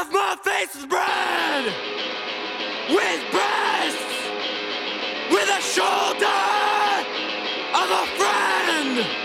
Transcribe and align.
of 0.00 0.10
my 0.12 0.36
face 0.42 0.74
is 0.74 0.86
bread 0.86 1.64
with 2.90 3.20
breasts, 3.30 4.16
with 5.30 5.48
a 5.48 5.60
shoulder 5.60 6.42
of 7.80 7.88
a 7.90 8.04
friend, 8.18 9.23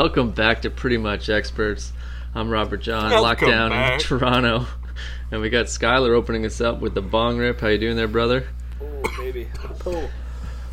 Welcome 0.00 0.30
back 0.30 0.62
to 0.62 0.70
Pretty 0.70 0.96
Much 0.96 1.28
Experts. 1.28 1.92
I'm 2.34 2.48
Robert 2.48 2.78
John, 2.78 3.10
Welcome 3.10 3.22
locked 3.22 3.40
down 3.42 3.68
back. 3.68 3.92
in 3.92 4.00
Toronto, 4.00 4.64
and 5.30 5.42
we 5.42 5.50
got 5.50 5.66
Skylar 5.66 6.16
opening 6.16 6.46
us 6.46 6.58
up 6.62 6.80
with 6.80 6.94
the 6.94 7.02
bong 7.02 7.36
rip. 7.36 7.60
How 7.60 7.68
you 7.68 7.76
doing 7.76 7.96
there, 7.96 8.08
brother? 8.08 8.48
Oh 8.80 9.02
baby. 9.18 9.46
Pull. 9.78 10.08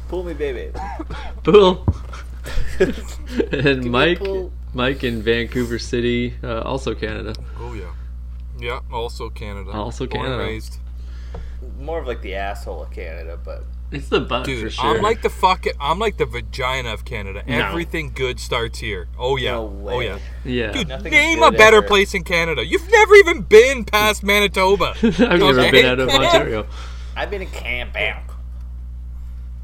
Pull 0.08 0.24
me, 0.24 0.34
baby. 0.34 0.72
Pool. 1.44 1.86
and 2.80 3.84
Give 3.84 3.86
Mike, 3.88 4.20
pull. 4.20 4.54
Mike 4.74 5.04
in 5.04 5.22
Vancouver 5.22 5.78
City, 5.78 6.36
uh, 6.42 6.62
also 6.62 6.96
Canada. 6.96 7.36
Oh 7.60 7.74
yeah, 7.74 7.94
yeah. 8.58 8.80
Also 8.94 9.30
Canada. 9.30 9.72
Also 9.72 10.08
Born 10.08 10.22
and 10.22 10.36
Canada. 10.36 10.50
raised. 10.50 10.78
More 11.78 12.00
of 12.00 12.08
like 12.08 12.22
the 12.22 12.36
asshole 12.36 12.84
of 12.84 12.92
Canada, 12.92 13.38
but 13.44 13.66
It's 13.90 14.10
the 14.10 14.20
butt 14.20 14.44
Dude, 14.46 14.64
for 14.64 14.70
sure. 14.70 14.98
I'm 14.98 15.02
like 15.02 15.22
the 15.22 15.30
fucking. 15.30 15.74
I'm 15.80 15.98
like 15.98 16.18
the 16.18 16.26
vagina 16.26 16.94
of 16.94 17.06
Canada. 17.06 17.42
No. 17.48 17.54
Everything 17.68 18.12
good 18.14 18.38
starts 18.40 18.80
here. 18.80 19.08
Oh 19.18 19.38
yeah. 19.38 19.52
no 19.52 19.82
Oh 19.86 20.00
yeah. 20.02 20.20
yeah. 20.44 20.72
Dude, 20.74 20.90
Nothing 20.90 21.12
name 21.14 21.42
a 21.42 21.52
better 21.52 21.78
ever. 21.78 21.88
place 21.88 22.14
in 22.14 22.24
Canada. 22.26 22.66
You've 22.66 22.90
never 22.92 23.16
even 23.16 23.44
been 23.44 23.86
past 23.86 24.24
Manitoba. 24.24 24.94
I've 25.02 25.20
never 25.40 25.72
been 25.72 25.86
out 25.86 26.00
of 26.02 26.10
Ontario. 26.10 26.68
I've 27.16 27.30
been 27.30 27.42
in 27.44 27.50
Camp 27.50 27.94
Bank. 27.94 28.24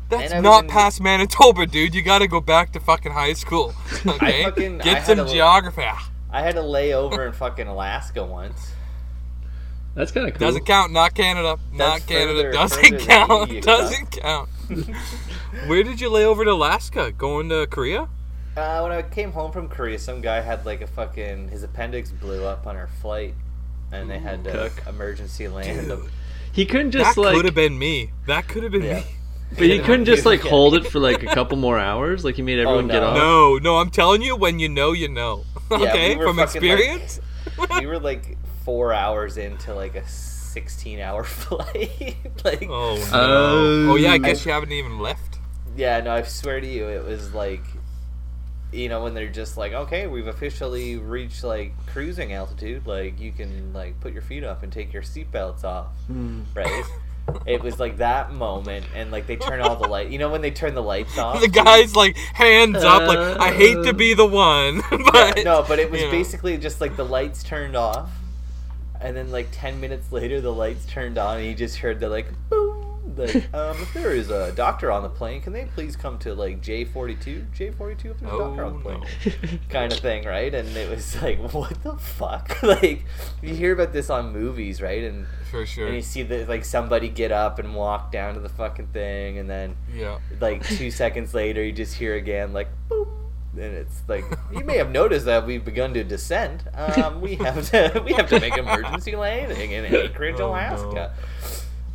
That's 0.09 0.31
And 0.31 0.45
I 0.47 0.49
not 0.51 0.63
in- 0.65 0.69
past 0.69 1.01
Manitoba, 1.01 1.65
dude. 1.65 1.93
You 1.95 2.01
got 2.01 2.19
to 2.19 2.27
go 2.27 2.39
back 2.39 2.71
to 2.73 2.79
fucking 2.79 3.11
high 3.13 3.33
school. 3.33 3.73
Okay. 4.05 4.43
fucking- 4.43 4.77
Get 4.79 4.99
had 5.03 5.17
some 5.17 5.27
geography. 5.27 5.83
I 6.31 6.41
had 6.41 6.55
to 6.55 6.61
lay 6.61 6.93
over 6.93 7.25
in 7.25 7.33
fucking 7.33 7.67
Alaska 7.67 8.23
once. 8.23 8.72
That's 9.95 10.11
kind 10.11 10.27
of 10.27 10.33
cool. 10.33 10.47
Doesn't 10.47 10.65
count. 10.65 10.91
Not 10.91 11.13
Canada. 11.13 11.59
Not 11.71 11.77
That's 12.01 12.05
Canada. 12.05 12.33
further- 12.33 12.51
Doesn't 12.51 12.83
further 12.83 13.05
count. 13.05 13.61
Doesn't 13.63 14.11
count. 14.11 14.49
Where 15.67 15.83
did 15.83 16.01
you 16.01 16.09
lay 16.09 16.25
over 16.25 16.43
to 16.45 16.51
Alaska? 16.51 17.11
Going 17.11 17.49
to 17.49 17.67
Korea? 17.67 18.07
Uh, 18.57 18.79
when 18.81 18.91
I 18.91 19.01
came 19.01 19.31
home 19.31 19.51
from 19.51 19.67
Korea, 19.67 19.97
some 19.99 20.21
guy 20.21 20.39
had 20.41 20.65
like 20.65 20.81
a 20.81 20.87
fucking 20.87 21.49
his 21.49 21.63
appendix 21.63 22.11
blew 22.11 22.43
up 22.45 22.67
on 22.67 22.75
our 22.75 22.87
flight, 22.87 23.33
and 23.91 24.09
they 24.09 24.19
had 24.19 24.43
to 24.45 24.51
Cook. 24.51 24.83
emergency 24.87 25.47
land 25.47 25.87
him. 25.87 26.09
He 26.51 26.65
couldn't 26.65 26.91
just 26.91 27.15
that 27.15 27.21
like, 27.21 27.35
could 27.35 27.45
have 27.45 27.55
been 27.55 27.77
me. 27.79 28.11
That 28.27 28.47
could 28.47 28.63
have 28.63 28.71
been 28.71 28.83
Yeah. 28.83 28.99
me. 28.99 29.05
but 29.57 29.67
he 29.67 29.79
couldn't 29.79 30.05
just 30.05 30.25
like 30.25 30.41
hold 30.41 30.75
it 30.75 30.85
for 30.87 30.99
like 30.99 31.23
a 31.23 31.27
couple 31.27 31.57
more 31.57 31.79
hours. 31.79 32.23
Like 32.23 32.35
he 32.35 32.41
made 32.41 32.59
everyone 32.59 32.87
get 32.87 32.99
no. 33.01 33.07
off. 33.07 33.17
No, 33.17 33.57
no, 33.57 33.77
I'm 33.77 33.89
telling 33.89 34.21
you, 34.21 34.35
when 34.35 34.59
you 34.59 34.69
know, 34.69 34.91
you 34.91 35.07
know. 35.07 35.45
okay, 35.71 36.15
we 36.15 36.23
from 36.23 36.37
fucking, 36.37 36.61
like- 36.61 36.79
experience. 36.79 37.19
we 37.79 37.85
were 37.87 37.99
like 37.99 38.37
four 38.65 38.93
hours 38.93 39.37
into 39.37 39.73
like 39.73 39.95
a 39.95 40.07
sixteen-hour 40.07 41.23
flight. 41.25 42.15
like, 42.43 42.63
oh 42.69 42.95
no. 42.95 43.09
Oh. 43.13 43.87
oh 43.91 43.95
yeah, 43.95 44.11
I 44.13 44.17
guess 44.17 44.45
you 44.45 44.51
haven't 44.51 44.71
even 44.71 44.99
left. 44.99 45.39
Yeah, 45.75 46.01
no, 46.01 46.13
I 46.13 46.21
swear 46.23 46.61
to 46.61 46.67
you, 46.67 46.87
it 46.87 47.03
was 47.03 47.33
like, 47.33 47.63
you 48.71 48.89
know, 48.89 49.03
when 49.03 49.13
they're 49.15 49.27
just 49.29 49.57
like, 49.57 49.73
okay, 49.73 50.05
we've 50.07 50.27
officially 50.27 50.97
reached 50.97 51.43
like 51.43 51.73
cruising 51.87 52.33
altitude, 52.33 52.85
like 52.85 53.19
you 53.19 53.31
can 53.31 53.73
like 53.73 53.99
put 53.99 54.13
your 54.13 54.21
feet 54.21 54.43
up 54.43 54.61
and 54.63 54.71
take 54.71 54.93
your 54.93 55.01
seatbelts 55.03 55.63
off, 55.63 55.87
Hmm. 56.07 56.41
right? 56.53 56.83
It 57.45 57.63
was 57.63 57.79
like 57.79 57.97
that 57.97 58.33
moment, 58.33 58.85
and 58.93 59.09
like 59.09 59.27
they 59.27 59.37
turn 59.37 59.61
all 59.61 59.77
the 59.77 59.87
light. 59.87 60.09
You 60.09 60.19
know 60.19 60.29
when 60.29 60.41
they 60.41 60.51
turn 60.51 60.75
the 60.75 60.83
lights 60.83 61.17
off. 61.17 61.39
The 61.39 61.47
guy's 61.47 61.95
like 61.95 62.17
hands 62.17 62.83
up, 62.83 63.07
like 63.07 63.17
I 63.17 63.53
hate 63.53 63.81
to 63.85 63.93
be 63.93 64.13
the 64.13 64.25
one, 64.25 64.81
but 65.11 65.41
no, 65.45 65.63
but 65.65 65.79
it 65.79 65.89
was 65.89 66.01
you 66.01 66.07
know. 66.07 66.11
basically 66.11 66.57
just 66.57 66.81
like 66.81 66.97
the 66.97 67.05
lights 67.05 67.41
turned 67.41 67.77
off, 67.77 68.11
and 69.03 69.15
then 69.15 69.31
like 69.31 69.47
ten 69.51 69.79
minutes 69.81 70.11
later, 70.11 70.41
the 70.41 70.51
lights 70.53 70.85
turned 70.85 71.17
on, 71.17 71.37
and 71.37 71.45
you 71.45 71.53
just 71.53 71.77
heard 71.77 71.99
the 71.99 72.09
like 72.09 72.27
boom. 72.49 72.79
Like, 73.15 73.35
um, 73.53 73.77
if 73.79 73.93
there 73.93 74.09
is 74.11 74.31
a 74.31 74.51
doctor 74.53 74.89
on 74.91 75.03
the 75.03 75.09
plane, 75.09 75.39
can 75.41 75.53
they 75.53 75.65
please 75.65 75.95
come 75.95 76.17
to 76.19 76.33
like 76.33 76.61
J 76.61 76.83
forty 76.83 77.13
two? 77.15 77.45
J 77.53 77.69
forty 77.69 77.93
two 77.95 78.09
if 78.11 78.19
there's 78.19 78.33
a 78.33 78.37
doctor 78.39 78.65
on 78.65 78.73
the 78.73 78.79
Oh, 78.79 78.81
plane. 78.81 79.03
no. 79.25 79.49
kind 79.69 79.93
of 79.93 79.99
thing, 79.99 80.25
right? 80.25 80.51
And 80.51 80.67
it 80.75 80.89
was 80.89 81.21
like, 81.21 81.37
what 81.53 81.83
the 81.83 81.93
fuck? 81.97 82.63
like, 82.63 83.05
you 83.43 83.53
hear 83.53 83.73
about 83.73 83.93
this 83.93 84.09
on 84.09 84.33
movies, 84.33 84.81
right? 84.81 85.03
And 85.03 85.27
for 85.51 85.63
sure. 85.63 85.85
and 85.85 85.95
you 85.95 86.01
see 86.01 86.23
that 86.23 86.49
like 86.49 86.65
somebody 86.65 87.07
get 87.07 87.31
up 87.31 87.59
and 87.59 87.75
walk 87.75 88.11
down 88.11 88.33
to 88.33 88.39
the 88.39 88.49
fucking 88.49 88.87
thing, 88.87 89.37
and 89.37 89.47
then 89.47 89.75
Yeah. 89.93 90.17
like 90.41 90.65
two 90.65 90.89
seconds 90.89 91.35
later, 91.35 91.63
you 91.63 91.71
just 91.71 91.93
hear 91.95 92.15
again 92.15 92.51
like 92.51 92.69
boom. 92.89 93.07
And 93.55 93.75
it's 93.75 94.01
like 94.07 94.25
you 94.51 94.63
may 94.65 94.77
have 94.77 94.89
noticed 94.89 95.25
that 95.25 95.45
we've 95.45 95.63
begun 95.63 95.93
to 95.93 96.03
descend. 96.03 96.63
Um, 96.75 97.21
we 97.21 97.35
have 97.35 97.69
to 97.69 98.01
we 98.03 98.13
have 98.13 98.27
to 98.29 98.39
make 98.39 98.57
emergency 98.57 99.15
landing 99.15 99.71
in 99.71 99.85
Anchorage, 99.85 100.35
Oh, 100.35 100.37
no. 100.39 100.49
Alaska. 100.49 101.13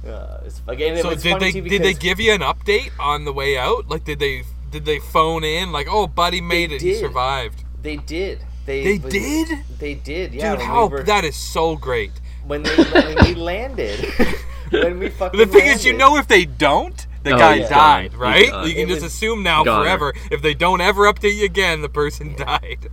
Uh, 0.07 0.41
it's, 0.47 0.63
again, 0.69 0.97
So 1.03 1.09
was 1.11 1.23
did 1.23 1.41
they 1.41 1.51
too 1.53 1.63
did 1.63 1.83
they 1.83 1.95
give 1.95 2.21
you 2.21 2.33
an 2.33 2.41
update 2.43 2.91
on 3.01 3.25
the 3.25 3.33
way 3.33 3.59
out? 3.59 3.89
Like 3.89 4.05
did 4.05 4.21
they 4.21 4.45
did 4.71 4.85
they 4.85 5.01
phone 5.01 5.43
in 5.43 5.73
like, 5.73 5.89
oh, 5.91 6.07
buddy 6.07 6.41
made 6.41 6.71
it, 6.71 6.81
he 6.81 6.95
survived? 6.95 7.65
They 7.83 7.97
did. 7.97 8.41
They 8.65 8.85
They 8.85 8.99
was- 8.99 9.13
did? 9.13 9.49
They 9.81 9.95
did. 9.95 10.35
Yeah. 10.35 10.53
Dude, 10.57 10.65
how 10.65 10.87
we 10.87 10.93
were- 10.93 11.03
that 11.03 11.25
is 11.25 11.35
so 11.35 11.75
great. 11.75 12.13
when 12.47 12.63
they 12.63 12.77
when 12.93 13.17
we 13.25 13.35
landed. 13.35 13.99
when 14.71 14.99
we 15.01 15.09
fucking 15.09 15.39
The 15.41 15.47
thing 15.47 15.67
is, 15.67 15.85
you 15.85 15.93
know, 15.95 16.17
if 16.19 16.29
they 16.29 16.45
don't, 16.45 17.07
the 17.25 17.35
Oh, 17.35 17.39
guy 17.39 17.59
he's 17.59 17.69
died, 17.69 18.15
right? 18.15 18.45
He's. 18.47 18.69
You 18.69 18.75
can 18.75 18.89
It 18.91 18.95
just 18.95 19.05
assume 19.07 19.43
now 19.43 19.65
Goner. 19.65 19.85
forever. 19.85 20.15
If 20.31 20.43
they 20.43 20.55
don't 20.55 20.81
ever 20.81 21.03
update 21.13 21.37
you 21.37 21.45
again, 21.45 21.83
the 21.83 21.89
person 21.89 22.35
died. 22.37 22.89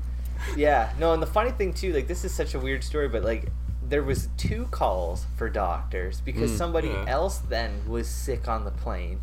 Yeah, 0.56 0.92
no, 1.00 1.14
and 1.14 1.22
the 1.22 1.28
funny 1.28 1.52
thing 1.52 1.74
too, 1.74 1.92
like 1.94 2.08
this 2.08 2.24
is 2.24 2.34
such 2.34 2.54
a 2.54 2.60
weird 2.60 2.84
story, 2.84 3.08
but 3.08 3.24
like 3.24 3.50
there 3.88 4.04
was 4.04 4.30
two 4.38 4.66
calls 4.72 5.26
for 5.36 5.50
doctors 5.50 6.22
because 6.22 6.52
Mm. 6.52 6.58
somebody 6.58 6.88
Yeah. 6.88 7.06
else 7.08 7.38
then 7.38 7.82
was 7.88 8.08
sick 8.08 8.48
on 8.48 8.64
the 8.66 8.72
plane 8.72 9.20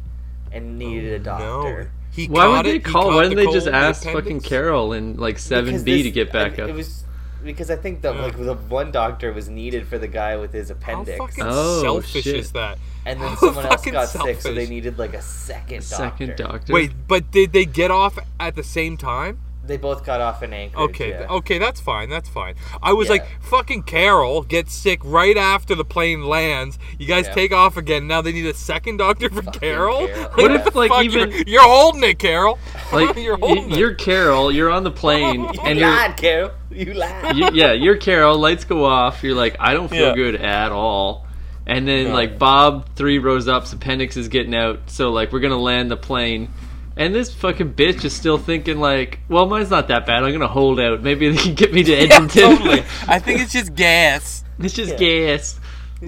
and 0.52 0.78
needed 0.78 1.12
a 1.14 1.18
doctor. 1.18 1.44
No. 1.84 1.88
He 2.10 2.26
Why 2.26 2.46
would 2.46 2.66
they 2.66 2.76
it, 2.76 2.84
call? 2.84 3.08
Why 3.14 3.22
didn't 3.22 3.38
they 3.38 3.44
just 3.46 3.64
cold, 3.66 3.74
the 3.74 3.78
ask 3.78 4.04
fucking. 4.04 4.40
Carol 4.42 4.92
in 4.92 5.16
like 5.16 5.38
seven 5.38 5.82
B 5.82 6.02
to 6.02 6.10
get 6.10 6.30
back 6.32 6.58
I- 6.58 6.64
up? 6.64 6.68
It 6.68 6.74
was 6.74 7.04
because 7.44 7.70
I 7.70 7.76
think 7.76 8.02
that 8.02 8.14
Yeah. 8.14 8.22
like 8.22 8.36
the 8.36 8.54
one 8.54 8.90
doctor 8.92 9.32
was 9.32 9.48
needed 9.48 9.86
for 9.86 9.98
the 9.98 10.08
guy 10.08 10.36
with 10.36 10.52
his 10.52 10.68
How 10.68 10.74
appendix, 10.76 11.18
fucking 11.18 11.44
Oh, 11.46 11.82
selfish 11.82 12.24
shit. 12.24 12.36
is 12.36 12.52
that? 12.52 12.78
and 13.04 13.20
then 13.20 13.28
how 13.30 13.36
someone 13.36 13.66
else 13.66 13.74
fucking 13.76 13.92
got 13.92 14.08
sick, 14.08 14.40
so 14.40 14.54
they 14.54 14.66
needed 14.68 14.98
like 14.98 15.14
a 15.14 15.22
second 15.22 15.80
doctor. 15.88 15.96
Second 15.96 16.36
doctor. 16.36 16.72
Wait, 16.72 16.92
but 17.08 17.30
did 17.30 17.52
they 17.52 17.64
get 17.64 17.90
off 17.90 18.18
at 18.38 18.54
the 18.54 18.62
same 18.62 18.96
time? 18.96 19.40
They 19.64 19.76
both 19.76 20.04
got 20.04 20.20
off 20.20 20.42
in 20.42 20.52
Anchorage. 20.52 20.90
Okay, 20.90 21.10
yeah. 21.10 21.26
okay, 21.30 21.58
that's 21.58 21.80
fine. 21.80 22.10
That's 22.10 22.28
fine. 22.28 22.56
I 22.82 22.92
was 22.94 23.06
Yeah. 23.06 23.12
like, 23.12 23.28
fucking 23.42 23.84
Carol 23.84 24.42
gets 24.42 24.74
sick 24.74 24.98
right 25.04 25.36
after 25.36 25.76
the 25.76 25.84
plane 25.84 26.24
lands. 26.24 26.80
You 26.98 27.06
guys 27.06 27.26
Yeah. 27.28 27.34
take 27.34 27.52
off 27.52 27.76
again. 27.76 28.08
Now 28.08 28.22
they 28.22 28.32
need 28.32 28.46
a 28.46 28.54
second 28.54 28.96
doctor 28.96 29.28
for 29.30 29.42
Fucking 29.42 29.60
Carol. 29.60 30.08
Carol. 30.08 30.30
What 30.34 30.50
if, 30.50 30.74
like, 30.74 31.04
even- 31.04 31.30
you're, 31.30 31.42
you're 31.46 31.62
holding 31.62 32.02
it, 32.02 32.18
Carol? 32.18 32.58
like 32.92 33.16
you're 33.16 33.36
y- 33.36 33.46
holding 33.46 33.70
you're. 33.70 33.94
Carol. 33.94 34.50
You're 34.50 34.70
on 34.70 34.82
the 34.82 34.90
plane, 34.90 35.42
You 35.54 35.60
and 35.64 35.78
you're 35.78 35.88
lied, 35.88 36.16
Carol. 36.16 36.50
You 36.70 36.94
lied. 36.94 37.36
you, 37.36 37.50
yeah, 37.52 37.72
you're 37.72 37.96
Carol. 37.98 38.36
Lights 38.38 38.64
go 38.64 38.84
off. 38.84 39.22
You're 39.22 39.36
like, 39.36 39.56
I 39.60 39.74
don't 39.74 39.88
feel 39.88 40.08
Yeah. 40.08 40.14
good 40.16 40.34
at 40.36 40.72
all. 40.72 41.24
And 41.68 41.86
then 41.86 42.08
No. 42.08 42.14
like 42.14 42.36
Bob 42.38 42.88
three 42.96 43.20
rows 43.20 43.46
up's 43.46 43.72
appendix 43.72 44.16
is 44.16 44.26
getting 44.26 44.54
out. 44.56 44.80
So 44.86 45.10
like 45.10 45.30
we're 45.32 45.38
gonna 45.38 45.56
land 45.56 45.88
the 45.92 45.96
plane. 45.96 46.48
And 46.96 47.14
this 47.14 47.32
fucking 47.34 47.74
bitch 47.74 48.04
is 48.04 48.12
still 48.12 48.38
thinking 48.38 48.78
like, 48.78 49.20
well, 49.28 49.46
mine's 49.46 49.70
not 49.70 49.88
that 49.88 50.06
bad. 50.06 50.22
I'm 50.24 50.32
gonna 50.32 50.46
hold 50.48 50.78
out. 50.80 51.02
Maybe 51.02 51.28
they 51.30 51.36
can 51.42 51.54
get 51.54 51.72
me 51.72 51.82
to 51.84 51.92
Yeah, 52.06 52.14
Edmonton. 52.14 52.42
totally. 52.56 52.84
I 53.08 53.18
think 53.18 53.40
it's 53.40 53.52
just 53.52 53.74
gas. 53.74 54.44
it's 54.58 54.74
just 54.74 54.92
Yeah. 54.92 54.98
gas. 55.36 55.60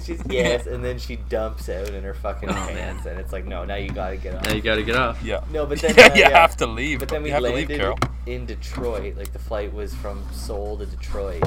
She's 0.04 0.20
yes, 0.28 0.66
and 0.66 0.84
then 0.84 0.98
she 0.98 1.14
dumps 1.14 1.68
out 1.68 1.88
in 1.90 2.02
her 2.02 2.14
fucking 2.14 2.48
pants, 2.48 3.06
and 3.06 3.20
it's 3.20 3.32
like, 3.32 3.44
no, 3.44 3.64
now 3.64 3.76
you 3.76 3.90
gotta 3.90 4.16
get 4.16 4.34
off. 4.34 4.44
Now 4.44 4.52
you 4.52 4.60
gotta 4.60 4.82
get 4.82 4.96
off. 4.96 5.22
Yeah. 5.22 5.44
No, 5.52 5.66
but 5.66 5.78
then 5.82 5.94
yeah, 5.96 6.06
uh, 6.06 6.14
you 6.14 6.20
yeah. 6.22 6.30
have 6.30 6.56
to 6.56 6.66
leave. 6.66 6.98
But 6.98 7.10
then 7.10 7.22
we 7.22 7.28
you 7.28 7.34
have 7.34 7.44
to 7.44 7.52
leave, 7.52 7.70
landed 7.70 8.08
in 8.26 8.44
Detroit. 8.44 9.16
Like 9.16 9.32
the 9.32 9.38
flight 9.38 9.72
was 9.72 9.94
from 9.94 10.20
Seoul 10.32 10.76
to 10.78 10.86
Detroit, 10.86 11.44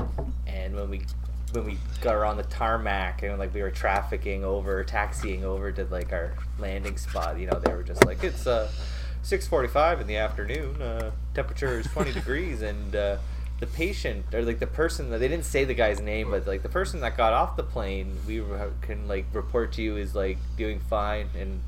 and 0.47 0.73
when 0.77 0.89
we 0.89 1.01
when 1.51 1.65
we 1.65 1.77
got 1.99 2.15
on 2.15 2.37
the 2.37 2.43
tarmac 2.43 3.21
and 3.23 3.37
like 3.37 3.53
we 3.53 3.61
were 3.61 3.69
trafficking 3.71 4.45
over, 4.45 4.81
taxiing 4.81 5.43
over 5.43 5.69
to 5.73 5.83
like 5.85 6.13
our 6.13 6.31
landing 6.57 6.95
spot, 6.97 7.37
you 7.37 7.47
know, 7.47 7.59
they 7.59 7.73
were 7.73 7.83
just 7.83 8.05
like, 8.05 8.23
it's 8.23 8.47
uh, 8.47 8.71
six 9.27 9.45
forty-five 9.45 9.99
in 9.99 10.07
the 10.07 10.15
afternoon. 10.15 10.81
Uh, 10.81 11.11
temperature 11.33 11.79
is 11.79 11.87
twenty 11.87 12.11
degrees, 12.21 12.61
and 12.61 12.95
uh, 12.95 13.17
the 13.59 13.67
patient 13.67 14.25
or 14.33 14.41
like 14.43 14.59
the 14.59 14.67
person 14.67 15.09
that 15.09 15.19
they 15.19 15.27
didn't 15.27 15.45
say 15.45 15.65
the 15.65 15.73
guy's 15.73 15.99
name, 15.99 16.31
but 16.31 16.47
like 16.47 16.63
the 16.63 16.69
person 16.69 17.01
that 17.01 17.17
got 17.17 17.33
off 17.33 17.57
the 17.57 17.63
plane, 17.63 18.17
we 18.25 18.39
re- 18.39 18.69
can 18.81 19.07
like 19.07 19.25
report 19.33 19.73
to 19.73 19.81
you 19.81 19.97
is 19.97 20.15
like 20.15 20.37
doing 20.55 20.79
fine 20.79 21.29
and 21.37 21.61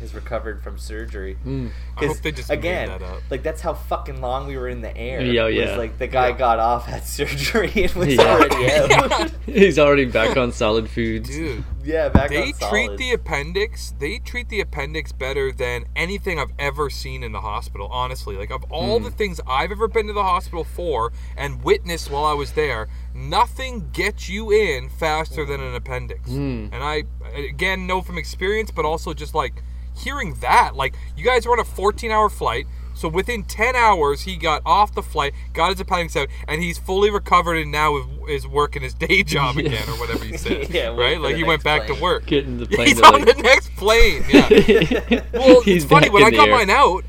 has 0.00 0.14
recovered 0.14 0.62
from 0.62 0.78
surgery. 0.78 1.34
Hmm. 1.42 1.68
I 1.96 2.06
hope 2.06 2.18
they 2.18 2.32
just 2.32 2.50
again, 2.50 2.88
that 2.88 3.02
up. 3.02 3.22
like 3.30 3.42
that's 3.42 3.60
how 3.60 3.74
fucking 3.74 4.20
long 4.20 4.46
we 4.46 4.56
were 4.56 4.68
in 4.68 4.80
the 4.80 4.96
air. 4.96 5.20
Yeah, 5.20 5.42
oh, 5.42 5.46
was, 5.46 5.54
yeah. 5.56 5.76
like 5.76 5.98
the 5.98 6.06
guy 6.06 6.32
got 6.32 6.58
off, 6.58 6.86
had 6.86 7.04
surgery, 7.06 7.72
and 7.74 7.92
was 7.94 8.14
Yeah. 8.14 8.22
already 8.22 8.70
out. 8.94 9.30
He's 9.46 9.78
already 9.78 10.04
back 10.04 10.36
on 10.36 10.52
solid 10.52 10.88
foods. 10.88 11.28
Dude, 11.28 11.64
yeah, 11.82 12.08
back 12.08 12.30
they 12.30 12.52
on 12.52 12.70
treat 12.70 12.96
the 12.96 13.12
appendix. 13.12 13.94
They 13.98 14.18
treat 14.18 14.48
the 14.48 14.60
appendix 14.60 15.12
better 15.12 15.50
than 15.52 15.86
anything 15.96 16.38
I've 16.38 16.52
ever 16.58 16.90
seen 16.90 17.22
in 17.22 17.32
the 17.32 17.40
hospital. 17.40 17.88
Honestly, 17.90 18.36
like 18.36 18.50
of 18.50 18.64
all 18.70 18.98
hmm. 18.98 19.04
the 19.04 19.10
things 19.10 19.40
I've 19.46 19.72
ever 19.72 19.88
been 19.88 20.06
to 20.06 20.12
the 20.12 20.22
hospital 20.22 20.64
for 20.64 21.12
and 21.36 21.62
witnessed 21.62 22.10
while 22.10 22.24
I 22.24 22.34
was 22.34 22.52
there, 22.52 22.88
nothing 23.14 23.90
gets 23.92 24.28
you 24.28 24.52
in 24.52 24.88
faster 24.88 25.44
than 25.44 25.60
an 25.60 25.74
appendix. 25.74 26.28
Hmm. 26.28 26.68
And 26.72 26.84
I, 26.84 27.04
again, 27.34 27.86
know 27.86 28.00
from 28.00 28.18
experience, 28.18 28.70
but 28.70 28.84
also 28.84 29.12
just 29.14 29.34
like 29.34 29.62
hearing 29.98 30.34
that. 30.40 30.74
Like 30.76 30.94
you 31.16 31.24
guys 31.24 31.46
were 31.46 31.52
on 31.52 31.58
a 31.60 31.64
14-hour 31.64 32.28
flight. 32.30 32.66
So 32.94 33.08
within 33.08 33.44
10 33.44 33.76
hours, 33.76 34.22
he 34.22 34.36
got 34.36 34.60
off 34.66 34.92
the 34.92 35.04
flight, 35.04 35.32
got 35.52 35.70
his 35.70 35.78
appendix 35.78 36.16
out, 36.16 36.26
and 36.48 36.60
he's 36.60 36.78
fully 36.78 37.10
recovered 37.12 37.54
and 37.58 37.70
now 37.70 37.96
is, 37.96 38.06
is 38.28 38.46
working 38.48 38.82
his 38.82 38.92
day 38.92 39.22
job 39.34 39.54
Yeah. 39.54 39.66
again, 39.66 39.88
or 39.88 40.00
whatever 40.00 40.24
he 40.24 40.36
said. 40.36 40.68
Yeah, 40.74 40.88
right? 40.88 41.20
Like 41.20 41.36
he 41.36 41.44
went 41.44 41.64
next 41.64 41.86
back 41.86 41.86
to 41.96 42.02
work. 42.02 42.26
Getting 42.26 42.58
the 42.58 42.66
plane 42.74 42.88
he's 42.88 43.00
to, 43.00 43.06
on 43.06 43.12
like- 43.24 43.36
the 43.36 43.40
next 43.42 43.70
plane. 43.76 44.24
Yeah. 44.28 45.22
well, 45.32 45.60
He's 45.62 45.84
it's 45.84 45.90
funny 45.90 46.10
when 46.10 46.24
I 46.24 46.30
got 46.32 46.48
air. 46.48 46.54
mine 46.56 46.70
out. 46.70 47.04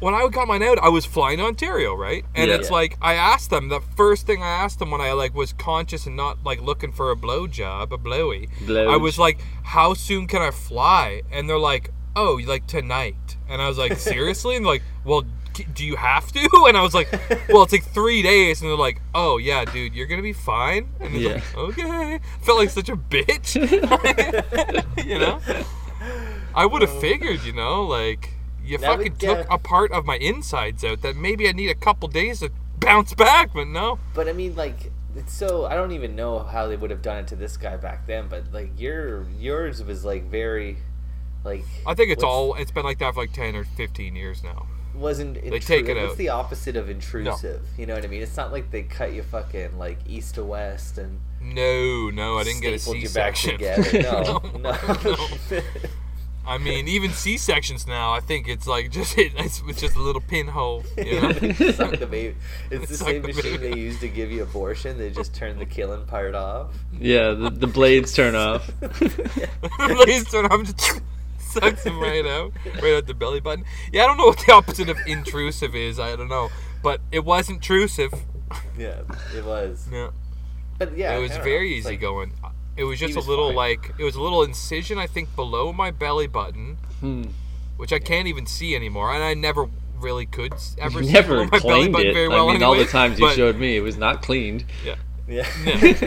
When 0.00 0.12
I 0.14 0.26
got 0.28 0.48
mine 0.48 0.62
out, 0.62 0.78
I 0.78 0.88
was 0.88 1.04
flying 1.06 1.38
to 1.38 1.44
Ontario, 1.44 1.94
right? 1.94 2.24
And 2.34 2.48
Yeah. 2.50 2.56
it's 2.56 2.70
like 2.70 2.96
I 3.02 3.12
asked 3.14 3.50
them 3.50 3.68
the 3.68 3.80
first 3.96 4.26
thing 4.26 4.42
I 4.42 4.48
asked 4.48 4.78
them 4.78 4.90
when 4.90 5.00
I 5.02 5.12
like 5.12 5.34
was 5.34 5.52
conscious 5.52 6.06
and 6.06 6.16
not 6.16 6.42
like 6.42 6.60
looking 6.62 6.90
for 6.92 7.10
a 7.10 7.16
blow 7.16 7.46
job, 7.46 7.92
a 7.92 7.98
blowy. 7.98 8.48
Blowj. 8.64 8.88
I 8.90 8.96
was 8.96 9.18
like, 9.18 9.38
"How 9.62 9.92
soon 9.94 10.26
can 10.26 10.40
I 10.42 10.50
fly?" 10.50 11.22
And 11.30 11.48
they're 11.48 11.58
like, 11.58 11.90
"Oh, 12.16 12.40
like 12.46 12.66
tonight." 12.66 13.36
And 13.48 13.60
I 13.60 13.68
was 13.68 13.78
like, 13.78 13.98
"Seriously?" 13.98 14.56
And 14.56 14.66
like, 14.66 14.82
"Well, 15.04 15.22
do 15.74 15.84
you 15.84 15.96
have 15.96 16.32
to?" 16.32 16.48
And 16.68 16.76
I 16.76 16.82
was 16.82 16.94
like, 16.94 17.10
"Well, 17.48 17.62
it's 17.62 17.72
like 17.72 17.84
three 17.84 18.22
days." 18.22 18.60
And 18.60 18.70
they're 18.70 18.76
like, 18.76 19.00
"Oh 19.14 19.38
yeah, 19.38 19.64
dude, 19.64 19.94
you're 19.94 20.06
gonna 20.06 20.22
be 20.22 20.32
fine." 20.32 20.88
And 21.00 21.14
it's 21.14 21.24
Yeah. 21.24 21.32
like, 21.34 21.56
"Okay." 21.56 22.20
Felt 22.42 22.58
like 22.58 22.70
such 22.70 22.88
a 22.88 22.96
bitch, 22.96 23.54
you 25.06 25.18
know. 25.18 25.40
I 26.54 26.66
would 26.66 26.82
have 26.82 26.90
oh. 26.94 27.00
figured, 27.00 27.42
you 27.44 27.52
know, 27.52 27.82
like 27.82 28.30
you 28.64 28.78
That 28.78 28.96
fucking 28.96 29.16
took 29.16 29.46
a 29.50 29.58
part 29.58 29.92
of 29.92 30.06
my 30.06 30.16
insides 30.16 30.84
out 30.84 31.02
that 31.02 31.16
maybe 31.16 31.48
I 31.48 31.52
need 31.52 31.68
a 31.68 31.74
couple 31.74 32.08
days 32.08 32.40
to 32.40 32.50
bounce 32.78 33.14
back, 33.14 33.52
but 33.54 33.66
no. 33.68 33.98
But 34.14 34.28
I 34.28 34.32
mean, 34.32 34.56
like, 34.56 34.90
it's 35.16 35.32
so 35.32 35.66
I 35.66 35.74
don't 35.74 35.92
even 35.92 36.16
know 36.16 36.40
how 36.40 36.66
they 36.66 36.76
would 36.76 36.90
have 36.90 37.02
done 37.02 37.18
it 37.18 37.26
to 37.28 37.36
this 37.36 37.56
guy 37.56 37.76
back 37.76 38.06
then. 38.06 38.26
But 38.28 38.52
like, 38.52 38.78
your 38.78 39.26
yours 39.38 39.82
was 39.82 40.04
like 40.04 40.24
very, 40.30 40.78
like. 41.44 41.64
I 41.86 41.94
think 41.94 42.10
it's 42.10 42.24
all 42.24 42.54
it's 42.54 42.70
been 42.70 42.84
like 42.84 42.98
that 42.98 43.14
for 43.14 43.20
like 43.20 43.32
ten 43.32 43.54
or 43.54 43.64
fifteen 43.64 44.16
years 44.16 44.42
now. 44.42 44.66
wasn't. 44.94 45.36
Intru- 45.36 45.64
take 45.64 45.88
it 45.88 45.96
What's 45.96 46.12
out. 46.12 46.18
the 46.18 46.28
opposite 46.30 46.76
of 46.76 46.88
intrusive? 46.90 47.62
You 47.78 47.86
know 47.86 47.94
what 47.94 48.04
I 48.04 48.08
mean? 48.08 48.22
It's 48.22 48.36
not 48.36 48.52
like 48.52 48.70
they 48.70 48.82
cut 48.82 49.12
you 49.12 49.22
fucking 49.22 49.78
like 49.78 49.98
east 50.08 50.34
to 50.36 50.44
west 50.44 50.98
and 50.98 51.20
No, 51.40 52.10
no, 52.10 52.38
I 52.38 52.44
didn't 52.44 52.62
get 52.62 52.74
a 52.74 52.78
stapled 52.78 52.96
C 53.02 53.08
you 53.08 53.14
back 53.14 53.36
section. 53.36 53.52
together. 53.58 54.00
No, 54.02 54.40
no. 54.58 54.70
no. 55.04 55.60
I 56.46 56.58
mean, 56.58 56.88
even 56.88 57.10
C 57.10 57.38
sections 57.38 57.86
now, 57.86 58.12
I 58.12 58.20
think 58.20 58.48
it's 58.48 58.66
like 58.66 58.90
just 58.90 59.14
it's, 59.18 59.62
it's 59.66 59.80
just 59.80 59.96
a 59.96 59.98
little 59.98 60.20
pinhole. 60.20 60.84
You 60.98 61.20
know? 61.22 61.32
Suck 61.32 61.98
the 61.98 62.06
baby. 62.10 62.36
It's 62.70 62.90
the 62.90 62.96
Suck 62.98 63.08
same 63.08 63.22
the 63.22 63.28
machine 63.28 63.42
baby. 63.60 63.70
they 63.74 63.78
use 63.80 63.98
to 64.00 64.08
give 64.08 64.30
you 64.30 64.42
abortion. 64.42 64.98
They 64.98 65.08
just 65.08 65.34
turn 65.34 65.58
the 65.58 65.64
killing 65.64 66.04
part 66.04 66.34
off. 66.34 66.74
Yeah, 67.00 67.30
the, 67.30 67.48
the 67.48 67.66
blades 67.66 68.12
turn 68.12 68.34
off. 68.34 68.70
Please 68.82 70.30
turn 70.30 70.46
I'm 70.50 70.66
just 70.66 71.00
sucks 71.54 71.84
him 71.84 71.98
right 72.00 72.24
out, 72.26 72.52
right 72.82 72.94
out 72.94 73.06
the 73.06 73.14
belly 73.14 73.40
button. 73.40 73.64
Yeah, 73.92 74.04
I 74.04 74.06
don't 74.06 74.16
know 74.18 74.26
what 74.26 74.42
the 74.46 74.52
opposite 74.52 74.88
of 74.88 74.98
intrusive 75.06 75.74
is. 75.74 75.98
I 75.98 76.16
don't 76.16 76.28
know, 76.28 76.50
but 76.82 77.00
it 77.12 77.24
wasn't 77.24 77.56
intrusive. 77.56 78.12
yeah, 78.78 79.00
it 79.34 79.44
was. 79.44 79.88
Yeah, 79.90 80.10
But 80.78 80.96
yeah, 80.96 81.16
it 81.16 81.20
was 81.20 81.32
very 81.38 81.70
know. 81.70 81.76
Easy 81.76 81.88
like- 81.90 82.00
going. 82.00 82.32
It 82.76 82.82
was 82.84 82.98
just 82.98 83.14
was 83.14 83.26
a 83.26 83.30
little 83.30 83.50
fine. 83.50 83.56
like 83.56 83.92
it 83.98 84.02
was 84.04 84.16
a 84.16 84.20
little 84.20 84.42
incision, 84.42 84.98
I 84.98 85.06
think, 85.06 85.34
below 85.36 85.72
my 85.72 85.92
belly 85.92 86.26
button, 86.26 86.76
Hmm. 87.00 87.22
which 87.76 87.92
I 87.92 88.00
can't 88.00 88.26
even 88.26 88.46
see 88.46 88.74
anymore, 88.74 89.14
and 89.14 89.22
I 89.22 89.34
never 89.34 89.68
really 90.00 90.26
could 90.26 90.54
ever 90.78 90.98
You 91.00 91.06
see 91.06 91.12
never 91.12 91.28
below 91.28 91.44
my 91.44 91.50
belly 91.50 91.60
cleaned 91.60 91.92
button 91.92 92.06
it. 92.08 92.14
very 92.14 92.28
well. 92.28 92.48
I 92.50 92.52
mean, 92.54 92.62
all 92.64 92.74
the 92.74 92.84
times 92.84 93.20
you 93.20 93.26
but- 93.26 93.36
showed 93.36 93.56
me, 93.56 93.76
it 93.76 93.80
was 93.80 93.96
not 93.96 94.22
cleaned. 94.22 94.64
Yeah. 94.84 94.96
Yeah. 95.26 95.48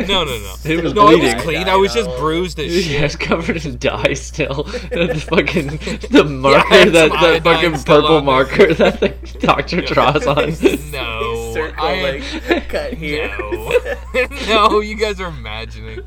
No, 0.08 0.24
no, 0.24 0.26
no, 0.26 0.38
no. 0.38 0.56
It 0.66 0.84
was 0.84 0.94
no, 0.94 1.10
it 1.10 1.20
was 1.22 1.34
clean. 1.44 1.68
I 1.68 1.76
was 1.76 1.92
just 1.94 2.08
bruised 2.20 2.60
as 2.60 2.88
Yeah, 2.88 3.00
shit. 3.00 3.04
it's 3.06 3.16
covered 3.16 3.66
in 3.66 3.78
dye 3.80 4.14
still. 4.14 4.64
the 4.92 5.26
fucking 5.28 5.68
the 6.12 6.24
marker 6.24 6.68
had 6.68 6.90
that 6.94 7.10
the 7.12 7.42
fucking 7.44 7.74
purple 7.84 8.06
on 8.06 8.12
there. 8.14 8.22
marker 8.22 8.74
that 8.76 9.00
the 9.00 9.10
doctor 9.40 9.82
draws 9.82 10.28
on. 10.28 10.50
No, 10.92 11.52
Circle 11.54 11.84
I- 11.84 12.22
like 12.48 12.70
cut 12.70 12.94
here. 12.94 13.36
No, 13.40 14.68
no, 14.70 14.80
you 14.82 14.96
guys 14.96 15.20
are 15.20 15.30
imagining. 15.30 16.02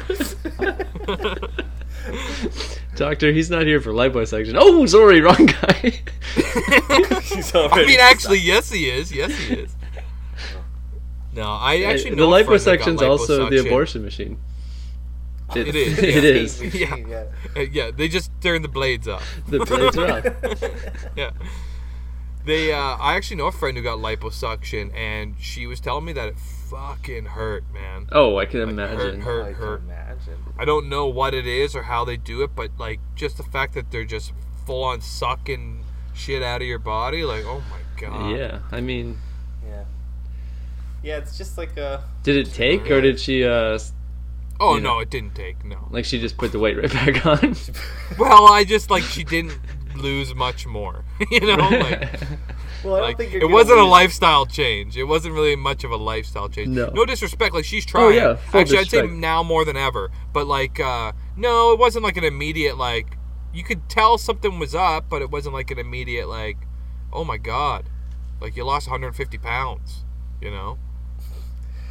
Doctor, 2.96 3.32
he's 3.32 3.50
not 3.50 3.66
here 3.66 3.80
for 3.80 3.92
liposuction. 3.92 4.56
Oh, 4.58 4.84
sorry, 4.86 5.20
wrong 5.20 5.46
guy. 5.46 6.00
She's 7.22 7.54
I 7.54 7.84
mean, 7.86 7.98
actually, 8.00 8.38
yes, 8.38 8.70
he 8.70 8.88
is. 8.90 9.12
Yes, 9.12 9.32
he 9.36 9.54
is. 9.54 9.74
No, 11.40 11.50
I 11.52 11.82
actually 11.82 12.10
the 12.10 12.16
know 12.16 12.34
a 12.34 12.44
friend 12.44 12.60
that 12.60 12.78
got 12.78 12.86
liposuction's 12.88 13.02
also 13.02 13.50
the 13.50 13.60
abortion 13.66 14.02
machine. 14.02 14.38
It 15.56 15.74
is, 15.74 15.98
It 16.02 16.22
yeah. 16.24 16.30
is. 16.30 16.60
Yeah. 16.74 16.96
yeah. 17.08 17.24
Uh, 17.56 17.60
yeah, 17.72 17.90
they 17.90 18.08
just 18.08 18.30
turn 18.40 18.62
the 18.62 18.68
blades 18.68 19.08
off. 19.08 19.24
The 19.48 19.58
blades 19.60 19.96
are 19.98 20.18
off. 20.18 21.10
yeah. 21.16 21.30
They, 22.44 22.72
uh, 22.72 22.78
I 22.98 23.16
actually 23.16 23.36
know 23.36 23.46
a 23.48 23.52
friend 23.52 23.76
who 23.76 23.82
got 23.82 23.98
liposuction, 23.98 24.94
and 24.96 25.34
she 25.38 25.66
was 25.66 25.78
telling 25.80 26.04
me 26.06 26.12
that 26.14 26.28
it 26.28 26.38
fucking 26.38 27.26
hurt, 27.26 27.64
man. 27.72 28.06
Oh, 28.12 28.36
I 28.38 28.46
can 28.46 28.60
Like, 28.60 28.70
imagine. 28.70 29.20
hurt, 29.20 29.42
I 29.42 29.52
can 29.52 29.54
hurt. 29.62 29.82
imagine. 29.82 30.38
I 30.58 30.64
don't 30.64 30.88
know 30.88 31.06
what 31.06 31.34
it 31.34 31.46
is 31.46 31.74
or 31.76 31.82
how 31.82 32.04
they 32.04 32.16
do 32.16 32.42
it, 32.42 32.50
but 32.54 32.70
like 32.78 33.00
just 33.14 33.36
the 33.36 33.42
fact 33.42 33.74
that 33.74 33.90
they're 33.90 34.04
just 34.04 34.32
full 34.66 34.84
on 34.84 35.00
sucking 35.00 35.84
shit 36.14 36.42
out 36.42 36.60
of 36.62 36.66
your 36.68 36.78
body, 36.78 37.24
like 37.24 37.44
oh 37.46 37.62
my 37.70 37.80
god. 38.00 38.36
Yeah, 38.36 38.58
I 38.70 38.80
mean, 38.80 39.08
Yeah. 39.08 39.29
Yeah, 41.02 41.18
it's 41.18 41.38
just 41.38 41.56
like 41.56 41.76
a. 41.76 42.04
did 42.22 42.36
it 42.36 42.52
take 42.52 42.90
or 42.90 43.00
did 43.00 43.18
she 43.18 43.44
uh 43.44 43.78
Oh 44.60 44.74
You 44.74 44.82
know. 44.82 44.94
no, 44.94 45.00
it 45.00 45.08
didn't 45.08 45.34
take 45.34 45.64
no. 45.64 45.88
like 45.90 46.04
she 46.04 46.20
just 46.20 46.36
put 46.36 46.52
the 46.52 46.58
weight 46.58 46.76
right 46.76 46.92
back 46.92 47.24
on? 47.24 47.56
Well, 48.18 48.52
I 48.52 48.64
just 48.64 48.90
like 48.90 49.02
she 49.02 49.24
didn't 49.24 49.58
lose 49.96 50.34
much 50.34 50.66
more. 50.66 51.04
you 51.30 51.40
know, 51.40 51.56
like, 51.56 52.20
Well, 52.84 52.94
I 52.94 52.98
don't 52.98 53.08
like 53.08 53.16
think 53.16 53.32
you're 53.32 53.42
it 53.42 53.50
wasn't 53.50 53.78
a 53.78 53.84
lifestyle 53.84 54.44
change. 54.44 54.96
It 54.96 55.04
wasn't 55.04 55.34
really 55.34 55.56
much 55.56 55.84
of 55.84 55.90
a 55.90 55.96
lifestyle 55.96 56.48
change. 56.48 56.68
No. 56.68 56.90
no 56.92 57.06
disrespect. 57.06 57.54
Like 57.54 57.64
she's 57.64 57.86
trying. 57.86 58.14
yeah, 58.14 58.36
full 58.36 58.60
Actually, 58.60 58.78
I'd 58.78 58.88
say 58.88 59.06
now 59.06 59.42
more 59.42 59.64
than 59.64 59.76
ever. 59.76 60.10
But 60.32 60.46
like, 60.46 60.78
uh 60.78 61.12
no, 61.36 61.72
it 61.72 61.78
wasn't 61.78 62.04
like 62.04 62.18
an 62.18 62.24
immediate 62.24 62.76
like. 62.76 63.16
You 63.52 63.64
could 63.64 63.88
tell 63.88 64.16
something 64.16 64.60
was 64.60 64.76
up, 64.76 65.08
but 65.08 65.22
it 65.22 65.30
wasn't 65.30 65.54
like 65.54 65.72
an 65.72 65.78
immediate 65.78 66.28
like, 66.28 66.58
oh 67.12 67.24
my 67.24 67.36
god, 67.36 67.88
like 68.40 68.56
you 68.56 68.64
lost 68.64 68.86
150 68.86 69.38
pounds. 69.38 70.04
You 70.40 70.50
know. 70.50 70.78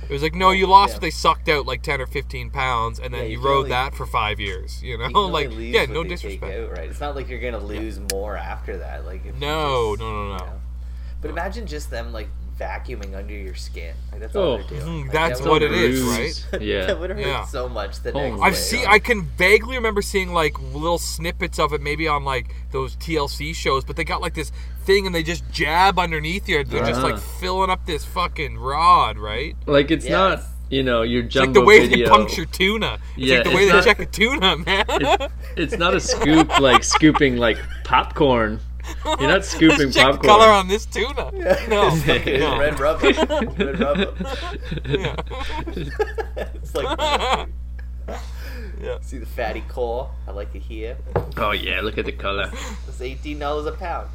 It 0.04 0.14
was 0.14 0.22
like 0.24 0.34
no, 0.36 0.52
you 0.52 0.66
lost 0.66 0.90
yeah. 0.92 0.96
what 0.96 1.02
they 1.02 1.10
sucked 1.12 1.50
out 1.50 1.66
like 1.66 1.82
10 1.84 2.02
or 2.02 2.08
15 2.08 2.50
pounds, 2.50 3.00
and 3.00 3.14
then 3.14 3.22
Yeah, 3.24 3.28
you, 3.30 3.40
you 3.40 3.46
rode 3.46 3.58
only- 3.58 3.70
that 3.70 3.94
for 3.94 4.06
five 4.06 4.40
years. 4.40 4.82
You 4.82 4.98
know, 4.98 5.08
You 5.08 5.28
like 5.28 5.52
yeah, 5.56 5.86
no 5.86 6.04
disrespect. 6.04 6.52
out, 6.54 6.72
right? 6.72 6.90
It's 6.90 7.00
not 7.00 7.16
like 7.16 7.30
you're 7.30 7.40
gonna 7.40 7.64
lose 7.64 8.00
more 8.12 8.36
after 8.38 8.78
that. 8.78 9.06
Like 9.06 9.26
if 9.26 9.36
No, 9.36 9.92
just- 9.96 10.00
no, 10.02 10.12
no, 10.12 10.28
no. 10.30 10.34
you 10.34 10.40
know. 10.40 10.62
But 11.22 11.32
imagine 11.32 11.68
just 11.68 11.92
them 11.92 12.14
like 12.14 12.30
vacuuming 12.60 13.16
under 13.16 13.34
your 13.34 13.56
skin. 13.56 13.94
Like 14.12 14.22
that's 14.22 14.36
Oh, 14.36 14.42
all 14.44 14.58
they're 14.58 14.68
doing. 14.68 14.82
mhm, 14.82 15.02
Like, 15.04 15.12
that's 15.14 15.40
that 15.40 15.50
what 15.50 15.62
would 15.62 15.72
it 15.72 15.72
is, 15.72 16.02
bruise. 16.04 16.46
right? 16.52 16.62
Yeah. 16.62 16.86
that 16.88 17.00
would 17.00 17.10
hurt 17.12 17.20
Yeah. 17.20 17.46
so 17.46 17.70
much 17.70 18.02
the 18.02 18.12
Oh 18.12 18.30
next 18.30 18.42
I've 18.42 18.54
day. 18.54 18.60
seen. 18.60 18.86
I 18.88 19.00
can 19.00 19.22
vaguely 19.24 19.78
remember 19.78 20.02
seeing 20.02 20.34
like 20.34 20.60
little 20.74 20.98
snippets 21.00 21.58
of 21.60 21.74
it, 21.74 21.82
maybe 21.82 22.08
on 22.08 22.24
like 22.26 22.54
those 22.72 22.96
TLC 22.98 23.54
shows. 23.56 23.84
But 23.86 23.96
they 23.96 24.04
got 24.04 24.22
like 24.22 24.34
this 24.34 24.52
thing, 24.86 25.06
and 25.06 25.16
they 25.16 25.24
just 25.24 25.50
jab 25.52 25.98
underneath 26.00 26.50
you. 26.50 26.64
They're 26.64 26.86
just 26.86 27.02
like 27.02 27.14
Uh-huh. 27.16 27.40
filling 27.40 27.70
up 27.70 27.86
this 27.86 28.04
fucking 28.06 28.58
rod, 28.58 29.18
right? 29.18 29.56
like 29.66 29.90
it's 29.92 30.06
Yes. 30.06 30.12
not, 30.12 30.42
you 30.70 30.84
know, 30.84 31.02
your 31.04 31.24
It's 31.24 31.34
jumbo 31.34 31.48
like 31.48 31.54
the 31.54 31.62
way 31.66 31.88
video. 31.88 32.06
they 32.06 32.10
puncture 32.12 32.46
tuna. 32.46 33.00
It's 33.16 33.26
Yeah, 33.28 33.36
like 33.38 33.44
the 33.46 33.50
it's 33.52 33.58
way 33.58 33.66
they 33.66 33.72
not- 33.74 33.84
check 33.86 34.00
a 34.00 34.06
tuna, 34.06 34.58
man. 34.58 34.86
It's, 34.90 35.34
it's 35.56 35.78
not 35.78 35.94
a 35.96 36.00
scoop 36.12 36.60
like 36.60 36.84
scooping 36.84 37.38
like 37.38 37.58
popcorn. 37.86 38.60
You're 39.06 39.18
not 39.30 39.46
scooping 39.46 39.78
Let's 39.78 39.96
check 39.96 40.06
the 40.06 40.12
popcorn. 40.18 40.28
color 40.40 40.48
on 40.48 40.68
this 40.68 40.86
tuna. 40.86 41.32
No, 41.70 41.92
Fucking 41.92 42.40
no. 42.40 42.58
red 42.60 42.80
rubber. 42.80 43.08
red 43.12 43.80
rubber. 43.80 44.14
Yeah. 44.88 45.16
it's 46.54 46.74
like 46.76 47.48
Yeah. 48.82 48.98
see 49.02 49.18
the 49.18 49.26
fatty 49.26 49.62
core. 49.68 50.10
I 50.28 50.32
like 50.32 50.54
it 50.56 50.62
here. 50.62 50.98
oh 51.38 51.52
yeah, 51.52 51.82
look 51.82 51.98
at 51.98 52.06
the 52.06 52.12
color. 52.14 52.52
It's 52.88 53.02
eighteen 53.02 53.40
dollars 53.40 53.66
a 53.68 53.74
pound. 53.74 54.10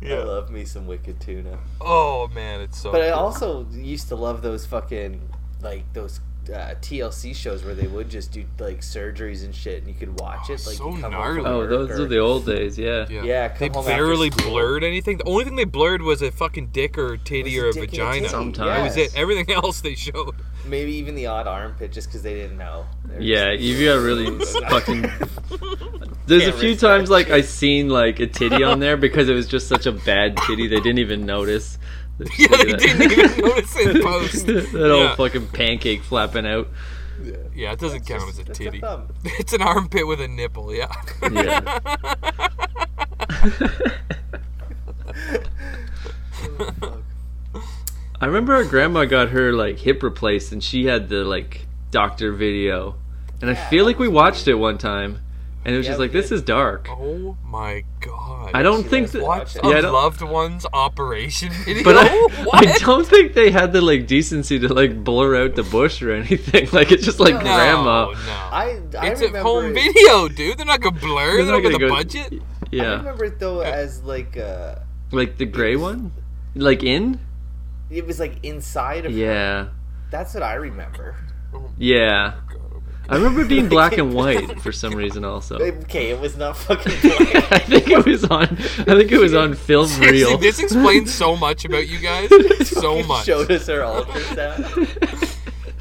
Yeah. 0.00 0.16
I 0.16 0.22
love 0.24 0.50
me 0.50 0.64
some 0.66 0.86
wicked 0.86 1.18
tuna. 1.20 1.58
Oh 1.80 2.28
man, 2.28 2.60
it's 2.60 2.78
so. 2.78 2.92
But 2.92 3.00
I 3.02 3.10
also 3.10 3.66
used 3.72 4.08
to 4.08 4.16
love 4.16 4.42
those 4.42 4.66
fucking 4.66 5.20
like 5.62 5.90
those 5.94 6.20
uh, 6.50 6.74
TLC 6.80 7.34
shows 7.34 7.64
where 7.64 7.74
they 7.74 7.86
would 7.86 8.08
just 8.08 8.32
do 8.32 8.44
like 8.58 8.80
surgeries 8.80 9.44
and 9.44 9.54
shit, 9.54 9.78
and 9.78 9.88
you 9.88 9.94
could 9.94 10.18
watch 10.20 10.50
it. 10.50 10.64
Like 10.66 10.76
so 10.76 10.94
you 10.94 11.00
come 11.00 11.12
home 11.12 11.36
gnarly. 11.36 11.40
Oh, 11.44 11.66
those 11.66 11.90
or- 11.98 12.02
are 12.02 12.06
the 12.06 12.18
old 12.18 12.46
days. 12.46 12.78
Yeah. 12.78 13.06
Yeah, 13.08 13.22
Yeah, 13.24 13.48
they 13.56 13.68
home 13.68 13.84
barely 13.86 14.30
blurred 14.30 14.84
anything. 14.84 15.18
The 15.18 15.24
only 15.24 15.44
thing 15.44 15.56
they 15.56 15.64
blurred 15.64 16.02
was 16.02 16.22
a 16.22 16.30
fucking 16.30 16.68
dick 16.68 16.98
or 16.98 17.14
a 17.14 17.18
titty 17.18 17.58
or 17.58 17.66
a 17.66 17.70
a 17.70 17.72
dick 17.72 17.82
a 17.84 17.86
vagina. 17.90 18.12
titty, 18.20 18.28
Sometimes. 18.28 18.68
That 18.68 18.82
was 18.84 18.96
it. 18.96 19.16
Everything 19.18 19.50
else 19.54 19.80
they 19.80 19.94
showed. 19.94 20.34
Maybe 20.66 20.92
even 20.94 21.14
the 21.14 21.26
odd 21.26 21.46
armpit, 21.46 21.92
just 21.92 22.08
because 22.08 22.22
they 22.22 22.34
didn't 22.34 22.56
know. 22.56 22.86
They 23.06 23.16
were 23.16 23.20
Yeah, 23.20 23.52
just- 23.56 23.62
you 23.64 23.86
got 23.86 24.02
really 24.02 24.38
fucking. 24.68 25.02
There's 26.26 26.44
a 26.46 26.50
Can't 26.52 26.60
few 26.60 26.74
times 26.76 27.10
that 27.10 27.14
like 27.14 27.30
I 27.30 27.42
seen 27.42 27.90
like 27.90 28.18
a 28.18 28.26
titty 28.26 28.64
on 28.64 28.80
there 28.80 28.96
because 28.96 29.28
it 29.28 29.34
was 29.34 29.46
just 29.46 29.68
such 29.68 29.84
a 29.84 29.92
bad 29.92 30.36
titty 30.38 30.66
they 30.68 30.76
didn't 30.80 30.98
even 31.00 31.26
notice. 31.26 31.78
Yeah, 32.38 32.48
they 32.48 32.72
didn't 32.74 33.12
even 33.12 33.38
notice 33.44 33.76
in 33.76 34.02
post. 34.02 34.46
that 34.46 34.70
Yeah. 34.72 35.08
old 35.08 35.16
fucking 35.16 35.48
pancake 35.48 36.02
flapping 36.02 36.46
out. 36.46 36.68
Yeah, 37.54 37.72
it 37.72 37.78
doesn't 37.78 38.06
That's 38.06 38.08
count 38.08 38.36
just- 38.36 38.38
as 38.38 38.38
a 38.40 38.44
that's 38.44 38.60
a 38.60 38.64
titty. 38.64 38.80
thumb. 38.80 39.08
It's 39.24 39.52
an 39.52 39.62
armpit 39.62 40.06
with 40.06 40.20
a 40.20 40.28
nipple. 40.28 40.74
Yeah. 40.74 40.92
Yeah. 41.32 41.78
I 48.20 48.26
remember 48.26 48.54
our 48.54 48.64
grandma 48.64 49.04
got 49.04 49.30
her 49.30 49.52
like 49.52 49.78
hip 49.78 50.02
replaced 50.02 50.52
and 50.52 50.62
she 50.62 50.86
had 50.86 51.08
the 51.08 51.24
like 51.24 51.66
doctor 51.90 52.32
video. 52.32 52.96
And 53.40 53.50
I 53.50 53.54
feel 53.54 53.84
like 53.84 53.98
we 53.98 54.08
was 54.08 54.14
watched 54.14 54.48
it 54.48 54.54
one 54.54 54.78
time 54.78 55.20
and 55.64 55.74
it 55.74 55.78
was 55.78 55.86
Yeah, 55.86 55.92
just 55.92 56.00
like 56.00 56.12
this 56.12 56.28
did. 56.28 56.34
is 56.36 56.42
dark. 56.42 56.86
oh 56.90 57.36
my 57.44 57.84
god. 58.00 58.50
I 58.54 58.62
don't 58.62 58.82
She 58.84 58.88
think 58.88 59.14
loves 59.14 59.54
that 59.54 59.62
to 59.62 59.68
watch 59.68 59.74
a 59.76 59.82
Yeah, 59.82 59.90
loved 59.90 60.22
one's 60.22 60.66
operation 60.72 61.50
video? 61.64 61.82
But 61.84 61.96
I, 61.96 62.08
what? 62.44 62.66
I 62.66 62.76
don't 62.78 63.06
think 63.06 63.32
they 63.34 63.50
had 63.50 63.72
the 63.72 63.80
like 63.80 64.06
decency 64.06 64.58
to 64.58 64.72
like 64.72 65.02
blur 65.02 65.42
out 65.44 65.54
the 65.54 65.62
bush 65.62 66.02
or 66.02 66.12
anything. 66.12 66.68
Like 66.72 66.92
it's 66.92 67.04
just 67.04 67.20
like 67.20 67.34
no, 67.34 67.40
grandma. 67.40 68.10
No. 68.10 68.16
I, 68.30 68.80
I 68.98 69.06
it's 69.08 69.20
a 69.22 69.42
home 69.42 69.72
video, 69.74 70.28
dude. 70.28 70.58
They're 70.58 70.66
not 70.66 70.80
gonna 70.80 70.98
blur. 70.98 71.36
They're 71.36 71.44
They 71.44 71.50
not 71.50 71.62
don't 71.62 71.62
got 71.62 71.72
the 71.72 71.78
gonna 71.78 71.88
go- 71.88 71.96
budget. 71.96 72.42
Yeah, 72.70 72.92
I 72.92 72.96
remember 72.96 73.24
it 73.26 73.38
though 73.38 73.60
as 73.60 74.02
like 74.02 74.36
uh, 74.36 74.76
like 75.12 75.36
the 75.38 75.46
gray 75.46 75.76
one, 75.76 76.12
like 76.54 76.82
in. 76.82 77.20
it 77.90 78.06
was 78.06 78.18
like 78.18 78.38
inside 78.44 79.06
of. 79.06 79.12
her. 79.12 79.18
Yeah, 79.18 79.68
That's 80.10 80.34
what 80.34 80.42
I 80.42 80.54
remember. 80.54 81.14
yeah. 81.78 82.40
I 83.08 83.16
remember 83.16 83.42
it 83.42 83.48
being 83.48 83.68
black 83.68 83.98
and 83.98 84.14
white 84.14 84.60
for 84.60 84.72
some 84.72 84.94
reason. 84.94 85.24
Also, 85.24 85.58
Okay, 85.58 86.10
it 86.10 86.20
was 86.20 86.36
not 86.36 86.56
fucking. 86.56 86.92
I 87.52 87.58
think 87.58 87.88
it 87.88 88.04
was 88.06 88.24
on. 88.24 88.44
I 88.44 88.94
think 88.96 89.12
it 89.12 89.18
was 89.18 89.34
on 89.34 89.54
film 89.54 89.86
Seriously, 89.88 90.24
reel. 90.30 90.38
this 90.38 90.58
explains 90.58 91.12
so 91.12 91.36
much 91.36 91.64
about 91.64 91.86
you 91.88 91.98
guys. 91.98 92.30
so 92.68 93.02
much. 93.02 93.26
Showed 93.26 93.50
us 93.50 93.66
her 93.66 93.80
ultrasound. 93.80 95.30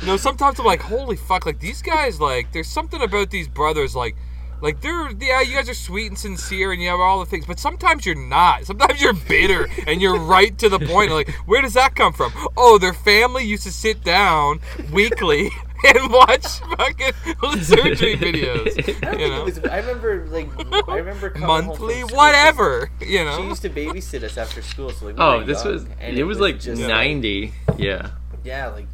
No, 0.05 0.17
sometimes 0.17 0.59
I'm 0.59 0.65
like, 0.65 0.81
holy 0.81 1.15
fuck, 1.15 1.45
like 1.45 1.59
these 1.59 1.81
guys, 1.81 2.19
like, 2.19 2.51
there's 2.51 2.67
something 2.67 3.01
about 3.01 3.29
these 3.29 3.47
brothers, 3.47 3.95
like, 3.95 4.17
like 4.61 4.81
they're, 4.81 5.09
yeah, 5.11 5.39
you 5.41 5.55
guys 5.55 5.69
are 5.69 5.73
sweet 5.73 6.07
and 6.07 6.17
sincere 6.19 6.73
and 6.73 6.81
you 6.81 6.89
have 6.89 6.99
all 6.99 7.19
the 7.21 7.25
things, 7.25 7.45
but 7.45 7.57
sometimes 7.59 8.05
you're 8.05 8.15
not. 8.15 8.65
Sometimes 8.65 9.01
you're 9.01 9.13
bitter 9.13 9.67
and 9.87 10.01
you're 10.01 10.17
right 10.19 10.57
to 10.57 10.67
the 10.69 10.79
point. 10.79 11.11
Like, 11.11 11.29
where 11.45 11.61
does 11.61 11.73
that 11.73 11.95
come 11.95 12.11
from? 12.13 12.31
Oh, 12.57 12.77
their 12.77 12.93
family 12.93 13.43
used 13.45 13.63
to 13.63 13.71
sit 13.71 14.03
down 14.03 14.59
weekly 14.91 15.49
and 15.83 16.11
watch 16.11 16.45
fucking 16.77 17.13
surgery 17.61 18.15
videos. 18.17 19.05
I 19.07 19.17
You 19.17 19.29
know, 19.29 19.43
was. 19.45 19.59
I 19.59 19.77
remember 19.79 20.25
like 20.27 20.49
I 20.89 20.97
remember 20.97 21.29
coming 21.29 21.47
home 21.65 21.75
from 21.75 21.87
monthly, 21.87 22.01
whatever. 22.15 22.89
You 23.01 23.25
know, 23.25 23.37
She 23.37 23.43
used 23.47 23.61
to 23.63 23.69
babysit 23.69 24.23
us 24.23 24.37
after 24.37 24.61
school, 24.61 24.89
so 24.91 25.05
like. 25.07 25.17
we 25.17 25.21
Oh, 25.23 25.43
this 25.43 25.63
young, 25.63 25.73
was. 25.73 25.85
and 25.99 26.17
It 26.17 26.23
was 26.23 26.39
like 26.39 26.59
just, 26.59 26.81
ninety. 26.81 27.53
Yeah. 27.77 28.11
Yeah, 28.43 28.67
like 28.67 28.87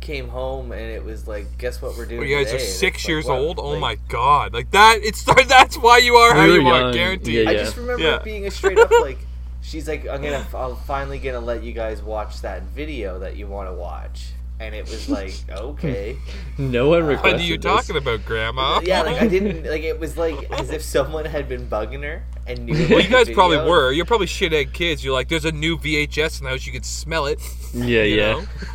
came 0.00 0.28
home 0.28 0.70
and 0.72 0.82
it 0.90 1.02
was 1.02 1.26
like, 1.26 1.46
guess 1.56 1.80
what 1.80 1.96
we're 1.96 2.04
doing? 2.04 2.20
When 2.20 2.28
you 2.28 2.36
guys 2.36 2.50
today? 2.50 2.62
are 2.62 2.66
six 2.66 3.04
like, 3.04 3.08
years 3.08 3.24
what? 3.26 3.38
old. 3.38 3.58
Oh 3.58 3.70
Like, 3.70 3.80
my 3.80 3.98
god! 4.08 4.52
Like 4.52 4.70
that. 4.72 4.98
It's. 5.02 5.24
That's 5.48 5.76
why 5.78 5.98
you 5.98 6.14
are 6.16 6.34
how 6.34 6.44
We 6.44 6.50
were 6.52 6.58
you 6.60 6.68
are. 6.68 6.92
Guaranteed. 6.92 7.44
yeah, 7.44 7.50
I 7.50 7.54
just 7.54 7.76
remember 7.76 8.02
Yeah. 8.02 8.18
being 8.22 8.46
a 8.46 8.50
straight 8.50 8.78
up 8.78 8.90
like, 9.02 9.18
she's 9.62 9.88
like, 9.88 10.06
I'm 10.06 10.20
gonna, 10.22 10.46
I'm 10.54 10.76
finally 10.76 11.18
gonna 11.18 11.40
let 11.40 11.62
you 11.62 11.72
guys 11.72 12.02
watch 12.02 12.42
that 12.42 12.62
video 12.64 13.18
that 13.20 13.36
you 13.36 13.46
want 13.46 13.68
to 13.70 13.74
watch, 13.74 14.32
and 14.60 14.74
it 14.74 14.84
was 14.88 15.08
like, 15.08 15.34
okay, 15.50 16.16
No 16.58 16.88
one 16.90 17.04
requested 17.04 17.32
What 17.32 17.40
are 17.40 17.44
you 17.44 17.56
this. 17.58 17.64
talking 17.64 17.96
about, 17.96 18.24
Grandma? 18.24 18.80
yeah, 18.84 19.02
like 19.02 19.20
I 19.20 19.26
didn't, 19.26 19.64
like 19.68 19.82
it 19.82 19.98
was 19.98 20.16
like 20.16 20.50
as 20.52 20.70
if 20.70 20.82
someone 20.82 21.24
had 21.24 21.48
been 21.48 21.66
bugging 21.66 22.02
her 22.02 22.24
and 22.46 22.66
knew. 22.66 22.74
Well, 22.90 23.00
you 23.00 23.08
guys 23.08 23.26
the 23.26 23.34
probably 23.34 23.56
were. 23.58 23.90
You're 23.92 24.04
probably 24.04 24.26
shithead 24.26 24.72
kids. 24.72 25.04
You're 25.04 25.14
like, 25.14 25.28
there's 25.28 25.44
a 25.44 25.52
new 25.52 25.76
VHS 25.78 26.38
in 26.40 26.44
the 26.44 26.50
house. 26.50 26.66
You 26.66 26.72
can 26.72 26.82
smell 26.82 27.26
it. 27.26 27.40
Yeah, 27.72 28.02
You 28.02 28.16
yeah. 28.16 28.44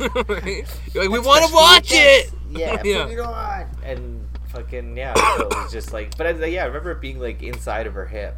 You're 0.94 1.04
like, 1.04 1.10
we 1.12 1.18
want 1.18 1.46
to 1.48 1.54
watch 1.54 1.88
VHS. 1.90 1.92
it. 1.92 2.30
Yeah, 2.50 2.82
Yeah. 2.84 3.04
put 3.04 3.12
it 3.12 3.20
on. 3.20 3.66
And 3.84 4.26
fucking 4.48 4.96
yeah, 4.96 5.14
so 5.36 5.46
it 5.46 5.54
was 5.54 5.72
just 5.72 5.92
like, 5.92 6.16
but 6.18 6.26
I, 6.26 6.30
yeah, 6.46 6.64
I 6.64 6.66
remember 6.66 6.90
it 6.90 7.00
being 7.00 7.20
like 7.20 7.42
inside 7.42 7.86
of 7.86 7.94
her 7.94 8.06
hip, 8.06 8.36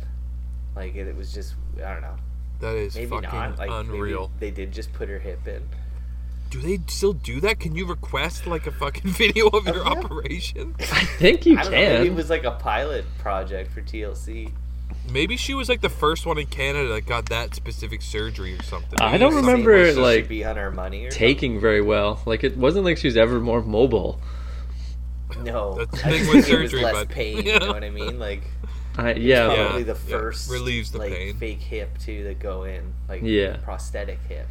like 0.77 0.95
it, 0.95 1.09
it 1.09 1.17
was 1.17 1.33
just, 1.33 1.55
I 1.79 1.93
don't 1.93 2.03
know, 2.03 2.17
That 2.61 2.77
is 2.77 2.95
maybe 2.95 3.07
fucking 3.09 3.31
not, 3.31 3.59
like 3.59 3.71
unreal. 3.71 4.31
Maybe 4.39 4.51
they 4.51 4.63
did 4.65 4.73
just 4.73 4.93
put 4.93 5.09
her 5.09 5.19
hip 5.19 5.49
in. 5.49 5.67
Do 6.53 6.61
they 6.61 6.79
still 6.87 7.15
do 7.15 7.41
that? 7.41 7.61
Can 7.61 7.75
you 7.75 7.87
request 7.87 8.47
like 8.47 8.67
a 8.67 8.73
fucking 8.73 9.11
video 9.11 9.47
of 9.49 9.67
your 9.67 9.77
Oh, 9.87 9.93
yeah. 9.95 9.99
operation? 10.05 10.75
I 10.79 10.85
think 11.19 11.47
you 11.47 11.59
I 11.59 11.63
don't 11.63 11.73
know, 11.73 11.79
maybe 11.79 12.09
it 12.09 12.15
was 12.15 12.29
like 12.29 12.45
a 12.45 12.51
pilot 12.51 13.07
project 13.19 13.73
for 13.73 13.81
TLC. 13.81 14.53
Maybe 15.11 15.39
she 15.39 15.55
was 15.55 15.71
like 15.71 15.81
the 15.81 15.89
first 15.89 16.27
one 16.27 16.37
in 16.39 16.47
Canada 16.47 16.93
that 16.93 17.07
got 17.07 17.31
that 17.31 17.55
specific 17.55 18.03
surgery 18.03 18.53
or 18.57 18.63
something. 18.63 19.01
I 19.01 19.17
don't 19.17 19.35
remember 19.35 19.73
something 19.79 19.89
it, 19.89 19.95
She 19.95 20.01
like 20.01 20.05
like, 20.17 20.19
should 20.25 20.29
be 20.29 20.45
on 20.45 20.57
her 20.57 20.71
money 20.71 21.07
or 21.07 21.11
Taking 21.11 21.59
very 21.59 21.81
well. 21.81 22.21
Like 22.27 22.45
it 22.45 22.57
wasn't 22.59 22.85
like 22.85 22.99
she 22.99 23.09
was 23.09 23.17
ever 23.17 23.41
more 23.41 23.63
mobile. 23.63 24.21
No, 25.43 25.75
That's 25.77 26.03
the 26.03 26.07
I 26.09 26.11
thing 26.11 26.21
with 26.29 26.45
think 26.45 26.49
it 26.49 26.61
was 26.61 26.71
surgery, 26.71 26.83
less 26.83 26.93
bud. 26.95 27.09
pain. 27.09 27.37
Yeah. 27.47 27.55
You 27.55 27.61
know 27.61 27.73
what 27.73 27.85
I 27.85 27.91
mean? 27.91 28.19
Like 28.19 28.43
I 28.99 29.15
yeah. 29.15 29.49
Yeah. 29.51 29.55
probably 29.65 29.83
the 29.85 29.93
yeah, 30.07 30.19
first 30.19 30.51
relieves 30.51 30.93
the 30.93 30.99
like 30.99 31.13
pain. 31.15 31.35
fake 31.39 31.63
hip 31.63 31.97
too 31.99 32.25
that 32.25 32.39
go 32.39 32.65
in, 32.65 32.93
like 33.09 33.23
Yeah. 33.25 33.57
prosthetic 33.63 34.19
hip. 34.29 34.47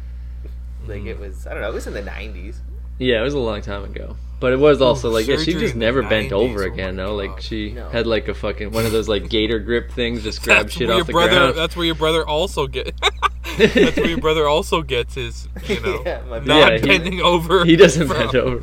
Like 0.86 1.04
it 1.04 1.18
mm. 1.18 1.20
was, 1.20 1.46
I 1.46 1.52
don't 1.52 1.62
know, 1.62 1.70
it 1.70 1.74
was 1.74 1.86
in 1.86 1.94
the 1.94 2.02
'90s. 2.02 2.56
Yeah, 2.98 3.20
it 3.20 3.24
was 3.24 3.34
a 3.34 3.38
long 3.38 3.62
time 3.62 3.84
ago. 3.84 4.16
But 4.38 4.52
it 4.52 4.58
was 4.58 4.82
also 4.82 5.08
like 5.08 5.28
yeah, 5.28 5.36
she 5.36 5.52
just 5.52 5.76
never 5.76 6.02
bent 6.02 6.32
over 6.32 6.64
oh 6.64 6.66
again. 6.66 6.96
my 6.96 7.04
No, 7.04 7.14
like 7.14 7.40
she 7.40 7.70
No. 7.72 7.88
had 7.90 8.08
like 8.08 8.26
a 8.26 8.34
fucking 8.34 8.72
one 8.72 8.84
of 8.84 8.90
those 8.90 9.08
like 9.08 9.28
gator 9.28 9.60
grip 9.60 9.92
things, 9.92 10.24
just 10.24 10.42
grab 10.42 10.68
shit 10.68 10.88
where 10.88 10.96
off 10.96 10.98
your 10.98 11.04
the 11.06 11.12
brother. 11.12 11.30
ground. 11.30 11.56
That's 11.56 11.76
where 11.76 11.86
your 11.86 11.94
brother 11.94 12.26
also 12.26 12.66
get. 12.66 12.92
that's 13.56 13.96
where 13.96 14.06
your 14.08 14.18
brother 14.20 14.48
also 14.48 14.82
gets 14.82 15.14
his, 15.14 15.48
you 15.68 15.80
know, 15.80 16.02
Yeah, 16.06 16.22
not 16.28 16.44
Yeah, 16.44 16.78
he- 16.78 16.86
bending 16.88 17.20
over. 17.20 17.64
he 17.64 17.76
doesn't 17.76 18.08
from- 18.08 18.16
bend 18.16 18.34
over. 18.34 18.58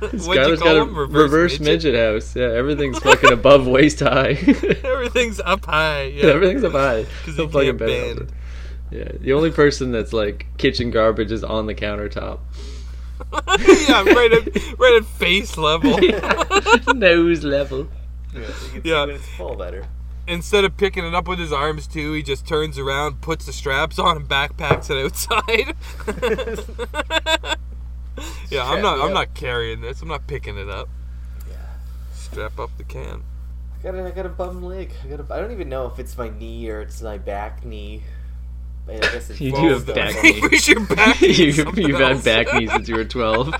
What'd 0.00 0.20
you 0.24 0.56
call 0.56 0.56
got 0.56 0.76
a 0.76 0.82
him? 0.82 0.96
reverse, 1.12 1.60
midget? 1.60 1.94
house. 1.94 2.34
Yeah, 2.34 2.46
everything's 2.46 2.98
fucking 2.98 3.32
above 3.32 3.68
waist 3.68 4.00
high. 4.00 4.30
Everything's 4.82 5.38
up 5.40 5.64
high. 5.64 6.04
Yeah. 6.06 6.26
everything's 6.26 6.64
up 6.64 6.72
high. 6.72 7.02
Because 7.24 7.36
he 7.36 7.46
fucking 7.46 7.52
can't 7.52 7.78
bend 7.78 8.18
bend. 8.18 8.32
Yeah, 8.90 9.10
the 9.20 9.32
only 9.32 9.50
person 9.50 9.92
that's 9.92 10.12
like 10.12 10.46
kitchen 10.56 10.90
garbage 10.90 11.30
is 11.30 11.44
on 11.44 11.66
the 11.66 11.74
countertop. 11.74 12.40
yeah, 13.32 14.04
right 14.04 14.32
at 14.32 14.78
right 14.78 14.94
at 14.96 15.04
face 15.04 15.56
level. 15.58 15.98
Nose 16.94 17.44
level. 17.44 17.88
Yeah, 18.34 18.40
you 18.74 18.82
Yeah. 18.84 19.06
see 19.06 19.12
it's 19.12 19.28
full 19.36 19.56
better. 19.56 19.86
Instead 20.26 20.64
of 20.64 20.76
picking 20.76 21.04
it 21.06 21.14
up 21.14 21.26
with 21.26 21.38
his 21.38 21.52
arms 21.52 21.86
too, 21.86 22.12
he 22.12 22.22
just 22.22 22.46
turns 22.46 22.78
around, 22.78 23.20
puts 23.22 23.46
the 23.46 23.52
straps 23.52 23.98
on, 23.98 24.16
and 24.16 24.28
backpacks 24.28 24.90
it 24.90 25.04
outside. 25.04 25.74
yeah, 28.50 28.64
I'm 28.70 28.82
not. 28.82 28.98
I'm 28.98 29.06
up. 29.08 29.12
not 29.14 29.34
carrying 29.34 29.80
this. 29.80 30.02
I'm 30.02 30.08
not 30.08 30.26
picking 30.26 30.58
it 30.58 30.68
up. 30.68 30.88
Yeah. 31.48 31.56
Strap 32.14 32.58
up 32.58 32.70
the 32.76 32.84
can. 32.84 33.22
I 33.78 33.82
got 33.82 33.94
a, 33.94 34.04
I 34.06 34.10
got 34.10 34.26
a 34.26 34.30
bum 34.30 34.62
leg. 34.62 34.92
I 35.04 35.08
got 35.08 35.20
a, 35.20 35.34
I 35.34 35.40
don't 35.40 35.52
even 35.52 35.68
know 35.68 35.86
if 35.86 35.98
it's 35.98 36.16
my 36.18 36.28
knee 36.28 36.68
or 36.68 36.80
it's 36.82 37.00
my 37.00 37.16
back 37.18 37.64
knee. 37.64 38.02
I 38.96 38.98
guess 39.00 39.40
You 39.40 39.52
do 39.52 39.68
have 39.68 39.86
back 39.86 40.14
knees. 40.22 40.22
knee. 40.22 40.32
think 40.40 40.50
we 40.50 40.58
should 40.58 40.88
back 40.88 41.20
you, 41.22 41.30
You've 41.76 41.98
had 42.00 42.24
back 42.24 42.52
knees 42.54 42.70
since 42.72 42.88
you 42.88 42.96
were 42.96 43.04
12. 43.04 43.50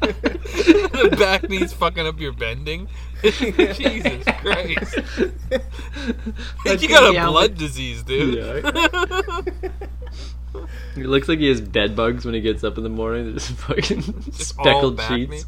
the 0.00 1.16
back 1.18 1.48
knee's 1.48 1.72
fucking 1.72 2.06
up 2.06 2.18
your 2.20 2.32
bending. 2.32 2.88
Jesus 3.22 4.24
Christ! 4.40 4.96
you 6.82 6.88
got 6.88 7.14
a 7.14 7.26
blood 7.30 7.56
disease, 7.56 8.02
dude. 8.04 8.34
Yeah. 8.34 9.40
It 10.96 11.06
looks 11.06 11.28
like 11.28 11.38
he 11.38 11.48
has 11.48 11.60
bed 11.60 11.94
bugs 11.94 12.24
when 12.24 12.34
he 12.34 12.40
gets 12.40 12.64
up 12.64 12.76
in 12.78 12.82
the 12.84 12.88
morning. 12.88 13.30
There's 13.30 13.48
fucking 13.50 14.02
Just 14.02 14.48
speckled 14.50 15.00
sheets. 15.02 15.30
knee. 15.30 15.42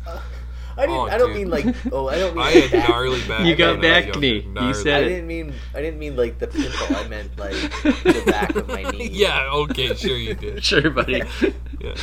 I 0.81 0.87
didn't. 0.87 0.97
Oh, 0.97 1.07
I 1.09 1.19
don't 1.19 1.29
dude. 1.29 1.37
mean 1.37 1.51
like. 1.51 1.67
Oh, 1.93 2.09
I 2.09 2.19
don't 2.19 2.35
mean. 2.35 2.45
I 2.45 2.51
had 2.51 2.71
back- 2.73 2.89
gnarly 2.89 3.21
back. 3.29 3.43
Knee. 3.43 3.51
You 3.51 3.57
got 3.57 3.77
when 3.79 3.85
I 3.85 3.97
was 3.99 4.07
back 4.07 4.17
knee. 4.21 4.41
You 4.41 4.49
Gnarly. 4.53 4.75
said 4.75 5.05
I 5.05 5.09
didn't 5.09 5.27
mean. 5.27 5.55
I 5.75 5.81
didn't 5.83 5.99
mean 6.01 6.17
like 6.17 6.39
the 6.39 6.47
pimple. 6.47 6.97
I 6.97 7.09
meant 7.09 7.39
like 7.39 7.53
the 7.83 8.23
back 8.27 8.57
of 8.57 8.67
my 8.69 8.83
knee. 8.91 9.09
Yeah. 9.13 9.51
Okay. 9.53 9.95
Sure 9.95 10.17
you 10.17 10.35
did. 10.35 10.65
Sure, 10.65 10.91
buddy. 10.91 11.23
Yeah. 11.81 11.95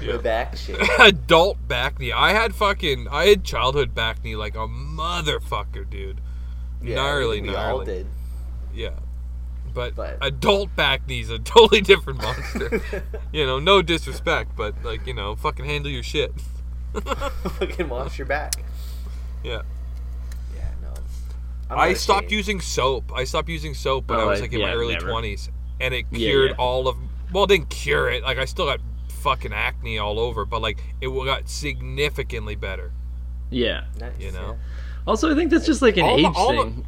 The 0.00 0.20
back 0.22 0.56
shit. 0.56 0.78
Adult 1.00 1.66
back 1.68 1.98
knee. 1.98 2.12
I 2.12 2.32
had 2.32 2.54
fucking. 2.54 3.08
I 3.10 3.26
had 3.26 3.44
childhood 3.44 3.94
back 3.94 4.22
knee 4.24 4.36
like 4.36 4.54
a 4.54 4.66
motherfucker, 4.68 5.88
dude. 5.88 6.20
Yeah, 6.82 6.96
gnarly, 6.96 7.40
we 7.40 7.48
gnarly. 7.48 7.78
all 7.80 7.84
did. 7.84 8.06
Yeah. 8.74 8.90
but, 9.72 9.94
But- 9.94 10.18
adult 10.20 10.74
back 10.76 11.06
knees 11.08 11.30
a 11.30 11.38
totally 11.38 11.80
different 11.80 12.20
monster. 12.22 12.82
you 13.32 13.46
know, 13.46 13.58
no 13.58 13.80
disrespect, 13.82 14.52
but 14.56 14.74
like 14.84 15.06
you 15.06 15.14
know, 15.14 15.34
fucking 15.34 15.64
handle 15.64 15.90
your 15.90 16.02
shit. 16.02 16.32
Fucking 17.58 17.88
wash 17.88 18.18
your 18.18 18.26
back. 18.26 18.54
Yeah. 19.42 19.62
Yeah, 20.54 20.62
no. 20.82 20.92
I'm 21.70 21.78
I 21.78 21.94
stopped 21.94 22.26
ashamed. 22.26 22.32
using 22.32 22.60
soap. 22.60 23.12
I 23.14 23.24
stopped 23.24 23.48
using 23.48 23.74
soap 23.74 24.08
when 24.10 24.18
Oh, 24.20 24.22
I 24.22 24.26
was 24.26 24.40
like 24.40 24.52
in 24.52 24.60
yeah, 24.60 24.66
my 24.68 24.74
early 24.74 24.94
never. 24.94 25.08
twenties, 25.10 25.50
and 25.80 25.92
it 25.94 26.04
cured 26.12 26.50
yeah. 26.50 26.56
all 26.56 26.88
of. 26.88 26.96
Well, 27.32 27.44
it 27.44 27.48
didn't 27.48 27.70
cure 27.70 28.10
it. 28.10 28.22
Like 28.22 28.38
I 28.38 28.44
still 28.44 28.66
got 28.66 28.80
fucking 29.08 29.52
acne 29.52 29.98
all 29.98 30.18
over, 30.20 30.44
but 30.44 30.60
like 30.62 30.78
it 31.00 31.08
got 31.08 31.48
significantly 31.48 32.54
better. 32.54 32.92
Yeah. 33.50 33.84
Nice, 34.00 34.12
you 34.18 34.32
know. 34.32 34.56
Also, 35.06 35.30
I 35.30 35.34
think 35.34 35.50
that's 35.50 35.66
just 35.66 35.82
like 35.82 35.96
an 35.96 36.04
All 36.04 36.18
age 36.18 36.24
the- 36.24 36.64
thing. 36.64 36.86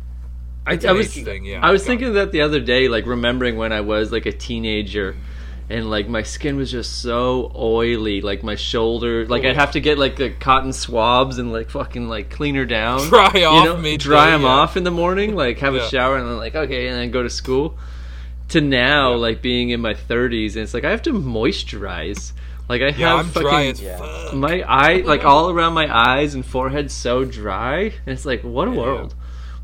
I, 0.69 0.79
I 0.89 0.93
was 0.93 1.15
thing, 1.15 1.45
yeah. 1.45 1.61
I 1.65 1.71
was 1.71 1.85
thinking 1.87 2.15
that 2.15 2.33
the 2.33 2.41
other 2.41 2.59
day, 2.59 2.89
like 2.89 3.07
remembering 3.07 3.57
when 3.57 3.73
I 3.73 3.83
was 3.83 4.11
like 4.11 4.27
a 4.27 4.33
teenager, 4.33 5.15
and 5.69 5.91
like 5.91 6.09
my 6.09 6.23
skin 6.23 6.57
was 6.57 6.71
just 6.71 7.03
so 7.03 7.51
oily, 7.57 8.21
like 8.21 8.43
my 8.43 8.55
shoulder, 8.55 9.27
like 9.27 9.45
I'd 9.45 9.57
have 9.57 9.73
to 9.73 9.81
get 9.81 9.99
like 9.99 10.17
the 10.17 10.31
cotton 10.31 10.73
swabs 10.73 11.39
and 11.39 11.51
like 11.53 11.71
fucking 11.71 12.09
like 12.09 12.31
clean 12.31 12.55
her 12.55 12.65
down, 12.67 13.01
Dry 13.09 13.33
you 13.35 13.45
off 13.47 13.65
know, 13.65 13.77
midday, 13.77 13.97
dry 13.97 14.31
them 14.31 14.43
yeah. 14.43 14.49
off 14.49 14.77
in 14.77 14.85
the 14.85 14.91
morning, 14.91 15.35
like 15.35 15.59
have 15.59 15.75
Yeah. 15.75 15.87
a 15.87 15.89
shower 15.89 16.17
and 16.19 16.29
then 16.29 16.37
like 16.37 16.55
okay, 16.55 16.89
and 16.89 16.97
then 16.97 17.11
go 17.11 17.23
to 17.23 17.31
school. 17.31 17.77
To 18.51 18.61
now, 18.61 19.11
Yeah. 19.11 19.17
like 19.17 19.43
being 19.43 19.71
in 19.71 19.81
my 19.81 19.95
30s, 19.95 20.55
and 20.55 20.63
it's 20.63 20.73
like 20.73 20.85
I 20.85 20.91
have 20.91 21.03
to 21.03 21.13
moisturize. 21.13 22.33
Like 22.69 22.83
I 22.83 22.91
have 22.93 23.31
fucking 23.33 23.75
fuck. 23.77 24.35
my 24.35 24.61
eye 24.63 25.03
like 25.05 25.25
all 25.25 25.51
around 25.51 25.75
my 25.75 25.87
eyes 25.93 26.35
and 26.35 26.45
forehead 26.45 26.91
so 26.91 27.25
dry 27.25 27.83
and 27.83 27.93
it's 28.07 28.27
like 28.27 28.43
what 28.43 28.67
a 28.67 28.73
world 28.73 29.15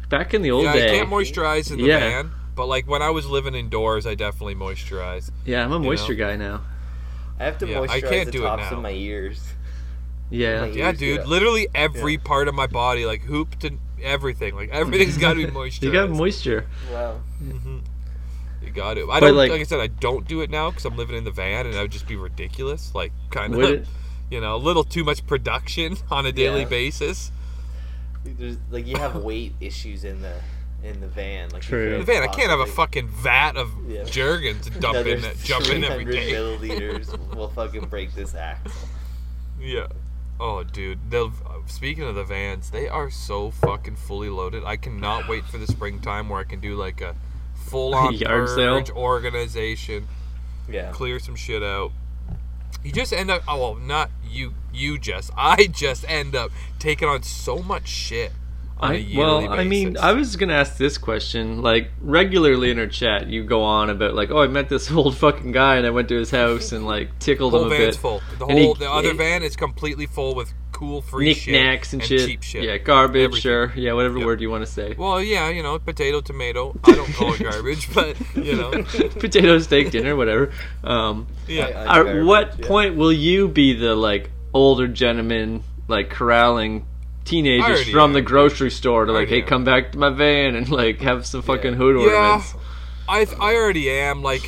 back 0.09 0.35
in 0.35 0.42
the 0.42 0.52
old 0.52 0.62
Yeah, 0.64 0.73
day 0.73 0.87
I 0.87 0.99
can't 0.99 1.11
moisturize 1.11 1.73
in 1.73 1.78
the 1.78 1.88
van, 1.88 2.30
but 2.54 2.66
like 2.66 2.87
when 2.87 3.02
I 3.02 3.11
was 3.11 3.26
living 3.26 3.54
indoors, 3.54 4.06
I 4.06 4.14
definitely 4.14 4.54
moisturized. 4.54 5.30
yeah 5.44 5.64
i'm 5.64 5.73
a 5.73 5.78
know? 5.78 5.85
moisture 5.85 6.14
guy 6.14 6.37
now 6.37 6.62
I 7.40 7.44
have 7.44 7.59
to 7.59 7.66
Yeah, 7.66 7.80
I 7.80 7.87
moisturize 8.00 8.09
can't 8.11 8.26
the 8.26 8.32
do 8.32 8.42
it 8.42 8.47
tops 8.47 8.71
now. 8.71 8.76
of 8.76 8.82
my 8.82 8.92
ears. 8.92 9.42
yeah 10.30 10.61
My 10.61 10.66
Yeah, 10.68 10.92
dude. 10.92 11.18
get- 11.18 11.26
Literally 11.28 11.66
every 11.75 12.16
part 12.18 12.47
of 12.49 12.54
my 12.54 12.66
body, 12.66 13.04
like 13.06 13.23
hoop 13.23 13.59
to 13.61 13.78
everything, 14.02 14.54
like 14.54 14.71
everything's 14.71 15.16
got 15.18 15.35
to 15.35 15.47
be 15.47 15.50
moisturized. 15.52 15.82
you 15.87 15.92
got 15.92 16.11
moisture 16.11 16.66
Wow. 16.92 17.21
Mm-hmm. 17.42 17.78
You 18.64 18.71
got 18.71 18.94
to. 18.94 19.11
I 19.11 19.18
But, 19.18 19.26
don't 19.28 19.37
like- 19.37 19.50
like, 19.50 19.61
I 19.61 19.64
said. 19.64 19.80
I 19.80 19.88
don't 19.88 20.28
do 20.28 20.40
it 20.40 20.50
now 20.50 20.71
because 20.71 20.85
I'm 20.85 20.97
living 20.97 21.16
in 21.16 21.25
the 21.25 21.32
van, 21.32 21.66
and 21.66 21.75
that 21.75 21.82
would 21.82 21.90
just 21.90 22.06
be 22.06 22.14
ridiculous. 22.14 22.94
Like 22.94 23.12
kind 23.30 23.54
of, 23.61 23.88
you 24.30 24.40
know, 24.40 24.54
a 24.54 24.62
little 24.68 24.85
too 24.85 25.02
much 25.02 25.26
production 25.26 25.97
on 26.12 26.26
a 26.26 26.32
daily 26.32 26.61
Yeah. 26.61 26.68
basis. 26.68 27.32
There's, 28.25 28.56
like 28.71 28.87
you 28.87 28.97
have 28.99 29.16
weight 29.16 29.54
issues 29.61 30.04
in 30.04 30.23
the 30.23 30.35
in 30.83 31.01
the 31.01 31.07
van. 31.09 31.49
Like 31.51 31.62
True. 31.62 31.93
In 31.95 32.01
the 32.01 32.05
van, 32.05 32.23
I 32.23 32.27
can't 32.29 32.51
have 32.51 32.61
a 32.61 32.67
fucking 32.67 33.09
vat 33.09 33.57
of 33.57 33.71
Yeah. 33.89 34.05
Jergens 34.07 34.69
to 34.69 34.79
dump 34.79 35.07
in, 35.07 35.21
that, 35.23 35.39
jump 35.39 35.69
in 35.69 35.85
every 35.85 36.05
300 36.05 36.12
day. 36.12 36.33
milliliters 36.33 37.35
will 37.37 37.49
fucking 37.49 37.87
break 37.87 38.15
this 38.15 38.35
axle. 38.35 38.89
Yeah. 39.61 39.87
Oh, 40.41 40.65
dude. 40.65 40.99
They'll, 41.11 41.33
speaking 41.67 42.05
of 42.05 42.15
the 42.17 42.25
vans, 42.25 42.71
they 42.71 42.89
are 42.89 43.11
so 43.11 43.51
fucking 43.53 43.95
fully 43.97 44.29
loaded. 44.29 44.65
I 44.65 44.77
cannot 44.77 45.29
wait 45.29 45.45
for 45.45 45.59
the 45.59 45.67
springtime 45.69 46.29
where 46.29 46.41
I 46.41 46.45
can 46.45 46.59
do 46.59 46.75
like 46.75 47.01
a 47.01 47.15
full-on 47.55 48.15
Yard 48.15 48.49
sale? 48.49 48.83
organization, 48.97 50.09
Yeah. 50.69 50.91
clear 50.91 51.19
some 51.21 51.37
shit 51.37 51.62
out. 51.62 51.93
You 52.83 52.91
just 52.91 53.12
end 53.12 53.31
up. 53.31 53.43
Oh 53.47 53.59
well, 53.61 53.75
not 53.77 54.11
you. 54.29 54.55
You 54.75 54.99
just. 54.99 55.31
I 55.37 55.69
just 55.69 56.05
end 56.09 56.35
up 56.35 56.51
taking 56.81 57.07
on 57.07 57.23
so 57.23 57.59
much 57.59 57.87
shit. 57.87 58.33
On 58.79 58.91
a 58.91 58.95
I, 58.95 58.97
yearly 58.97 59.49
well, 59.49 59.52
I 59.61 59.64
mean. 59.64 59.97
I 59.97 60.12
was 60.12 60.35
gonna 60.37 60.55
ask 60.55 60.76
this 60.76 60.99
question. 60.99 61.62
Like 61.62 61.91
regularly 62.00 62.71
in 62.71 62.79
our 62.79 62.87
chat, 62.88 63.29
you 63.29 63.45
go 63.45 63.62
on 63.62 63.91
about 63.91 64.14
like, 64.14 64.31
oh, 64.31 64.41
I 64.43 64.49
met 64.49 64.69
this 64.69 64.91
old 64.93 65.17
fucking 65.17 65.52
guy 65.52 65.76
and 65.76 65.87
I 65.87 65.91
went 65.91 66.09
to 66.09 66.17
his 66.17 66.31
house 66.31 66.73
and 66.73 66.85
like 66.85 67.17
tickled 67.21 67.52
The 67.52 67.59
whole 67.59 67.67
him 67.67 67.73
a 67.73 67.76
van's 67.76 67.97
bit. 67.97 68.00
full. 68.02 68.23
The 68.38 68.47
And 68.47 68.59
he- 68.59 68.64
whole 68.64 68.75
the 68.75 68.91
other 68.91 69.12
he- 69.12 69.17
van 69.17 69.43
is 69.43 69.55
completely 69.57 70.07
full 70.07 70.35
with 70.35 70.52
cool 70.73 71.00
free 71.02 71.33
shit 71.35 71.52
Knickknacks 71.52 71.93
and, 71.93 72.02
shit. 72.02 72.26
cheap 72.26 72.43
shit. 72.43 72.64
Yeah, 72.64 72.76
garbage. 72.79 73.23
Everything. 73.23 73.41
Sure. 73.43 73.73
Yeah, 73.76 73.93
whatever 73.93 74.19
Yep. 74.19 74.26
word 74.26 74.41
you 74.41 74.50
want 74.50 74.67
to 74.67 74.73
say. 74.73 74.95
Well, 74.99 75.23
yeah, 75.23 75.49
you 75.49 75.63
know, 75.63 75.78
potato, 75.78 76.21
tomato. 76.21 76.75
I 76.82 76.93
don't 76.93 77.13
call 77.15 77.35
it 77.35 77.43
garbage, 77.50 77.95
but 77.95 78.17
you 78.35 78.56
know, 78.56 78.71
Potato 79.21 79.58
steak 79.61 79.93
dinner, 79.93 80.17
whatever. 80.17 80.50
Um, 80.82 81.28
yeah. 81.47 81.67
I- 81.67 81.69
At 81.69 81.87
garbage, 82.04 82.25
what 82.25 82.58
yeah. 82.58 82.67
point 82.67 82.97
will 82.97 83.13
you 83.13 83.47
be 83.47 83.75
the 83.75 83.95
like 83.95 84.30
older 84.52 84.89
gentleman 84.89 85.63
like 85.87 86.11
corralling 86.11 86.85
teenagers 87.25 87.89
from 87.89 88.11
am. 88.11 88.13
the 88.13 88.23
grocery 88.23 88.71
store 88.71 89.04
to 89.04 89.13
like, 89.13 89.28
hey, 89.28 89.43
am. 89.43 89.49
come 89.49 89.65
back 89.65 89.93
to 89.93 89.99
my 89.99 90.11
van 90.11 90.54
and 90.54 90.71
like 90.71 91.00
have 91.00 91.26
some 91.26 91.43
fucking 91.43 91.73
Yeah. 91.73 91.78
hood 91.78 92.11
Yeah. 92.11 92.43
I 93.08 93.26
I 93.41 93.54
already 93.54 93.91
am 93.91 94.23
like 94.23 94.43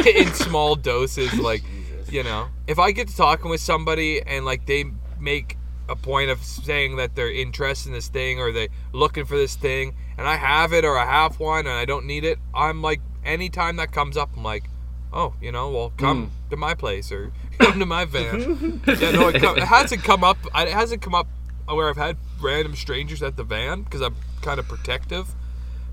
in 0.06 0.32
small 0.34 0.76
doses. 0.76 1.38
Like, 1.38 1.62
Jesus. 1.64 2.12
you 2.12 2.22
know, 2.22 2.48
if 2.66 2.78
I 2.78 2.92
get 2.92 3.08
to 3.08 3.16
talking 3.16 3.50
with 3.50 3.60
somebody 3.60 4.22
and 4.22 4.44
like 4.44 4.66
they 4.66 4.84
make 5.18 5.56
a 5.88 5.96
point 5.96 6.30
of 6.30 6.42
saying 6.42 6.96
that 6.96 7.16
they're 7.16 7.32
interested 7.32 7.88
in 7.88 7.94
this 7.94 8.08
thing 8.08 8.38
or 8.38 8.52
they 8.52 8.68
looking 8.92 9.24
for 9.24 9.36
this 9.36 9.56
thing, 9.56 9.94
and 10.16 10.26
I 10.28 10.36
have 10.36 10.72
it 10.72 10.84
or 10.84 10.98
I 10.98 11.06
have 11.06 11.40
one 11.40 11.60
and 11.60 11.70
I 11.74 11.84
don't 11.84 12.06
need 12.06 12.24
it, 12.24 12.38
I'm 12.54 12.82
like, 12.82 13.00
anytime 13.24 13.76
that 13.76 13.92
comes 13.92 14.16
up, 14.16 14.30
I'm 14.36 14.44
like, 14.44 14.64
oh, 15.12 15.34
you 15.40 15.50
know, 15.50 15.70
well, 15.70 15.92
come 15.96 16.26
hmm. 16.26 16.50
to 16.50 16.56
my 16.56 16.74
place 16.74 17.10
or 17.10 17.32
come 17.58 17.78
to 17.78 17.86
my 17.86 18.04
van. 18.04 18.82
yeah, 18.86 19.10
no, 19.10 19.28
it, 19.28 19.40
come, 19.40 19.56
it 19.56 19.64
hasn't 19.64 20.02
come 20.04 20.22
up. 20.22 20.38
It 20.54 20.68
hasn't 20.68 21.02
come 21.02 21.14
up 21.14 21.26
where 21.74 21.88
I've 21.88 21.96
had 21.96 22.16
random 22.40 22.74
strangers 22.74 23.22
at 23.22 23.36
the 23.36 23.44
van 23.44 23.82
because 23.82 24.00
I'm 24.00 24.16
kind 24.42 24.58
of 24.58 24.68
protective. 24.68 25.34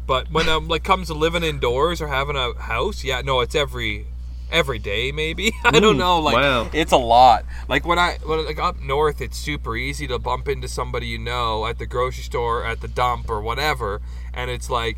But 0.05 0.31
when 0.31 0.47
I'm 0.47 0.67
like 0.67 0.83
comes 0.83 1.07
to 1.07 1.13
living 1.13 1.43
indoors 1.43 2.01
or 2.01 2.07
having 2.07 2.35
a 2.35 2.53
house, 2.53 3.03
yeah, 3.03 3.21
no, 3.21 3.41
it's 3.41 3.55
every 3.55 4.07
every 4.49 4.79
day 4.79 5.11
maybe. 5.11 5.51
I 5.65 5.79
don't 5.79 5.97
know, 5.97 6.19
like 6.19 6.35
wow. 6.35 6.69
it's 6.73 6.93
a 6.93 6.97
lot. 6.97 7.45
Like 7.67 7.85
when 7.85 7.99
I 7.99 8.17
when 8.25 8.45
like 8.45 8.59
up 8.59 8.79
north, 8.79 9.19
it's 9.19 9.37
super 9.37 9.75
easy 9.75 10.07
to 10.07 10.17
bump 10.17 10.47
into 10.47 10.67
somebody 10.67 11.07
you 11.07 11.17
know 11.17 11.65
at 11.65 11.77
the 11.77 11.85
grocery 11.85 12.23
store, 12.23 12.65
at 12.65 12.79
the 12.81 12.87
dump, 12.87 13.29
or 13.29 13.41
whatever, 13.41 14.01
and 14.33 14.49
it's 14.49 14.69
like 14.69 14.97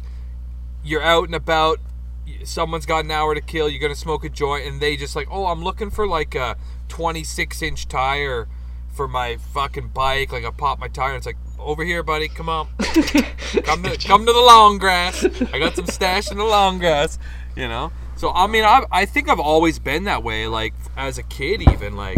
you're 0.84 1.04
out 1.04 1.26
and 1.26 1.36
about. 1.36 1.80
Someone's 2.44 2.86
got 2.86 3.06
an 3.06 3.12
hour 3.12 3.34
to 3.34 3.42
kill. 3.42 3.68
You're 3.68 3.82
gonna 3.82 3.96
smoke 3.96 4.24
a 4.24 4.30
joint, 4.30 4.68
and 4.68 4.80
they 4.80 4.96
just 4.96 5.15
like, 5.15 5.28
oh, 5.32 5.48
I'm 5.48 5.63
looking 5.63 5.89
for 5.89 6.08
like 6.08 6.36
a 6.36 6.58
26 6.88 7.63
inch 7.63 7.88
tire 7.88 8.48
for 8.91 9.08
my 9.08 9.38
fucking 9.54 9.89
bike. 9.89 10.32
Like 10.32 10.45
I 10.45 10.52
pop 10.52 10.80
my 10.80 10.88
tire, 10.88 11.10
and 11.10 11.17
it's 11.17 11.25
like, 11.25 11.38
over 11.60 11.84
here, 11.84 12.04
buddy, 12.04 12.28
come 12.28 12.49
on, 12.49 12.67
come 13.63 13.84
to 13.84 13.97
come 13.97 14.25
to 14.25 14.34
the 14.34 14.43
long 14.45 14.78
grass. 14.78 15.23
I 15.54 15.60
got 15.60 15.75
some 15.75 15.88
stash 15.88 16.32
in 16.32 16.38
the 16.38 16.45
long 16.45 16.80
grass, 16.80 17.19
you 17.56 17.67
know. 17.67 17.91
So 18.15 18.32
I 18.32 18.47
mean, 18.47 18.63
I 18.63 18.86
I 18.91 19.06
think 19.06 19.30
I've 19.30 19.39
always 19.39 19.80
been 19.80 20.06
that 20.06 20.23
way. 20.23 20.47
Like 20.47 20.73
as 20.97 21.17
a 21.17 21.23
kid, 21.23 21.62
even 21.62 21.95
like. 21.95 22.17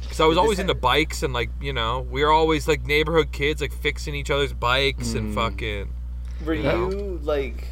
Because 0.00 0.20
I 0.20 0.26
was 0.26 0.38
always 0.38 0.58
into 0.58 0.74
bikes 0.74 1.22
and 1.22 1.34
like 1.34 1.50
you 1.60 1.72
know 1.72 2.00
we 2.10 2.24
were 2.24 2.32
always 2.32 2.66
like 2.66 2.86
neighborhood 2.86 3.30
kids 3.30 3.60
like 3.60 3.74
fixing 3.74 4.14
each 4.14 4.30
other's 4.30 4.54
bikes 4.54 5.12
and 5.12 5.28
hmm. 5.28 5.34
fucking 5.34 5.90
Were 6.46 6.54
you 6.54 6.62
know? 6.62 6.90
you 6.90 7.20
like 7.22 7.68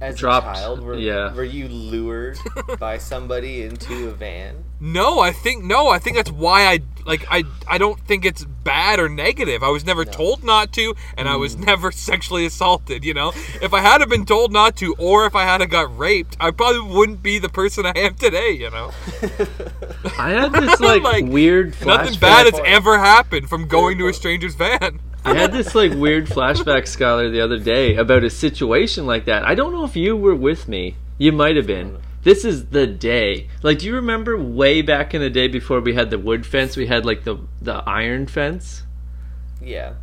as 0.00 0.16
Dropped, 0.16 0.46
a 0.46 0.60
child? 0.60 0.82
Were, 0.82 0.96
yeah. 0.96 1.32
were 1.34 1.44
you 1.44 1.68
lured 1.68 2.38
by 2.78 2.98
somebody 2.98 3.62
into 3.62 4.08
a 4.08 4.12
van? 4.12 4.64
No, 4.80 5.20
I 5.20 5.30
think 5.32 5.62
no. 5.62 5.88
I 5.88 5.98
think 5.98 6.16
that's 6.16 6.30
why 6.30 6.66
I 6.66 6.80
like. 7.04 7.26
I 7.30 7.44
I 7.68 7.76
don't 7.76 8.00
think 8.00 8.24
it's 8.24 8.44
bad 8.44 8.98
or 8.98 9.10
negative. 9.10 9.62
I 9.62 9.68
was 9.68 9.84
never 9.84 10.06
told 10.06 10.42
not 10.42 10.72
to, 10.72 10.94
and 11.18 11.28
I 11.28 11.36
was 11.36 11.54
mm. 11.54 11.66
never 11.66 11.92
sexually 12.10 12.46
assaulted. 12.46 13.04
You 13.04 13.12
know, 13.12 13.32
if 13.60 13.74
I 13.74 13.80
had 13.80 14.00
have 14.00 14.08
been 14.08 14.24
told 14.24 14.52
not 14.52 14.76
to, 14.76 14.94
or 14.98 15.26
if 15.26 15.36
I 15.36 15.44
had 15.44 15.60
have 15.60 15.68
got 15.68 15.96
raped, 15.98 16.34
I 16.40 16.50
probably 16.50 16.80
wouldn't 16.80 17.22
be 17.22 17.38
the 17.38 17.50
person 17.50 17.84
I 17.84 17.92
am 17.94 18.14
today. 18.14 18.52
You 18.52 18.70
know, 18.70 18.90
I 20.18 20.30
had 20.30 20.52
this 20.52 20.80
like, 20.80 21.02
Like, 21.02 21.26
weird 21.26 21.74
flashback. 21.74 21.86
nothing 21.86 22.18
bad 22.18 22.46
has 22.46 22.60
ever 22.64 22.98
happened 22.98 23.50
from 23.50 23.68
going 23.68 23.98
to 23.98 24.08
a 24.08 24.14
stranger's 24.14 24.54
van. 24.54 25.00
I 25.24 25.34
had 25.34 25.52
this 25.52 25.74
like 25.74 25.92
weird 25.92 26.26
flashback, 26.26 26.86
Scholar, 26.88 27.30
the 27.30 27.40
other 27.40 27.58
day 27.58 27.96
about 27.96 28.24
a 28.24 28.30
situation 28.30 29.06
like 29.06 29.26
that. 29.26 29.44
I 29.44 29.54
don't 29.54 29.72
know 29.72 29.84
if 29.84 29.96
you 29.96 30.16
were 30.16 30.34
with 30.34 30.68
me. 30.68 30.96
You 31.18 31.32
might 31.32 31.56
have 31.56 31.66
been. 31.66 31.98
This 32.22 32.44
is 32.44 32.66
the 32.66 32.86
day. 32.86 33.48
Like, 33.62 33.78
do 33.78 33.86
you 33.86 33.94
remember 33.94 34.36
way 34.36 34.82
back 34.82 35.14
in 35.14 35.20
the 35.20 35.30
day 35.30 35.48
before 35.48 35.80
we 35.80 35.94
had 35.94 36.10
the 36.10 36.18
wood 36.18 36.44
fence? 36.46 36.76
We 36.76 36.86
had 36.86 37.04
like 37.04 37.24
the 37.24 37.38
the 37.60 37.74
iron 37.86 38.26
fence. 38.26 38.84
Yeah. 39.62 39.94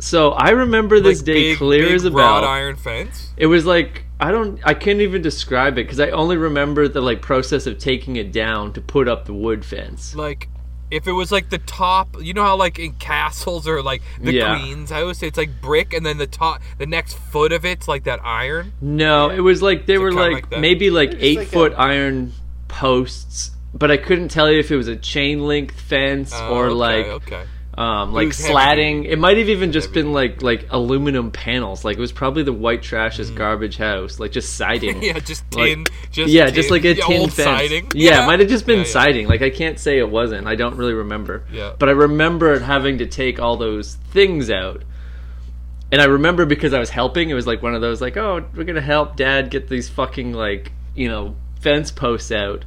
So 0.00 0.30
I 0.32 0.50
remember 0.50 1.00
this 1.00 1.18
Like, 1.18 1.26
day 1.26 1.34
big, 1.50 1.58
clear 1.58 1.86
big 1.86 1.94
as 1.94 2.04
a 2.04 2.10
bell. 2.10 2.44
iron 2.44 2.76
fence. 2.76 3.30
It 3.36 3.46
was 3.46 3.64
like 3.66 4.04
I 4.20 4.32
don't, 4.32 4.60
I 4.64 4.74
can't 4.74 5.00
even 5.00 5.22
describe 5.22 5.74
it 5.74 5.84
because 5.84 6.00
I 6.00 6.10
only 6.10 6.36
remember 6.36 6.88
the 6.88 7.00
like 7.00 7.22
process 7.22 7.68
of 7.68 7.78
taking 7.78 8.16
it 8.16 8.32
down 8.32 8.72
to 8.72 8.80
put 8.80 9.06
up 9.08 9.24
the 9.26 9.34
wood 9.34 9.64
fence. 9.64 10.14
Like. 10.16 10.48
If 10.90 11.06
it 11.06 11.12
was 11.12 11.30
like 11.30 11.50
the 11.50 11.58
top, 11.58 12.16
you 12.20 12.32
know 12.34 12.42
how 12.44 12.56
like 12.56 12.78
in 12.78 12.92
castles 12.92 13.68
or 13.68 13.82
like 13.82 14.02
the 14.20 14.32
Yeah. 14.32 14.58
queen's 14.58 14.88
say 14.88 15.26
it's 15.26 15.36
like 15.38 15.60
brick, 15.60 15.92
and 15.92 16.04
then 16.06 16.18
the 16.18 16.26
top, 16.26 16.62
the 16.78 16.86
next 16.86 17.14
foot 17.18 17.52
of 17.52 17.64
it's 17.64 17.86
like 17.88 18.04
that 18.04 18.20
iron. 18.24 18.72
No, 18.80 19.28
it 19.30 19.40
was 19.40 19.60
like 19.62 19.86
they 19.86 19.98
were 19.98 20.12
like, 20.12 20.50
like 20.50 20.60
maybe 20.60 20.90
like 20.90 21.12
eight 21.18 21.38
like 21.38 21.48
foot 21.48 21.72
a- 21.72 21.80
iron 21.80 22.32
posts, 22.68 23.50
but 23.74 23.90
I 23.90 23.96
couldn't 23.96 24.28
tell 24.28 24.50
you 24.50 24.58
if 24.60 24.70
it 24.70 24.76
was 24.76 24.88
a 24.88 24.96
chain 24.96 25.46
link 25.46 25.74
fence 25.74 26.32
Oh, 26.34 26.54
or 26.54 26.66
okay, 26.66 26.74
like 26.74 27.06
okay. 27.06 27.42
Um, 27.78 28.12
like 28.12 28.32
slatting. 28.32 29.04
It 29.04 29.18
might 29.20 29.36
have 29.38 29.48
even 29.48 29.70
just 29.70 29.88
Heavy 29.90 30.02
been 30.02 30.12
like 30.12 30.42
like 30.42 30.66
aluminum 30.70 31.30
panels. 31.30 31.84
Like 31.84 31.96
it 31.96 32.00
was 32.00 32.10
probably 32.10 32.42
the 32.42 32.52
white 32.52 32.82
trash's 32.82 33.30
garbage 33.30 33.76
house, 33.76 34.18
like 34.18 34.32
just 34.32 34.56
siding. 34.56 34.96
Mm. 34.96 35.02
yeah, 35.14 35.18
just 35.20 35.44
Like- 35.54 35.66
tin. 35.74 35.86
just 36.10 36.32
yeah, 36.32 36.46
tin, 36.46 36.54
just 36.54 36.70
like 36.72 36.84
a 36.84 36.94
tin 36.94 37.22
fence. 37.30 37.34
siding. 37.34 37.86
Yeah, 37.94 38.24
it 38.24 38.26
might 38.26 38.40
have 38.40 38.48
just 38.48 38.66
been 38.66 38.80
Yeah, 38.80 38.84
yeah. 38.84 38.90
siding. 38.92 39.28
Like 39.28 39.42
I 39.42 39.50
can't 39.50 39.78
say 39.78 39.98
it 39.98 40.10
wasn't. 40.10 40.46
I 40.48 40.56
don't 40.56 40.76
really 40.76 40.94
remember. 40.94 41.44
Yeah. 41.52 41.74
But 41.78 41.88
I 41.88 41.92
remember 41.92 42.58
having 42.58 42.98
to 42.98 43.06
take 43.06 43.38
all 43.40 43.56
those 43.56 43.94
things 44.10 44.50
out. 44.50 44.82
And 45.92 46.02
I 46.02 46.06
remember 46.06 46.44
because 46.46 46.74
I 46.74 46.78
was 46.80 46.90
helping, 46.90 47.30
it 47.30 47.34
was 47.34 47.46
like 47.46 47.62
one 47.62 47.74
of 47.74 47.80
those 47.80 48.00
like, 48.00 48.16
oh, 48.16 48.44
we're 48.54 48.64
gonna 48.64 48.80
help 48.80 49.16
Dad 49.16 49.50
get 49.50 49.68
these 49.68 49.88
fucking 49.88 50.32
like 50.32 50.72
you 50.96 51.08
know 51.08 51.36
fence 51.60 51.90
posts 51.92 52.32
out, 52.32 52.64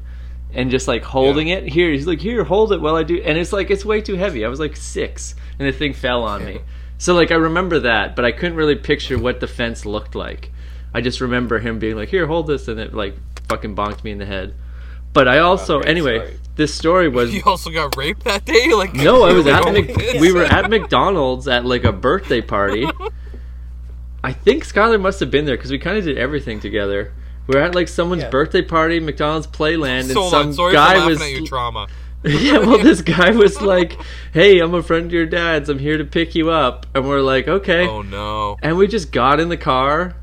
and 0.54 0.70
just 0.72 0.88
like 0.88 1.04
holding 1.04 1.48
it 1.48 1.68
here. 1.68 1.92
He's 1.92 2.08
like, 2.08 2.20
here, 2.22 2.44
hold 2.44 2.72
it 2.74 2.82
while 2.82 2.96
I 2.96 3.04
do, 3.04 3.22
and 3.22 3.38
it's 3.38 3.54
like 3.54 3.70
it's 3.70 3.86
way 3.86 4.02
too 4.02 4.16
heavy. 4.16 4.46
I 4.46 4.50
was 4.50 4.60
like 4.60 4.76
six, 4.76 5.36
and 5.60 5.68
the 5.68 5.72
thing 5.72 5.94
fell 5.94 6.24
on 6.24 6.46
me. 6.46 6.60
So 6.98 7.14
like 7.16 7.32
I 7.32 7.36
remember 7.36 7.80
that, 7.80 8.16
but 8.16 8.26
I 8.26 8.32
couldn't 8.32 8.56
really 8.56 8.76
picture 8.76 9.18
what 9.18 9.40
the 9.40 9.48
fence 9.48 9.86
looked 9.86 10.16
like. 10.16 10.52
I 10.94 11.02
just 11.02 11.22
remember 11.22 11.60
him 11.60 11.80
being 11.80 11.96
like, 11.96 12.10
here, 12.10 12.28
hold 12.28 12.48
this, 12.48 12.68
and 12.68 12.80
it 12.80 12.94
like 12.94 13.16
fucking 13.48 13.76
bonked 13.76 14.04
me 14.04 14.12
in 14.12 14.18
the 14.18 14.26
head. 14.26 14.54
But 15.14 15.28
I 15.28 15.40
also, 15.40 15.80
great 15.80 15.90
anyway, 15.90 16.18
story. 16.20 16.40
this 16.56 16.74
story 16.74 17.10
was 17.18 17.34
You 17.34 17.44
also 17.46 17.70
got 17.70 17.96
raped 17.98 18.24
that 18.26 18.46
day. 18.46 18.68
Like 18.74 18.94
no, 18.94 19.24
I 19.24 19.34
was 19.34 19.48
at 19.48 19.72
Mc- 19.74 20.20
we 20.20 20.32
were 20.32 20.44
at 20.44 20.70
McDonald's 20.70 21.48
at 21.48 21.66
like 21.66 21.84
a 21.84 21.92
birthday 21.92 22.42
party. 22.42 22.88
I 24.24 24.34
think 24.34 24.64
Skylar 24.66 25.02
must 25.02 25.20
have 25.20 25.32
been 25.32 25.46
there 25.46 25.58
because 25.58 25.72
we 25.72 25.80
kind 25.80 25.98
of 25.98 26.04
did 26.04 26.18
everything 26.18 26.60
together. 26.60 27.14
We 27.48 27.56
were 27.56 27.62
at 27.62 27.76
like 27.76 27.88
someone's 27.88 28.24
Yeah. 28.24 28.30
birthday 28.30 28.62
party, 28.62 29.00
McDonald's 29.00 29.48
Playland, 29.48 30.02
and 30.02 30.12
So 30.12 30.20
hold 30.22 30.32
some 30.32 30.54
sorry 30.54 30.74
guy 30.74 31.00
for 31.00 31.06
was 31.08 31.22
at 31.22 31.32
your 31.32 31.46
trauma. 31.46 31.88
yeah. 32.24 32.60
Well, 32.60 32.78
this 32.84 33.02
guy 33.02 33.32
was 33.32 33.62
like, 33.62 33.98
"Hey, 34.32 34.60
I'm 34.60 34.74
a 34.76 34.84
friend 34.84 35.06
of 35.08 35.12
your 35.14 35.26
dad's. 35.26 35.70
I'm 35.70 35.80
here 35.80 35.98
to 35.98 36.06
pick 36.06 36.36
you 36.36 36.52
up," 36.52 36.86
and 36.94 37.08
we're 37.08 37.22
like, 37.22 37.48
"Okay." 37.48 37.88
Oh 37.88 38.02
no. 38.04 38.58
And 38.62 38.78
we 38.78 38.88
just 38.88 39.12
got 39.12 39.40
in 39.40 39.50
the 39.50 39.58
car, 39.58 40.16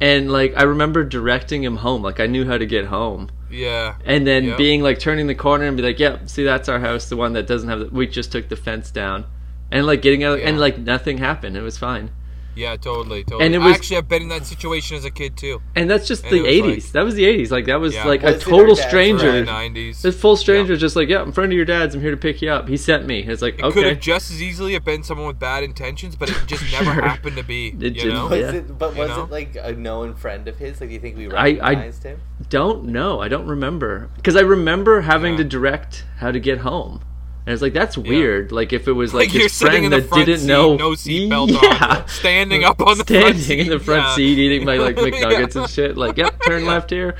and 0.00 0.30
like 0.30 0.54
I 0.56 0.64
remember 0.64 1.02
directing 1.04 1.64
him 1.64 1.76
home. 1.76 2.02
Like 2.02 2.20
I 2.20 2.26
knew 2.26 2.44
how 2.46 2.58
to 2.58 2.66
get 2.66 2.86
home. 2.86 3.30
Yeah. 3.50 3.94
And 4.04 4.26
then 4.26 4.44
Yep. 4.44 4.58
being 4.58 4.82
like 4.82 4.98
turning 4.98 5.28
the 5.28 5.34
corner 5.34 5.64
and 5.64 5.76
be 5.76 5.82
like, 5.82 5.98
"Yep, 5.98 6.28
see 6.28 6.44
that's 6.44 6.68
our 6.68 6.78
house, 6.80 7.08
the 7.08 7.16
one 7.16 7.32
that 7.34 7.46
doesn't 7.46 7.68
have 7.68 7.78
the 7.80 7.86
we 7.86 8.06
just 8.06 8.30
took 8.32 8.48
the 8.48 8.56
fence 8.56 8.90
down." 8.90 9.24
And 9.72 9.86
like 9.86 10.02
getting 10.02 10.22
out 10.24 10.38
and 10.40 10.60
like 10.60 10.78
nothing 10.78 11.18
happened. 11.18 11.56
It 11.56 11.62
was 11.62 11.78
fine. 11.78 12.10
Yeah, 12.56 12.76
totally, 12.76 13.22
totally. 13.22 13.44
And 13.44 13.54
it 13.54 13.60
I 13.60 13.66
was- 13.66 13.74
actually 13.76 13.96
have 13.96 14.08
been 14.08 14.22
in 14.22 14.28
that 14.30 14.46
situation 14.46 14.96
as 14.96 15.04
a 15.04 15.10
kid 15.10 15.36
too. 15.36 15.60
And 15.74 15.90
that's 15.90 16.08
just 16.08 16.24
And 16.24 16.32
the 16.32 16.46
80s. 16.46 16.84
like- 16.86 16.92
that 16.92 17.04
was 17.04 17.14
the 17.14 17.24
80s. 17.26 17.50
Like 17.50 17.66
that 17.66 17.80
was 17.80 17.94
Yeah. 17.94 18.06
like 18.06 18.22
Was 18.22 18.36
a 18.36 18.38
total 18.40 18.74
stranger. 18.76 19.28
Early 19.28 19.42
nineties. 19.44 20.00
This 20.02 20.18
full 20.18 20.36
stranger 20.36 20.74
just 20.76 20.96
like, 20.96 21.08
"Yeah, 21.08 21.20
I'm 21.20 21.32
friend 21.32 21.52
of 21.52 21.56
your 21.56 21.66
dad's. 21.66 21.94
I'm 21.94 22.00
here 22.00 22.10
to 22.10 22.16
pick 22.16 22.40
you 22.40 22.50
up." 22.50 22.68
He 22.68 22.76
sent 22.78 23.06
me. 23.06 23.20
It's 23.20 23.42
like, 23.42 23.58
It 23.58 23.72
could 23.72 23.84
have 23.86 24.00
just 24.00 24.30
as 24.30 24.42
easily 24.42 24.72
have 24.72 24.84
been 24.84 25.02
someone 25.02 25.26
with 25.26 25.38
bad 25.38 25.62
intentions, 25.64 26.16
but 26.16 26.30
it 26.30 26.36
just 26.46 26.64
never 26.72 26.84
Sure. 26.94 27.02
happened 27.02 27.36
to 27.36 27.42
be. 27.44 27.68
It 27.68 27.74
you 27.82 27.90
didn't. 27.90 28.14
know? 28.14 28.26
Was 28.28 28.40
Yeah. 28.40 28.52
it? 28.52 28.78
But 28.78 28.94
You 28.94 29.00
was 29.02 29.08
know? 29.10 29.24
it 29.24 29.30
like 29.30 29.56
a 29.62 29.72
known 29.72 30.14
friend 30.14 30.48
of 30.48 30.58
his? 30.58 30.80
Like, 30.80 30.88
do 30.88 30.94
you 30.94 31.00
think 31.00 31.16
we 31.18 31.30
I- 31.30 31.46
I- 31.46 31.50
recognized 31.50 32.04
him? 32.04 32.20
Don't 32.48 32.84
know. 32.86 33.20
I 33.20 33.28
don't 33.28 33.46
remember 33.46 34.08
because 34.16 34.34
I 34.36 34.40
remember 34.40 35.02
having 35.02 35.32
Yeah. 35.32 35.38
to 35.38 35.44
direct 35.44 36.04
how 36.20 36.30
to 36.30 36.40
get 36.40 36.58
home. 36.58 37.00
And 37.46 37.52
it's 37.52 37.62
like 37.62 37.72
that's 37.74 37.96
weird. 37.96 38.50
Like 38.50 38.72
if 38.72 38.88
it 38.88 38.92
was 38.92 39.14
like, 39.14 39.26
Like, 39.28 39.34
you're 39.34 39.44
his 39.44 39.52
sitting 39.52 39.70
friend 39.72 39.84
in 39.86 39.90
the 39.92 40.00
that 40.00 40.08
front 40.08 40.26
didn't 40.26 40.40
seat, 40.40 40.46
know, 40.48 40.76
no 40.76 40.90
seatbelt 40.90 41.50
yeah, 41.62 42.00
on, 42.02 42.08
standing 42.08 42.64
up 42.64 42.80
on 42.80 42.98
the 42.98 43.04
standing 43.04 43.22
front 43.34 43.38
seat. 43.38 43.60
in 43.60 43.68
the 43.68 43.78
front 43.78 44.02
yeah. 44.02 44.14
seat 44.16 44.38
eating 44.38 44.64
my 44.66 44.76
like 44.78 44.96
McNuggets 44.96 45.54
Yeah. 45.54 45.60
and 45.62 45.70
shit. 45.70 45.96
Like, 45.96 46.16
yep, 46.16 46.40
turn 46.42 46.66
left 46.66 46.90
here, 46.90 47.14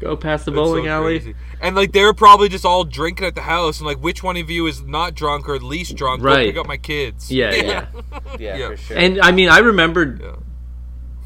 go 0.00 0.16
past 0.16 0.46
the 0.46 0.50
It's 0.52 0.56
bowling 0.56 0.84
so 0.84 0.90
alley. 0.90 1.18
crazy. 1.20 1.34
And 1.60 1.76
like 1.76 1.92
they're 1.92 2.14
probably 2.14 2.48
just 2.48 2.64
all 2.64 2.84
drinking 2.84 3.26
at 3.26 3.34
the 3.34 3.42
house, 3.42 3.78
and 3.78 3.86
like 3.86 3.98
which 3.98 4.22
one 4.22 4.38
of 4.38 4.48
you 4.50 4.66
is 4.66 4.82
not 4.82 5.14
drunk 5.14 5.46
or 5.46 5.58
least 5.58 5.94
drunk? 5.94 6.22
Go 6.22 6.28
Right. 6.28 6.48
pick 6.48 6.56
up 6.56 6.66
my 6.66 6.78
kids. 6.78 7.30
Yeah, 7.30 7.54
yeah. 7.54 7.86
Yeah, 8.38 8.56
Yeah. 8.56 8.68
for 8.68 8.76
sure. 8.78 8.96
And 8.96 9.20
I 9.20 9.30
mean, 9.32 9.50
I 9.50 9.58
remembered 9.58 10.22
Yeah. 10.22 10.36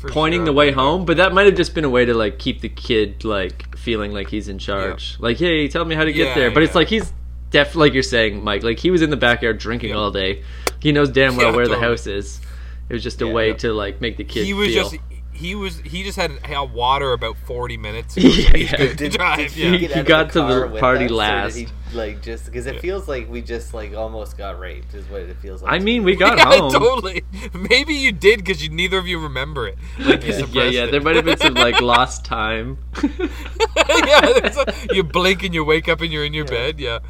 Pointing 0.09 0.41
sure. 0.41 0.45
the 0.47 0.53
way 0.55 0.71
home, 0.73 1.05
but 1.05 1.19
that 1.19 1.35
might 1.35 1.45
have 1.47 1.57
just 1.57 1.75
been 1.75 1.85
a 1.85 1.91
way 1.91 2.07
to 2.07 2.15
like 2.15 2.39
keep 2.39 2.63
the 2.63 2.71
kid 2.71 3.23
like 3.23 3.77
feeling 3.77 4.13
like 4.13 4.29
he's 4.29 4.49
in 4.49 4.59
charge. 4.59 5.17
Like, 5.21 5.37
hey, 5.37 5.69
tell 5.69 5.85
me 5.85 5.95
how 5.95 6.05
to 6.05 6.13
get 6.13 6.29
Yeah, 6.29 6.35
there. 6.35 6.51
But 6.51 6.63
it's 6.63 6.75
like 6.75 6.89
he's 6.89 7.13
def 7.51 7.75
like 7.75 7.93
you're 7.93 8.03
saying, 8.03 8.43
Mike. 8.43 8.63
Like 8.63 8.79
he 8.79 8.91
was 8.91 9.03
in 9.03 9.11
the 9.11 9.17
backyard 9.17 9.59
drinking 9.59 9.91
Yeah. 9.91 9.97
all 9.97 10.11
day. 10.11 10.43
He 10.81 10.93
knows 10.93 11.11
damn 11.11 11.37
well 11.37 11.51
Yeah, 11.51 11.57
where 11.57 11.69
the 11.69 11.79
house 11.79 12.07
is. 12.07 12.41
It 12.89 12.95
was 12.95 13.03
just 13.03 13.21
a 13.23 13.27
Yeah. 13.27 13.33
way 13.33 13.53
to 13.55 13.73
like 13.73 14.01
make 14.01 14.17
the 14.17 14.25
kid. 14.25 14.45
He 14.47 14.55
was 14.55 14.69
feel. 14.69 14.83
just 14.89 14.97
he 15.41 15.55
was 15.55 15.81
he 15.81 16.03
just 16.05 16.17
had 16.17 16.31
had 16.45 16.73
water 16.73 17.13
about 17.13 17.37
forty 17.39 17.77
minutes. 17.77 18.17
Ago, 18.19 18.29
Yeah, 18.29 18.57
he's 18.57 18.71
yeah. 18.73 18.77
good 18.79 18.91
to 18.91 18.97
did, 18.97 19.13
drive. 19.13 19.39
did 19.39 19.57
yeah. 19.57 19.71
he, 19.71 19.79
He 19.79 19.79
get 19.87 19.91
out 19.93 20.01
of 20.01 20.07
got 20.07 20.33
to 20.33 20.69
the 20.73 20.79
party 20.81 21.09
last. 21.09 21.57
He, 21.57 21.67
like 21.93 22.23
just 22.23 22.45
because 22.45 22.67
it 22.67 22.75
Yeah. 22.77 22.81
feels 22.81 23.09
like 23.09 23.29
we 23.29 23.43
just 23.43 23.75
like 23.75 23.95
almost 23.95 24.39
got 24.39 24.61
raped 24.61 24.95
is 24.95 25.05
what 25.09 25.23
it 25.23 25.37
feels 25.39 25.63
like. 25.63 25.73
I 25.73 25.79
mean, 25.79 26.05
me. 26.05 26.13
we 26.13 26.17
got 26.17 26.39
yeah, 26.39 26.45
home. 26.45 26.71
totally. 26.73 27.25
Maybe 27.53 27.95
you 27.95 28.13
did 28.13 28.39
because 28.41 28.63
you 28.63 28.69
neither 28.71 28.99
of 28.99 29.09
you 29.09 29.19
remember 29.19 29.67
it. 29.67 29.77
Like 29.99 30.23
you 30.25 30.35
Yeah, 30.53 30.65
yeah. 30.65 30.85
it. 30.85 30.91
There 30.93 31.01
might 31.01 31.17
have 31.17 31.25
been 31.25 31.39
some 31.39 31.55
like 31.55 31.81
lost 31.95 32.25
time. 32.25 32.79
yeah, 33.03 34.21
a- 34.67 34.75
you 34.95 35.03
blink 35.03 35.43
and 35.43 35.53
you 35.55 35.65
wake 35.65 35.89
up 35.89 36.01
and 36.01 36.13
you're 36.13 36.25
in 36.25 36.35
your 36.35 36.45
bed. 36.45 36.79
Yeah. 36.79 37.01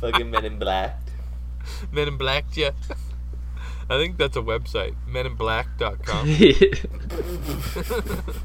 fucking 0.00 0.30
Men 0.30 0.44
in 0.44 0.58
Black. 0.58 1.00
Men 1.92 2.08
in 2.08 2.16
Black, 2.18 2.44
yeah. 2.54 2.70
I 3.90 3.96
think 3.96 4.18
that's 4.18 4.36
a 4.36 4.42
website, 4.42 4.94
meninblack.com. 5.08 6.28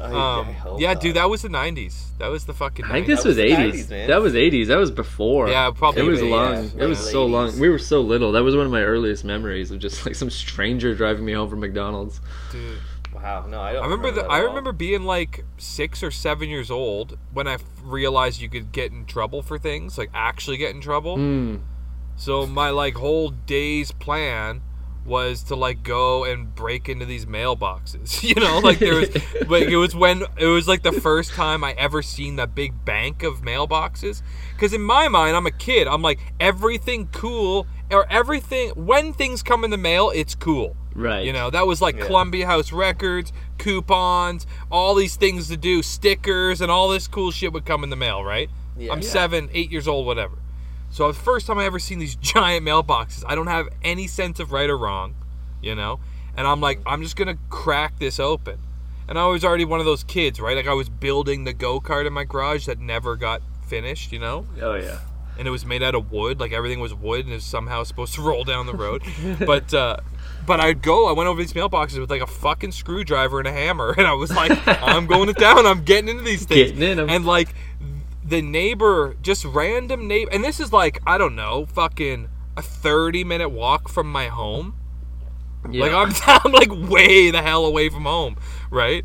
I, 0.00 0.04
I 0.04 0.40
Um, 0.40 0.78
yeah, 0.80 0.94
dude, 0.94 1.16
that 1.16 1.28
was 1.30 1.42
the 1.42 1.48
90s. 1.48 2.16
That 2.18 2.28
was 2.28 2.44
the 2.46 2.54
fucking 2.54 2.86
90s. 2.86 2.88
I 2.88 2.92
think 2.92 3.06
this 3.06 3.24
was 3.24 3.36
was 3.36 3.44
80s. 3.44 3.72
90s. 3.88 4.06
That 4.08 4.22
was 4.22 4.34
80s. 4.34 4.66
That 4.68 4.78
was 4.78 4.90
before. 4.90 5.48
Yeah, 5.48 5.70
probably 5.74 6.02
It 6.02 6.08
was 6.08 6.22
yeah, 6.22 6.28
long. 6.28 6.54
yeah, 6.54 6.84
it 6.84 6.86
was 6.86 7.04
late 7.04 7.12
so 7.12 7.28
80s. 7.28 7.30
long. 7.30 7.60
We 7.60 7.68
were 7.68 7.78
so 7.78 8.00
little. 8.00 8.32
That 8.32 8.42
was 8.42 8.56
one 8.56 8.66
of 8.66 8.72
my 8.72 8.82
earliest 8.82 9.24
memories 9.24 9.70
of 9.70 9.78
just 9.78 10.04
like 10.06 10.14
some 10.14 10.30
stranger 10.30 10.94
driving 10.94 11.24
me 11.24 11.32
home 11.34 11.48
from 11.48 11.60
McDonald's. 11.60 12.20
Dude. 12.50 12.78
Wow, 13.14 13.46
no, 13.46 13.60
I 13.60 13.74
don't. 13.74 13.82
I 13.82 13.86
remember 13.86 14.10
that 14.12 14.24
the, 14.24 14.30
I 14.32 14.38
remember 14.38 14.72
being 14.72 15.04
like 15.04 15.44
six 15.58 16.02
or 16.02 16.10
seven 16.10 16.48
years 16.48 16.70
old 16.70 17.18
when 17.32 17.46
I 17.46 17.54
f- 17.54 17.62
realized 17.84 18.40
you 18.40 18.48
could 18.48 18.72
get 18.72 18.90
in 18.90 19.04
trouble 19.04 19.42
for 19.42 19.58
things, 19.58 19.98
like 19.98 20.10
actually 20.14 20.56
get 20.56 20.74
in 20.74 20.80
trouble. 20.80 21.18
Mm. 21.18 21.60
So 22.16 22.46
my 22.46 22.70
like 22.70 22.94
whole 22.94 23.30
day's 23.30 23.90
plan 23.92 24.62
was 25.04 25.42
to 25.42 25.56
like 25.56 25.82
go 25.82 26.22
and 26.22 26.54
break 26.54 26.88
into 26.88 27.04
these 27.04 27.26
mailboxes. 27.26 28.22
You 28.28 28.36
know, 28.36 28.60
like 28.60 28.78
there 28.78 28.94
was 28.94 29.08
like 29.48 29.64
it 29.64 29.76
was 29.76 29.96
when 29.96 30.22
it 30.38 30.46
was 30.46 30.68
like 30.68 30.82
the 30.82 30.92
first 30.92 31.32
time 31.32 31.64
I 31.64 31.72
ever 31.72 32.02
seen 32.02 32.36
that 32.36 32.54
big 32.54 32.84
bank 32.84 33.22
of 33.24 33.42
mailboxes. 33.42 34.22
Cause 34.58 34.72
in 34.72 34.82
my 34.82 35.08
mind, 35.08 35.34
I'm 35.36 35.46
a 35.46 35.50
kid. 35.50 35.88
I'm 35.88 36.02
like 36.02 36.20
everything 36.38 37.08
cool 37.08 37.66
or 37.90 38.06
everything 38.10 38.70
when 38.70 39.12
things 39.12 39.42
come 39.42 39.64
in 39.64 39.70
the 39.70 39.76
mail, 39.76 40.10
it's 40.14 40.34
cool. 40.36 40.76
Right. 40.94 41.24
You 41.24 41.32
know, 41.32 41.50
that 41.50 41.66
was 41.66 41.80
like 41.82 41.96
Yeah. 41.96 42.06
Columbia 42.06 42.46
House 42.46 42.70
Records, 42.70 43.32
coupons, 43.58 44.46
all 44.70 44.94
these 44.94 45.16
things 45.16 45.48
to 45.48 45.56
do, 45.56 45.82
stickers, 45.82 46.60
and 46.60 46.70
all 46.70 46.88
this 46.88 47.08
cool 47.08 47.30
shit 47.32 47.52
would 47.52 47.64
come 47.64 47.82
in 47.82 47.90
the 47.90 47.96
mail, 47.96 48.22
right? 48.22 48.48
Yeah. 48.78 48.92
I'm 48.92 49.00
Yeah. 49.00 49.08
seven, 49.08 49.50
eight 49.52 49.72
years 49.72 49.88
old, 49.88 50.06
whatever. 50.06 50.36
So 50.92 51.08
the 51.10 51.18
first 51.18 51.46
time 51.46 51.58
I 51.58 51.64
ever 51.64 51.78
seen 51.78 51.98
these 51.98 52.14
giant 52.20 52.64
mailboxes, 52.66 53.24
I 53.26 53.34
don't 53.34 53.46
have 53.48 53.68
any 53.82 54.06
sense 54.06 54.38
of 54.38 54.52
right 54.52 54.68
or 54.70 54.76
wrong, 54.78 55.14
you 55.62 55.74
know? 55.74 55.98
And 56.36 56.46
I'm 56.46 56.60
like, 56.60 56.80
I'm 56.86 57.02
just 57.02 57.16
gonna 57.16 57.38
crack 57.50 57.98
this 57.98 58.20
open. 58.20 58.58
And 59.08 59.18
I 59.18 59.26
was 59.26 59.44
already 59.44 59.64
one 59.64 59.80
of 59.80 59.86
those 59.86 60.04
kids, 60.04 60.40
right? 60.40 60.54
Like 60.56 60.68
I 60.68 60.74
was 60.74 60.88
building 60.88 61.44
the 61.44 61.52
go 61.52 61.80
kart 61.80 62.06
in 62.06 62.12
my 62.12 62.24
garage 62.24 62.66
that 62.66 62.78
never 62.78 63.16
got 63.16 63.42
finished, 63.66 64.12
you 64.12 64.18
know? 64.18 64.46
Oh 64.60 64.74
yeah. 64.74 65.00
and 65.38 65.48
it 65.48 65.50
was 65.50 65.64
made 65.64 65.82
out 65.82 65.94
of 65.94 66.12
wood. 66.12 66.38
Like 66.38 66.52
everything 66.52 66.78
was 66.78 66.94
wood, 66.94 67.20
and 67.24 67.30
it 67.32 67.36
was 67.36 67.44
somehow 67.44 67.82
supposed 67.84 68.14
to 68.14 68.22
roll 68.28 68.44
down 68.44 68.66
the 68.66 68.74
road. 68.74 69.02
but 69.44 69.72
uh, 69.74 69.96
but 70.46 70.60
I'd 70.60 70.82
go. 70.82 71.08
I 71.08 71.12
went 71.12 71.28
over 71.28 71.40
these 71.40 71.52
mailboxes 71.54 71.98
with 71.98 72.10
like 72.10 72.20
a 72.22 72.26
fucking 72.26 72.72
screwdriver 72.72 73.38
and 73.38 73.48
a 73.48 73.52
hammer, 73.52 73.94
and 73.98 74.06
I 74.06 74.12
was 74.12 74.30
like, 74.30 74.52
I'm 74.66 75.06
going 75.06 75.26
to 75.28 75.34
town. 75.34 75.66
I'm 75.66 75.84
getting 75.84 76.08
into 76.10 76.22
these 76.22 76.44
things. 76.44 76.72
Getting 76.72 76.82
in 76.82 76.98
'em. 77.00 77.08
And 77.10 77.24
like 77.26 77.48
the 78.32 78.40
neighbor, 78.40 79.14
just 79.20 79.44
random 79.44 80.08
neighbor, 80.08 80.30
and 80.32 80.42
this 80.42 80.58
is 80.58 80.72
like 80.72 81.00
I 81.06 81.18
don't 81.18 81.36
know, 81.36 81.66
fucking 81.66 82.30
a 82.56 82.62
30 82.62 83.24
minute 83.24 83.50
walk 83.50 83.90
from 83.90 84.10
my 84.10 84.28
home. 84.28 84.74
Yeah. 85.70 85.84
Like 85.84 85.92
I'm, 85.92 86.40
I'm 86.44 86.52
like 86.52 86.90
way 86.90 87.30
the 87.30 87.42
hell 87.42 87.66
away 87.66 87.90
from 87.90 88.04
home, 88.04 88.36
right? 88.70 89.04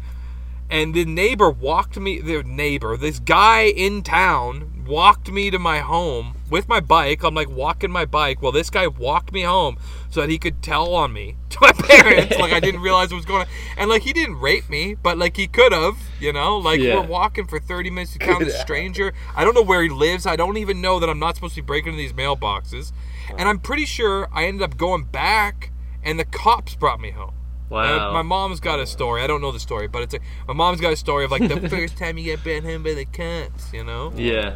And 0.70 0.94
the 0.94 1.04
neighbor 1.04 1.50
walked 1.50 2.00
me. 2.00 2.22
The 2.22 2.42
neighbor, 2.44 2.96
this 2.96 3.20
guy 3.20 3.64
in 3.64 4.02
town, 4.02 4.86
walked 4.88 5.30
me 5.30 5.52
to 5.52 5.60
my 5.60 5.80
home 5.80 6.37
with 6.50 6.68
my 6.68 6.80
bike. 6.80 7.24
I'm 7.24 7.36
like 7.36 7.50
walking 7.50 7.92
my 7.92 8.06
bike. 8.06 8.42
Well, 8.42 8.52
this 8.52 8.70
guy 8.70 8.88
walked 8.88 9.32
me 9.32 9.42
home 9.42 9.78
so 10.10 10.22
that 10.22 10.30
he 10.30 10.38
could 10.38 10.62
tell 10.64 10.94
on 10.96 11.12
me 11.14 11.36
to 11.50 11.58
my 11.62 11.72
parents. 11.74 12.38
like 12.38 12.54
I 12.54 12.60
didn't 12.60 12.82
realize 12.82 13.10
what 13.12 13.18
was 13.18 13.26
going 13.26 13.42
on, 13.42 13.48
and 13.78 13.90
like 13.90 14.02
he 14.04 14.14
didn't 14.14 14.40
rape 14.40 14.70
me, 14.70 14.96
but 14.96 15.18
like 15.18 15.36
he 15.38 15.48
could 15.48 15.72
have. 15.74 15.98
You 16.20 16.34
know, 16.34 16.58
like 16.58 16.80
Yeah. 16.80 16.96
we're 17.00 17.06
walking 17.08 17.46
for 17.48 17.60
30 17.60 17.90
minutes 17.92 18.14
to 18.14 18.20
town. 18.20 18.40
This 18.44 18.60
stranger. 18.60 19.14
I 19.36 19.44
don't 19.44 19.54
know 19.54 19.62
where 19.62 19.84
he 19.84 19.90
lives. 19.90 20.26
I 20.26 20.36
don't 20.36 20.58
even 20.58 20.82
know 20.82 21.00
that 21.00 21.10
I'm 21.10 21.20
not 21.20 21.36
supposed 21.36 21.56
to 21.56 21.62
be 21.62 21.66
breaking 21.66 21.94
into 21.94 22.02
these 22.02 22.14
mailboxes. 22.14 22.92
And 23.38 23.48
I'm 23.50 23.60
pretty 23.60 23.86
sure 23.86 24.30
I 24.34 24.46
ended 24.46 24.64
up 24.64 24.78
going 24.78 25.04
back, 25.04 25.72
and 26.04 26.18
the 26.20 26.26
cops 26.26 26.76
brought 26.76 27.00
me 27.02 27.12
home. 27.12 27.34
wow. 27.70 28.10
Uh, 28.10 28.14
my 28.14 28.22
mom's 28.22 28.60
got 28.62 28.80
a 28.80 28.86
story. 28.88 29.22
I 29.22 29.28
don't 29.28 29.42
know 29.42 29.52
the 29.52 29.60
story, 29.60 29.88
but 29.88 30.02
it's 30.04 30.14
a, 30.14 30.20
my 30.48 30.54
mom's 30.54 30.80
got 30.80 30.94
a 30.94 30.96
story 30.96 31.26
of 31.26 31.32
like 31.32 31.46
the 31.48 31.70
first 31.70 31.98
time 31.98 32.18
you 32.18 32.24
get 32.24 32.42
bent 32.44 32.64
home 32.66 32.84
by 32.84 32.94
the 32.94 33.04
cops. 33.06 33.74
You 33.74 33.84
know, 33.84 34.14
yeah. 34.16 34.56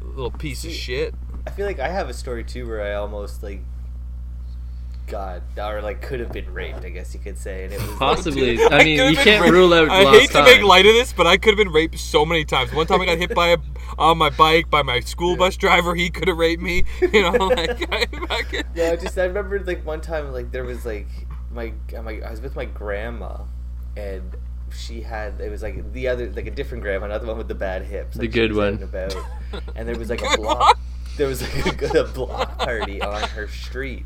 Little 0.00 0.30
piece 0.30 0.64
of 0.64 0.70
shit. 0.70 1.14
I 1.46 1.50
feel 1.50 1.66
like 1.66 1.78
I 1.78 1.88
have 1.88 2.08
a 2.08 2.14
story 2.14 2.44
too 2.44 2.66
where 2.66 2.82
I 2.82 2.94
almost 2.94 3.42
like 3.42 3.60
God, 5.06 5.42
or 5.58 5.82
like 5.82 6.00
could 6.00 6.20
have 6.20 6.32
been 6.32 6.52
raped. 6.52 6.84
I 6.84 6.88
guess 6.88 7.12
you 7.12 7.20
could 7.20 7.36
say, 7.36 7.64
and 7.64 7.72
it 7.74 7.80
was 7.80 7.90
Possibly. 7.98 8.56
Dude, 8.56 8.72
I 8.72 8.84
mean, 8.84 8.96
could've 8.96 9.10
you 9.12 9.16
can't 9.18 9.42
raped. 9.42 9.52
rule 9.52 9.74
out 9.74 9.90
I 9.90 10.02
lost 10.02 10.20
hate 10.20 10.30
to 10.30 10.42
make 10.42 10.62
light 10.62 10.86
of 10.86 10.94
this, 10.94 11.12
but 11.12 11.26
I 11.26 11.36
could 11.36 11.50
have 11.50 11.58
been 11.58 11.72
raped 11.72 11.98
so 11.98 12.24
many 12.24 12.44
times. 12.46 12.72
One 12.72 12.86
time 12.86 13.02
I 13.02 13.06
got 13.06 13.18
hit 13.18 13.34
by 13.34 13.48
a 13.48 13.58
on 13.98 14.16
my 14.16 14.30
bike 14.30 14.70
by 14.70 14.82
my 14.82 15.00
school 15.00 15.36
bus 15.36 15.56
driver. 15.56 15.94
He 15.94 16.08
could 16.08 16.28
have 16.28 16.38
raped 16.38 16.62
me. 16.62 16.84
You 17.02 17.22
know, 17.22 17.32
like 17.48 17.92
I 17.92 18.06
fucking. 18.06 18.64
No, 18.74 18.96
just 18.96 19.18
I 19.18 19.24
remember 19.24 19.60
like 19.60 19.84
one 19.84 20.00
time 20.00 20.32
like 20.32 20.50
there 20.52 20.64
was 20.64 20.86
like 20.86 21.08
my 21.52 21.74
uh, 21.94 22.00
my 22.00 22.20
I 22.24 22.30
was 22.30 22.40
with 22.40 22.56
my 22.56 22.64
grandma, 22.64 23.42
and 23.98 24.34
she 24.74 25.02
had 25.02 25.38
it 25.38 25.50
was 25.50 25.62
like 25.62 25.92
the 25.92 26.08
other 26.08 26.30
like 26.32 26.46
a 26.46 26.50
different 26.50 26.82
grandma, 26.82 27.08
not 27.08 27.20
the 27.20 27.26
one 27.26 27.36
with 27.36 27.48
the 27.48 27.54
bad 27.54 27.82
hips. 27.82 28.16
The 28.16 28.22
like, 28.22 28.32
she 28.32 28.40
good 28.40 28.56
one. 28.56 28.68
and 28.74 28.82
About, 28.84 29.14
and 29.76 29.86
there 29.86 29.98
was 29.98 30.08
like 30.08 30.22
a 30.22 30.36
block. 30.38 30.60
one. 30.60 30.74
There 31.16 31.28
was 31.28 31.42
like 31.64 31.82
a, 31.82 32.00
a 32.00 32.04
block 32.04 32.58
party 32.58 33.00
on 33.00 33.22
her 33.30 33.48
street. 33.48 34.04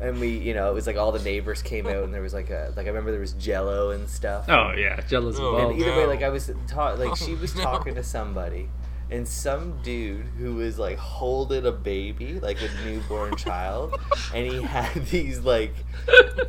And 0.00 0.18
we, 0.20 0.28
you 0.30 0.54
know, 0.54 0.68
it 0.70 0.74
was 0.74 0.86
like 0.88 0.96
all 0.96 1.12
the 1.12 1.22
neighbors 1.22 1.62
came 1.62 1.86
out, 1.86 2.02
and 2.02 2.12
there 2.12 2.20
was 2.20 2.34
like 2.34 2.50
a, 2.50 2.72
like 2.76 2.86
I 2.86 2.88
remember 2.88 3.12
there 3.12 3.20
was 3.20 3.32
Jello 3.34 3.90
and 3.90 4.08
stuff. 4.08 4.46
Oh 4.48 4.72
yeah, 4.76 5.00
jealous 5.02 5.36
Oh, 5.38 5.50
involved. 5.54 5.72
And 5.74 5.80
either 5.80 5.92
no. 5.92 5.98
way, 5.98 6.06
like 6.06 6.22
I 6.22 6.30
was 6.30 6.50
ta- 6.66 6.94
like 6.94 7.16
she 7.16 7.34
was 7.34 7.54
no. 7.56 7.62
talking 7.62 7.94
to 7.94 8.02
somebody, 8.02 8.68
and 9.10 9.28
some 9.28 9.80
dude 9.82 10.26
who 10.38 10.54
was 10.56 10.78
like 10.78 10.98
holding 10.98 11.66
a 11.66 11.72
baby, 11.72 12.40
like 12.40 12.58
a 12.62 12.68
newborn 12.84 13.36
child, 13.36 13.98
and 14.34 14.46
he 14.50 14.62
had 14.62 14.92
these 15.06 15.40
like 15.40 15.74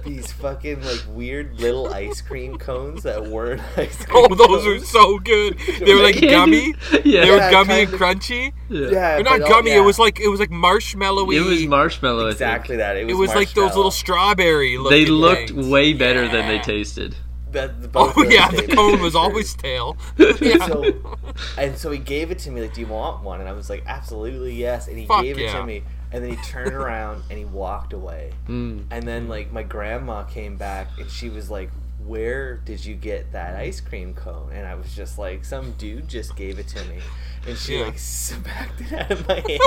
these 0.04 0.32
fucking 0.34 0.82
like 0.84 1.04
weird 1.10 1.60
little 1.60 1.94
ice 1.94 2.22
cream 2.22 2.58
cones 2.58 3.04
that 3.04 3.26
weren't 3.28 3.62
ice 3.78 4.06
cream. 4.06 4.28
Oh, 4.30 4.36
those 4.36 4.66
are 4.66 4.80
so 4.86 5.20
good. 5.20 5.58
They 5.86 5.94
were 5.94 6.02
like 6.04 6.20
gummy. 6.22 6.74
Yeah. 7.04 7.26
They 7.26 7.30
were 7.32 7.38
Yeah, 7.38 7.52
gummy 7.52 7.74
and 7.82 7.90
kinda- 7.90 7.98
crunchy. 8.06 8.54
Yeah. 8.70 8.90
Yeah, 8.90 9.14
Or 9.20 9.24
but 9.24 9.30
not 9.30 9.42
all- 9.42 9.48
gummy. 9.50 9.72
yeah. 9.72 9.78
It 9.78 9.82
was 9.86 10.00
like 10.00 10.20
it 10.20 10.28
was 10.30 10.40
like 10.40 10.50
marshmallowy. 10.50 11.36
It 11.36 11.42
was 11.42 11.66
marshmallow. 11.68 12.28
I 12.28 12.32
exactly 12.32 12.76
think. 12.76 12.80
that. 12.80 12.98
It 12.98 13.06
was, 13.06 13.14
It 13.14 13.18
was 13.18 13.36
like 13.36 13.54
those 13.54 13.76
little 13.76 13.92
strawberry. 13.92 14.78
They 14.90 15.06
looked 15.06 15.50
things. 15.52 15.68
way 15.68 15.94
better 15.94 16.28
than 16.28 16.48
they 16.48 16.60
tasted. 16.60 17.16
That- 17.56 17.82
the- 17.82 17.88
both 17.88 18.14
Oh 18.18 18.24
yeah, 18.24 18.50
the 18.52 18.68
cone 18.68 19.02
was 19.02 19.16
always. 19.24 19.56
And 19.64 19.96
yeah. 20.42 20.66
so, 20.68 21.18
and 21.58 21.78
so 21.78 21.90
he 21.92 21.98
gave 22.00 22.30
it 22.32 22.40
to 22.40 22.52
me 22.52 22.62
like, 22.62 22.74
"Do 22.74 22.82
you 22.82 22.88
want 22.88 23.24
one?" 23.24 23.40
And 23.40 23.50
I 23.50 23.54
was 23.54 23.70
like, 23.70 23.84
"Absolutely 23.88 24.54
yes." 24.54 24.88
And 24.88 24.98
he 24.98 25.06
Fuck 25.06 25.24
gave 25.24 25.38
it 25.40 25.44
yeah. 25.44 25.60
to 25.60 25.66
me, 25.66 25.84
and 26.12 26.24
then 26.24 26.32
he 26.32 26.38
turned 26.44 26.74
around 26.82 27.24
and 27.30 27.40
he 27.40 27.46
walked 27.46 27.94
away. 27.94 28.32
Mm. 28.48 28.86
And 28.92 29.04
then 29.08 29.28
like 29.28 29.52
my 29.52 29.64
grandma 29.64 30.24
came 30.24 30.58
back 30.58 30.88
and 31.00 31.10
she 31.10 31.30
was 31.30 31.50
like, 31.50 31.70
"Where 32.06 32.58
did 32.58 32.84
you 32.86 32.96
get 32.96 33.32
that 33.32 33.56
ice 33.56 33.80
cream 33.82 34.14
cone?" 34.14 34.52
And 34.54 34.68
I 34.68 34.76
was 34.76 34.94
just 34.96 35.18
like, 35.18 35.44
"Some 35.46 35.72
dude 35.74 36.08
just 36.08 36.36
gave 36.36 36.60
it 36.60 36.68
to 36.70 36.84
me." 36.86 37.00
And 37.48 37.58
she 37.58 37.78
Yeah. 37.80 37.86
like 37.86 38.00
smacked 38.00 38.82
it 38.82 38.92
out 38.94 39.12
of 39.12 39.28
my 39.28 39.36
hand. 39.36 39.60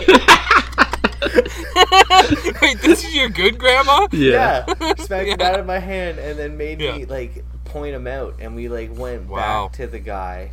Wait, 2.62 2.78
this 2.80 3.04
is 3.04 3.14
your 3.14 3.28
good 3.28 3.58
grandma? 3.58 4.06
Yeah. 4.12 4.64
yeah, 4.80 4.94
smacked 4.96 5.28
it 5.28 5.40
out 5.40 5.58
of 5.60 5.66
my 5.66 5.78
hand 5.78 6.18
and 6.18 6.38
then 6.38 6.56
made 6.56 6.78
me 6.78 7.04
like 7.04 7.44
point 7.68 7.94
him 7.94 8.06
out 8.06 8.34
and 8.40 8.54
we 8.56 8.68
like 8.68 8.96
went 8.96 9.28
Wow. 9.28 9.68
back 9.68 9.72
to 9.76 9.86
the 9.86 9.98
guy 9.98 10.50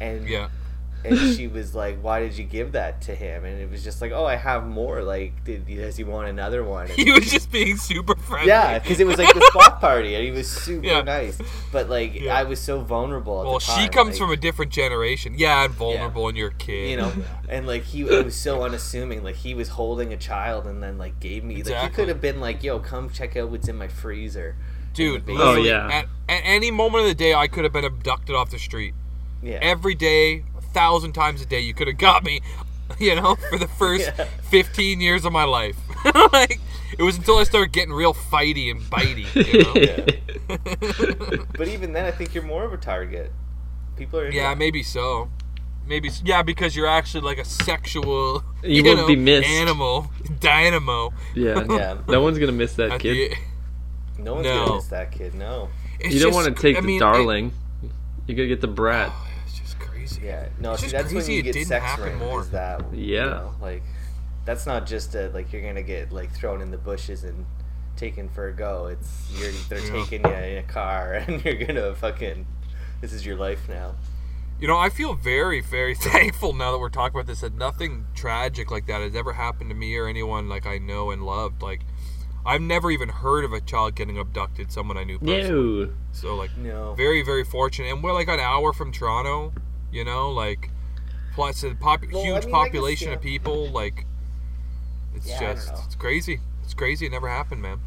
and 0.00 0.28
Yeah. 0.28 0.48
and 1.04 1.18
she 1.36 1.48
was 1.48 1.74
like, 1.74 1.98
"Why 2.00 2.20
did 2.20 2.38
you 2.38 2.44
give 2.44 2.72
that 2.72 3.00
to 3.02 3.14
him?" 3.14 3.44
And 3.44 3.60
it 3.60 3.68
was 3.70 3.82
just 3.82 4.00
like, 4.00 4.12
"Oh, 4.12 4.24
I 4.24 4.36
have 4.36 4.64
more. 4.66 5.02
Like, 5.02 5.42
did 5.44 5.66
does 5.66 5.96
he 5.96 6.04
want 6.04 6.28
another 6.28 6.62
one?" 6.62 6.86
And- 6.86 6.92
He 6.96 7.10
was 7.10 7.28
just 7.30 7.50
being 7.50 7.76
super 7.76 8.14
friendly. 8.14 8.46
yeah, 8.48 8.78
because 8.78 9.00
it 9.00 9.06
was 9.06 9.18
like 9.18 9.34
the 9.34 9.50
block 9.52 9.80
party, 9.80 10.14
and 10.14 10.24
he 10.24 10.30
was 10.30 10.48
super 10.66 10.86
Yeah. 10.86 11.02
nice. 11.02 11.38
But 11.72 11.88
like, 11.90 12.14
Yeah. 12.20 12.36
I 12.38 12.44
was 12.44 12.60
so 12.60 12.80
vulnerable. 12.82 13.40
At 13.40 13.46
Well, 13.46 13.58
she 13.58 13.88
comes 13.88 14.10
like, 14.10 14.18
from 14.18 14.30
a 14.30 14.36
different 14.36 14.70
generation. 14.72 15.34
Yeah, 15.36 15.64
and 15.64 15.74
vulnerable, 15.74 16.28
and 16.28 16.36
you're 16.38 16.50
a 16.50 16.54
kid. 16.54 16.90
you 16.90 16.96
know, 16.96 17.12
and 17.48 17.66
like 17.66 17.82
he 17.82 18.02
it 18.02 18.24
was 18.24 18.36
so 18.36 18.62
unassuming. 18.62 19.24
Like 19.24 19.36
he 19.36 19.54
was 19.54 19.70
holding 19.70 20.12
a 20.12 20.16
child, 20.16 20.66
and 20.68 20.80
then 20.82 20.98
like 20.98 21.18
gave 21.18 21.42
me. 21.42 21.62
Like 21.64 21.82
he 21.82 21.88
could 21.88 22.06
have 22.08 22.20
been 22.20 22.40
like, 22.40 22.62
"Yo, 22.62 22.78
come 22.78 23.10
check 23.10 23.36
out 23.36 23.50
what's 23.50 23.66
in 23.68 23.76
my 23.76 23.88
freezer." 23.88 24.54
Dude, 24.94 25.24
Oh, 25.28 25.56
yeah. 25.56 25.86
At, 25.88 26.04
at 26.28 26.42
any 26.44 26.70
moment 26.70 27.02
of 27.02 27.08
the 27.08 27.14
day, 27.14 27.34
I 27.34 27.48
could 27.48 27.64
have 27.64 27.72
been 27.72 27.84
abducted 27.84 28.34
off 28.36 28.50
the 28.50 28.58
street. 28.58 28.94
Yeah. 29.42 29.58
Every 29.62 29.94
day, 29.94 30.44
a 30.56 30.60
thousand 30.60 31.12
times 31.12 31.40
a 31.42 31.46
day, 31.46 31.60
you 31.60 31.74
could 31.74 31.88
have 31.88 31.98
got 31.98 32.24
me. 32.24 32.40
You 32.98 33.14
know, 33.14 33.36
for 33.48 33.58
the 33.58 33.68
first 33.68 34.12
Yeah. 34.18 34.26
15 34.50 35.00
years 35.00 35.24
of 35.24 35.32
my 35.32 35.44
life. 35.44 35.78
like, 36.32 36.60
it 36.98 37.02
was 37.02 37.16
until 37.16 37.38
I 37.38 37.44
started 37.44 37.72
getting 37.72 37.94
real 37.94 38.12
fighty 38.12 38.70
and 38.70 38.82
bitey. 38.82 39.24
You 39.34 41.38
know? 41.38 41.44
but 41.56 41.68
even 41.68 41.94
then, 41.94 42.04
I 42.04 42.10
think 42.10 42.34
you're 42.34 42.44
more 42.44 42.64
of 42.64 42.72
a 42.74 42.76
target. 42.76 43.32
People 43.96 44.18
are. 44.18 44.30
yeah, 44.30 44.52
it. 44.52 44.58
maybe 44.58 44.82
so. 44.82 45.30
Maybe 45.86 46.08
s- 46.08 46.20
yeah, 46.22 46.42
because 46.42 46.76
you're 46.76 46.86
actually 46.86 47.22
like 47.22 47.38
a 47.38 47.46
sexual, 47.46 48.44
You 48.62 48.84
won't 48.84 48.98
know, 48.98 49.06
be 49.06 49.16
missed. 49.16 49.48
animal, 49.48 50.10
dynamo. 50.40 51.14
yeah. 51.34 51.64
Yeah. 51.70 51.96
No 52.08 52.20
one's 52.20 52.38
gonna 52.38 52.52
miss 52.52 52.74
that 52.74 52.90
At 52.92 53.00
kid. 53.00 53.30
the- 53.32 53.36
No 54.22 54.34
one's 54.34 54.44
No. 54.46 54.64
gonna 54.66 54.74
miss 54.76 54.86
that 54.88 55.12
kid. 55.12 55.34
No. 55.34 55.68
it's 56.00 56.14
you 56.14 56.20
don't 56.20 56.32
just- 56.32 56.44
want 56.44 56.56
to 56.56 56.62
take 56.62 56.76
I 56.76 56.80
the 56.80 56.86
mean, 56.86 56.96
it- 56.96 57.00
darling. 57.00 57.52
you 58.26 58.34
gotta 58.34 58.48
get 58.48 58.60
the 58.60 58.68
brat. 58.68 59.10
oh, 59.12 59.26
it's 59.44 59.58
just 59.58 59.78
crazy. 59.78 60.22
Yeah, 60.24 60.48
no. 60.58 60.72
It's 60.72 60.82
See, 60.82 60.88
that's 60.88 61.06
when 61.06 61.14
crazy 61.16 61.34
you 61.34 61.42
get 61.42 61.66
sex 61.66 61.84
happen 61.84 62.04
ring. 62.04 62.18
more. 62.18 62.40
Is 62.40 62.50
that 62.50 62.82
you 62.94 63.16
Yeah. 63.16 63.24
know, 63.24 63.54
like 63.60 63.82
that's 64.44 64.66
not 64.66 64.86
just 64.86 65.14
a, 65.14 65.28
like 65.30 65.52
you're 65.52 65.62
gonna 65.62 65.82
get 65.82 66.12
like 66.12 66.32
thrown 66.32 66.60
in 66.60 66.70
the 66.70 66.78
bushes 66.78 67.24
and 67.24 67.46
taken 67.96 68.28
for 68.28 68.48
a 68.48 68.52
go. 68.52 68.86
It's 68.86 69.30
you're 69.38 69.50
they're 69.68 69.78
Yeah. 69.86 70.02
taking 70.04 70.24
you 70.26 70.32
in 70.32 70.58
a 70.58 70.62
car 70.62 71.14
and 71.26 71.44
you're 71.44 71.54
gonna 71.66 71.94
fucking. 71.94 72.46
This 73.00 73.12
is 73.12 73.26
your 73.26 73.36
life 73.36 73.68
now. 73.68 73.94
You 74.60 74.68
know, 74.68 74.78
I 74.78 74.90
feel 74.90 75.14
very, 75.14 75.60
very 75.60 75.94
thankful 75.96 76.52
now 76.52 76.70
that 76.70 76.78
we're 76.78 76.88
talking 76.88 77.16
about 77.16 77.26
this 77.26 77.40
that 77.40 77.54
nothing 77.54 78.06
tragic 78.14 78.70
like 78.70 78.86
that 78.86 79.00
has 79.00 79.16
ever 79.16 79.32
happened 79.32 79.70
to 79.70 79.74
me 79.76 79.96
or 79.96 80.06
anyone 80.06 80.48
like 80.48 80.66
I 80.66 80.78
know 80.78 81.10
and 81.10 81.24
loved. 81.24 81.62
Like, 81.62 81.80
I've 82.44 82.60
never 82.60 82.90
even 82.90 83.08
heard 83.08 83.44
of 83.44 83.52
a 83.52 83.60
child 83.60 83.94
getting 83.94 84.18
abducted, 84.18 84.72
someone 84.72 84.96
I 84.96 85.04
knew 85.04 85.18
personally. 85.18 85.86
No. 85.86 85.92
So, 86.12 86.34
like, 86.34 86.56
No. 86.56 86.94
very, 86.94 87.22
very 87.22 87.44
fortunate. 87.44 87.92
And 87.92 88.02
we're 88.02 88.12
like 88.12 88.28
an 88.28 88.40
hour 88.40 88.72
from 88.72 88.90
Toronto, 88.92 89.52
you 89.92 90.04
know, 90.04 90.30
like, 90.30 90.70
plus 91.34 91.62
a 91.62 91.74
pop- 91.74 92.02
Well, 92.12 92.20
I 92.20 92.24
huge 92.24 92.24
mean, 92.24 92.34
I 92.34 92.40
guess, 92.40 92.50
population 92.50 93.08
yeah. 93.10 93.14
of 93.14 93.20
people. 93.22 93.68
Like, 93.70 94.06
it's 95.14 95.28
Yeah, 95.28 95.54
just, 95.54 95.72
it's 95.86 95.94
crazy. 95.94 96.40
It's 96.64 96.74
crazy. 96.74 97.06
It 97.06 97.12
never 97.12 97.28
happened, 97.28 97.62
man. 97.62 97.78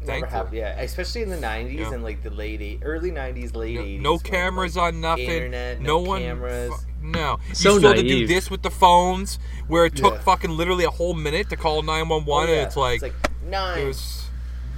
Never 0.00 0.12
Thankfully. 0.26 0.30
happened. 0.36 0.56
Yeah, 0.56 0.80
especially 0.82 1.22
in 1.22 1.30
the 1.30 1.36
'90s 1.38 1.78
Yeah. 1.88 1.94
and 1.94 2.02
like 2.04 2.22
the 2.22 2.30
late 2.30 2.60
eight, 2.60 2.80
early 2.82 3.10
'90s, 3.10 3.56
late 3.56 3.74
No, 3.76 3.80
'80s. 3.82 4.00
no 4.00 4.10
when, 4.12 4.20
cameras 4.20 4.76
like, 4.76 4.94
on 4.94 5.00
nothing. 5.00 5.24
Internet, 5.30 5.80
no, 5.80 5.86
no, 5.86 5.98
one. 6.10 6.20
cameras. 6.22 6.70
fu- 6.74 7.06
no. 7.06 7.38
So 7.54 7.72
you 7.72 7.78
still 7.78 7.88
had 7.92 7.96
to 7.96 8.02
do 8.06 8.26
this 8.26 8.50
with 8.50 8.62
the 8.62 8.70
phones, 8.70 9.38
where 9.68 9.86
it 9.86 9.96
took 9.96 10.14
Yeah. 10.14 10.20
fucking 10.20 10.50
literally 10.50 10.84
a 10.84 10.90
whole 10.90 11.14
minute 11.14 11.48
to 11.48 11.56
call 11.56 11.82
nine 11.82 12.08
one 12.08 12.24
one, 12.26 12.46
yeah. 12.48 12.54
and 12.56 12.66
it's 12.66 12.76
like, 12.76 13.02
nine, 13.48 13.78
it 13.78 13.84
was 13.86 14.28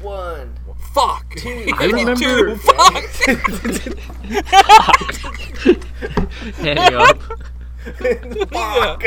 one. 0.00 0.54
fuck. 0.94 1.34
Two. 1.36 1.66
I 1.78 1.84
remember- 1.86 2.14
Two, 2.16 2.56
fuck. 2.56 3.04
Hang 6.56 6.94
up. 6.94 7.18
Fuck. 7.88 9.02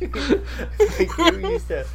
like 0.00 1.18
you 1.18 1.50
used 1.50 1.68
to, 1.68 1.86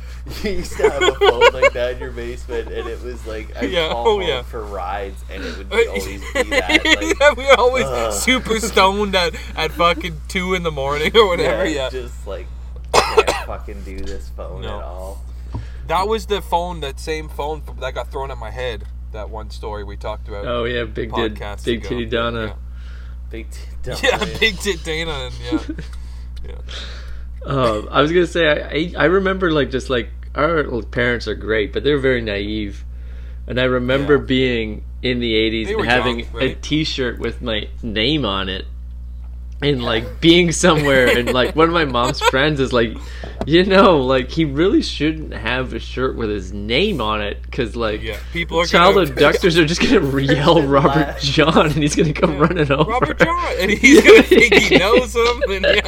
you 0.44 0.52
used 0.52 0.78
to 0.78 0.90
have 0.90 1.02
a 1.04 1.14
phone 1.16 1.54
like 1.54 1.74
that 1.74 1.94
in 1.94 2.00
your 2.00 2.12
basement, 2.12 2.68
and 2.72 2.88
it 2.90 3.02
was 3.02 3.26
like 3.26 3.56
I'd 3.56 3.70
Yeah, 3.72 3.90
call 3.90 4.08
oh, 4.08 4.20
yeah. 4.20 4.42
for 4.42 4.64
rides, 4.64 5.24
and 5.32 5.44
it 5.44 5.58
would 5.58 5.72
always 5.72 6.06
be 6.06 6.18
that. 6.50 6.84
Like, 6.86 7.20
yeah, 7.20 7.34
we 7.38 7.46
were 7.46 7.60
always 7.60 7.86
Ugh. 7.86 8.14
super 8.14 8.60
stoned 8.60 9.16
at, 9.16 9.36
at 9.56 9.72
fucking 9.72 10.20
two 10.28 10.54
in 10.56 10.64
the 10.64 10.72
morning 10.72 11.16
or 11.16 11.28
whatever. 11.28 11.66
Yeah, 11.66 11.90
just 11.90 12.26
like 12.28 12.48
can't 12.48 12.55
fucking 13.46 13.84
do 13.84 14.00
this 14.00 14.30
phone 14.30 14.62
No. 14.62 14.78
at 14.80 14.84
all. 14.84 15.24
that 15.88 16.08
was 16.08 16.26
the 16.26 16.42
phone, 16.42 16.80
that 16.82 17.00
same 17.00 17.30
phone 17.30 17.62
that 17.80 17.94
got 17.94 18.12
thrown 18.12 18.32
at 18.32 18.38
my 18.38 18.52
head. 18.52 18.86
That 19.12 19.30
one 19.30 19.50
story 19.50 19.84
we 19.84 19.96
talked 19.98 20.28
about. 20.28 20.46
Oh 20.46 20.66
yeah, 20.66 20.84
big 20.84 21.14
did 21.14 21.34
big 21.36 21.42
ago. 21.42 21.90
titty 21.90 22.06
Donna. 22.06 22.58
Big 23.30 23.50
t- 23.50 23.60
dumb 23.84 23.98
Yeah, 24.04 24.18
big 24.40 24.58
tit 24.58 24.84
Dana, 24.84 25.12
and 25.12 25.34
yeah, 25.44 25.76
yeah. 26.50 26.56
Um, 27.46 27.88
I 27.92 28.02
was 28.02 28.12
gonna 28.12 28.28
say 28.28 28.48
I, 28.48 28.54
I 29.00 29.04
I 29.04 29.06
remember 29.06 29.52
like 29.52 29.70
just 29.72 29.90
like 29.90 30.10
our 30.34 30.82
parents 30.84 31.28
are 31.28 31.36
great, 31.36 31.72
but 31.72 31.84
they're 31.84 32.00
very 32.00 32.22
naive, 32.22 32.84
and 33.48 33.60
I 33.60 33.64
remember 33.66 34.16
Yeah. 34.18 34.24
being 34.26 34.84
in 35.02 35.20
the 35.20 35.34
'80s 35.34 35.70
and 35.78 35.86
having 35.86 36.20
young, 36.22 36.30
a 36.34 36.38
right? 36.38 36.62
T-shirt 36.62 37.20
with 37.20 37.42
my 37.42 37.70
name 37.84 38.26
on 38.26 38.50
it, 38.50 38.66
and 39.62 39.82
like 39.84 40.20
being 40.22 40.52
somewhere, 40.52 41.18
and 41.18 41.32
like 41.34 41.56
one 41.56 41.68
of 41.68 41.74
my 41.74 41.86
mom's 41.98 42.20
friends 42.30 42.60
is 42.60 42.74
like, 42.74 42.96
you 43.46 43.64
know, 43.66 43.98
like 43.98 44.30
he 44.30 44.44
really 44.46 44.82
shouldn't 44.82 45.34
have 45.34 45.74
a 45.74 45.80
shirt 45.80 46.16
with 46.18 46.30
his 46.30 46.52
name 46.54 47.00
on 47.02 47.22
it 47.22 47.42
because 47.44 47.76
like 47.76 48.02
Yeah, 48.02 48.20
people 48.34 48.60
are 48.60 48.66
child 48.66 48.96
gonna- 48.96 49.10
abductors 49.10 49.58
are 49.58 49.66
just 49.66 49.82
gonna 49.82 50.20
yell 50.22 50.62
Robert. 50.62 51.20
John, 51.20 51.66
and 51.68 51.76
he's 51.76 51.96
gonna 51.96 52.14
come 52.14 52.38
running 52.38 52.72
over. 52.72 52.92
Robert 52.92 53.18
John, 53.20 53.54
and 53.60 53.72
he's 53.84 54.02
gonna 54.04 54.24
think 54.24 54.54
he 54.56 54.78
knows 54.78 55.16
him. 55.16 55.42
And 55.50 55.66
yeah. 55.66 55.82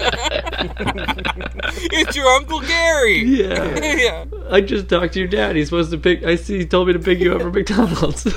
it's 1.91 2.15
your 2.15 2.27
Uncle 2.27 2.61
Gary. 2.61 3.19
Yeah. 3.23 3.79
yeah. 3.95 4.25
I 4.49 4.61
just 4.61 4.87
talked 4.87 5.13
to 5.13 5.19
your 5.19 5.27
dad. 5.27 5.55
He's 5.55 5.67
supposed 5.67 5.91
to 5.91 5.97
pick. 5.97 6.23
I 6.23 6.35
see. 6.35 6.59
He 6.59 6.65
told 6.65 6.87
me 6.87 6.93
to 6.93 6.99
pick 6.99 7.19
you 7.19 7.33
up 7.35 7.41
from 7.41 7.51
McDonald's. 7.51 8.27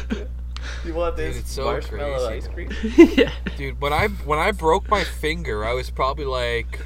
You 0.91 0.97
want 0.97 1.17
this 1.17 1.37
it's 1.39 1.53
so 1.53 1.65
marshmallow 1.67 2.27
crazy. 2.29 2.49
ice 2.49 2.49
cream? 2.49 3.17
yeah. 3.17 3.31
Dude, 3.57 3.81
when 3.81 3.93
I 3.93 4.09
when 4.09 4.41
I 4.41 4.51
broke 4.51 4.89
my 4.91 5.05
finger, 5.05 5.65
I 5.65 5.73
was 5.73 5.89
probably 5.89 6.25
like, 6.25 6.81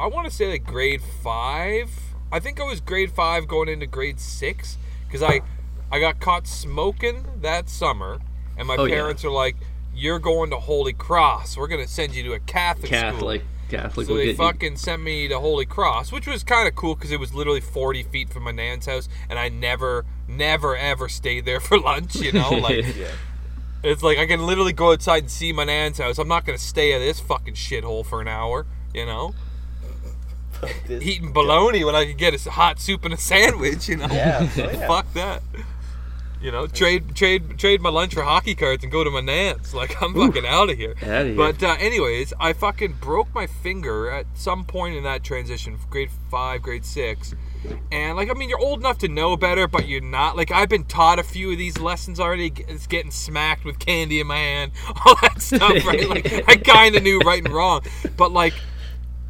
I 0.00 0.08
want 0.08 0.26
to 0.28 0.34
say 0.34 0.50
like 0.50 0.64
grade 0.64 1.00
five. 1.22 1.88
I 2.32 2.40
think 2.40 2.60
I 2.60 2.64
was 2.64 2.80
grade 2.80 3.12
five 3.12 3.46
going 3.46 3.68
into 3.68 3.86
grade 3.86 4.18
six 4.18 4.76
because 5.06 5.22
I 5.22 5.40
I 5.92 6.00
got 6.00 6.18
caught 6.18 6.48
smoking 6.48 7.24
that 7.40 7.68
summer, 7.68 8.18
and 8.56 8.66
my 8.66 8.74
Oh, 8.76 8.84
yeah. 8.86 8.96
parents 8.96 9.24
are 9.24 9.30
like, 9.30 9.54
"You're 9.94 10.18
going 10.18 10.50
to 10.50 10.58
Holy 10.58 10.92
Cross. 10.92 11.56
We're 11.56 11.68
gonna 11.68 11.86
send 11.86 12.16
you 12.16 12.24
to 12.24 12.32
a 12.32 12.40
Catholic, 12.40 12.90
Catholic. 12.90 13.42
school." 13.42 13.50
Catholic 13.70 14.06
So 14.06 14.14
they 14.16 14.26
get 14.28 14.36
fucking 14.38 14.76
sent 14.76 15.02
me 15.02 15.28
to 15.28 15.38
Holy 15.38 15.66
Cross, 15.66 16.10
which 16.10 16.26
was 16.26 16.42
kind 16.42 16.66
of 16.66 16.74
cool 16.74 16.94
because 16.94 17.12
it 17.12 17.20
was 17.20 17.34
literally 17.34 17.60
40 17.60 18.02
feet 18.02 18.30
from 18.30 18.44
my 18.44 18.50
nan's 18.50 18.86
house, 18.86 19.10
and 19.28 19.38
I 19.38 19.50
never, 19.50 20.06
never, 20.26 20.74
ever 20.74 21.06
stayed 21.10 21.44
there 21.44 21.60
for 21.60 21.78
lunch. 21.90 22.14
You 22.16 22.32
know, 22.32 22.48
like 22.50 22.96
Yeah. 22.96 23.08
It's 23.82 24.02
like 24.02 24.18
I 24.18 24.26
can 24.26 24.44
literally 24.46 24.72
go 24.72 24.92
outside 24.92 25.24
and 25.24 25.30
see 25.30 25.52
my 25.52 25.64
nan's 25.64 25.98
house. 25.98 26.18
I'm 26.18 26.28
not 26.28 26.44
gonna 26.44 26.58
stay 26.58 26.92
at 26.92 26.98
this 26.98 27.20
fucking 27.20 27.54
shithole 27.54 28.04
for 28.04 28.20
an 28.20 28.28
hour. 28.28 28.66
You 28.94 29.06
know, 29.06 29.34
eating 30.88 31.32
bologna 31.32 31.84
when 31.84 31.94
I 31.94 32.06
could 32.06 32.18
get 32.18 32.34
a 32.46 32.50
hot 32.50 32.80
soup 32.80 33.04
and 33.04 33.14
a 33.14 33.16
sandwich. 33.16 33.88
You 33.88 33.96
know, 33.96 34.06
Yeah, 34.10 34.40
oh 34.56 34.56
yeah. 34.56 34.86
fuck 34.86 35.12
that. 35.14 35.42
You 36.40 36.52
know, 36.52 36.66
trade 36.68 37.16
trade 37.16 37.58
trade 37.58 37.80
my 37.80 37.90
lunch 37.90 38.14
for 38.14 38.22
hockey 38.22 38.54
cards 38.54 38.84
and 38.84 38.92
go 38.92 39.02
to 39.02 39.10
my 39.10 39.20
nan's. 39.20 39.74
Like 39.78 40.00
I'm 40.02 40.12
fucking 40.14 40.46
out 40.46 40.70
of 40.70 40.76
here. 40.76 40.94
Outta 41.02 41.24
here. 41.26 41.36
But 41.36 41.62
uh, 41.62 41.76
anyways, 41.78 42.32
I 42.40 42.52
fucking 42.52 42.94
broke 43.00 43.32
my 43.34 43.46
finger 43.46 44.10
at 44.10 44.26
some 44.34 44.64
point 44.64 44.96
in 44.96 45.04
that 45.04 45.22
transition, 45.22 45.78
grade 45.88 46.10
five, 46.30 46.62
grade 46.62 46.84
six. 46.84 47.34
And 47.92 48.16
like, 48.16 48.30
I 48.30 48.34
mean, 48.34 48.48
you're 48.48 48.60
old 48.60 48.80
enough 48.80 48.98
to 48.98 49.08
know 49.08 49.36
better, 49.36 49.68
but 49.68 49.86
you're 49.86 50.00
not. 50.00 50.36
Like, 50.36 50.50
I've 50.50 50.68
been 50.68 50.84
taught 50.84 51.18
a 51.18 51.22
few 51.22 51.52
of 51.52 51.58
these 51.58 51.78
lessons 51.78 52.18
already. 52.18 52.52
It's 52.68 52.86
getting 52.86 53.10
smacked 53.10 53.64
with 53.64 53.78
candy 53.78 54.20
in 54.20 54.26
my 54.26 54.36
hand, 54.36 54.72
all 55.06 55.16
that 55.22 55.40
stuff, 55.40 55.70
right? 55.86 56.08
Like, 56.08 56.48
I 56.48 56.56
kind 56.56 56.96
of 56.96 57.02
knew 57.02 57.18
right 57.20 57.44
and 57.44 57.52
wrong, 57.52 57.82
but 58.16 58.32
like, 58.32 58.54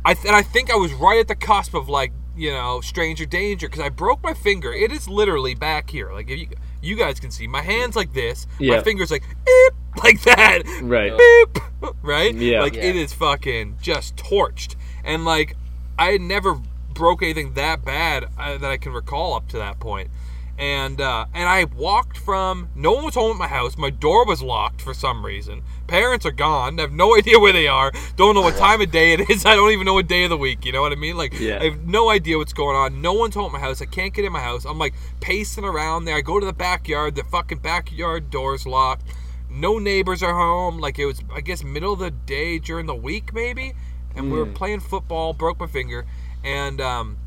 I 0.05 0.15
th- 0.15 0.27
and 0.27 0.37
I 0.37 0.43
think 0.43 0.71
I 0.71 0.77
was 0.77 0.93
right 0.93 1.21
at 1.21 1.29
the 1.29 1.35
cusp 1.37 1.75
of 1.75 1.89
like, 1.89 2.13
you 2.37 2.53
know, 2.53 2.81
stranger 2.81 3.27
danger 3.27 3.69
because 3.69 3.83
I 3.83 3.89
broke 3.89 4.23
my 4.23 4.35
finger. 4.35 4.73
It 4.73 4.93
is 4.93 5.09
literally 5.09 5.55
back 5.55 5.91
here. 5.91 6.13
Like, 6.13 6.31
if 6.31 6.39
you 6.39 6.49
you 6.89 6.97
guys 6.97 7.21
can 7.21 7.31
see, 7.31 7.47
my 7.47 7.63
hands 7.63 7.95
like 7.95 8.13
this, 8.15 8.47
my 8.59 8.83
fingers 8.83 9.11
like 9.11 9.23
eep, 9.23 9.75
like 10.03 10.23
that, 10.23 10.63
Right. 10.83 11.13
beep, 11.17 11.95
right? 12.03 12.35
Yeah. 12.35 12.63
Like 12.63 12.75
Yeah. 12.75 12.85
it 12.85 12.97
is 12.97 13.13
fucking 13.13 13.77
just 13.81 14.17
torched. 14.17 14.75
And 15.05 15.25
like 15.25 15.57
I 15.99 16.13
had 16.13 16.21
never 16.21 16.61
broke 16.95 17.23
anything 17.23 17.53
that 17.55 17.85
bad 17.85 18.27
uh, 18.39 18.59
that 18.59 18.71
I 18.71 18.77
can 18.77 18.93
recall 18.93 19.35
up 19.35 19.49
to 19.49 19.59
that 19.59 19.79
point. 19.79 20.11
And 20.59 21.01
uh, 21.01 21.27
and 21.35 21.49
I 21.49 21.65
walked 21.65 22.19
from 22.19 22.69
no 22.75 22.93
one 22.93 23.05
was 23.05 23.15
home 23.15 23.31
at 23.33 23.37
my 23.39 23.47
house. 23.49 23.77
My 23.79 23.91
door 23.91 24.25
was 24.27 24.43
locked 24.43 24.83
for 24.83 24.93
some 24.93 25.25
reason. 25.25 25.63
Parents 25.89 26.25
are 26.25 26.31
gone. 26.33 26.79
I 26.79 26.83
have 26.83 26.93
no 26.93 27.17
idea 27.19 27.41
where 27.41 27.53
they 27.53 27.67
are. 27.67 27.91
Don't 28.17 28.35
know 28.35 28.43
what 28.43 28.57
time 28.57 28.81
of 28.81 28.91
day 28.93 29.15
it 29.15 29.29
is. 29.29 29.45
I 29.47 29.57
don't 29.57 29.73
even 29.73 29.85
know 29.85 29.95
what 29.95 30.07
day 30.07 30.25
of 30.25 30.31
the 30.31 30.37
week. 30.37 30.65
You 30.65 30.73
know 30.73 30.83
what 30.83 30.93
I 30.93 30.97
mean? 30.97 31.17
Like 31.17 31.39
Yeah. 31.39 31.59
I 31.61 31.65
have 31.65 31.87
no 31.87 32.11
idea 32.11 32.39
what's 32.39 32.53
going 32.53 32.77
on. 32.77 33.03
No 33.03 33.15
one's 33.15 33.35
home 33.35 33.47
at 33.47 33.53
my 33.53 33.59
house. 33.59 33.83
I 33.83 33.87
can't 33.87 34.15
get 34.15 34.25
in 34.25 34.33
my 34.33 34.41
house. 34.41 34.65
I'm 34.65 34.79
like 34.79 34.95
pacing 35.21 35.65
around 35.65 36.05
there. 36.05 36.17
I 36.17 36.21
go 36.21 36.39
to 36.39 36.47
the 36.47 36.53
backyard. 36.53 37.17
The 37.17 37.25
fucking 37.25 37.59
backyard 37.59 38.31
door's 38.31 38.67
locked. 38.67 39.03
No 39.51 39.79
neighbors 39.79 40.23
are 40.23 40.35
home. 40.35 40.79
Like 40.79 40.99
it 40.99 41.07
was, 41.07 41.23
I 41.35 41.41
guess, 41.41 41.65
middle 41.65 41.95
of 41.95 41.99
the 41.99 42.11
day 42.11 42.59
during 42.59 42.87
the 42.87 42.95
week, 42.95 43.33
maybe. 43.33 43.75
And 44.15 44.31
we 44.33 44.39
were 44.39 44.47
playing 44.47 44.81
football. 44.81 45.33
Broke 45.33 45.61
my 45.61 45.67
finger, 45.67 46.05
and 46.43 46.81
um, 46.81 47.19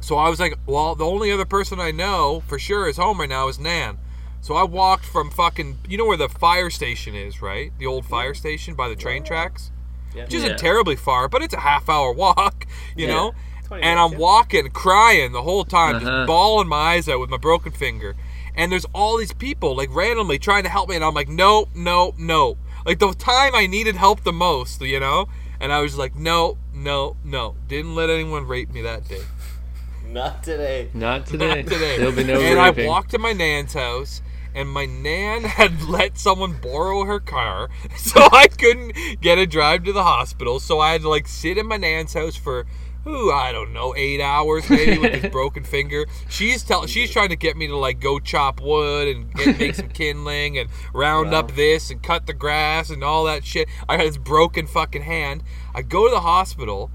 so 0.00 0.16
I 0.16 0.28
was 0.28 0.40
like, 0.40 0.58
well, 0.66 0.94
the 0.94 1.06
only 1.06 1.30
other 1.30 1.44
person 1.44 1.78
I 1.80 1.92
know 1.92 2.42
for 2.48 2.58
sure 2.58 2.88
is 2.88 2.96
home 2.96 3.20
right 3.20 3.28
now 3.28 3.46
is 3.48 3.58
Nan. 3.58 3.98
So 4.44 4.56
I 4.56 4.62
walked 4.62 5.06
from 5.06 5.30
fucking, 5.30 5.78
you 5.88 5.96
know 5.96 6.04
where 6.04 6.18
the 6.18 6.28
fire 6.28 6.68
station 6.68 7.14
is, 7.14 7.40
right? 7.40 7.72
The 7.78 7.86
old 7.86 8.04
fire 8.04 8.34
station 8.34 8.74
by 8.74 8.90
the 8.90 8.94
train 8.94 9.24
tracks. 9.24 9.70
Yeah. 10.14 10.24
Which 10.24 10.34
isn't 10.34 10.50
Yeah. 10.50 10.56
terribly 10.56 10.96
far, 10.96 11.28
but 11.28 11.40
it's 11.40 11.54
a 11.54 11.60
half 11.60 11.88
hour 11.88 12.12
walk, 12.12 12.66
you 12.94 13.06
Yeah. 13.06 13.14
know? 13.14 13.34
20 13.64 13.82
And 13.82 13.96
minutes, 13.96 14.04
I'm 14.04 14.12
yeah. 14.12 14.18
walking, 14.18 14.70
crying 14.70 15.32
the 15.32 15.40
whole 15.40 15.64
time, 15.64 15.96
Uh-huh. 15.96 16.04
just 16.04 16.26
bawling 16.26 16.68
my 16.68 16.76
eyes 16.76 17.08
out 17.08 17.20
with 17.20 17.30
my 17.30 17.38
broken 17.38 17.72
finger. 17.72 18.16
And 18.54 18.70
there's 18.70 18.84
all 18.92 19.16
these 19.16 19.32
people, 19.32 19.74
like 19.74 19.88
randomly 19.90 20.38
trying 20.38 20.64
to 20.64 20.68
help 20.68 20.90
me, 20.90 20.96
and 20.96 21.02
I'm 21.02 21.14
like, 21.14 21.30
no, 21.30 21.68
no, 21.74 22.12
no. 22.18 22.58
Like 22.84 22.98
the 22.98 23.14
time 23.14 23.54
I 23.54 23.66
needed 23.66 23.96
help 23.96 24.24
the 24.24 24.32
most, 24.34 24.82
you 24.82 25.00
know? 25.00 25.26
And 25.58 25.72
I 25.72 25.80
was 25.80 25.96
like, 25.96 26.16
no, 26.16 26.58
no, 26.74 27.16
no. 27.24 27.56
Didn't 27.66 27.94
let 27.94 28.10
anyone 28.10 28.46
rape 28.46 28.70
me 28.74 28.82
that 28.82 29.08
day. 29.08 29.22
Not 30.06 30.42
today. 30.42 30.90
Not 30.92 31.24
today. 31.24 31.62
Not 31.62 31.72
today. 31.72 31.96
There'll 31.96 32.12
be 32.12 32.24
no 32.24 32.38
and 32.38 32.56
raping. 32.56 32.84
I 32.84 32.88
walked 32.88 33.10
to 33.12 33.18
my 33.18 33.32
nan's 33.32 33.72
house, 33.72 34.20
and 34.54 34.68
my 34.68 34.86
nan 34.86 35.44
had 35.44 35.82
let 35.82 36.18
someone 36.18 36.58
borrow 36.60 37.04
her 37.04 37.20
car, 37.20 37.68
so 37.96 38.20
I 38.32 38.48
couldn't 38.48 38.92
get 39.20 39.38
a 39.38 39.46
drive 39.46 39.84
to 39.84 39.92
the 39.92 40.04
hospital. 40.04 40.60
So 40.60 40.80
I 40.80 40.92
had 40.92 41.02
to 41.02 41.08
like 41.08 41.26
sit 41.28 41.58
in 41.58 41.66
my 41.66 41.76
nan's 41.76 42.14
house 42.14 42.36
for. 42.36 42.66
Ooh, 43.06 43.30
I 43.30 43.52
don't 43.52 43.74
know, 43.74 43.94
eight 43.98 44.22
hours 44.22 44.70
maybe 44.70 44.96
with 44.96 45.20
this 45.20 45.30
broken 45.30 45.62
finger. 45.62 46.06
She's 46.30 46.62
tell 46.62 46.86
she's 46.86 47.10
trying 47.10 47.28
to 47.28 47.36
get 47.36 47.54
me 47.54 47.66
to 47.66 47.76
like 47.76 48.00
go 48.00 48.18
chop 48.18 48.62
wood 48.62 49.08
and 49.14 49.30
get, 49.34 49.58
make 49.58 49.74
some 49.74 49.90
kindling 49.90 50.56
and 50.56 50.70
round 50.94 51.32
Wow. 51.32 51.40
up 51.40 51.52
this 51.52 51.90
and 51.90 52.02
cut 52.02 52.26
the 52.26 52.32
grass 52.32 52.88
and 52.88 53.04
all 53.04 53.24
that 53.24 53.44
shit. 53.44 53.68
I 53.90 53.98
had 53.98 54.06
this 54.06 54.16
broken 54.16 54.66
fucking 54.66 55.02
hand. 55.02 55.42
I 55.74 55.82
go 55.82 56.08
to 56.08 56.14
the 56.14 56.22
hospital 56.22 56.90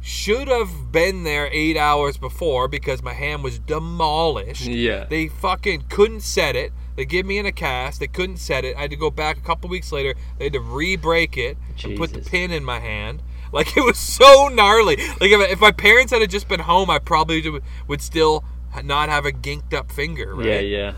should 0.00 0.48
have 0.48 0.90
been 0.90 1.22
there 1.22 1.48
eight 1.52 1.76
hours 1.76 2.16
before 2.16 2.66
because 2.66 3.00
my 3.00 3.12
hand 3.12 3.44
was 3.44 3.60
demolished. 3.60 4.66
Yeah. 4.66 5.04
They 5.04 5.28
fucking 5.28 5.84
couldn't 5.88 6.22
set 6.22 6.56
it. 6.56 6.72
They 6.96 7.04
give 7.04 7.26
me 7.26 7.38
in 7.38 7.46
a 7.46 7.52
cast. 7.52 8.00
They 8.00 8.06
couldn't 8.08 8.38
set 8.38 8.64
it. 8.64 8.76
I 8.76 8.80
had 8.82 8.90
to 8.90 8.96
go 8.96 9.10
back 9.10 9.36
a 9.36 9.40
couple 9.40 9.68
weeks 9.70 9.92
later. 9.92 10.14
They 10.38 10.44
had 10.44 10.52
to 10.54 10.60
re-break 10.60 11.36
it 11.36 11.56
and 11.84 11.98
put 11.98 12.12
the 12.12 12.20
pin 12.30 12.50
in 12.50 12.64
my 12.64 12.80
hand. 12.80 13.22
Like 13.52 13.76
it 13.76 13.84
was 13.84 13.96
so 13.96 14.48
gnarly. 14.48 14.96
Like 14.96 15.30
if, 15.30 15.50
if 15.52 15.60
my 15.60 15.70
parents 15.70 16.12
had 16.12 16.28
just 16.28 16.48
been 16.48 16.60
home, 16.60 16.90
I 16.90 16.98
probably 16.98 17.48
would- 17.48 17.62
would 17.86 18.02
still 18.02 18.44
not 18.82 19.08
have 19.08 19.24
a 19.24 19.30
ginked 19.30 19.72
up 19.72 19.92
finger. 19.92 20.34
Right? 20.34 20.46
Yeah, 20.46 20.60
yeah. 20.60 20.92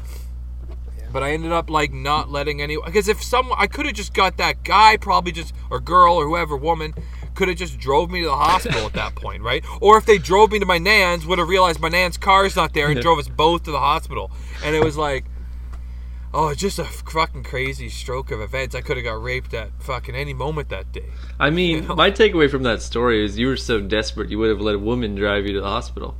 But 1.12 1.22
I 1.22 1.32
ended 1.32 1.52
up 1.52 1.68
like 1.70 1.92
not 1.92 2.30
letting 2.30 2.61
anyone 2.61 2.87
because 2.87 3.06
if 3.06 3.22
someone 3.22 3.56
I 3.61 3.66
could 3.66 3.84
have 3.87 3.94
just 3.94 4.14
got 4.14 4.38
that 4.38 4.64
guy 4.64 4.96
probably 4.96 5.30
just 5.30 5.54
or 5.70 5.78
girl 5.78 6.14
or 6.14 6.26
whoever 6.26 6.56
woman 6.56 6.94
could 7.34 7.48
have 7.48 7.56
just 7.58 7.78
drove 7.78 8.11
me 8.11 8.20
to 8.22 8.26
the 8.26 8.34
hospital 8.37 8.87
at 8.87 8.94
that 8.94 9.14
point, 9.14 9.42
right? 9.42 9.64
Or 9.80 9.96
if 9.98 10.06
they 10.06 10.18
drove 10.18 10.50
me 10.50 10.58
to 10.58 10.66
my 10.66 10.78
nan's, 10.78 11.26
would 11.26 11.38
have 11.38 11.48
realized 11.48 11.80
my 11.80 11.88
nan's 11.90 12.16
car's 12.16 12.56
not 12.56 12.72
there 12.74 12.88
and 12.88 13.00
drove 13.02 13.18
us 13.18 13.28
both 13.28 13.62
to 13.64 13.70
the 13.70 13.78
hospital. 13.78 14.30
And 14.64 14.74
it 14.74 14.82
was 14.82 14.96
like, 14.96 15.26
oh, 16.38 16.48
it's 16.48 16.61
just 16.61 16.79
a 16.79 16.85
fucking 16.85 17.42
crazy 17.42 17.88
stroke 17.88 18.31
of 18.31 18.40
events. 18.40 18.77
I 18.77 18.81
could 18.81 18.96
have 18.96 19.03
got 19.03 19.20
raped 19.20 19.53
at 19.55 19.70
fucking 19.81 20.14
any 20.14 20.33
moment 20.33 20.68
that 20.68 20.92
day. 20.92 21.07
I 21.40 21.51
mean, 21.51 21.88
know? 21.88 21.96
my 21.96 22.12
takeaway 22.12 22.48
from 22.48 22.62
that 22.62 22.81
story 22.81 23.24
is 23.24 23.37
you 23.37 23.48
were 23.48 23.57
so 23.57 23.81
desperate 23.81 24.31
you 24.31 24.38
would 24.38 24.51
have 24.51 24.61
let 24.61 24.77
a 24.77 24.79
woman 24.79 25.16
drive 25.16 25.46
you 25.46 25.55
to 25.55 25.61
the 25.61 25.66
hospital. 25.66 26.16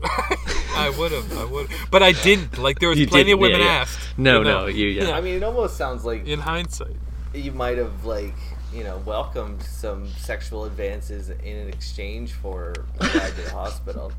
I 0.02 0.92
would 0.98 1.12
have, 1.12 1.38
I 1.38 1.44
would, 1.44 1.68
but 1.92 2.02
I 2.02 2.12
didn't. 2.12 2.58
Like 2.58 2.80
there 2.80 2.88
was 2.88 2.98
You 2.98 3.06
plenty 3.06 3.30
of 3.30 3.38
women 3.38 3.60
yeah, 3.60 3.66
yeah. 3.66 3.72
asked. 3.72 3.98
No, 4.18 4.38
you 4.38 4.44
know? 4.44 4.60
no, 4.62 4.66
you 4.66 4.86
yeah. 4.88 5.12
I 5.12 5.20
mean, 5.20 5.36
it 5.36 5.44
almost 5.44 5.76
sounds 5.76 6.04
like 6.04 6.26
In 6.26 6.40
hindsight. 6.40 6.96
you 7.32 7.52
might 7.52 7.78
have 7.78 8.04
like 8.04 8.34
you 8.72 8.82
know 8.82 9.00
welcomed 9.06 9.62
some 9.62 10.08
sexual 10.08 10.64
advances 10.64 11.30
in 11.30 11.68
exchange 11.68 12.32
for 12.32 12.74
a 13.00 13.06
ride 13.06 13.34
to 13.36 13.42
the 13.42 13.50
hospital. 13.50 14.12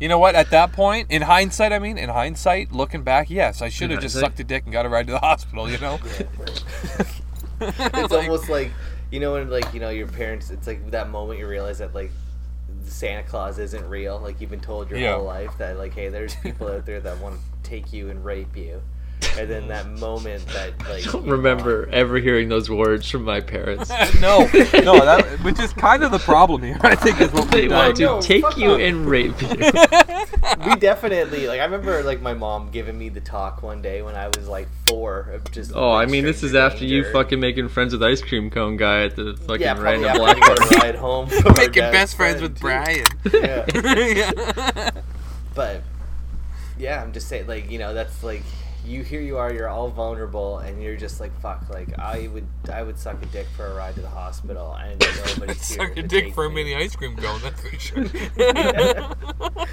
You 0.00 0.08
know 0.08 0.18
what? 0.18 0.34
At 0.36 0.50
that 0.50 0.72
point, 0.72 1.10
in 1.10 1.22
hindsight, 1.22 1.72
I 1.72 1.78
mean, 1.80 1.98
in 1.98 2.08
hindsight, 2.08 2.70
looking 2.72 3.02
back, 3.02 3.30
yes, 3.30 3.60
I 3.62 3.68
should 3.68 3.90
have 3.90 4.00
just 4.00 4.18
sucked 4.18 4.38
a 4.38 4.44
dick 4.44 4.62
and 4.64 4.72
got 4.72 4.86
a 4.86 4.88
ride 4.88 5.06
to 5.08 5.12
the 5.12 5.18
hospital. 5.30 5.68
You 5.70 5.78
know? 5.78 5.98
it's 7.60 8.12
almost 8.12 8.48
like 8.48 8.70
you 9.10 9.20
know 9.20 9.32
when 9.32 9.50
like 9.50 9.72
you 9.74 9.80
know 9.80 9.90
your 9.90 10.06
parents. 10.06 10.50
It's 10.50 10.66
like 10.66 10.90
that 10.90 11.10
moment 11.10 11.40
you 11.40 11.48
realize 11.48 11.78
that 11.78 11.94
like 11.94 12.10
Santa 12.84 13.22
Claus 13.24 13.58
isn't 13.58 13.88
real. 13.88 14.18
Like 14.20 14.40
you've 14.40 14.50
been 14.50 14.60
told 14.60 14.90
your 14.90 14.98
Yeah. 14.98 15.14
whole 15.16 15.24
life 15.24 15.56
that 15.58 15.78
like 15.78 15.94
hey, 15.94 16.08
there's 16.08 16.34
people 16.36 16.68
out 16.68 16.86
there 16.86 17.00
that 17.00 17.18
want 17.18 17.36
to 17.36 17.68
take 17.68 17.92
you 17.92 18.10
and 18.10 18.24
rape 18.24 18.56
you, 18.56 18.80
and 19.38 19.48
then 19.50 19.68
that 19.68 19.86
moment 19.98 20.44
that 20.48 20.78
like 20.88 21.06
I 21.06 21.10
don't 21.12 21.24
you 21.26 21.32
remember 21.32 21.88
ever 21.92 22.18
hearing 22.18 22.48
those 22.48 22.68
words 22.70 23.08
from 23.10 23.24
my 23.24 23.40
parents. 23.40 23.88
no, 24.20 24.40
no, 24.40 24.48
that 25.04 25.38
which 25.42 25.58
is 25.60 25.72
kind 25.72 26.02
of 26.02 26.10
the 26.10 26.18
problem 26.18 26.62
here. 26.62 26.78
I 26.82 26.94
think 26.94 27.20
is 27.20 27.30
what 27.32 27.50
They 27.50 27.62
we've 27.62 27.70
want 27.72 27.96
to 27.96 28.02
No, 28.02 28.20
take 28.20 28.56
you 28.56 28.72
off. 28.72 28.80
and 28.80 29.06
rape 29.06 29.40
you. 29.42 29.48
we 30.66 30.76
definitely 30.76 31.46
like. 31.46 31.60
I 31.60 31.64
remember 31.64 32.02
like 32.02 32.20
my 32.20 32.34
mom 32.34 32.70
giving 32.70 32.96
me 32.98 33.08
the 33.08 33.20
talk 33.20 33.62
one 33.62 33.82
day 33.82 34.02
when 34.02 34.14
I 34.14 34.28
was 34.28 34.48
like 34.48 34.68
four. 34.86 35.30
Of 35.32 35.50
just 35.52 35.72
Oh, 35.74 35.92
I 35.92 36.06
mean, 36.06 36.24
this 36.24 36.42
is 36.42 36.50
stranger 36.50 36.66
after 36.66 36.84
you 36.84 37.04
fucking 37.12 37.40
making 37.40 37.68
friends 37.68 37.92
with 37.92 38.02
ice 38.02 38.20
cream 38.22 38.50
cone 38.50 38.76
guy 38.76 39.04
at 39.04 39.16
the 39.16 39.36
fucking 39.46 39.60
yeah, 39.60 39.74
probably 39.74 40.04
random 40.04 40.16
black 40.18 40.36
we 40.36 40.40
got 40.42 40.58
party. 40.58 40.74
a 40.74 40.78
ride 40.78 40.94
home. 40.96 41.28
Making 41.56 41.72
best 41.92 42.16
friends 42.16 42.40
friend, 42.40 42.42
with 42.42 42.56
too. 42.56 42.60
Brian. 42.60 43.06
Yeah. 43.32 43.64
yeah. 43.74 44.90
But 45.54 45.82
yeah, 46.78 47.02
I'm 47.02 47.12
just 47.12 47.28
saying, 47.28 47.46
like 47.46 47.70
you 47.70 47.78
know, 47.78 47.94
that's 47.94 48.22
like 48.22 48.42
you 48.86 49.02
here 49.02 49.20
you 49.20 49.36
are, 49.38 49.52
you're 49.52 49.68
all 49.68 49.88
vulnerable, 49.88 50.58
and 50.58 50.82
you're 50.82 50.96
just 50.96 51.20
like 51.20 51.38
fuck. 51.40 51.68
Like 51.70 51.98
I 51.98 52.28
would, 52.28 52.46
I 52.72 52.82
would 52.82 52.98
suck 52.98 53.22
a 53.22 53.26
dick 53.26 53.46
for 53.56 53.66
a 53.66 53.74
ride 53.74 53.94
to 53.96 54.00
the 54.00 54.08
hospital, 54.08 54.74
and 54.74 54.98
nobody's 55.38 55.68
here 55.68 55.78
Suck 55.86 55.94
to 55.94 56.00
a 56.00 56.06
dick 56.06 56.24
take 56.26 56.34
for 56.34 56.44
a 56.46 56.50
mini 56.50 56.74
ice 56.74 56.96
cream 56.96 57.16
cone, 57.16 57.40
that's 57.42 57.60
for 57.60 57.78
sure. 57.78 58.04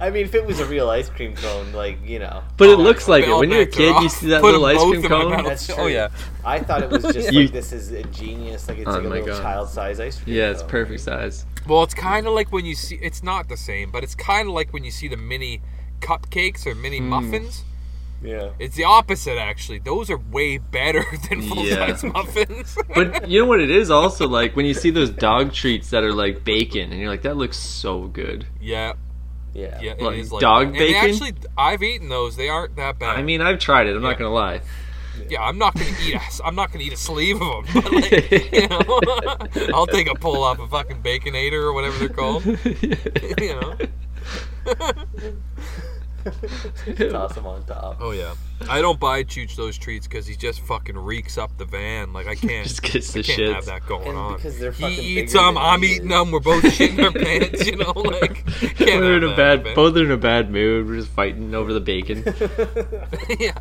I 0.00 0.10
mean, 0.10 0.24
if 0.24 0.34
it 0.34 0.44
was 0.44 0.60
a 0.60 0.66
real 0.66 0.90
ice 0.90 1.08
cream 1.08 1.34
cone, 1.36 1.72
like 1.72 1.98
you 2.04 2.18
know, 2.18 2.42
But 2.56 2.70
it 2.70 2.78
Oh, 2.78 2.82
looks 2.82 3.08
like 3.08 3.24
it. 3.26 3.36
When 3.36 3.50
you're 3.50 3.62
a 3.62 3.64
Max 3.64 3.76
are 3.76 3.78
kid, 3.78 4.02
you 4.02 4.08
see 4.08 4.26
that 4.28 4.40
Put 4.40 4.52
little 4.52 4.66
ice 4.66 4.82
cream 4.82 5.02
cone. 5.02 5.44
that's 5.44 5.66
true. 5.66 5.74
Oh, 5.78 5.86
yeah. 5.86 6.08
I 6.44 6.60
thought 6.60 6.82
it 6.82 6.90
was 6.90 7.02
just 7.04 7.32
You- 7.32 7.42
like 7.42 7.52
this 7.52 7.72
is 7.72 7.92
ingenious, 7.92 8.68
like 8.68 8.78
it's 8.78 8.88
Oh 8.88 8.92
like 8.92 9.00
a 9.04 9.08
my 9.08 9.14
little 9.20 9.26
God. 9.28 9.42
child 9.42 9.68
size 9.68 10.00
ice 10.00 10.20
cream. 10.20 10.36
Yeah, 10.36 10.50
it's 10.50 10.62
perfect 10.62 11.00
size. 11.00 11.46
well, 11.68 11.82
it's 11.82 11.94
kind 11.94 12.26
of 12.26 12.34
like 12.34 12.52
when 12.52 12.64
you 12.64 12.74
see. 12.74 12.96
It's 12.96 13.22
not 13.22 13.48
the 13.48 13.56
same, 13.56 13.90
but 13.90 14.02
it's 14.02 14.14
kind 14.14 14.48
of 14.48 14.54
like 14.54 14.72
when 14.72 14.84
you 14.84 14.90
see 14.90 15.08
the 15.08 15.16
mini 15.16 15.60
cupcakes 16.00 16.66
or 16.66 16.74
mini 16.74 16.98
Hmm. 16.98 17.08
muffins. 17.10 17.64
Yeah. 18.24 18.50
It's 18.58 18.74
the 18.74 18.84
opposite, 18.84 19.36
actually. 19.38 19.80
Those 19.80 20.08
are 20.10 20.16
way 20.18 20.56
better 20.58 21.04
than 21.28 21.42
full 21.42 21.64
size 21.66 22.02
Yeah. 22.02 22.10
muffins. 22.10 22.76
But 22.94 23.28
you 23.28 23.40
know 23.40 23.46
what 23.46 23.60
it 23.60 23.70
is 23.70 23.90
also 23.90 24.26
like 24.26 24.56
when 24.56 24.64
you 24.66 24.74
see 24.74 24.90
those 24.90 25.10
dog 25.10 25.52
treats 25.52 25.90
that 25.90 26.02
are 26.02 26.12
like 26.12 26.42
bacon, 26.44 26.90
and 26.90 27.00
you're 27.00 27.10
like, 27.10 27.22
that 27.22 27.36
looks 27.36 27.58
so 27.58 28.06
good. 28.08 28.46
yeah, 28.60 28.94
Yeah. 29.52 29.78
yeah, 29.82 29.92
it 29.92 30.00
Like 30.00 30.18
is 30.18 30.32
like 30.32 30.40
dog 30.40 30.72
that. 30.72 30.78
Bacon? 30.78 30.92
they 30.92 30.98
actually, 31.10 31.34
I've 31.58 31.82
eaten 31.82 32.08
those. 32.08 32.36
They 32.36 32.48
aren't 32.48 32.76
that 32.76 32.98
bad. 32.98 33.18
I 33.18 33.22
mean, 33.22 33.40
I've 33.42 33.58
tried 33.58 33.86
it. 33.88 33.94
I'm 33.96 34.02
Yeah. 34.02 34.08
not 34.08 34.18
gonna 34.18 34.30
lie. 34.34 34.60
yeah, 35.28 35.42
I'm 35.42 35.58
not 35.58 35.74
gonna 35.74 35.94
eat. 36.02 36.14
A, 36.16 36.20
I'm 36.44 36.54
not 36.56 36.72
gonna 36.72 36.84
eat 36.84 36.92
a 36.92 36.96
sleeve 36.96 37.40
of 37.42 37.66
them. 37.66 37.82
But 37.82 37.92
like, 37.92 38.52
you 38.52 38.68
know, 38.68 39.74
I'll 39.74 39.86
take 39.86 40.08
a 40.10 40.14
pull 40.14 40.42
off 40.42 40.58
a 40.58 40.66
fucking 40.66 41.02
baconator 41.02 41.60
or 41.62 41.72
whatever 41.72 41.98
they're 41.98 42.08
called. 42.08 42.44
you 42.46 43.60
know. 43.60 43.76
Toss 47.10 47.34
them 47.34 47.46
on 47.46 47.64
top. 47.66 47.98
Oh 48.00 48.12
yeah, 48.12 48.34
I 48.68 48.80
don't 48.80 48.98
buy 48.98 49.24
Chooch 49.24 49.56
those 49.56 49.76
treats 49.76 50.06
because 50.06 50.26
he 50.26 50.36
just 50.36 50.60
fucking 50.60 50.96
reeks 50.96 51.36
up 51.38 51.56
the 51.58 51.64
van. 51.64 52.12
Like 52.12 52.26
I 52.26 52.34
can't, 52.34 52.66
Just 52.66 52.82
gets 52.82 53.10
I 53.16 53.22
can't 53.22 53.38
shits. 53.38 53.54
have 53.54 53.66
that 53.66 53.86
going 53.86 54.08
And 54.08 54.16
on. 54.16 54.36
because 54.36 54.58
they're 54.58 54.72
he 54.72 54.82
fucking 54.82 54.98
eats 55.04 55.32
bigger 55.32 55.44
them, 55.44 55.54
than 55.54 55.62
I'm 55.62 55.82
he 55.82 55.92
eating 55.92 56.04
is. 56.06 56.10
them. 56.10 56.30
We're 56.30 56.40
both 56.40 56.64
shitting 56.64 57.04
our 57.04 57.12
pants. 57.12 57.66
You 57.66 57.76
know, 57.76 57.92
like 58.20 58.46
can't 58.76 58.78
Both 58.78 58.88
are 58.88 59.12
have 59.14 59.22
in 59.22 59.24
a 59.24 59.28
that, 59.28 59.36
bad. 59.36 59.64
man. 59.64 59.74
Both 59.74 59.96
are 59.96 60.04
in 60.04 60.10
a 60.10 60.16
bad 60.16 60.50
mood. 60.50 60.88
We're 60.88 60.96
just 60.96 61.10
fighting 61.10 61.54
over 61.54 61.72
the 61.72 61.80
bacon. 61.80 62.24
yeah. 63.38 63.52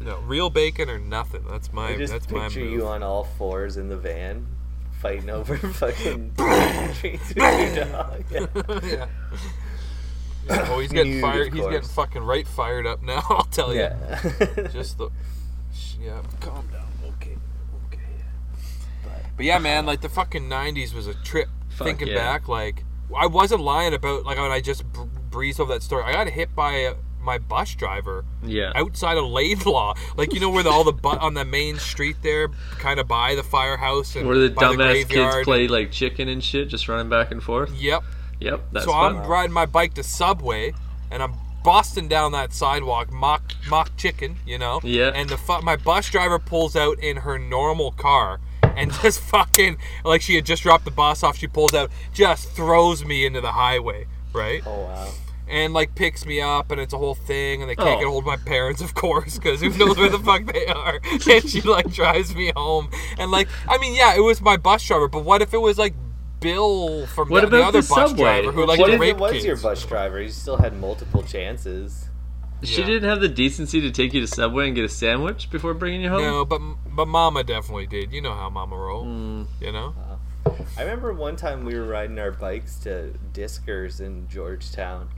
No, 0.00 0.18
real 0.20 0.48
bacon 0.48 0.88
or 0.88 0.98
nothing. 0.98 1.44
That's 1.50 1.72
my. 1.74 1.88
I 1.88 1.96
just 1.98 2.12
that's 2.12 2.30
my 2.30 2.44
picture 2.44 2.60
move. 2.60 2.72
you 2.72 2.86
on 2.86 3.02
all 3.02 3.24
fours 3.24 3.76
in 3.76 3.88
the 3.90 3.98
van, 3.98 4.46
fighting 5.02 5.28
over 5.28 5.56
fucking 5.58 6.32
treats 6.94 7.34
with 7.34 7.76
your 7.76 7.84
dog. 7.84 8.24
yeah. 8.30 8.46
Yeah, 8.82 9.06
Oh, 10.48 10.80
he's 10.80 10.92
getting 10.92 11.20
fired. 11.20 11.52
He's 11.52 11.64
getting 11.64 11.82
fucking 11.88 12.22
right 12.22 12.46
fired 12.46 12.86
up 12.86 13.02
now. 13.02 13.22
I'll 13.30 13.44
tell 13.44 13.72
you. 13.74 13.80
Yeah. 13.80 14.68
Just 14.72 14.98
the. 14.98 15.10
Yeah, 16.00 16.22
calm 16.40 16.66
down. 16.72 16.86
Okay. 17.16 17.36
Okay. 17.86 18.00
But- 19.04 19.22
But 19.36 19.44
yeah, 19.46 19.58
man, 19.58 19.86
like 19.86 20.00
the 20.00 20.08
fucking 20.08 20.48
'90s 20.48 20.94
was 20.94 21.06
a 21.06 21.14
trip. 21.14 21.48
Fuck 21.68 21.86
thinking 21.86 22.08
yeah. 22.08 22.14
back, 22.16 22.48
like 22.48 22.84
I 23.16 23.26
wasn't 23.26 23.60
lying 23.62 23.94
about 23.94 24.24
like 24.24 24.38
when 24.38 24.50
I 24.50 24.60
just 24.60 24.84
breezed 25.30 25.60
over 25.60 25.72
that 25.74 25.82
story. 25.82 26.04
I 26.04 26.12
got 26.12 26.28
hit 26.28 26.54
by 26.54 26.84
uh, 26.84 26.94
my 27.20 27.38
bus 27.38 27.74
driver 27.74 28.24
Yeah. 28.42 28.72
outside 28.74 29.18
of 29.18 29.24
Laidlaw, 29.26 29.94
like 30.16 30.32
you 30.34 30.40
know 30.40 30.50
where 30.50 30.62
the, 30.62 30.70
all 30.70 30.84
the 30.84 30.92
bu- 30.92 31.08
on 31.18 31.34
the 31.34 31.44
main 31.44 31.76
street 31.78 32.16
there, 32.22 32.48
kind 32.78 32.98
of 32.98 33.06
by 33.06 33.34
the 33.34 33.42
firehouse 33.42 34.16
and 34.16 34.26
Where 34.26 34.38
the 34.38 34.48
by 34.50 34.62
dumbass 34.74 35.08
kids 35.08 35.44
play 35.44 35.68
like 35.68 35.92
chicken 35.92 36.28
and 36.28 36.42
shit, 36.42 36.68
just 36.68 36.88
running 36.88 37.08
back 37.08 37.30
and 37.30 37.42
forth. 37.42 37.72
Yep. 37.74 38.02
Yep, 38.40 38.60
that's 38.72 38.84
so 38.86 38.92
fun. 38.92 39.16
I'm 39.16 39.26
riding 39.26 39.52
my 39.52 39.66
bike 39.66 39.94
to 39.94 40.02
Subway, 40.02 40.72
and 41.10 41.22
I'm 41.22 41.34
busting 41.62 42.08
down 42.08 42.32
that 42.32 42.52
sidewalk, 42.54 43.12
mock 43.12 43.42
mock 43.68 43.94
chicken, 43.96 44.36
you 44.46 44.58
know. 44.58 44.80
Yeah. 44.82 45.12
And 45.14 45.28
the 45.28 45.36
fu- 45.36 45.60
my 45.60 45.76
bus 45.76 46.08
driver 46.10 46.38
pulls 46.38 46.74
out 46.74 46.98
in 47.00 47.18
her 47.18 47.38
normal 47.38 47.92
car. 47.92 48.40
And 48.76 48.92
just 49.02 49.20
fucking 49.20 49.76
like 50.04 50.22
she 50.22 50.36
had 50.36 50.46
just 50.46 50.62
dropped 50.62 50.84
the 50.86 50.90
bus 50.90 51.22
off, 51.22 51.36
she 51.36 51.46
pulls 51.48 51.74
out, 51.74 51.90
just 52.14 52.50
throws 52.52 53.04
me 53.04 53.26
into 53.26 53.40
the 53.42 53.52
highway, 53.52 54.06
right? 54.32 54.62
oh 54.66 54.82
wow. 54.84 55.08
And 55.48 55.74
like 55.74 55.96
picks 55.96 56.24
me 56.24 56.40
up, 56.40 56.70
and 56.70 56.80
it's 56.80 56.92
a 56.94 56.96
whole 56.98 57.16
thing, 57.16 57.60
and 57.60 57.68
they 57.68 57.74
can't 57.74 57.96
Oh. 57.96 57.98
get 57.98 58.06
hold 58.06 58.22
of 58.22 58.26
my 58.28 58.36
parents, 58.36 58.80
of 58.80 58.94
course, 58.94 59.34
because 59.36 59.60
who 59.60 59.70
knows 59.76 59.98
where 59.98 60.08
the 60.08 60.18
fuck 60.30 60.46
they 60.46 60.66
are? 60.66 61.00
And 61.28 61.50
she 61.50 61.60
like 61.62 61.92
drives 61.92 62.34
me 62.34 62.52
home, 62.56 62.88
and 63.18 63.30
like 63.32 63.48
I 63.68 63.76
mean, 63.78 63.94
yeah, 63.96 64.14
it 64.16 64.20
was 64.20 64.40
my 64.40 64.56
bus 64.56 64.82
driver, 64.86 65.08
but 65.08 65.24
what 65.24 65.42
if 65.42 65.52
it 65.52 65.58
was 65.58 65.76
like 65.76 65.94
Bill 66.40 67.06
from 67.06 67.28
What 67.28 67.42
the, 67.42 67.56
the 67.58 67.62
other 67.62 67.80
the 67.82 67.88
bus 67.88 68.10
Subway? 68.10 68.22
driver 68.42 68.52
who 68.52 68.66
like 68.66 68.78
what 68.80 68.90
if 68.90 69.00
raped 69.00 69.18
it 69.18 69.20
was 69.20 69.32
kids? 69.32 69.44
your 69.44 69.56
bus 69.56 69.84
driver? 69.84 70.20
You 70.20 70.30
still 70.30 70.56
had 70.56 70.78
multiple 70.80 71.22
chances. 71.22 72.06
She 72.62 72.80
Yeah. 72.80 72.86
didn't 72.86 73.08
have 73.08 73.20
the 73.20 73.28
decency 73.28 73.80
to 73.80 73.90
take 73.90 74.12
you 74.12 74.20
to 74.20 74.26
Subway 74.26 74.66
and 74.66 74.74
get 74.74 74.84
a 74.84 74.88
sandwich 74.88 75.50
before 75.50 75.72
bringing 75.74 76.02
you 76.02 76.08
home. 76.10 76.22
No, 76.22 76.44
but 76.44 76.60
but 76.94 77.06
Mama 77.08 77.44
definitely 77.44 77.86
did. 77.86 78.12
You 78.12 78.20
know 78.22 78.34
how 78.34 78.50
Mama 78.50 78.76
roll. 78.76 79.04
Mm, 79.06 79.46
You 79.60 79.72
know. 79.72 79.94
I 80.76 80.82
remember 80.82 81.12
one 81.12 81.36
time 81.36 81.64
we 81.64 81.74
were 81.74 81.86
riding 81.86 82.18
our 82.18 82.30
bikes 82.30 82.76
to 82.80 83.12
Discers 83.34 84.00
in 84.00 84.26
Georgetown. 84.28 85.08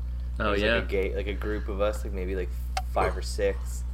oh 0.40 0.48
It 0.48 0.50
was 0.52 0.62
yeah. 0.62 0.74
like 0.74 0.84
a 0.84 0.86
gay, 0.86 1.14
like 1.16 1.26
a 1.28 1.34
group 1.34 1.68
of 1.68 1.80
us, 1.80 2.02
like 2.04 2.12
maybe 2.12 2.34
like 2.34 2.50
five 2.92 3.16
or 3.16 3.22
six, 3.22 3.84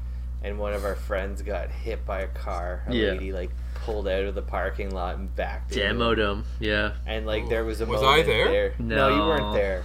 and 0.43 0.59
one 0.59 0.73
of 0.73 0.85
our 0.85 0.95
friends 0.95 1.43
got 1.43 1.71
hit 1.71 2.05
by 2.07 2.21
a 2.21 2.29
car. 2.29 2.85
A 2.87 2.95
Yeah. 2.95 3.11
lady 3.13 3.33
like 3.33 3.51
pulled 3.85 4.07
out 4.09 4.25
of 4.25 4.35
the 4.35 4.43
parking 4.43 4.91
lot 4.91 5.17
and 5.17 5.35
backed. 5.35 5.73
into. 5.77 5.83
Demoed 5.95 6.19
him. 6.19 6.45
Yeah. 6.61 6.93
And 7.07 7.27
like 7.27 7.49
there 7.49 7.65
was 7.65 7.81
a 7.81 7.87
Was 7.87 8.03
I 8.03 8.05
moment 8.23 8.27
there? 8.27 8.75
No. 8.79 9.09
you 9.09 9.21
weren't 9.21 9.55
there. 9.55 9.85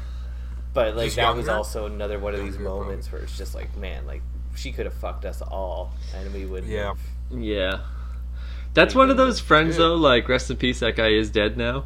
But 0.74 0.96
like 0.96 1.06
Just 1.06 1.16
that 1.18 1.36
was 1.36 1.46
younger? 1.46 1.58
also 1.58 1.86
another 1.86 2.18
one 2.20 2.34
of 2.34 2.40
these 2.42 2.56
Younger, 2.56 2.70
probably. 2.70 2.86
moments 2.86 3.12
where 3.12 3.22
it's 3.22 3.38
just 3.38 3.54
like, 3.56 3.76
man, 3.78 4.06
like 4.08 4.22
she 4.56 4.72
could 4.72 4.86
have 4.86 4.94
fucked 4.96 5.26
us 5.26 5.42
all, 5.42 5.92
and 6.16 6.34
we 6.34 6.46
would. 6.46 6.66
Yeah. 6.66 6.94
Yeah. 7.32 7.82
That's 8.74 8.96
one 8.96 9.10
of 9.12 9.18
those 9.18 9.40
friends 9.40 9.78
though, 9.78 9.96
like 9.96 10.28
rest 10.28 10.50
in 10.50 10.58
peace, 10.58 10.80
that 10.80 10.96
guy 10.96 11.10
is 11.10 11.30
dead 11.30 11.58
now. 11.58 11.86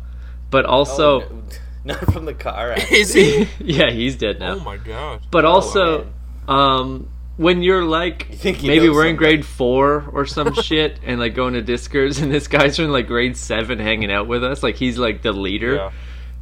But 0.50 0.66
also 0.66 1.22
Oh, 1.24 1.42
not 1.84 2.00
from 2.14 2.24
the 2.26 2.34
car. 2.34 2.74
Is 2.92 3.14
he? 3.14 3.48
Yeah, 3.60 3.92
he's 3.92 4.16
dead 4.16 4.40
now. 4.40 4.54
Oh 4.56 4.60
my 4.62 4.78
god. 4.78 5.22
but 5.32 5.44
Oh, 5.44 5.50
also 5.50 6.04
man. 6.06 6.14
um 6.48 7.10
when 7.38 7.62
you're 7.62 7.86
like 7.86 8.28
You 8.32 8.36
think 8.38 8.64
you 8.64 8.68
maybe 8.68 8.90
we're 8.90 9.06
in 9.08 9.16
grade 9.16 9.46
four 9.46 10.06
or 10.12 10.26
some 10.26 10.54
shit 10.62 11.00
and 11.04 11.20
like 11.20 11.34
going 11.36 11.54
to 11.54 11.62
Discers 11.62 12.22
and 12.22 12.32
this 12.32 12.48
guy's 12.48 12.78
in 12.80 12.92
like 12.92 13.08
grade 13.08 13.38
seven 13.38 13.80
hanging 13.80 14.12
out 14.12 14.28
with 14.28 14.44
us, 14.44 14.64
like 14.64 14.76
he's 14.76 14.98
like 14.98 15.22
the 15.22 15.32
leader. 15.32 15.76
Yeah. 15.76 15.92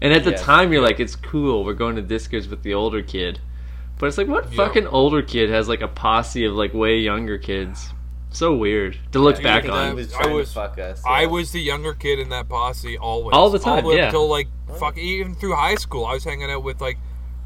And 0.01 0.13
at 0.13 0.23
the 0.23 0.31
Yes. 0.31 0.41
time 0.41 0.71
you're 0.73 0.81
like, 0.81 0.99
it's 0.99 1.15
cool, 1.15 1.63
we're 1.63 1.73
going 1.73 1.95
to 1.97 2.01
Discers 2.03 2.49
with 2.49 2.63
the 2.63 2.73
older 2.73 3.01
kid. 3.01 3.39
But 3.97 4.07
it's 4.07 4.17
like 4.17 4.27
what 4.27 4.51
Yeah. 4.51 4.65
fucking 4.65 4.87
older 4.87 5.21
kid 5.21 5.49
has 5.49 5.67
like 5.69 5.81
a 5.81 5.87
posse 5.87 6.45
of 6.45 6.53
like 6.53 6.73
way 6.73 6.97
younger 6.99 7.37
kids? 7.37 7.91
So 8.31 8.53
weird 8.53 8.97
to 9.13 9.19
look 9.19 9.35
Dude, 9.35 9.43
back 9.45 9.69
on. 9.69 9.89
He 9.91 9.93
was 9.95 10.13
I 10.13 10.27
was- 10.27 10.51
fuck 10.51 10.77
us. 10.77 11.01
I 11.07 11.25
was 11.25 11.51
the 11.51 11.61
younger 11.61 11.93
kid 11.93 12.19
in 12.19 12.29
that 12.29 12.49
posse 12.49 12.97
always. 12.97 13.33
All 13.33 13.49
the 13.49 13.59
time, 13.59 13.75
All 13.77 13.81
the 13.83 13.87
way 13.89 13.95
yeah. 13.97 14.05
until 14.07 14.27
like 14.27 14.47
fuck 14.77 14.97
even 14.97 15.35
through 15.35 15.55
high 15.55 15.75
school. 15.75 16.05
I 16.05 16.13
was 16.13 16.25
hanging 16.25 16.51
out 16.51 16.61
with 16.63 16.81
like 16.81 16.97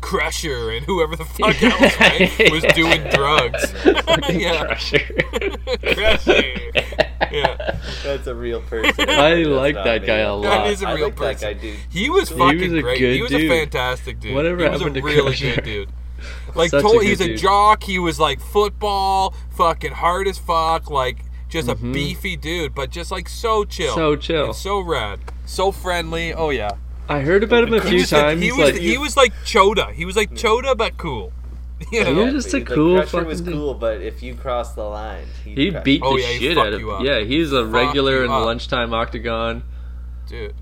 Crusher 0.02 0.72
and 0.72 0.86
whoever 0.86 1.16
the 1.16 1.26
fuck 1.26 1.62
else 1.62 2.00
right, 2.00 2.52
was 2.52 2.64
doing 2.74 3.04
drugs. 3.10 3.74
yeah. 4.30 4.66
Crusher. 4.66 5.00
Crusher. 5.94 6.54
Yeah. 7.32 7.78
That's 8.04 8.28
a 8.28 8.36
real 8.36 8.62
person. 8.62 9.10
I 9.10 9.44
That's 9.44 9.48
like 9.48 9.76
that 9.76 10.02
me. 10.02 10.08
guy 10.08 10.18
a 10.20 10.34
lot. 10.34 10.44
That 10.44 10.68
is 10.68 10.82
a 10.82 10.88
I 10.88 10.94
real 10.94 11.06
like 11.08 11.16
person. 11.16 11.50
that 11.50 11.54
guy, 11.56 11.62
dude. 11.62 11.78
He 11.90 12.10
was 12.10 12.30
He 12.30 12.38
fucking 12.38 12.60
was 12.62 12.74
a 12.74 12.82
great. 12.82 13.00
good 13.00 13.16
he 13.16 13.22
was 13.22 13.32
dude. 13.32 13.42
a 13.42 13.50
fantastic 13.50 14.20
dude. 14.20 14.36
Whatever 14.36 14.64
he 14.64 14.70
was 14.70 14.82
a 14.82 14.84
happened 14.86 14.96
to 14.96 15.02
really 15.02 15.22
Crusher? 15.36 15.56
good 15.56 15.64
dude. 15.64 15.90
Like 16.56 16.72
Such 16.72 16.80
a 16.80 16.82
told, 16.82 17.00
good 17.02 17.06
he's 17.08 17.22
a 17.22 17.36
jock. 17.36 17.84
He 17.84 18.00
was 18.00 18.20
like 18.20 18.40
football, 18.42 19.34
fucking 19.52 19.94
hard 19.94 20.28
as 20.28 20.38
fuck, 20.38 20.90
like 20.90 21.20
just 21.50 21.68
a 21.70 21.76
Mhm. 21.76 21.94
beefy 21.94 22.36
dude, 22.36 22.74
but 22.76 22.90
just 22.90 23.12
like 23.12 23.30
so 23.30 23.64
chill, 23.66 23.94
So 23.96 24.16
chill. 24.16 24.46
and 24.48 24.56
so 24.56 24.80
rad, 24.80 25.20
so 25.46 25.72
friendly. 25.72 26.34
Oh 26.34 26.50
yeah, 26.50 26.72
I 27.10 27.22
heard 27.22 27.44
about 27.44 27.64
him 27.64 27.74
a 27.74 27.82
he 27.82 27.90
few 27.90 27.98
was, 28.00 28.10
times. 28.12 28.42
he 28.42 28.52
was 28.52 28.60
like 28.72 28.76
he 28.76 28.98
was 28.98 29.18
like 29.18 29.34
Choda. 29.44 29.92
He 29.94 30.06
was 30.06 30.16
like 30.16 30.32
Choda, 30.32 30.78
but 30.78 30.98
cool. 30.98 31.34
You 31.94 32.04
know? 32.04 32.14
He 32.28 32.34
was 32.34 32.44
just 32.44 32.54
a 32.54 32.58
Like, 32.58 32.68
cool 32.68 32.98
Crusher 32.98 33.24
was 33.24 33.40
fucking 33.40 33.54
dude. 33.54 33.54
cool, 33.62 33.74
but 33.74 34.02
if 34.02 34.22
you 34.22 34.36
cross 34.36 34.74
the 34.76 34.84
line, 34.84 35.26
he'd 35.46 35.58
he 35.58 35.72
crush 35.72 35.84
beat 35.86 36.02
you. 36.02 36.08
Oh, 36.08 36.18
the 36.18 36.22
yeah, 36.24 36.38
shit 36.40 36.58
out 36.58 36.74
of 36.74 36.80
you 36.82 36.92
up. 36.92 37.04
Yeah, 37.06 37.22
he's 37.22 37.54
a 37.54 37.64
Fuck 37.64 37.74
regular 37.74 38.24
in 38.26 38.30
the 38.30 38.38
lunchtime 38.38 38.94
octagon. 38.94 39.64
dude. 40.28 40.54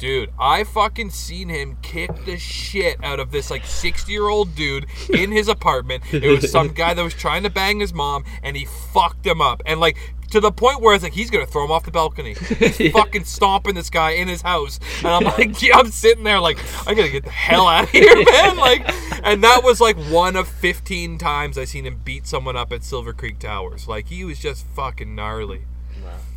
Dude, 0.00 0.30
I 0.38 0.64
fucking 0.64 1.10
seen 1.10 1.50
him 1.50 1.76
kick 1.82 2.24
the 2.24 2.38
shit 2.38 2.96
out 3.04 3.20
of 3.20 3.32
this 3.32 3.50
like 3.50 3.66
60 3.66 4.10
year 4.10 4.28
old 4.28 4.54
dude 4.54 4.86
in 5.12 5.30
his 5.30 5.46
apartment. 5.46 6.02
It 6.10 6.26
was 6.26 6.50
some 6.50 6.68
guy 6.74 6.94
that 6.94 7.02
was 7.02 7.12
trying 7.12 7.42
to 7.42 7.50
bang 7.50 7.80
his 7.80 7.92
mom 7.92 8.24
and 8.42 8.56
he 8.56 8.64
fucked 8.64 9.26
him 9.26 9.42
up. 9.42 9.60
And 9.66 9.78
like 9.78 9.98
to 10.30 10.40
the 10.40 10.52
point 10.52 10.80
where 10.80 10.94
it's 10.94 11.04
like 11.04 11.12
he's 11.12 11.28
gonna 11.28 11.44
throw 11.44 11.66
him 11.66 11.70
off 11.70 11.84
the 11.84 11.90
balcony. 11.90 12.32
He's 12.32 12.80
Yeah. 12.80 12.90
fucking 12.92 13.24
stomping 13.24 13.74
this 13.74 13.90
guy 13.90 14.12
in 14.12 14.26
his 14.26 14.40
house. 14.40 14.80
And 15.00 15.08
I'm 15.08 15.24
like, 15.24 15.60
yeah, 15.60 15.76
I'm 15.78 15.90
sitting 15.90 16.24
there 16.24 16.40
like, 16.40 16.58
I 16.86 16.94
gotta 16.94 17.10
get 17.10 17.24
the 17.24 17.30
hell 17.30 17.66
out 17.66 17.84
of 17.84 17.90
here, 17.90 18.24
man. 18.24 18.56
Like 18.56 18.90
and 19.22 19.44
that 19.44 19.62
was 19.62 19.82
like 19.82 19.98
one 20.04 20.34
of 20.34 20.48
15 20.48 21.18
times 21.18 21.58
I 21.58 21.66
seen 21.66 21.84
him 21.84 22.00
beat 22.02 22.26
someone 22.26 22.56
up 22.56 22.72
at 22.72 22.84
Silver 22.84 23.12
Creek 23.12 23.38
Towers. 23.38 23.86
Like 23.86 24.06
he 24.08 24.24
was 24.24 24.38
just 24.38 24.64
fucking 24.68 25.14
gnarly. 25.14 25.66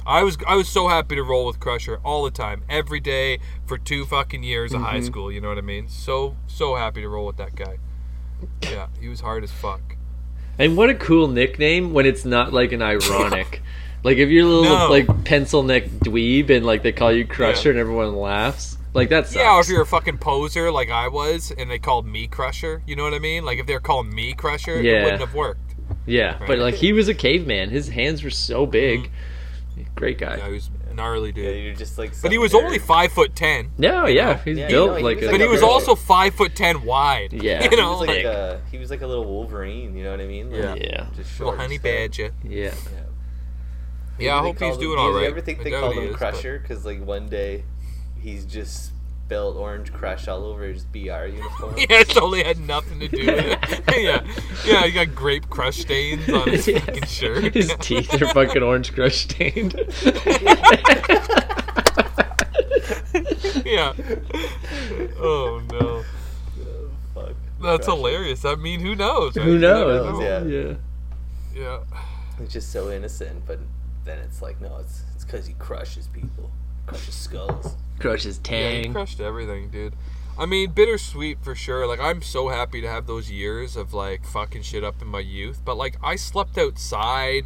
I 0.06 0.24
was 0.24 0.38
I 0.48 0.56
was 0.56 0.68
so 0.70 0.88
happy 0.88 1.16
to 1.16 1.24
roll 1.24 1.46
with 1.46 1.60
Crusher 1.60 2.00
all 2.04 2.24
the 2.24 2.32
time, 2.32 2.64
every 2.70 3.00
day 3.00 3.40
for 3.66 3.78
two 3.78 4.06
fucking 4.06 4.44
years 4.44 4.74
of 4.74 4.82
high 4.82 4.98
Mm-hmm. 4.98 5.06
school. 5.06 5.32
You 5.32 5.42
know 5.42 5.50
what 5.50 5.58
I 5.58 5.62
mean? 5.62 5.88
So 5.88 6.36
so 6.48 6.76
happy 6.76 7.02
to 7.02 7.10
roll 7.10 7.26
with 7.26 7.38
that 7.38 7.56
guy. 7.56 7.78
Yeah, 8.62 8.88
he 9.00 9.08
was 9.08 9.22
hard 9.22 9.44
as 9.44 9.52
fuck. 9.52 9.96
And 10.60 10.76
what 10.78 10.90
a 10.90 10.94
cool 10.96 11.28
nickname 11.28 11.94
when 11.94 12.06
it's 12.06 12.26
not 12.26 12.54
like 12.54 12.72
an 12.72 12.82
ironic. 12.82 13.62
Like 14.06 14.18
if 14.18 14.28
you're 14.28 14.46
a 14.46 14.50
little 14.50 14.78
No. 14.80 14.90
like 14.90 15.24
pencil 15.24 15.64
neck 15.64 15.86
dweeb 15.86 16.50
and 16.50 16.66
like 16.66 16.84
they 16.84 16.92
call 16.92 17.14
you 17.14 17.26
Crusher 17.26 17.70
Yeah. 17.70 17.72
and 17.72 17.80
everyone 17.80 18.14
laughs. 18.18 18.78
Like 18.94 19.08
that's. 19.08 19.34
Yeah, 19.34 19.56
or 19.56 19.62
if 19.62 19.70
you're 19.70 19.82
a 19.84 19.86
fucking 19.86 20.18
poser 20.18 20.70
like 20.74 20.90
I 20.90 21.08
was, 21.08 21.54
and 21.58 21.72
they 21.72 21.80
called 21.80 22.06
me 22.06 22.28
Crusher, 22.28 22.84
you 22.86 22.98
know 22.98 23.04
what 23.04 23.14
I 23.14 23.20
mean? 23.20 23.46
Like 23.46 23.60
if 23.60 23.66
they're 23.66 23.80
calling 23.80 24.14
me 24.14 24.34
Crusher, 24.34 24.82
Yeah. 24.82 24.92
it 25.00 25.04
wouldn't 25.06 25.22
have 25.22 25.34
worked. 25.34 25.76
yeah, 26.06 26.38
but 26.46 26.60
like 26.60 26.74
he 26.76 26.92
was 26.92 27.08
a 27.08 27.14
caveman. 27.14 27.70
His 27.70 27.88
hands 27.88 28.26
were 28.26 28.30
so 28.30 28.66
big. 28.66 29.10
Great 29.96 30.18
guy. 30.18 30.38
Yeah, 30.38 30.48
he 30.48 30.54
was 30.54 30.70
gnarly, 30.94 31.32
dude. 31.32 31.46
Yeah, 31.46 31.52
dude. 31.52 31.64
you're 31.66 31.76
just 31.76 31.98
like. 31.98 32.14
But 32.22 32.32
he 32.32 32.38
was 32.40 32.52
nerd. 32.54 32.64
only 32.64 32.80
five 32.80 33.12
foot 33.12 33.36
ten. 33.36 33.72
No, 33.78 34.08
yeah, 34.08 34.42
he's 34.44 34.58
Yeah, 34.58 34.66
you 34.66 34.70
built 34.72 34.90
know, 34.92 34.96
he 34.98 35.04
like 35.04 35.16
was 35.18 35.28
a. 35.28 35.32
But 35.32 35.40
he 35.42 35.48
was 35.48 35.62
Really? 35.62 35.74
also 35.74 35.96
five 35.96 36.34
foot 36.34 36.56
ten 36.56 36.84
wide. 36.84 37.32
Yeah. 37.34 37.64
you 37.64 37.70
He 37.70 37.76
know, 37.76 37.84
He 37.84 37.90
was 37.90 38.00
like, 38.00 38.10
like, 38.10 38.26
a, 38.26 38.62
he 38.72 38.78
was 38.80 38.90
like 38.90 39.02
a 39.02 39.08
little 39.08 39.26
Wolverine. 39.26 39.96
You 39.96 40.04
know 40.04 40.12
what 40.12 40.22
I 40.22 40.26
mean? 40.26 40.52
Like, 40.52 40.62
Yeah. 40.62 40.76
Yeah. 40.76 41.08
Just 41.16 41.40
little 41.40 41.56
honey 41.56 41.76
and 41.76 41.82
stuff. 41.84 41.84
badger. 41.84 42.32
Yeah. 42.44 42.66
Yeah. 42.66 42.74
Yeah, 44.20 44.36
I 44.38 44.42
They 44.42 44.48
hope 44.48 44.60
he's 44.60 44.70
called 44.70 44.80
doing 44.80 45.00
all 45.00 45.08
right. 45.10 45.14
all 45.14 45.20
Do 45.20 45.26
you 45.26 45.32
ever 45.32 45.42
think 45.42 45.60
I 45.60 45.64
they 45.64 45.70
doubt 45.72 45.82
called 45.82 45.94
he 45.94 46.00
him 46.00 46.06
is, 46.06 46.12
but- 46.12 46.18
Crusher? 46.18 46.60
Because 46.60 46.86
like 46.86 47.04
one 47.06 47.28
day, 47.30 47.64
he's 48.20 48.46
just 48.46 48.93
spelled 49.26 49.56
Orange 49.58 49.92
Crush 49.94 50.28
all 50.28 50.44
over 50.46 50.64
his 50.66 50.84
BR 50.86 51.26
uniform. 51.28 51.76
Yeah, 51.78 51.86
it 52.02 52.10
totally 52.10 52.44
had 52.44 52.60
nothing 52.60 53.00
to 53.00 53.08
do 53.08 53.26
with 53.26 53.58
it. 53.62 53.84
yeah, 54.04 54.22
yeah, 54.66 54.86
he 54.86 54.92
got 54.92 55.16
grape 55.16 55.50
crush 55.50 55.78
stains 55.78 56.28
on 56.30 56.50
his 56.50 56.68
Yeah. 56.68 56.80
fucking 56.86 57.06
shirt. 57.06 57.54
His 57.54 57.74
teeth 57.80 58.14
are 58.22 58.28
fucking 58.28 58.62
orange 58.62 58.94
crush 58.94 59.24
stained. 59.24 59.74
yeah. 63.66 63.94
Oh 65.20 65.62
no, 65.72 66.04
oh, 66.60 66.90
Fuck. 67.14 67.34
that's 67.62 67.86
Crusher. 67.86 67.92
hilarious. 67.92 68.46
I 68.46 68.56
mean, 68.56 68.82
who 68.82 68.96
knows? 68.96 69.38
right? 69.38 69.46
Who 69.46 69.58
knows? 69.58 70.20
know. 70.20 70.22
Yeah. 70.22 70.44
yeah. 70.44 70.74
Yeah. 71.56 71.80
It's 72.42 72.52
just 72.52 72.72
so 72.72 72.92
innocent, 72.92 73.46
but 73.46 73.60
then 74.06 74.20
it's 74.20 74.42
like, 74.42 74.60
no, 74.60 74.78
it's 74.80 75.04
it's 75.16 75.24
because 75.24 75.46
he 75.48 75.54
crushes 75.54 76.08
people, 76.08 76.52
crushes 76.88 77.16
skulls. 77.16 77.76
Crushes 78.00 78.40
Yeah, 78.50 78.72
he 78.82 78.90
crushed 78.90 79.20
everything, 79.22 79.70
dude. 79.70 79.94
I 80.38 80.46
mean, 80.48 80.72
bittersweet 80.72 81.38
for 81.44 81.54
sure. 81.56 81.86
Like, 81.88 82.00
I'm 82.00 82.22
so 82.22 82.50
happy 82.50 82.82
to 82.82 82.88
have 82.90 83.06
those 83.06 83.30
years 83.30 83.76
of 83.76 83.94
like 83.94 84.26
fucking 84.26 84.64
shit 84.64 84.84
up 84.84 85.02
in 85.02 85.08
my 85.08 85.20
youth. 85.20 85.62
But 85.64 85.76
like, 85.78 85.96
I 86.04 86.16
slept 86.16 86.58
outside 86.58 87.44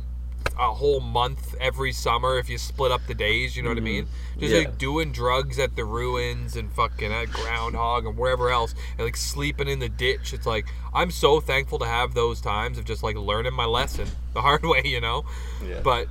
a 0.57 0.73
whole 0.73 1.01
month 1.01 1.53
every 1.59 1.91
summer 1.91 2.37
if 2.39 2.49
you 2.49 2.57
split 2.57 2.91
up 2.91 3.01
the 3.05 3.13
days. 3.13 3.57
You 3.57 3.63
know 3.63 3.69
what 3.69 3.77
I 3.77 3.81
mean? 3.81 4.05
Mm-hmm. 4.05 4.39
Just 4.39 4.53
Yeah. 4.53 4.59
like 4.59 4.77
doing 4.77 5.11
drugs 5.11 5.59
at 5.59 5.75
the 5.75 5.83
ruins 5.83 6.55
and 6.55 6.71
fucking 6.71 7.11
at 7.11 7.29
Groundhog 7.31 8.05
and 8.05 8.17
wherever 8.17 8.49
else, 8.49 8.73
and 8.97 9.01
like 9.05 9.17
sleeping 9.17 9.67
in 9.67 9.79
the 9.79 9.89
ditch. 9.89 10.33
It's 10.33 10.45
like 10.45 10.67
I'm 10.93 11.11
so 11.11 11.41
thankful 11.41 11.79
to 11.79 11.85
have 11.85 12.13
those 12.13 12.39
times 12.39 12.77
of 12.77 12.85
just 12.85 13.03
like 13.03 13.17
learning 13.17 13.53
my 13.53 13.65
lesson 13.65 14.07
the 14.33 14.41
hard 14.41 14.63
way. 14.63 14.81
You 14.85 15.01
know 15.01 15.25
Yeah. 15.67 15.81
but 15.83 16.07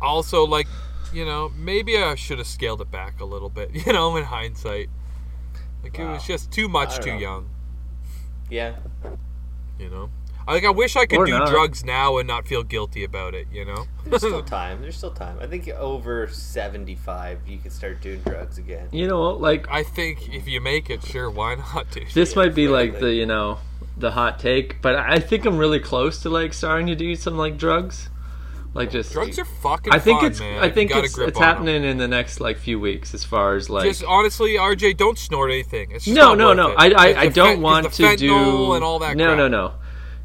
also 0.00 0.44
like 0.46 0.68
you 1.14 1.24
know 1.24 1.50
maybe 1.56 1.96
i 1.96 2.14
should 2.14 2.38
have 2.38 2.46
scaled 2.46 2.80
it 2.80 2.90
back 2.90 3.20
a 3.20 3.24
little 3.24 3.48
bit 3.48 3.70
you 3.86 3.92
know 3.92 4.16
in 4.16 4.24
hindsight 4.24 4.88
like 5.82 5.98
it 5.98 6.04
was 6.04 6.26
just 6.26 6.50
too 6.50 6.68
much 6.68 6.98
too 7.00 7.12
know. 7.12 7.18
young 7.18 7.50
yeah. 8.50 8.74
you 9.78 9.88
know 9.88 10.10
I 10.46 10.52
like 10.52 10.64
i 10.64 10.70
wish 10.70 10.96
i 10.96 11.06
could 11.06 11.20
Or 11.20 11.24
do 11.26 11.38
not. 11.38 11.48
drugs 11.48 11.84
now 11.84 12.18
and 12.18 12.28
not 12.28 12.46
feel 12.46 12.62
guilty 12.62 13.04
about 13.04 13.34
it 13.34 13.46
you 13.50 13.64
know 13.64 13.86
There's 14.04 14.20
still 14.20 14.42
time. 14.60 14.82
There's 14.82 14.96
still 14.96 15.10
time. 15.10 15.38
I 15.40 15.46
think 15.46 15.66
over 15.68 16.26
75, 16.28 17.48
you 17.48 17.56
can 17.56 17.70
start 17.70 18.02
doing 18.02 18.20
drugs 18.20 18.58
again. 18.58 18.88
You 18.92 19.08
know, 19.08 19.30
like 19.30 19.66
i 19.70 19.82
think 19.82 20.34
if 20.34 20.46
you 20.46 20.60
make 20.60 20.90
it 20.90 21.02
sure 21.02 21.30
why 21.30 21.54
not 21.54 21.90
dude 21.92 22.10
this 22.10 22.36
might 22.36 22.54
be 22.54 22.68
like 22.68 23.00
the 23.00 23.12
you 23.14 23.24
know 23.24 23.58
the 23.96 24.10
hot 24.10 24.38
take, 24.38 24.82
but 24.82 24.96
I 24.96 25.18
think 25.20 25.44
I'm 25.46 25.56
really 25.56 25.80
close 25.80 26.20
to 26.22 26.28
like 26.28 26.52
starting 26.52 26.86
to 26.88 26.96
do 26.96 27.14
some 27.14 27.38
like 27.38 27.56
drugs, 27.56 28.10
like 28.74 28.90
just. 28.90 29.12
drugs 29.12 29.38
are 29.38 29.44
fucking 29.44 29.92
I 29.92 29.98
think 29.98 30.20
fun, 30.20 30.30
it's 30.30 30.40
man, 30.40 30.62
I 30.62 30.68
think 30.68 30.90
it's 30.94 31.16
it's 31.16 31.38
happening 31.38 31.84
in 31.84 31.96
the 31.96 32.08
next 32.08 32.40
like 32.40 32.58
few 32.58 32.78
weeks 32.80 33.14
as 33.14 33.24
far 33.24 33.54
as 33.54 33.70
like 33.70 33.84
just 33.84 34.04
honestly 34.04 34.54
rj 34.56 34.96
don't 34.96 35.16
snort 35.18 35.50
anything 35.50 35.90
it's 35.92 36.04
just 36.04 36.14
no 36.16 36.34
no 36.34 36.52
no 36.52 36.70
it. 36.70 36.76
I 36.78 36.90
I, 36.90 37.20
I 37.22 37.28
don't 37.28 37.46
fent- 37.54 37.60
want 37.62 37.92
to 37.94 38.16
do 38.16 38.72
and 38.74 38.82
all 38.84 38.98
that 38.98 39.16
no 39.16 39.26
crap. 39.26 39.38
no 39.38 39.48
no 39.48 39.74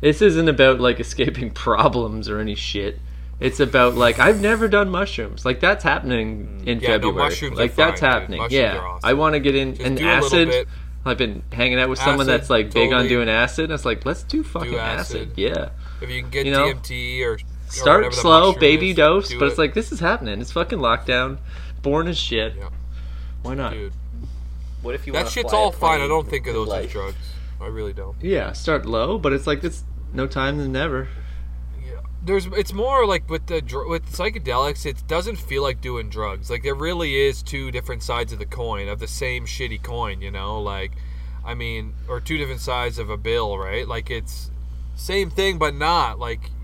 this 0.02 0.22
isn't 0.22 0.48
about 0.50 0.80
like 0.80 1.00
escaping 1.00 1.52
problems 1.66 2.28
or 2.28 2.40
any 2.40 2.56
shit 2.56 3.00
it's 3.40 3.60
about 3.60 3.96
like 3.96 4.20
I've 4.20 4.42
never 4.42 4.68
done 4.68 4.90
mushrooms 4.90 5.46
like 5.46 5.60
that's 5.60 5.84
happening 5.84 6.64
in 6.66 6.80
Mm. 6.80 6.82
Yeah, 6.82 6.88
no, 6.90 6.94
February 6.96 7.16
mushrooms 7.18 7.58
are 7.60 7.62
like 7.62 7.76
that's 7.76 8.02
fine, 8.02 8.10
happening 8.12 8.42
yeah 8.50 8.80
awesome. 8.80 9.08
I 9.10 9.14
want 9.14 9.34
to 9.34 9.40
get 9.40 9.56
in 9.56 9.76
Just 9.76 9.86
an 9.88 9.96
do 9.96 10.08
acid. 10.08 10.68
I've 11.06 11.18
been 11.18 11.44
hanging 11.54 11.80
out 11.80 11.88
with 11.90 12.00
someone 12.00 12.28
that's 12.28 12.50
like 12.50 12.74
big 12.74 12.92
on 12.92 13.08
doing 13.08 13.30
acid 13.30 13.66
and 13.66 13.74
it's 13.74 13.86
like 13.86 14.06
let's 14.06 14.24
do 14.24 14.44
fucking 14.44 14.76
acid. 14.76 15.22
acid. 15.30 15.32
yeah 15.38 15.70
if 16.02 16.10
you 16.10 16.22
can 16.22 16.30
get 16.32 16.46
You 16.46 16.52
know, 16.52 16.74
dmt 16.74 17.26
or 17.26 17.38
start 17.70 18.14
slow 18.14 18.54
baby 18.54 18.92
is, 18.92 18.96
dose 18.98 19.30
do 19.30 19.40
but 19.40 19.48
it's 19.48 19.58
like 19.58 19.74
this 19.74 19.92
is 19.92 20.00
happening 20.00 20.42
it's 20.42 20.52
fucking 20.52 20.80
lockdown 20.80 21.38
born 21.82 22.08
as 22.08 22.18
shit 22.18 22.56
Yeah. 22.58 22.70
why 23.44 23.54
not 23.56 23.74
dude 23.74 23.94
What 24.82 24.96
if 24.96 25.06
you 25.08 25.14
That 25.14 25.28
shit's 25.30 25.54
all 25.54 25.72
fine. 25.72 26.02
I 26.02 26.08
don't 26.08 26.28
think 26.30 26.48
of 26.48 26.56
with 26.56 26.68
those 26.68 26.86
as 26.86 26.92
drugs. 26.92 27.16
I 27.62 27.68
really 27.68 27.94
don't. 27.94 28.16
yeah 28.22 28.52
start 28.54 28.86
low 28.86 29.18
but 29.18 29.34
it's 29.34 29.46
like 29.48 29.64
it's 29.64 29.84
no 30.14 30.26
time 30.28 30.58
than 30.58 30.72
never 30.72 31.08
Yeah. 31.86 32.00
There's 32.24 32.46
it's 32.48 32.74
more 32.74 33.06
like 33.06 33.30
with 33.30 33.46
the 33.48 33.62
with 33.88 34.06
psychedelics, 34.12 34.86
it 34.86 35.04
doesn't 35.08 35.38
feel 35.38 35.62
like 35.64 35.80
doing 35.82 36.10
drugs. 36.10 36.50
Like 36.50 36.64
there 36.64 36.76
really 36.76 37.16
is 37.16 37.44
two 37.44 37.72
different 37.72 38.04
sides 38.04 38.34
of 38.34 38.40
the 38.40 38.46
coin 38.46 38.88
of 38.90 39.00
the 39.00 39.08
same 39.08 39.46
shitty 39.46 39.82
coin. 39.84 40.22
You 40.22 40.32
know, 40.32 40.60
like 40.62 40.92
I 41.46 41.54
mean, 41.54 41.94
or 42.10 42.20
two 42.20 42.38
different 42.38 42.62
sides 42.62 42.98
of 43.00 43.10
a 43.10 43.18
bill, 43.18 43.58
right? 43.58 43.88
Like 43.88 44.10
it's 44.10 44.52
same 44.96 45.30
thing 45.30 45.58
but 45.58 45.74
not. 45.76 46.20
Like 46.20 46.42
you, 46.42 46.50
you 46.50 46.59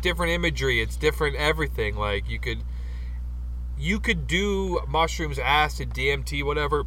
different 0.00 0.32
imagery. 0.32 0.80
It's 0.80 0.96
different 0.96 1.36
everything. 1.36 1.96
Like 1.96 2.28
you 2.28 2.38
could 2.38 2.58
you 3.78 4.00
could 4.00 4.26
do 4.26 4.80
mushrooms, 4.88 5.38
acid, 5.38 5.90
DMT, 5.90 6.44
whatever, 6.44 6.84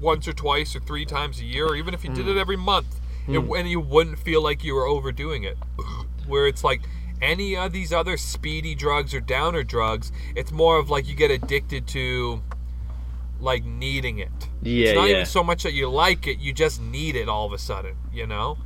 once 0.00 0.26
or 0.26 0.32
twice 0.32 0.74
or 0.74 0.80
three 0.80 1.04
times 1.04 1.40
a 1.40 1.44
year, 1.44 1.66
or 1.66 1.76
even 1.76 1.94
if 1.94 2.04
you 2.04 2.10
did 2.10 2.26
it 2.26 2.36
mm. 2.36 2.40
every 2.40 2.56
month, 2.56 3.00
it, 3.28 3.32
mm. 3.32 3.58
and 3.58 3.68
you 3.68 3.80
wouldn't 3.80 4.18
feel 4.18 4.42
like 4.42 4.64
you 4.64 4.74
were 4.74 4.86
overdoing 4.86 5.44
it. 5.44 5.56
Where 6.26 6.46
it's 6.46 6.64
like 6.64 6.82
any 7.20 7.56
of 7.56 7.72
these 7.72 7.92
other 7.92 8.16
speedy 8.16 8.74
drugs 8.74 9.14
or 9.14 9.20
downer 9.20 9.62
drugs, 9.62 10.10
it's 10.34 10.52
more 10.52 10.78
of 10.78 10.90
like 10.90 11.06
you 11.06 11.14
get 11.14 11.30
addicted 11.30 11.86
to 11.88 12.42
like 13.40 13.64
needing 13.64 14.18
it. 14.18 14.30
Yeah, 14.62 14.88
it's 14.88 14.96
not 14.96 15.08
yeah. 15.08 15.14
even 15.14 15.26
so 15.26 15.42
much 15.42 15.62
that 15.62 15.72
you 15.72 15.88
like 15.88 16.26
it, 16.26 16.38
you 16.38 16.52
just 16.52 16.80
need 16.80 17.16
it 17.16 17.28
all 17.28 17.46
of 17.46 17.52
a 17.52 17.58
sudden, 17.58 17.96
you 18.12 18.26
know? 18.26 18.58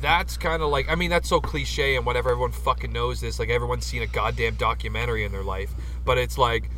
That's 0.00 0.36
kind 0.36 0.62
of 0.62 0.68
like 0.70 0.88
I 0.90 0.94
mean 0.94 1.10
that's 1.10 1.28
so 1.28 1.40
cliche 1.40 1.96
and 1.96 2.04
whatever 2.06 2.30
everyone 2.30 2.52
fucking 2.52 2.92
knows 2.92 3.20
this 3.20 3.38
like 3.38 3.48
everyone's 3.50 3.84
seen 3.86 4.02
a 4.02 4.06
goddamn 4.06 4.54
documentary 4.56 5.24
in 5.24 5.32
their 5.32 5.42
life 5.42 5.72
but 6.04 6.18
it's 6.18 6.36
like 6.38 6.70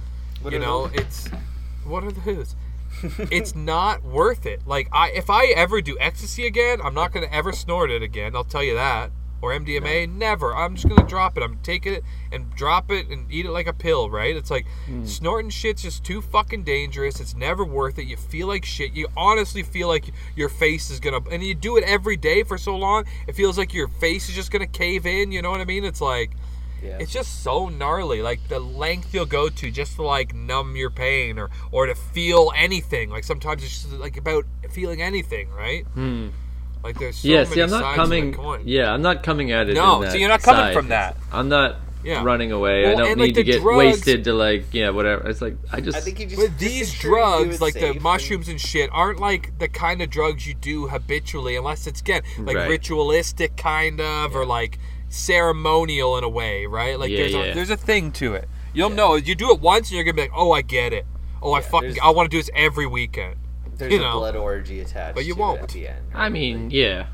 What 0.43 0.53
you 0.53 0.59
know 0.59 0.87
those? 0.89 1.01
it's 1.01 1.29
what 1.85 2.05
are 2.05 2.13
those? 2.13 2.57
It's 3.31 3.55
not 3.55 4.03
worth 4.05 4.47
it. 4.47 4.67
Like 4.67 4.89
I 4.93 5.11
if 5.11 5.29
I 5.29 5.47
ever 5.47 5.81
do 5.81 5.97
ecstasy 6.01 6.47
again 6.47 6.81
I'm 6.83 6.95
not 6.95 7.13
gonna 7.13 7.29
ever 7.31 7.53
snort 7.53 7.91
it 7.91 8.03
again 8.03 8.35
I'll 8.37 8.45
tell 8.45 8.63
you 8.63 8.75
that 8.75 9.11
or 9.45 9.53
MDMA 9.59 10.09
never. 10.11 10.55
I'm 10.55 10.75
just 10.75 10.89
gonna 10.89 11.07
drop 11.09 11.37
it. 11.37 11.43
I'm 11.43 11.59
taking 11.63 11.93
it 11.93 12.05
and 12.33 12.51
drop 12.55 12.91
it 12.91 13.09
and 13.09 13.31
eat 13.31 13.45
it 13.47 13.51
like 13.51 13.67
a 13.67 13.73
pill 13.73 14.09
right? 14.11 14.35
It's 14.35 14.51
like 14.51 14.67
snorting 15.05 15.51
shit's 15.51 15.83
just 15.83 16.03
too 16.05 16.21
fucking 16.23 16.65
dangerous. 16.65 17.21
It's 17.21 17.35
never 17.35 17.65
worth 17.65 17.99
it. 17.99 18.07
You 18.07 18.17
feel 18.17 18.47
like 18.49 18.65
shit. 18.65 18.93
You 18.95 19.09
honestly 19.17 19.63
feel 19.63 19.89
like 19.89 20.07
your 20.35 20.49
face 20.49 20.91
is 20.91 20.99
gonna 21.01 21.21
and 21.31 21.43
you 21.43 21.55
do 21.55 21.77
it 21.77 21.85
every 21.85 22.17
day 22.17 22.43
for 22.43 22.57
so 22.59 22.77
long 22.77 23.05
it 23.29 23.35
feels 23.35 23.59
like 23.59 23.75
your 23.75 23.89
face 23.89 24.29
is 24.29 24.35
just 24.35 24.51
gonna 24.51 24.67
cave 24.67 25.05
in 25.07 25.31
you 25.33 25.43
know 25.43 25.51
what 25.51 25.61
I 25.61 25.65
mean? 25.67 25.85
It's 25.85 26.01
like 26.01 26.31
Yeah. 26.83 26.99
it's 27.01 27.13
just 27.13 27.43
so 27.43 27.69
gnarly. 27.69 28.23
Like 28.23 28.41
the 28.49 28.59
length 28.61 29.15
you'll 29.15 29.27
go 29.27 29.49
to 29.49 29.71
just 29.71 29.97
to 29.97 30.03
like 30.03 30.35
numb 30.35 30.77
your 30.77 30.91
pain 30.91 31.39
or 31.39 31.51
or 31.71 31.87
to 31.87 31.95
feel 31.95 32.53
anything. 32.57 33.11
Like 33.11 33.25
sometimes 33.25 33.63
it's 33.63 33.83
just 33.83 33.93
like 33.95 34.17
about 34.17 34.45
feeling 34.71 35.01
anything 35.03 35.51
right? 35.51 35.85
Hmm. 35.95 36.29
Like 36.85 36.99
there's 36.99 37.17
so 37.17 37.29
yeah, 37.29 37.43
many 37.45 37.47
see, 37.55 37.61
I'm 37.63 37.71
not 37.71 37.83
sides 37.83 37.97
coming. 37.97 38.31
to 38.33 38.37
the 38.37 38.43
coin 38.43 38.63
Yeah, 38.65 38.93
I'm 38.93 39.03
not 39.03 39.23
coming 39.23 39.51
at 39.53 39.69
it. 39.69 39.75
No, 39.75 39.97
in 39.97 40.03
that 40.03 40.13
so 40.13 40.19
you're 40.19 40.29
not 40.29 40.43
coming 40.43 40.61
side. 40.67 40.75
from 40.75 40.89
that. 40.89 41.17
I'm 41.33 41.49
not 41.49 41.77
Yeah. 42.05 42.23
running 42.23 42.53
away. 42.53 42.85
I 42.87 42.95
don't 42.95 43.07
and, 43.13 43.17
need 43.21 43.29
like, 43.29 43.35
to 43.37 43.43
get 43.45 43.63
drugs- 43.63 43.77
wasted 43.79 44.25
to 44.25 44.35
like, 44.35 44.67
yeah, 44.73 44.91
whatever. 44.91 45.27
It's 45.29 45.41
like 45.41 45.57
I 45.73 45.81
just. 45.81 45.97
I 45.97 46.01
think 46.03 46.21
you 46.21 46.27
just 46.27 46.37
But 46.39 46.49
just 46.49 46.59
these 46.59 46.89
make 46.93 47.01
sure 47.01 47.11
you 47.19 47.25
do 47.39 47.45
drugs, 47.47 47.61
like 47.63 47.75
the 47.75 47.95
mushrooms 48.01 48.49
and 48.49 48.61
shit, 48.61 48.91
aren't 48.93 49.19
like 49.21 49.59
the 49.59 49.69
kind 49.69 50.03
of 50.03 50.11
drugs 50.11 50.47
you 50.47 50.53
do 50.55 50.87
habitually, 50.89 51.57
unless 51.57 51.87
it's 51.87 52.03
again 52.03 52.23
like 52.39 52.57
Right. 52.57 52.69
ritualistic 52.69 53.57
kind 53.57 54.01
of, 54.03 54.37
or 54.37 54.45
like 54.45 54.79
ceremonial 55.09 56.19
in 56.19 56.25
a 56.25 56.29
way, 56.29 56.67
right? 56.67 56.99
Like 56.99 57.11
Yeah, 57.11 57.17
there's 57.19 57.33
yeah. 57.33 57.43
a 57.45 57.55
there's 57.55 57.71
a 57.71 57.77
thing 57.77 58.13
to 58.13 58.35
it. 58.35 58.49
You'll 58.75 58.91
know 58.91 59.15
you 59.15 59.35
do 59.35 59.51
it 59.53 59.61
once, 59.61 59.89
and 59.89 59.97
you're 59.97 60.05
gonna 60.05 60.15
be 60.15 60.23
like, 60.23 60.33
oh, 60.35 60.53
I 60.53 60.61
get 60.63 60.93
it. 60.93 61.07
Oh, 61.41 61.53
I 61.53 61.61
fucking 61.61 61.91
there's- 61.91 61.99
I 62.03 62.11
want 62.11 62.31
to 62.31 62.35
do 62.37 62.39
this 62.41 62.51
every 62.55 62.87
weekend. 62.87 63.37
There's 63.77 63.93
you 63.93 63.99
a 63.99 64.03
know. 64.03 64.19
blood 64.19 64.37
orgy 64.37 64.81
attached. 64.81 65.15
But 65.15 65.25
you 65.25 65.35
to 65.35 65.41
won't. 65.41 65.59
It 65.59 65.63
at 65.65 65.69
the 65.71 65.89
end. 65.89 66.07
I 66.15 66.29
mean, 66.29 66.71
yeah, 66.71 67.07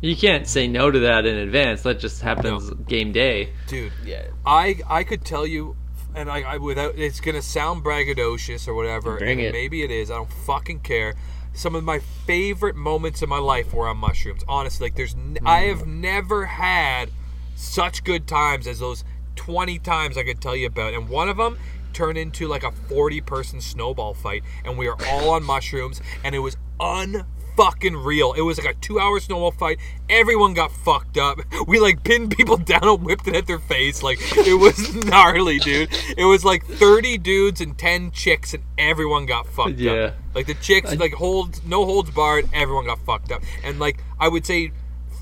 you 0.00 0.16
can't 0.16 0.46
say 0.46 0.66
no 0.68 0.90
to 0.90 0.98
that 1.00 1.26
in 1.26 1.36
advance. 1.36 1.82
That 1.82 1.98
just 1.98 2.22
happens 2.22 2.70
game 2.86 3.12
day. 3.12 3.50
Dude, 3.66 3.92
Yeah. 4.04 4.22
I 4.44 4.76
I 4.88 5.04
could 5.04 5.24
tell 5.24 5.46
you, 5.46 5.76
and 6.14 6.30
I, 6.30 6.42
I 6.42 6.56
without 6.58 6.98
it's 6.98 7.20
gonna 7.20 7.42
sound 7.42 7.84
braggadocious 7.84 8.68
or 8.68 8.74
whatever, 8.74 9.16
Bring 9.18 9.38
and 9.38 9.48
it. 9.48 9.52
maybe 9.52 9.82
it 9.82 9.90
is. 9.90 10.10
I 10.10 10.16
don't 10.16 10.32
fucking 10.32 10.80
care. 10.80 11.14
some 11.54 11.74
of 11.76 11.84
my 11.84 12.00
favorite 12.26 12.74
moments 12.76 13.22
in 13.22 13.28
my 13.28 13.38
life 13.38 13.72
were 13.72 13.86
on 13.86 13.96
mushrooms. 13.98 14.42
Honestly, 14.48 14.86
like 14.86 14.96
there's 14.96 15.14
I 15.46 15.60
have 15.62 15.82
mm. 15.82 16.00
never 16.00 16.46
had 16.46 17.10
such 17.54 18.02
good 18.04 18.26
times 18.26 18.66
as 18.66 18.80
those 18.80 19.04
20 19.36 19.78
times 19.78 20.18
I 20.18 20.24
could 20.24 20.40
tell 20.40 20.56
you 20.56 20.66
about. 20.66 20.94
And 20.94 21.08
one 21.08 21.28
of 21.28 21.36
them 21.36 21.58
turned 21.94 22.18
into 22.18 22.46
like 22.48 22.64
a 22.64 22.72
40 22.72 23.20
person 23.22 23.60
snowball 23.60 24.12
fight 24.14 24.42
and 24.64 24.76
we 24.76 24.88
were 24.88 24.96
all 25.06 25.30
on 25.30 25.42
mushrooms 25.44 26.00
and 26.24 26.34
it 26.34 26.40
was 26.40 26.56
unfucking 26.80 28.04
real. 28.04 28.32
It 28.32 28.42
was 28.42 28.58
like 28.58 28.66
a 28.76 28.78
2 28.80 28.98
hour 29.00 29.20
snowball 29.20 29.52
fight. 29.52 29.78
Everyone 30.08 30.54
got 30.54 30.72
fucked 30.72 31.16
up. 31.18 31.38
We 31.66 31.80
like 31.80 32.04
pinned 32.04 32.36
people 32.36 32.56
down 32.72 32.86
and 32.86 33.02
whipped 33.02 33.26
it 33.28 33.34
at 33.34 33.46
their 33.46 33.58
face. 33.58 34.02
Like 34.02 34.18
it 34.36 34.58
was 34.60 34.94
gnarly, 35.06 35.58
dude. 35.58 35.88
It 36.16 36.24
was 36.24 36.44
like 36.44 36.64
30 36.66 37.18
dudes 37.18 37.60
and 37.60 37.76
10 37.78 38.10
chicks 38.10 38.52
and 38.54 38.62
everyone 38.76 39.24
got 39.26 39.46
fucked 39.46 39.78
Yeah. 39.78 39.92
up. 39.92 40.14
Like 40.34 40.46
the 40.46 40.54
chicks, 40.54 40.94
like 40.96 41.12
hold, 41.14 41.64
no 41.66 41.84
holds 41.84 42.10
barred. 42.10 42.48
Everyone 42.52 42.86
got 42.86 42.98
fucked 43.06 43.30
up, 43.30 43.40
and 43.62 43.78
like 43.78 44.02
I 44.18 44.26
would 44.26 44.44
say, 44.44 44.72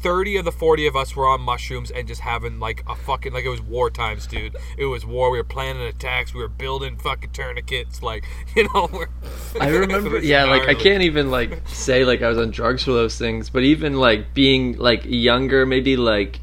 thirty 0.03 0.36
of 0.36 0.44
the 0.44 0.53
forty 0.53 0.86
of 0.86 0.96
us 0.96 1.14
were 1.16 1.26
on 1.26 1.40
mushrooms 1.40 1.90
and 1.90 2.07
just 2.09 2.20
having 2.20 2.59
like 2.61 2.82
a 2.88 2.94
fucking 2.94 3.32
like 3.32 3.44
it 3.44 3.48
was 3.48 3.62
war 3.62 3.90
times, 3.90 4.26
dude. 4.26 4.57
It 4.76 4.86
was 4.86 5.07
war. 5.07 5.30
We 5.30 5.38
were 5.38 5.44
planning 5.44 5.82
attacks. 5.82 6.34
We 6.34 6.40
were 6.40 6.48
building 6.48 6.96
fucking 6.96 7.30
tourniquets. 7.30 8.03
Like 8.03 8.24
you 8.57 8.68
know, 8.74 8.88
we're, 8.92 9.09
I 9.61 9.68
remember, 9.76 10.18
yeah, 10.18 10.44
like 10.44 10.68
I 10.68 10.74
can't 10.74 11.03
even 11.05 11.30
like 11.30 11.66
say 11.68 12.05
like 12.05 12.22
I 12.22 12.28
was 12.28 12.38
on 12.38 12.50
drugs 12.50 12.84
for 12.84 12.92
those 12.92 13.16
things, 13.16 13.48
but 13.50 13.62
even 13.62 13.94
like 13.94 14.34
being 14.34 14.76
like 14.78 15.03
younger, 15.05 15.64
maybe 15.66 15.96
like 15.96 16.40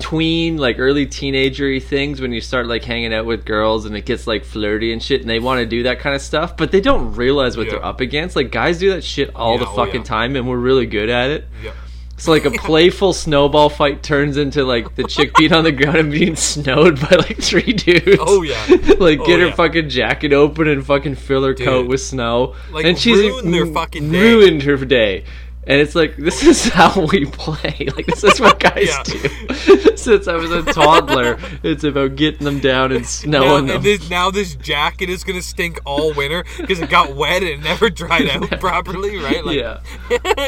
tween, 0.00 0.56
like 0.56 0.78
early 0.80 1.06
teenagery 1.06 1.80
things 1.82 2.20
when 2.20 2.32
you 2.32 2.40
start 2.40 2.66
like 2.66 2.82
hanging 2.82 3.14
out 3.14 3.26
with 3.26 3.44
girls 3.44 3.84
and 3.84 3.96
it 3.96 4.04
gets 4.04 4.26
like 4.26 4.44
flirty 4.44 4.92
and 4.92 5.00
shit, 5.02 5.20
and 5.20 5.30
they 5.30 5.38
want 5.38 5.60
to 5.60 5.66
do 5.66 5.84
that 5.84 6.00
kind 6.00 6.16
of 6.16 6.20
stuff, 6.22 6.56
but 6.56 6.72
they 6.72 6.80
don't 6.80 7.14
realize 7.14 7.56
what 7.56 7.66
Yeah. 7.66 7.72
they're 7.74 7.84
up 7.84 8.00
against. 8.00 8.34
Like 8.34 8.50
guys 8.50 8.78
do 8.78 8.90
that 8.90 9.04
shit 9.04 9.30
all 9.36 9.52
Yeah, 9.52 9.60
the 9.60 9.68
oh, 9.70 9.76
fucking 9.76 10.00
yeah. 10.00 10.06
time, 10.06 10.36
and 10.36 10.48
we're 10.48 10.58
really 10.58 10.86
good 10.86 11.08
at 11.08 11.30
it. 11.30 11.44
Yeah. 11.62 11.72
So 12.16 12.30
like 12.30 12.44
a 12.44 12.50
playful 12.58 13.12
snowball 13.12 13.68
fight 13.68 14.02
turns 14.02 14.36
into 14.36 14.64
like 14.64 14.94
the 14.94 15.04
chick 15.04 15.34
being 15.36 15.52
on 15.52 15.64
the 15.64 15.72
ground 15.72 15.96
and 15.96 16.10
being 16.12 16.36
snowed 16.36 17.00
by 17.00 17.16
like 17.16 17.38
three 17.40 17.72
dudes. 17.72 18.18
Oh, 18.20 18.42
yeah. 18.42 18.64
like 18.98 19.20
Oh, 19.20 19.26
get 19.26 19.40
her 19.40 19.46
yeah. 19.48 19.54
fucking 19.54 19.88
jacket 19.88 20.32
open 20.32 20.68
and 20.68 20.84
fucking 20.86 21.16
fill 21.16 21.44
her 21.44 21.54
coat 21.54 21.88
with 21.88 22.00
snow. 22.00 22.54
Like, 22.70 22.84
and 22.84 22.98
she's 22.98 23.18
ruin 23.18 23.50
their 23.50 23.66
fucking 23.66 24.10
day. 24.10 24.20
ruined 24.20 24.62
her 24.62 24.76
day. 24.84 25.24
And 25.66 25.80
it's 25.80 25.94
like 25.94 26.16
this 26.16 26.42
is 26.44 26.64
how 26.72 27.06
we 27.06 27.24
play. 27.26 27.88
Like 27.96 28.06
this 28.06 28.22
is 28.24 28.40
what 28.40 28.60
guys 28.60 28.88
Yeah. 28.88 29.02
do. 29.04 29.96
Since 29.96 30.28
I 30.28 30.36
was 30.36 30.50
a 30.50 30.62
toddler, 30.62 31.38
it's 31.62 31.84
about 31.84 32.16
getting 32.16 32.44
them 32.44 32.58
down 32.60 32.92
and 32.92 33.00
Now, 33.00 33.06
snowing 33.06 33.66
them. 33.66 33.76
and 33.76 33.84
this, 33.84 34.10
now 34.10 34.30
this 34.30 34.54
jacket 34.56 35.08
is 35.08 35.24
gonna 35.24 35.40
stink 35.42 35.80
all 35.86 36.12
winter 36.12 36.44
because 36.58 36.80
it 36.80 36.90
got 36.90 37.14
wet 37.14 37.42
and 37.42 37.50
it 37.50 37.60
never 37.60 37.88
dried 37.88 38.28
out 38.28 38.50
properly, 38.60 39.16
right? 39.16 39.44
Like, 39.44 39.56
yeah, 39.56 39.80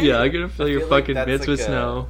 yeah. 0.00 0.18
I'm 0.18 0.30
gonna 0.32 0.48
fill 0.48 0.68
your 0.68 0.80
feel 0.80 0.88
like 0.90 1.04
fucking 1.04 1.14
that's 1.14 1.26
mitts 1.28 1.40
like 1.42 1.48
with 1.48 1.60
a- 1.60 1.64
snow. 1.64 2.08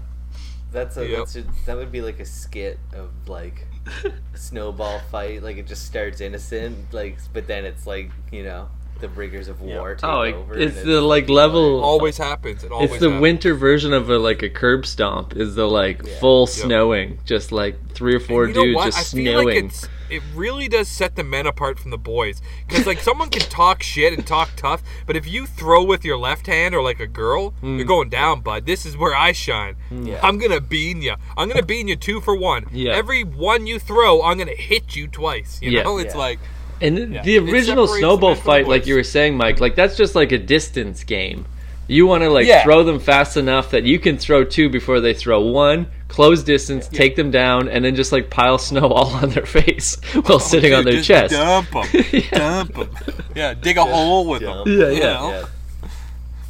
That's 0.73 0.97
a 0.97 1.07
Yep. 1.09 1.19
that's 1.19 1.37
a, 1.37 1.45
that 1.67 1.77
would 1.77 1.93
be 1.93 2.03
like 2.03 2.19
a 2.21 2.27
skit 2.27 2.79
of 2.93 3.11
like 3.29 3.67
a 4.05 4.13
snowball 4.39 5.01
fight. 5.13 5.43
Like 5.43 5.57
it 5.59 5.67
just 5.67 5.87
starts 5.87 6.21
innocent, 6.21 6.93
like 6.93 7.19
but 7.33 7.47
then 7.47 7.65
it's 7.65 7.87
like 7.87 8.11
you 8.33 8.43
know 8.43 8.69
the 9.01 9.09
rigors 9.11 9.49
of 9.49 9.61
war 9.61 9.95
take 9.95 10.05
Oh, 10.09 10.23
it- 10.23 10.35
over. 10.35 10.55
it's 10.59 10.79
and 10.79 10.89
the 10.91 11.01
like 11.01 11.29
level. 11.29 11.83
always 11.85 12.17
happens. 12.19 12.65
It 12.65 12.73
always 12.73 12.91
It's 12.91 13.01
the 13.01 13.07
happens. 13.11 13.23
winter 13.23 13.55
version 13.55 13.93
of 13.93 14.09
a 14.11 14.19
like 14.19 14.43
a 14.43 14.49
curb 14.49 14.87
stomp. 14.87 15.37
Is 15.37 15.55
the 15.55 15.67
like 15.69 16.03
Yeah. 16.05 16.19
full 16.19 16.43
Yep. 16.43 16.49
snowing, 16.49 17.19
just 17.25 17.53
like 17.53 17.77
three 17.93 18.15
or 18.15 18.21
four 18.21 18.45
And 18.45 18.55
you 18.55 18.61
know 18.61 18.65
dudes 18.67 18.77
what? 18.77 18.85
just 18.87 19.15
I 19.15 19.17
feel 19.19 19.37
like 19.37 19.43
snowing. 19.55 19.67
it's 19.67 19.89
it 20.09 20.23
really 20.37 20.69
does 20.69 20.87
set 20.87 21.17
the 21.17 21.25
men 21.25 21.47
apart 21.49 21.81
from 21.81 21.91
the 21.91 21.99
boys 21.99 22.41
because 22.69 22.87
like 22.87 23.01
someone 23.01 23.29
can 23.29 23.43
talk 23.43 23.83
shit 23.83 24.13
and 24.13 24.25
talk 24.25 24.51
tough, 24.57 24.81
but 25.05 25.17
if 25.17 25.27
you 25.27 25.47
throw 25.47 25.83
with 25.83 26.05
your 26.05 26.17
left 26.17 26.47
hand 26.47 26.77
or 26.77 26.83
like 26.83 27.01
a 27.01 27.09
girl, 27.09 27.55
Mm. 27.63 27.77
you're 27.79 27.87
going 27.87 28.09
down, 28.09 28.41
bud. 28.41 28.67
This 28.67 28.87
is 28.87 28.97
where 28.97 29.17
I 29.17 29.33
shine. 29.33 29.75
Yeah. 29.91 30.21
I'm 30.23 30.39
gonna 30.39 30.61
bean 30.61 31.03
you. 31.03 31.15
I'm 31.37 31.49
gonna 31.49 31.65
bean 31.65 31.89
you 31.89 31.97
two 31.97 32.21
for 32.21 32.37
one. 32.37 32.67
Yeah. 32.73 32.93
Every 32.93 33.25
one 33.25 33.67
you 33.67 33.79
throw, 33.81 34.23
I'm 34.23 34.39
gonna 34.39 34.53
hit 34.53 34.95
you 34.95 35.09
twice. 35.09 35.59
You 35.61 35.73
Yeah. 35.73 35.83
know, 35.83 35.99
it's 35.99 36.15
Yeah. 36.15 36.21
like 36.21 36.39
And 36.81 36.97
the- 36.97 37.07
Yeah. 37.07 37.23
the 37.23 37.39
original 37.39 37.87
snowball 37.87 38.31
men 38.31 38.37
from 38.37 38.45
fight, 38.45 38.69
like 38.69 38.87
you 38.87 38.95
were 38.95 39.03
saying, 39.05 39.37
Mike, 39.37 39.61
like 39.61 39.75
that's 39.77 39.97
just 39.97 40.15
like 40.15 40.33
a 40.33 40.39
distance 40.39 41.05
game. 41.05 41.47
You 41.89 42.07
want 42.07 42.23
to 42.25 42.31
like 42.31 42.47
Yeah. 42.47 42.65
throw 42.65 42.83
them 42.83 42.99
fast 42.99 43.37
enough 43.37 43.71
that 43.71 43.85
you 43.85 43.99
can 44.01 44.19
throw 44.19 44.43
two 44.45 44.69
before 44.69 45.01
they 45.01 45.15
throw 45.15 45.41
one. 45.41 45.87
Close 46.09 46.43
distance, 46.43 46.89
take 46.89 47.15
them 47.17 47.31
down, 47.31 47.69
and 47.69 47.85
then 47.85 47.95
just 47.97 48.11
like 48.13 48.29
pile 48.29 48.59
snow 48.59 48.89
all 48.93 49.11
on 49.15 49.31
their 49.31 49.47
face 49.47 49.97
while 50.13 50.35
oh, 50.35 50.39
sitting 50.39 50.75
on 50.75 50.85
their 50.85 50.95
just 50.95 51.07
chest. 51.09 51.33
Dump 51.33 51.71
them. 51.71 52.05
Yeah. 52.13 52.21
Dump 52.33 52.75
them. 52.75 52.89
Yeah, 53.35 53.55
dig 53.55 53.77
a 53.77 53.85
hole 53.85 54.27
with 54.27 54.43
Jump. 54.43 54.65
them. 54.65 54.79
Yeah, 54.81 54.91
yeah. 54.91 55.45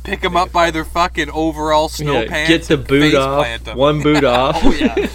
Pick 0.05 0.21
them 0.23 0.37
up 0.37 0.53
by 0.53 0.71
their 0.71 0.85
fucking 0.85 1.31
overall 1.31 1.89
snow 1.89 2.21
Yeah, 2.23 2.29
pants. 2.29 2.49
get 2.49 2.63
the 2.63 2.77
boot 2.77 3.15
off, 3.15 3.75
one 3.75 4.01
boot 4.03 4.23
oh, 4.25 4.31
off. 4.31 4.61
oh 4.63 4.73
yeah, 4.73 5.09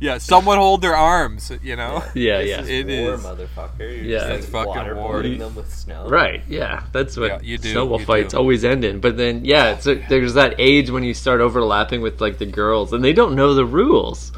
yeah. 0.00 0.18
Someone 0.18 0.58
hold 0.58 0.82
their 0.82 0.96
arms. 0.96 1.50
You 1.62 1.76
know. 1.76 2.02
Yeah, 2.14 2.38
This 2.42 2.48
yeah. 2.50 2.60
is 2.62 2.68
It 2.68 2.86
war, 2.86 3.14
is. 3.14 3.20
motherfucker. 3.22 3.78
You're 3.78 3.90
Yeah. 3.92 4.18
just, 4.28 4.30
It's 4.38 4.46
fucking 4.48 4.72
war. 4.96 5.14
waterboarding 5.22 5.38
them 5.38 5.54
with 5.54 5.72
snow. 5.74 6.08
Right, 6.08 6.42
yeah, 6.48 6.84
that's 6.92 7.16
what 7.16 7.26
Yeah, 7.30 7.38
you 7.42 7.58
do, 7.58 7.70
snowball 7.72 8.00
you 8.00 8.06
fights 8.06 8.32
do. 8.32 8.38
always 8.38 8.64
end 8.64 8.84
in. 8.84 9.00
But 9.00 9.16
then, 9.16 9.44
yeah, 9.44 9.66
oh, 9.68 9.72
it's 9.72 9.86
a, 9.86 9.94
there's 10.08 10.34
that 10.34 10.54
age 10.58 10.90
when 10.90 11.02
you 11.04 11.14
start 11.14 11.40
overlapping 11.40 12.00
with 12.00 12.20
like 12.20 12.38
the 12.38 12.46
girls, 12.46 12.92
and 12.92 13.02
they 13.04 13.12
don't 13.12 13.34
know 13.34 13.54
the 13.54 13.64
rules. 13.66 14.32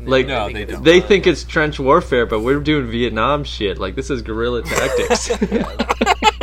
Like 0.00 0.28
No, 0.28 0.44
think 0.46 0.54
they 0.56 0.62
it's 0.62 0.72
don't. 0.74 0.84
they 0.84 1.00
think 1.00 1.26
it's 1.26 1.42
trench 1.42 1.80
warfare, 1.80 2.24
but 2.24 2.40
we're 2.40 2.60
doing 2.60 2.86
Vietnam 2.88 3.42
shit. 3.42 3.78
Like 3.78 3.96
this 3.96 4.10
is 4.10 4.22
guerrilla 4.22 4.62
tactics. 4.62 5.28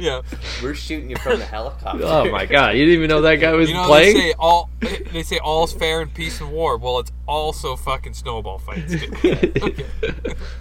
Yeah. 0.00 0.22
We're 0.62 0.74
shooting 0.74 1.10
you 1.10 1.16
from 1.16 1.38
the 1.38 1.44
helicopter. 1.44 2.02
oh 2.04 2.30
my 2.30 2.46
god, 2.46 2.76
you 2.76 2.84
didn't 2.86 2.94
even 2.98 3.08
know 3.08 3.20
that 3.22 3.36
guy 3.36 3.52
was 3.52 3.68
You 3.68 3.74
know 3.76 3.86
playing. 3.86 4.14
they 4.16 4.20
say 4.30 4.34
all 4.38 4.70
they 5.12 5.22
say 5.22 5.38
all's 5.38 5.72
fair 5.72 6.00
in 6.02 6.08
peace 6.10 6.40
and 6.40 6.50
war. 6.52 6.76
Well, 6.78 6.98
it's 7.00 7.12
also 7.28 7.76
fucking 7.76 8.14
snowball 8.14 8.58
fights. 8.58 8.90
dude. 8.92 9.14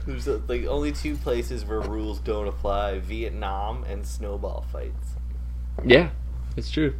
There's 0.05 0.27
uh, 0.27 0.41
like 0.47 0.65
only 0.65 0.91
two 0.91 1.15
places 1.15 1.65
where 1.65 1.79
rules 1.81 2.19
don't 2.19 2.47
apply: 2.47 2.99
Vietnam 2.99 3.83
and 3.85 4.05
snowball 4.05 4.65
fights. 4.71 5.13
yeah, 5.85 6.09
it's 6.57 6.69
true. 6.69 6.93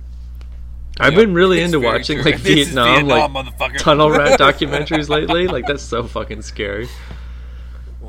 I've 1.01 1.13
Yep, 1.13 1.21
been 1.21 1.33
really 1.33 1.61
into 1.61 1.79
watching 1.79 2.21
true. 2.21 2.31
like 2.31 2.41
Vietnam, 2.41 3.07
Vietnam, 3.07 3.33
like 3.59 3.77
tunnel 3.77 4.09
rat 4.11 4.37
documentaries 4.39 5.07
lately. 5.07 5.47
Like 5.47 5.65
that's 5.65 5.83
so 5.83 6.03
fucking 6.03 6.41
scary. 6.41 6.89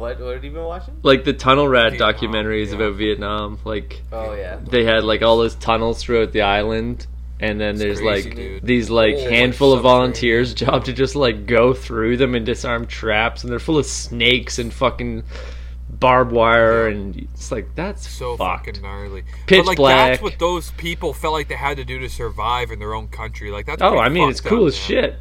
What? 0.01 0.19
What 0.21 0.35
have 0.35 0.45
you 0.45 0.51
been 0.51 0.65
watching? 0.65 0.97
Like 1.03 1.25
the 1.25 1.33
tunnel 1.35 1.69
rat 1.69 1.93
Vietnam, 1.93 2.15
documentaries 2.15 2.69
yeah. 2.69 2.75
about 2.77 2.95
Vietnam. 2.95 3.59
Like 3.65 4.03
Oh 4.11 4.35
yeah. 4.35 4.59
they 4.63 4.85
had 4.85 5.05
like 5.05 5.23
all 5.23 5.37
those 5.37 5.55
tunnels 5.57 6.03
throughout 6.03 6.33
the 6.33 6.43
island 6.43 7.07
and 7.39 7.61
then 7.61 7.77
there's 7.77 8.01
crazy, 8.01 8.29
like 8.29 8.37
dude. 8.37 8.67
these 8.67 8.91
oh, 8.91 8.95
like 8.95 9.15
Oh, 9.15 9.19
like 9.19 9.31
handful 9.31 9.73
of 9.73 9.79
subterranean. 9.79 10.01
volunteers 10.01 10.55
job 10.55 10.85
to 10.87 10.93
just 10.93 11.17
like 11.17 11.47
go 11.47 11.73
through 11.75 12.17
them 12.17 12.35
and 12.35 12.45
disarm 12.47 12.87
traps 12.87 13.43
and 13.43 13.53
they're 13.53 13.59
full 13.59 13.79
of 13.79 13.87
snakes 13.87 14.59
and 14.59 14.73
fucking 14.73 15.23
barbed 15.89 16.33
wire 16.33 16.89
and 16.89 17.17
it's 17.17 17.51
like 17.53 17.75
that's 17.75 18.09
so 18.09 18.37
fucked. 18.37 18.67
fucking 18.67 18.83
gnarly. 18.83 19.23
Pitch 19.47 19.61
but 19.61 19.67
like 19.67 19.77
black. 19.77 20.11
that's 20.13 20.23
what 20.23 20.39
those 20.39 20.71
people 20.73 21.13
felt 21.13 21.35
like 21.35 21.49
they 21.49 21.57
had 21.57 21.77
to 21.77 21.85
do 21.85 21.99
to 21.99 22.09
survive 22.09 22.71
in 22.71 22.79
their 22.79 22.95
own 22.95 23.09
country. 23.09 23.51
Like 23.51 23.67
that's 23.67 23.83
oh 23.83 23.99
i 23.99 24.09
mean 24.09 24.31
it's 24.31 24.41
cool 24.41 24.63
up, 24.65 24.69
as 24.69 24.75
man. 24.77 24.83
shit 24.87 25.17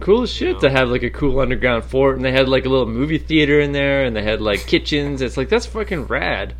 cool 0.00 0.22
as 0.22 0.30
shit 0.32 0.60
to 0.60 0.70
have 0.70 0.88
like 0.88 1.02
a 1.02 1.10
cool 1.10 1.40
underground 1.40 1.84
fort 1.84 2.16
and 2.16 2.24
they 2.24 2.32
had 2.32 2.48
like 2.48 2.64
a 2.64 2.68
little 2.68 2.86
movie 2.86 3.18
theater 3.18 3.60
in 3.60 3.72
there 3.72 4.04
and 4.04 4.14
they 4.14 4.22
had 4.22 4.40
like 4.40 4.66
kitchens. 4.66 5.20
It's 5.22 5.36
like 5.36 5.48
that's 5.48 5.66
fucking 5.66 6.06
rad 6.06 6.54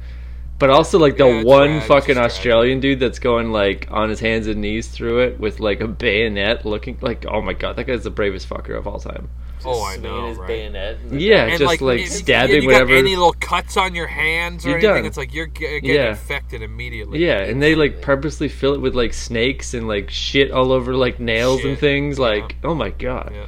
but 0.59 0.71
also 0.71 0.99
like 0.99 1.17
the 1.17 1.27
Yeah, 1.27 1.43
one 1.45 1.69
rad, 1.79 1.83
fucking 1.85 2.15
just 2.15 2.17
rad. 2.19 2.25
australian 2.27 2.81
dude 2.81 3.01
that's 3.01 3.19
going 3.19 3.53
like 3.53 3.87
on 3.91 4.09
his 4.09 4.21
hands 4.21 4.47
and 4.47 4.61
knees 4.61 4.89
through 4.89 5.21
it 5.21 5.39
with 5.39 5.61
like 5.61 5.81
a 5.81 5.87
bayonet 5.89 6.65
looking 6.67 6.99
like 7.01 7.25
oh 7.29 7.41
my 7.41 7.53
god 7.53 7.77
that 7.77 7.85
guy's 7.85 8.05
the 8.05 8.11
bravest 8.11 8.49
fucker 8.49 8.77
of 8.77 8.87
all 8.87 8.99
time 9.01 9.29
Oh, 9.65 9.85
I 9.85 9.97
know, 9.97 10.29
his 10.29 10.39
right? 10.39 10.47
bayonet. 10.47 10.99
Yeah, 11.11 11.47
back. 11.47 11.59
just 11.59 11.81
like 11.83 11.99
if- 11.99 12.07
if 12.07 12.13
stabbing 12.13 12.63
you 12.63 12.71
got 12.71 12.75
whatever- 12.83 12.95
any 12.95 13.17
little 13.17 13.33
cuts 13.41 13.77
on 13.77 13.93
your 13.93 14.07
hands 14.07 14.65
or 14.65 14.69
You're 14.69 14.79
anything, 14.79 14.95
done. 14.99 15.05
it's 15.07 15.17
like 15.17 15.35
you're 15.35 15.47
getting 15.47 15.85
Yeah. 15.85 16.11
infected 16.11 16.63
immediately. 16.63 17.27
Yeah, 17.27 17.41
and 17.43 17.61
they 17.61 17.75
like 17.75 18.01
purposely 18.01 18.47
fill 18.49 18.75
it 18.75 18.81
with 18.81 18.95
like 18.95 19.13
snakes 19.13 19.75
and 19.75 19.89
like 19.89 20.11
shit 20.11 20.53
all 20.53 20.71
over 20.71 20.95
like 20.95 21.19
nails 21.19 21.65
and 21.65 21.73
Shit, 21.73 21.81
things. 21.81 22.19
yeah. 22.21 22.25
Like, 22.27 22.55
oh 22.63 22.77
my 22.77 22.91
god. 22.91 23.33
Yeah. 23.35 23.47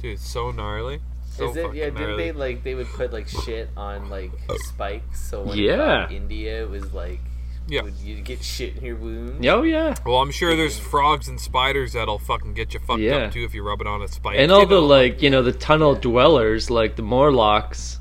Dude, 0.00 0.18
so 0.18 0.50
gnarly. 0.50 1.00
So 1.36 1.50
Is 1.50 1.56
it? 1.56 1.62
fucking 1.64 1.78
Yeah. 1.78 1.90
Didn't 1.90 2.16
they 2.16 2.32
like 2.32 2.62
they 2.64 2.74
would 2.74 2.86
put 2.88 3.12
like 3.12 3.28
shit 3.28 3.68
on 3.76 4.08
like 4.08 4.30
spikes 4.56 5.28
so 5.28 5.42
when 5.42 5.58
it 5.58 5.62
Yeah. 5.62 5.76
got 5.76 6.12
India 6.12 6.62
it 6.62 6.70
was 6.70 6.92
like 6.94 7.20
Yeah. 7.68 7.82
would 7.82 7.96
you 7.96 8.20
get 8.22 8.42
shit 8.42 8.76
in 8.76 8.84
your 8.84 8.96
wounds? 8.96 9.46
Oh 9.46 9.62
yeah. 9.62 9.94
Well, 10.06 10.16
I'm 10.18 10.30
sure 10.30 10.56
there's 10.56 10.78
frogs 10.78 11.28
and 11.28 11.38
spiders 11.40 11.92
that'll 11.92 12.18
fucking 12.18 12.54
get 12.54 12.72
you 12.74 12.80
fucked 12.80 13.00
Yeah. 13.00 13.16
up 13.16 13.32
too 13.32 13.44
if 13.44 13.54
you 13.54 13.62
rub 13.62 13.80
it 13.80 13.86
on 13.86 14.00
a 14.02 14.08
spike. 14.08 14.36
And 14.38 14.50
all 14.50 14.66
the 14.66 14.80
like, 14.80 15.20
you 15.22 15.30
know, 15.30 15.42
the 15.42 15.52
tunnel 15.52 15.94
dwellers, 15.94 16.70
like 16.70 16.96
the 16.96 17.02
Morlocks, 17.02 18.00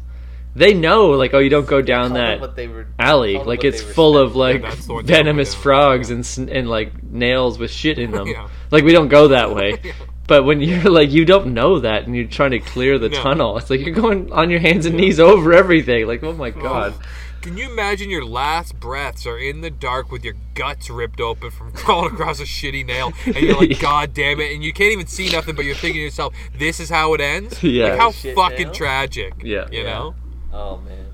they 0.55 0.73
know 0.73 1.07
like, 1.07 1.33
oh, 1.33 1.39
you 1.39 1.49
don't 1.49 1.67
go 1.67 1.81
down 1.81 2.13
that 2.13 2.39
what 2.39 2.55
they 2.55 2.69
were 2.69 2.87
alley. 2.97 3.37
Like 3.37 3.65
it's 3.65 3.81
they 3.81 3.87
were 3.87 3.93
full 3.93 4.17
of 4.17 4.35
like 4.37 4.61
that's 4.61 4.85
the 4.85 4.93
one 4.93 5.05
venomous 5.05 5.53
frogs 5.53 6.09
yeah. 6.09 6.15
and 6.37 6.49
and 6.49 6.69
like 6.69 7.03
nails 7.03 7.59
with 7.59 7.71
shit 7.71 7.99
in 7.99 8.11
them. 8.11 8.27
Yeah. 8.35 8.47
Like 8.71 8.83
we 8.85 8.93
don't 8.93 9.09
go 9.09 9.27
that 9.29 9.53
way. 9.53 9.79
But 10.27 10.43
when 10.43 10.59
you're 10.61 10.89
like 10.89 11.11
you 11.11 11.25
don't 11.25 11.53
know 11.53 11.79
that 11.79 12.05
and 12.05 12.15
you're 12.15 12.25
trying 12.27 12.51
to 12.51 12.59
clear 12.59 12.97
the 12.97 13.09
No. 13.09 13.21
tunnel, 13.21 13.57
it's 13.57 13.69
like 13.69 13.81
you're 13.81 13.93
going 13.95 14.31
on 14.33 14.49
your 14.49 14.59
hands 14.59 14.85
and 14.85 14.95
knees 14.97 15.19
over 15.19 15.53
everything. 15.53 16.07
Like 16.07 16.23
oh 16.23 16.33
my 16.33 16.49
god. 16.49 16.93
Can 17.41 17.57
you 17.57 17.69
imagine 17.69 18.09
your 18.09 18.25
last 18.25 18.79
breaths 18.79 19.27
are 19.27 19.37
in 19.37 19.61
the 19.61 19.69
dark 19.69 20.11
with 20.11 20.23
your 20.23 20.33
guts 20.55 20.89
ripped 20.89 21.21
open 21.21 21.51
from 21.51 21.71
crawling 21.73 22.15
across 22.15 22.39
a 22.39 22.43
shitty 22.43 22.83
nail, 22.83 23.13
and 23.27 23.35
you're 23.35 23.55
like, 23.55 23.79
God 23.79 24.15
damn 24.15 24.39
it, 24.39 24.51
and 24.51 24.63
you 24.63 24.73
can't 24.73 24.91
even 24.91 25.05
see 25.05 25.29
nothing, 25.29 25.53
but 25.55 25.63
you're 25.63 25.75
thinking 25.75 25.99
to 25.99 26.05
yourself, 26.05 26.33
this 26.57 26.79
is 26.79 26.89
how 26.89 27.13
it 27.13 27.21
ends. 27.21 27.61
Yeah. 27.61 27.89
Like 27.89 27.99
how 27.99 28.11
Shit 28.11 28.33
fucking 28.35 28.65
nail? 28.67 28.73
tragic. 28.73 29.33
Yeah. 29.43 29.67
You 29.71 29.83
Yeah. 29.83 29.83
know. 29.83 30.15
Oh 30.51 30.77
man. 30.77 31.04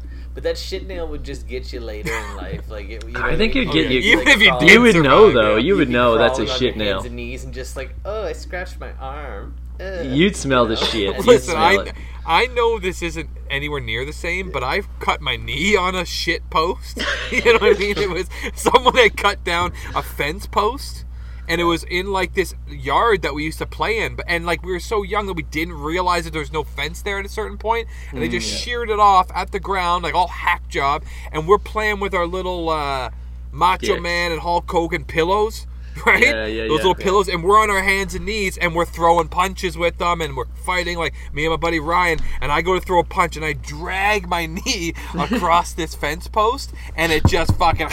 But 0.41 0.49
that 0.55 0.57
shit 0.57 0.87
nail 0.87 1.07
would 1.07 1.23
just 1.23 1.47
get 1.47 1.71
you 1.71 1.79
later 1.81 2.11
in 2.11 2.35
life. 2.35 2.67
Like 2.67 2.89
it, 2.89 3.05
you 3.05 3.11
know 3.13 3.19
I 3.21 3.29
what 3.29 3.37
think 3.37 3.53
mean? 3.53 3.63
it'd 3.69 3.73
get 3.75 3.91
you- 3.91 3.99
yeah. 3.99 4.13
Even 4.13 4.27
if 4.27 4.41
you 4.41 4.59
did 4.59 4.69
You 4.71 4.81
would 4.81 4.95
know 4.95 5.31
though. 5.31 5.55
You 5.57 5.77
you'd 5.77 5.89
know 5.89 6.17
that's 6.17 6.39
a 6.39 6.47
shit 6.47 6.75
nail. 6.75 6.93
Hands 6.93 7.05
and 7.05 7.15
knees 7.15 7.43
and 7.43 7.53
just 7.53 7.75
like, 7.77 7.93
oh, 8.05 8.23
I 8.23 8.33
scratched 8.33 8.79
my 8.79 8.91
arm. 8.93 9.53
Ugh. 9.79 10.05
You'd 10.07 10.35
smell 10.35 10.65
the 10.65 10.73
You 10.73 10.79
know? 10.81 10.85
shit. 10.87 11.15
You'd 11.17 11.25
Listen, 11.27 11.51
smell 11.51 11.63
I 11.63 11.73
it. 11.83 11.93
I 12.25 12.45
know 12.47 12.79
this 12.79 13.03
isn't 13.03 13.29
anywhere 13.51 13.81
near 13.81 14.03
the 14.03 14.13
same, 14.13 14.49
but 14.51 14.63
I've 14.63 14.87
cut 14.99 15.21
my 15.21 15.35
knee 15.35 15.75
on 15.75 15.93
a 15.93 16.05
shit 16.05 16.49
post. 16.49 16.97
you 17.31 17.43
know 17.45 17.59
what 17.59 17.75
I 17.75 17.79
mean? 17.79 17.97
It 17.99 18.09
was 18.09 18.27
someone 18.55 18.95
had 18.95 19.15
cut 19.17 19.43
down 19.43 19.73
a 19.95 20.01
fence 20.01 20.47
post. 20.47 21.05
And 21.52 21.60
it 21.60 21.66
was 21.66 21.84
in 21.84 22.12
like 22.14 22.34
this 22.34 22.56
yard 22.70 23.22
that 23.24 23.34
we 23.34 23.43
used 23.43 23.58
to 23.60 23.66
play 23.66 23.99
in, 23.99 24.16
but 24.16 24.26
and 24.28 24.45
like 24.45 24.64
we 24.64 24.72
were 24.72 24.80
so 24.80 25.04
young 25.04 25.26
that 25.28 25.34
we 25.34 25.43
didn't 25.43 25.74
realize 25.74 26.24
that 26.24 26.32
there 26.32 26.39
was 26.39 26.54
no 26.54 26.64
fence 26.64 27.02
there 27.02 27.20
at 27.20 27.26
a 27.26 27.30
certain 27.30 27.58
point, 27.58 27.88
and 28.12 28.22
they 28.22 28.30
just 28.30 28.47
Mm. 28.52 28.64
sheared 28.64 28.89
it 28.89 28.99
off 28.99 29.30
at 29.36 29.52
the 29.52 29.60
ground, 29.60 30.04
like 30.04 30.16
all 30.16 30.30
hack 30.30 30.68
job. 30.70 31.04
And 31.34 31.47
we're 31.47 31.58
playing 31.74 31.99
with 31.99 32.14
our 32.14 32.26
little 32.26 32.70
uh, 32.70 33.10
Macho 33.52 33.88
Dicks. 33.88 34.02
Man 34.02 34.32
and 34.32 34.39
Hulk 34.39 34.72
Hogan 34.72 35.04
pillows, 35.04 35.68
right? 36.06 36.24
Yeah, 36.24 36.45
yeah, 36.45 36.68
Those 36.70 36.80
yeah. 36.80 36.88
little 36.88 36.95
pillows, 36.95 37.28
and 37.28 37.43
we're 37.43 37.60
on 37.62 37.70
our 37.70 37.84
hands 37.84 38.16
and 38.16 38.26
knees, 38.26 38.58
and 38.58 38.74
we're 38.74 38.86
throwing 38.86 39.28
punches 39.28 39.78
with 39.78 39.97
them, 39.97 40.22
and 40.22 40.38
we're 40.38 40.45
fighting 40.66 40.97
like 40.97 41.14
me 41.34 41.43
and 41.45 41.52
my 41.52 41.58
buddy 41.58 41.82
Ryan. 41.82 42.20
And 42.39 42.49
I 42.49 42.62
go 42.62 42.76
to 42.76 42.80
throw 42.80 42.99
a 42.99 43.04
punch, 43.04 43.36
and 43.36 43.43
I 43.43 43.54
drag 43.54 44.30
my 44.30 44.45
knee 44.58 44.93
across 45.20 45.74
this 45.82 45.95
fence 45.95 46.30
post, 46.30 46.72
and 46.95 47.12
it 47.12 47.26
just 47.28 47.54
fucking 47.58 47.89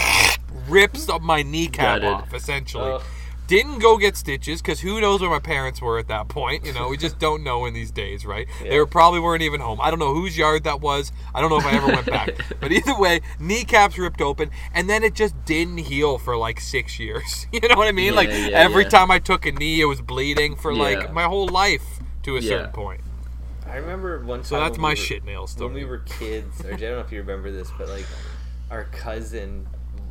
rips 0.69 1.09
up 1.09 1.23
my 1.23 1.43
kneecap 1.43 2.03
off, 2.05 2.33
essentially. 2.33 2.93
Ugh. 2.93 3.03
Didn't 3.49 3.78
go 3.78 3.96
get 3.96 4.14
stitches 4.16 4.61
because 4.61 4.80
who 4.80 5.01
knows 5.01 5.22
where 5.22 5.30
my 5.30 5.38
parents 5.38 5.80
were 5.80 5.99
at 5.99 6.07
that 6.09 6.28
point. 6.28 6.66
You 6.66 6.74
know, 6.74 6.88
we 6.88 6.99
just 6.99 7.18
don't 7.18 7.42
know 7.42 7.64
in 7.64 7.72
these 7.72 7.90
days, 7.90 8.24
right? 8.26 8.46
They 8.62 8.68
Yeah. 8.72 8.76
were 8.76 8.86
probably 8.86 9.20
weren't 9.20 9.42
even 9.42 9.61
home. 9.61 9.80
I 9.80 9.88
don't 9.90 9.99
know 9.99 10.12
whose 10.14 10.36
yard 10.36 10.64
that 10.64 10.80
was. 10.82 11.12
I 11.34 11.40
don't 11.40 11.49
know 11.49 11.57
if 11.57 11.64
I 11.64 11.72
ever 11.72 11.86
went 11.86 12.07
back. 12.07 12.36
But 12.61 12.72
either 12.72 12.96
way, 12.99 13.22
kneecaps 13.40 13.96
ripped 13.96 14.20
open, 14.20 14.51
and 14.74 14.88
then 14.88 15.03
it 15.03 15.14
just 15.14 15.34
didn't 15.46 15.78
heal 15.78 16.18
for 16.18 16.36
like 16.36 16.61
six 16.61 16.99
years. 17.01 17.46
You 17.53 17.61
know 17.68 17.74
what 17.76 17.88
I 17.88 17.92
mean? 17.92 18.12
Yeah, 18.12 18.20
like 18.22 18.28
yeah, 18.28 18.49
every 18.53 18.82
yeah. 18.84 18.90
time 18.90 19.11
I 19.11 19.18
took 19.18 19.46
a 19.46 19.53
knee, 19.53 19.80
it 19.80 19.86
was 19.86 20.01
bleeding 20.03 20.55
for 20.55 20.70
Yeah. 20.70 20.82
like 20.82 21.12
my 21.12 21.24
whole 21.24 21.49
life 21.49 22.01
to 22.24 22.36
a 22.36 22.40
Yeah. 22.40 22.49
certain 22.51 22.72
point. 22.72 23.01
I 23.66 23.76
remember 23.76 24.18
one 24.24 24.40
time. 24.40 24.44
So 24.44 24.61
that's 24.61 24.76
my 24.78 24.88
we 24.88 24.92
were- 24.92 24.96
shit 24.96 25.24
nail 25.24 25.49
When 25.57 25.72
we 25.72 25.84
were 25.86 25.99
kids, 25.99 26.62
or 26.64 26.68
I 26.74 26.76
don't 26.76 26.80
know 26.80 27.01
if 27.01 27.11
you 27.12 27.20
remember 27.20 27.51
this, 27.51 27.70
but 27.78 27.88
like 27.88 28.07
our 28.70 28.84
cousin 28.84 29.66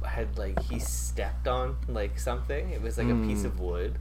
had 0.05 0.37
like 0.37 0.61
he 0.63 0.79
stepped 0.79 1.47
on 1.47 1.77
like 1.87 2.19
something. 2.19 2.69
It 2.71 2.81
was 2.81 2.97
like 2.97 3.07
a 3.07 3.15
piece 3.15 3.41
Mm. 3.43 3.45
of 3.45 3.59
wood. 3.59 3.97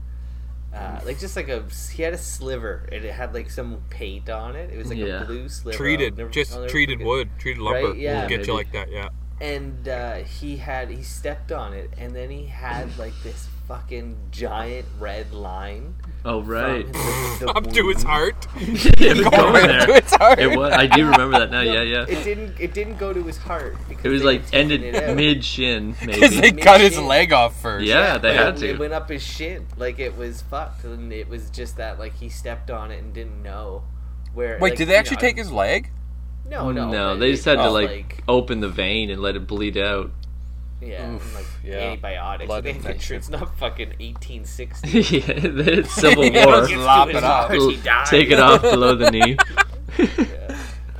Uh, 0.73 0.99
like 1.05 1.17
just 1.19 1.35
like 1.35 1.47
a 1.49 1.63
he 1.93 2.03
had 2.03 2.13
a 2.13 2.17
sliver 2.17 2.87
and 2.91 3.03
it 3.05 3.13
had 3.13 3.33
like 3.33 3.49
some 3.49 3.81
paint 3.89 4.29
on 4.29 4.55
it. 4.55 4.69
It 4.71 4.77
was 4.77 4.89
like 4.89 4.97
Yeah. 4.97 5.23
a 5.23 5.25
blue 5.25 5.47
sliver. 5.49 5.77
Treated, 5.77 6.17
never- 6.17 6.29
just 6.29 6.51
treated 6.67 6.95
forget. 6.99 7.07
wood, 7.07 7.29
treated 7.39 7.61
lumber 7.61 7.89
Right, 7.89 7.97
yeah. 7.97 8.21
will 8.21 8.29
get 8.29 8.37
Maybe. 8.39 8.47
you 8.51 8.53
like 8.57 8.71
that. 8.73 8.91
Yeah. 8.91 9.09
and 9.39 9.87
uh, 9.87 10.15
he 10.15 10.57
had 10.57 10.89
he 10.89 11.03
stepped 11.03 11.51
on 11.51 11.71
it 11.73 11.91
and 11.97 12.15
then 12.15 12.29
he 12.31 12.47
had 12.47 12.97
like 12.97 13.13
this 13.23 13.47
fucking 13.67 14.17
giant 14.31 14.85
red 14.99 15.31
line 15.31 15.93
Oh 16.25 16.41
right. 16.41 16.85
the, 16.85 17.37
the 17.39 17.49
Up 17.49 17.71
to 17.71 17.87
his 17.89 18.03
heart. 18.03 18.47
it 18.55 19.17
was 19.17 19.27
going 19.27 19.53
right 19.53 19.69
up 19.69 19.87
to 19.87 19.95
its 19.95 20.15
heart. 20.15 20.39
It 20.39 20.57
was. 20.57 20.73
I 20.73 20.87
do 20.87 21.05
remember 21.09 21.39
that 21.39 21.51
now. 21.51 21.63
No, 21.63 21.71
Yeah, 21.71 21.81
yeah. 21.83 22.05
It 22.07 22.23
didn't. 22.23 22.59
It 22.59 22.73
didn't 22.73 22.97
go 22.97 23.13
to 23.13 23.23
his 23.23 23.37
heart. 23.37 23.77
Because 23.87 24.05
It 24.05 24.09
was 24.09 24.23
like 24.23 24.41
ended 24.51 24.81
mid 25.15 25.45
shin, 25.45 25.95
Because 25.99 26.31
they 26.41 26.51
Mid 26.51 26.61
cut 26.61 26.81
his 26.81 26.99
leg 26.99 27.31
off 27.31 27.61
first. 27.61 27.85
Yeah, 27.85 28.17
they 28.17 28.33
had 28.35 28.55
it- 28.55 28.59
to. 28.59 28.69
It 28.71 28.79
went 28.79 28.93
up 28.93 29.09
his 29.09 29.23
shin. 29.23 29.67
Like 29.77 29.99
it 29.99 30.17
was 30.17 30.41
fucked, 30.41 30.83
and 30.83 31.13
it 31.13 31.29
was 31.29 31.49
just 31.49 31.77
that 31.77 31.99
like 31.99 32.15
he 32.15 32.29
stepped 32.29 32.69
on 32.71 32.91
it 32.91 32.99
and 33.01 33.13
didn't 33.13 33.41
know 33.41 33.83
where. 34.33 34.57
Wait, 34.59 34.71
like, 34.71 34.77
did 34.77 34.89
they 34.89 34.95
actually 34.95 35.15
know, 35.15 35.21
take 35.21 35.37
his 35.37 35.51
leg? 35.51 35.91
No, 36.49 36.71
no, 36.71 36.89
no, 36.89 37.13
but 37.13 37.19
they 37.19 37.31
just 37.31 37.45
had 37.45 37.55
to 37.55 37.63
was, 37.63 37.73
like, 37.73 38.23
open 38.27 38.61
the 38.61 38.69
vein 38.69 39.09
and 39.09 39.21
let 39.21 39.35
it 39.35 39.47
bleed 39.47 39.77
out. 39.77 40.11
Yeah, 40.81 41.13
Oof, 41.15 41.35
like 41.35 41.45
yeah. 41.63 41.75
antibiotics. 41.77 42.47
Blood 42.47 42.63
They 42.63 42.73
make 42.73 42.81
sure 42.83 42.91
infection. 42.91 43.15
it's 43.17 43.29
not 43.29 43.57
fucking 43.57 43.89
1860. 43.99 44.89
yeah, 45.17 45.23
it's 45.27 45.91
Civil 46.01 46.25
Yeah, 46.25 46.45
War. 46.45 46.65
just 46.67 46.75
lop 46.75 47.09
it 47.09 47.15
off. 47.23 47.49
heart. 47.49 48.07
Take 48.07 48.29
it 48.31 48.39
off 48.39 48.61
below 48.61 48.95
the 48.95 49.11
knee. 49.11 49.37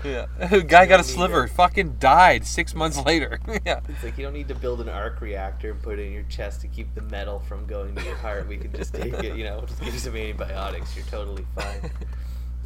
Yeah. 0.04 0.28
Yeah. 0.40 0.60
Guy 0.62 0.86
got 0.86 1.00
a 1.02 1.04
sliver. 1.04 1.46
it. 1.46 1.50
Fucking 1.50 1.98
died 2.00 2.46
six 2.46 2.74
months 2.74 3.04
later. 3.04 3.40
yeah. 3.66 3.82
It's 3.90 4.04
like 4.04 4.18
you 4.18 4.24
don't 4.24 4.34
need 4.34 4.48
to 4.48 4.56
build 4.56 4.80
an 4.80 4.88
arc 4.88 5.20
reactor 5.22 5.72
and 5.72 5.82
put 5.82 6.00
it 6.00 6.04
in 6.04 6.14
your 6.14 6.24
chest 6.24 6.62
to 6.62 6.68
keep 6.68 6.94
the 6.96 7.02
metal 7.02 7.40
from 7.40 7.66
going 7.66 7.94
to 7.96 8.04
your 8.04 8.16
heart. 8.16 8.48
We 8.48 8.58
can 8.58 8.72
just 8.72 8.94
take 8.94 9.14
it, 9.16 9.36
you 9.36 9.44
know, 9.44 9.62
just 9.68 9.82
give 9.82 9.94
you 9.94 10.00
some 10.00 10.16
antibiotics. 10.16 10.96
You're 10.96 11.06
totally 11.08 11.46
fine. 11.56 11.92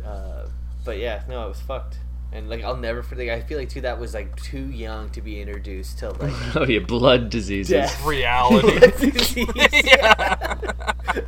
Uh, 0.05 0.49
but 0.85 0.97
yeah, 0.99 1.23
no, 1.27 1.45
it 1.45 1.49
was 1.49 1.61
fucked. 1.61 1.97
And 2.33 2.49
like 2.49 2.63
I'll 2.63 2.77
never 2.77 3.03
forget. 3.03 3.37
I 3.37 3.41
feel 3.41 3.57
like 3.57 3.69
too 3.69 3.81
that 3.81 3.99
was 3.99 4.13
like 4.13 4.35
too 4.41 4.69
young 4.71 5.09
to 5.11 5.21
be 5.21 5.41
introduced 5.41 5.99
to 5.99 6.11
like 6.11 6.33
oh 6.55 6.63
yeah, 6.65 6.79
blood 6.79 7.29
diseases. 7.29 7.69
death. 7.71 8.05
Reality. 8.05 8.79
disease. 8.79 9.47
Yeah. 9.83 10.57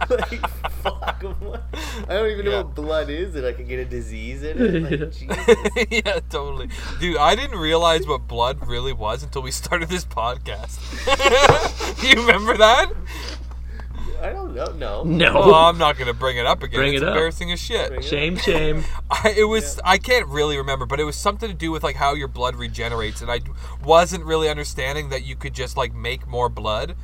like 0.10 0.50
fuck. 0.82 1.22
What? 1.40 1.64
I 2.08 2.14
don't 2.14 2.32
even 2.32 2.46
know 2.46 2.58
what 2.64 2.76
blood 2.76 3.10
is, 3.10 3.36
and 3.36 3.46
I 3.46 3.52
can 3.54 3.68
get 3.68 3.80
a 3.80 3.86
disease 3.86 4.44
in 4.44 4.58
it. 4.58 4.92
Like, 5.02 5.12
Jesus. 5.12 5.88
yeah, 5.92 6.20
totally. 6.30 6.70
Dude, 7.00 7.18
I 7.18 7.36
didn't 7.36 7.58
realize 7.58 8.08
what 8.08 8.28
blood 8.28 8.66
really 8.68 8.94
was 8.94 9.24
until 9.24 9.42
we 9.42 9.52
started 9.52 9.90
this 9.90 10.06
podcast. 10.06 10.80
you 12.04 12.22
remember 12.22 12.58
that? 12.58 12.92
I 14.24 14.32
don't 14.32 14.56
know. 14.56 14.72
No. 14.72 15.04
No. 15.04 15.34
Well, 15.34 15.54
I'm 15.70 15.78
not 15.78 15.98
going 15.98 16.08
to 16.08 16.14
bring 16.14 16.38
it 16.38 16.46
up 16.46 16.64
again. 16.64 16.80
Bring 16.80 16.94
it's 16.94 17.02
it 17.02 17.08
up. 17.08 17.14
embarrassing 17.14 17.52
as 17.52 17.60
shit. 17.60 17.90
Bring 17.90 18.00
it 18.00 18.06
Shame, 18.06 18.38
shame. 18.38 18.84
I, 19.12 19.34
it 19.38 19.44
was 19.44 19.80
I 19.84 19.98
can't 19.98 20.28
really 20.28 20.58
remember, 20.58 20.86
but 20.86 21.00
it 21.00 21.04
was 21.04 21.18
something 21.18 21.50
to 21.50 21.56
do 21.56 21.72
with 21.72 21.84
like 21.84 21.98
how 21.98 22.14
your 22.14 22.30
blood 22.30 22.56
regenerates, 22.56 23.22
and 23.22 23.30
I 23.30 23.42
wasn't 23.84 24.24
really 24.24 24.50
understanding 24.50 25.10
that 25.10 25.24
you 25.26 25.36
could 25.36 25.54
just 25.54 25.76
like 25.76 25.94
make 25.94 26.26
more 26.26 26.48
blood. 26.48 26.96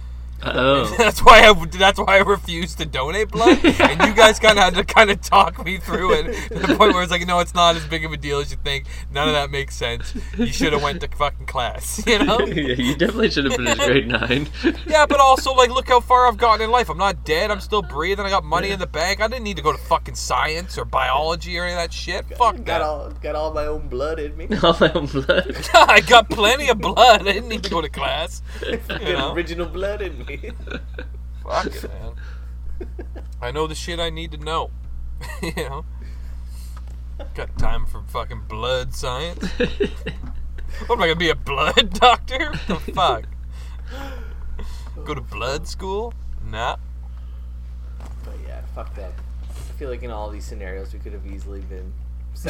Oh. 0.43 0.85
That's 0.97 1.19
why 1.23 1.41
I 1.41 1.65
that's 1.77 1.99
why 1.99 2.17
I 2.17 2.17
refused 2.19 2.77
to 2.77 2.85
donate 2.85 3.29
blood, 3.29 3.59
and 3.63 4.01
you 4.07 4.13
guys 4.13 4.39
kind 4.39 4.57
of 4.57 4.63
had 4.63 4.75
to 4.75 4.83
kind 4.83 5.09
of 5.11 5.21
talk 5.21 5.63
me 5.65 5.77
through 5.77 6.13
it 6.13 6.47
to 6.49 6.59
the 6.59 6.75
point 6.75 6.93
where 6.93 7.03
it's 7.03 7.11
like, 7.11 7.25
no, 7.27 7.39
it's 7.39 7.53
not 7.53 7.75
as 7.75 7.85
big 7.85 8.05
of 8.05 8.11
a 8.11 8.17
deal 8.17 8.39
as 8.39 8.51
you 8.51 8.57
think. 8.63 8.85
None 9.11 9.27
of 9.27 9.33
that 9.33 9.49
makes 9.51 9.75
sense. 9.75 10.13
You 10.37 10.47
should 10.47 10.73
have 10.73 10.81
went 10.81 11.01
to 11.01 11.07
fucking 11.09 11.45
class, 11.45 12.01
you 12.07 12.19
know? 12.19 12.39
yeah, 12.39 12.73
you 12.73 12.95
definitely 12.95 13.29
should 13.31 13.45
have 13.45 13.55
finished 13.55 13.79
grade 13.79 14.07
nine. 14.07 14.47
Yeah, 14.87 15.05
but 15.05 15.19
also 15.19 15.53
like, 15.53 15.69
look 15.69 15.87
how 15.89 15.99
far 15.99 16.27
I've 16.27 16.37
gotten 16.37 16.61
in 16.63 16.71
life. 16.71 16.89
I'm 16.89 16.97
not 16.97 17.25
dead. 17.25 17.51
I'm 17.51 17.59
still 17.61 17.81
breathing. 17.81 18.25
I 18.25 18.29
got 18.29 18.43
money 18.43 18.69
in 18.71 18.79
the 18.79 18.87
bank. 18.87 19.21
I 19.21 19.27
didn't 19.27 19.43
need 19.43 19.57
to 19.57 19.63
go 19.63 19.71
to 19.71 19.77
fucking 19.77 20.15
science 20.15 20.77
or 20.77 20.85
biology 20.85 21.57
or 21.57 21.63
any 21.65 21.73
of 21.73 21.79
that 21.79 21.93
shit. 21.93 22.27
Fuck 22.37 22.57
got 22.57 22.65
that. 22.65 22.81
all 22.81 23.09
got 23.21 23.35
all 23.35 23.53
my 23.53 23.65
own 23.65 23.87
blood 23.87 24.19
in 24.19 24.35
me. 24.37 24.47
All 24.63 24.75
my 24.79 24.91
own 24.93 25.07
blood. 25.07 25.55
I 25.73 26.01
got 26.01 26.29
plenty 26.29 26.69
of 26.69 26.79
blood. 26.79 27.21
I 27.27 27.33
didn't 27.33 27.49
need 27.49 27.63
to 27.63 27.69
go 27.69 27.81
to 27.81 27.89
class. 27.89 28.41
You 28.65 28.77
Got 28.77 29.01
know? 29.01 29.33
original 29.33 29.65
blood 29.67 30.01
in 30.01 30.17
me. 30.25 30.28
Fuck 31.43 31.65
it, 31.67 31.83
man. 31.83 32.13
I 33.41 33.51
know 33.51 33.67
the 33.67 33.75
shit 33.75 33.99
I 33.99 34.09
need 34.09 34.31
to 34.31 34.37
know. 34.37 34.71
you 35.41 35.53
know? 35.55 35.85
Got 37.35 37.57
time 37.57 37.85
for 37.85 38.01
fucking 38.03 38.43
blood 38.47 38.93
science. 38.93 39.45
What 40.87 40.95
am 40.97 41.03
I 41.03 41.07
gonna 41.07 41.15
be 41.15 41.29
a 41.29 41.35
blood 41.35 41.93
doctor? 41.93 42.51
What 42.67 42.85
the 42.85 42.91
fuck? 42.93 43.25
Go 45.03 45.13
to 45.13 45.21
blood 45.21 45.67
school? 45.67 46.13
Nah. 46.45 46.77
But 48.23 48.35
yeah, 48.45 48.61
fuck 48.75 48.95
that. 48.95 49.11
I 49.49 49.71
feel 49.79 49.89
like 49.89 50.03
in 50.03 50.11
all 50.11 50.29
these 50.29 50.45
scenarios 50.45 50.93
we 50.93 50.99
could 50.99 51.13
have 51.13 51.25
easily 51.25 51.61
been 51.61 51.91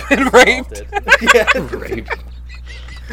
Been 0.09 0.27
raped? 0.27 0.83
yeah. 1.33 1.47
Raped. 1.55 2.23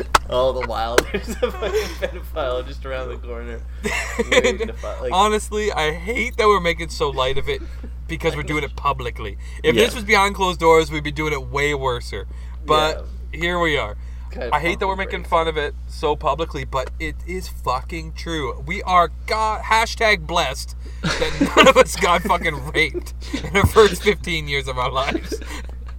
All 0.30 0.53
the 0.53 0.66
while 0.66 0.97
there's 1.12 1.28
a 1.28 1.34
fucking 1.34 1.70
pedophile 2.01 2.66
just 2.66 2.84
around 2.84 3.09
the 3.09 3.16
corner. 3.16 3.61
fi- 3.82 5.01
like- 5.01 5.12
Honestly, 5.12 5.72
I 5.72 5.92
hate 5.92 6.36
that 6.36 6.47
we're 6.47 6.61
making 6.61 6.88
so 6.90 7.11
light 7.11 7.38
of 7.38 7.49
it 7.49 7.62
because 8.09 8.36
we're 8.36 8.42
doing 8.42 8.64
it 8.64 8.76
publicly. 8.76 9.38
If 9.64 9.74
Yeah. 9.74 9.84
this 9.84 9.94
was 9.94 10.05
behind 10.05 10.34
closed 10.34 10.61
doors, 10.61 10.90
we'd 10.90 11.05
be 11.05 11.12
doing 11.12 11.32
it 11.32 11.42
way 11.49 11.74
worser. 11.74 12.26
But 12.64 13.05
here 13.32 13.59
we 13.61 13.76
are. 13.76 13.97
Kind 14.30 14.44
of 14.49 14.53
I 14.53 14.61
hate 14.61 14.80
that 14.80 14.86
we're 14.88 14.97
making 14.97 15.24
fun 15.24 15.49
of 15.49 15.57
it 15.57 15.74
so 15.86 16.14
publicly, 16.16 16.64
but 16.64 16.90
it 16.99 17.14
is 17.26 17.49
fucking 17.49 18.14
true. 18.14 18.61
We 18.66 18.82
are 18.82 19.11
god 19.26 19.62
hashtag 19.62 20.26
blessed 20.26 20.76
that 21.03 21.53
none 21.57 21.68
of 21.68 21.76
us 21.76 21.97
got 21.97 22.22
fucking 22.22 22.72
raped 22.72 23.14
in 23.32 23.53
the 23.53 23.66
first 23.72 24.03
15 24.03 24.49
years 24.49 24.66
of 24.68 24.78
our 24.78 24.90
lives. 24.90 25.34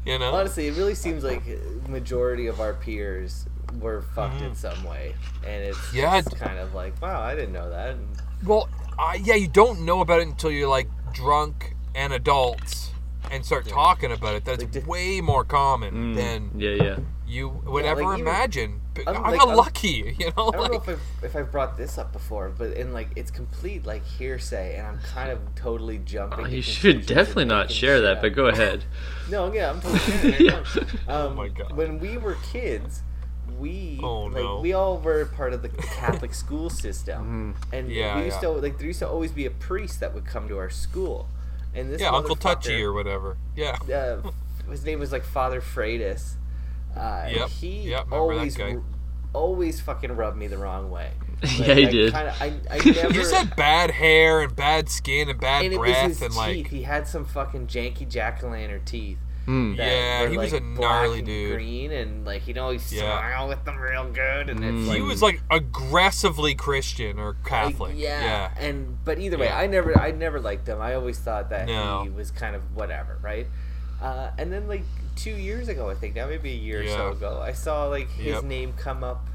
You 0.06 0.20
know? 0.20 0.34
Honestly, 0.34 0.68
it 0.68 0.76
really 0.78 0.96
seems 0.96 1.24
like 1.24 1.44
majority 1.90 2.48
of 2.48 2.60
our 2.62 2.74
peers 2.74 3.46
were 3.80 4.02
fucked 4.16 4.42
in 4.42 4.52
Mhm. 4.52 4.56
some 4.56 4.84
way, 4.84 5.16
and 5.46 5.64
it's 5.64 5.94
Yeah, 5.94 6.22
just 6.22 6.38
kind 6.38 6.58
of 6.60 6.74
like, 6.74 7.00
wow, 7.02 7.22
I 7.22 7.36
didn't 7.36 7.54
know 7.54 7.70
that. 7.70 7.92
And 7.92 8.08
Well, 8.46 8.70
uh, 9.00 9.14
yeah, 9.22 9.36
you 9.36 9.48
don't 9.48 9.82
know 9.82 10.02
about 10.02 10.20
it 10.22 10.28
until 10.28 10.52
you're 10.52 10.68
like 10.70 10.88
drunk 11.14 11.76
and 11.96 12.14
adults 12.14 12.92
and 13.32 13.46
start 13.46 13.68
talking 13.68 14.12
about 14.12 14.36
it. 14.36 14.46
That 14.46 14.60
Like, 14.60 14.72
did- 14.72 14.88
way 14.88 15.20
more 15.22 15.44
common 15.44 15.94
Mm, 15.94 16.16
than 16.16 16.52
yeah, 16.56 16.70
yeah. 16.72 16.96
you 17.28 17.50
would 17.66 17.84
Yeah, 17.86 17.92
ever 17.92 18.04
like, 18.04 18.20
imagine 18.20 18.82
I 19.06 19.12
I'm, 19.12 19.22
like, 19.24 19.40
I'm- 19.42 19.56
lucky, 19.56 20.16
you 20.20 20.32
know. 20.38 20.48
I 20.54 20.58
don't 20.58 20.72
know 20.72 20.78
if 20.80 20.90
I've, 20.90 21.02
if 21.22 21.36
I've 21.36 21.52
brought 21.52 21.78
this 21.78 21.98
up 22.00 22.12
before, 22.14 22.50
but 22.50 22.72
in 22.72 22.94
like 22.94 23.10
it's 23.16 23.30
complete 23.30 23.86
like 23.86 24.04
hearsay, 24.06 24.76
and 24.78 24.88
I'm 24.88 25.00
kind 25.00 25.30
of 25.32 25.40
totally 25.56 26.00
jumping. 26.00 26.46
Oh, 26.46 26.48
you 26.48 26.62
should 26.64 27.06
definitely 27.06 27.46
not 27.46 27.70
share 27.70 28.02
that, 28.02 28.18
up. 28.18 28.22
but 28.22 28.34
go 28.34 28.48
ahead. 28.48 28.86
No, 29.30 29.52
yeah, 29.52 29.70
I'm 29.72 29.82
totally 29.82 30.00
sharing. 30.00 30.46
Yeah. 30.46 30.64
Um, 30.76 30.88
Oh 31.10 31.30
my 31.32 31.50
God. 31.50 31.74
When 31.76 32.00
we 32.00 32.18
were 32.18 32.38
kids, 32.52 33.02
we 33.60 34.00
Oh, 34.04 34.26
like 34.26 34.44
no. 34.44 34.60
we 34.60 34.74
all 34.74 34.98
were 35.00 35.26
part 35.26 35.54
of 35.54 35.62
the 35.62 35.70
Catholic 35.70 36.34
school 36.44 36.70
system, 36.70 37.56
and 37.72 37.90
Yeah, 37.92 38.18
we 38.18 38.26
used 38.26 38.38
yeah. 38.38 38.42
to 38.42 38.50
like 38.52 38.78
there 38.78 38.88
used 38.88 39.00
to 39.00 39.08
always 39.08 39.32
be 39.32 39.46
a 39.46 39.52
priest 39.52 40.00
that 40.00 40.14
would 40.14 40.26
come 40.26 40.48
to 40.50 40.58
our 40.58 40.70
school, 40.70 41.28
and 41.74 41.92
this 41.92 42.02
yeah, 42.02 42.10
Uncle 42.12 42.36
Touchy 42.36 42.82
or 42.84 42.94
whatever. 42.94 43.38
Yeah. 43.56 43.78
uh, 43.94 44.30
his 44.70 44.84
name 44.86 45.00
was 45.00 45.12
like 45.12 45.24
Father 45.24 45.62
Freitas. 45.62 46.34
Uh, 46.96 47.28
Yep, 47.32 47.50
He 47.50 47.90
yep, 47.90 48.06
remember 48.06 48.10
that 48.10 48.16
always, 48.40 48.58
guy. 48.58 48.78
always 49.34 49.80
fucking 49.82 50.16
rubbed 50.16 50.38
me 50.38 50.48
the 50.48 50.58
wrong 50.58 50.90
way. 50.92 51.12
Yeah, 51.44 51.76
he 51.76 51.86
I 51.86 51.92
did. 51.92 52.14
Kinda, 52.14 52.36
I, 52.40 52.46
I 52.72 52.78
never. 52.78 53.08
He 53.10 53.14
just 53.14 53.34
had 53.34 53.56
bad 53.56 53.92
hair 53.92 54.42
and 54.42 54.56
bad 54.56 54.90
skin 54.90 55.30
and 55.30 55.40
bad 55.40 55.66
and 55.66 55.74
it 55.74 55.80
was 55.80 55.92
breath 55.92 56.08
his 56.08 56.22
and 56.24 56.32
teeth. 56.32 56.38
like 56.38 56.68
He 56.70 56.82
had 56.82 57.08
some 57.08 57.26
fucking 57.26 57.68
janky 57.68 58.10
jack 58.10 58.44
o' 58.44 58.50
lantern 58.50 58.82
teeth. 58.86 59.20
That 59.48 59.78
Yeah, 59.78 60.22
were, 60.24 60.28
he 60.30 60.38
was 60.38 60.52
like, 60.52 60.62
a 60.62 60.66
black 60.66 60.80
gnarly 60.80 61.18
and 61.20 61.26
dude. 61.28 61.54
Green 61.56 61.92
and 61.94 62.26
like 62.26 62.42
he'd 62.42 62.58
always 62.58 62.92
Yeah. 62.92 63.02
smile 63.18 63.48
with 63.48 63.64
them 63.64 63.78
real 63.78 64.04
good, 64.12 64.50
and 64.50 64.60
Mm. 64.60 64.84
it's 64.88 64.94
he 64.96 65.02
was 65.02 65.22
like 65.22 65.42
aggressively 65.50 66.54
Christian 66.54 67.18
or 67.18 67.28
like, 67.34 67.46
Catholic. 67.46 67.94
yeah. 67.96 68.24
yeah. 68.24 68.52
And 68.68 68.98
but 69.06 69.20
either 69.20 69.38
way, 69.38 69.46
Yeah. 69.46 69.58
I 69.58 69.68
never, 69.68 69.98
I 69.98 70.12
never 70.12 70.42
liked 70.42 70.68
him. 70.68 70.82
I 70.82 70.96
always 70.96 71.18
thought 71.18 71.50
that 71.52 71.68
No. 71.68 72.04
he 72.04 72.10
was 72.10 72.30
kind 72.30 72.56
of 72.58 72.62
whatever, 72.76 73.20
right? 73.22 73.48
Uh, 74.02 74.32
and 74.38 74.52
then 74.52 74.68
like 74.68 74.84
two 75.16 75.32
years 75.32 75.70
ago, 75.70 75.90
I 75.90 75.96
think 75.96 76.16
now 76.16 76.28
maybe 76.28 76.52
a 76.52 76.56
year 76.56 76.84
or 76.84 76.88
so 76.88 77.10
ago, 77.12 77.42
I 77.42 77.54
saw 77.54 77.86
like 77.86 78.10
his 78.12 78.28
Yep. 78.36 78.44
name 78.44 78.74
come 78.74 79.02
up 79.04 79.28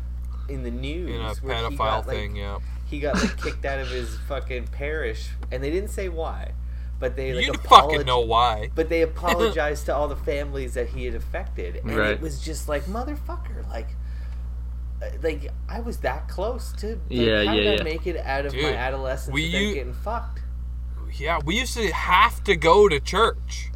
in 0.49 0.63
the 0.63 0.71
news 0.71 1.09
In 1.11 1.21
a 1.23 1.35
where 1.37 1.57
he 1.71 1.77
pedophile 1.77 1.79
got, 1.79 2.07
like, 2.07 2.17
thing, 2.19 2.37
yeah. 2.37 2.59
he 2.85 3.01
got 3.01 3.15
like 3.15 3.37
kicked 3.43 3.65
out 3.65 3.79
of 3.79 3.89
his 3.89 4.19
fucking 4.29 4.67
parish, 4.69 5.31
and 5.51 5.65
they 5.65 5.71
didn't 5.71 5.89
say 5.91 6.09
why, 6.11 6.51
but 7.03 7.17
they 7.17 7.35
like 7.35 7.45
you 7.47 7.53
apolog- 7.53 7.91
fucking 7.91 8.07
know 8.07 8.21
why. 8.21 8.71
But 8.75 8.89
they 8.89 9.03
apologized 9.03 9.85
to 9.87 9.95
all 9.95 10.09
the 10.09 10.17
families 10.17 10.73
that 10.75 10.89
he 10.89 11.05
had 11.05 11.15
affected, 11.15 11.77
and 11.77 11.95
Right. 11.97 12.13
it 12.13 12.21
was 12.23 12.41
just 12.41 12.69
like 12.69 12.85
motherfucker, 12.85 13.69
like, 13.69 13.89
uh, 15.03 15.07
like 15.23 15.51
I 15.69 15.81
was 15.81 15.99
that 15.99 16.29
close 16.29 16.73
to. 16.79 16.87
Like, 16.87 16.99
Yeah, 17.11 17.45
how 17.45 17.53
yeah, 17.55 17.71
did 17.73 17.81
I 17.81 17.85
make 17.85 18.07
it 18.07 18.17
out 18.19 18.47
of 18.47 18.55
my 18.55 18.73
adolescence 18.75 19.35
without 19.35 19.59
u- 19.59 19.75
getting 19.75 19.93
fucked? 19.95 20.41
Yeah, 21.19 21.41
we 21.45 21.59
used 21.59 21.75
to 21.75 21.93
have 21.93 22.43
to 22.45 22.57
go 22.57 22.89
to 22.89 22.99
church. 22.99 23.71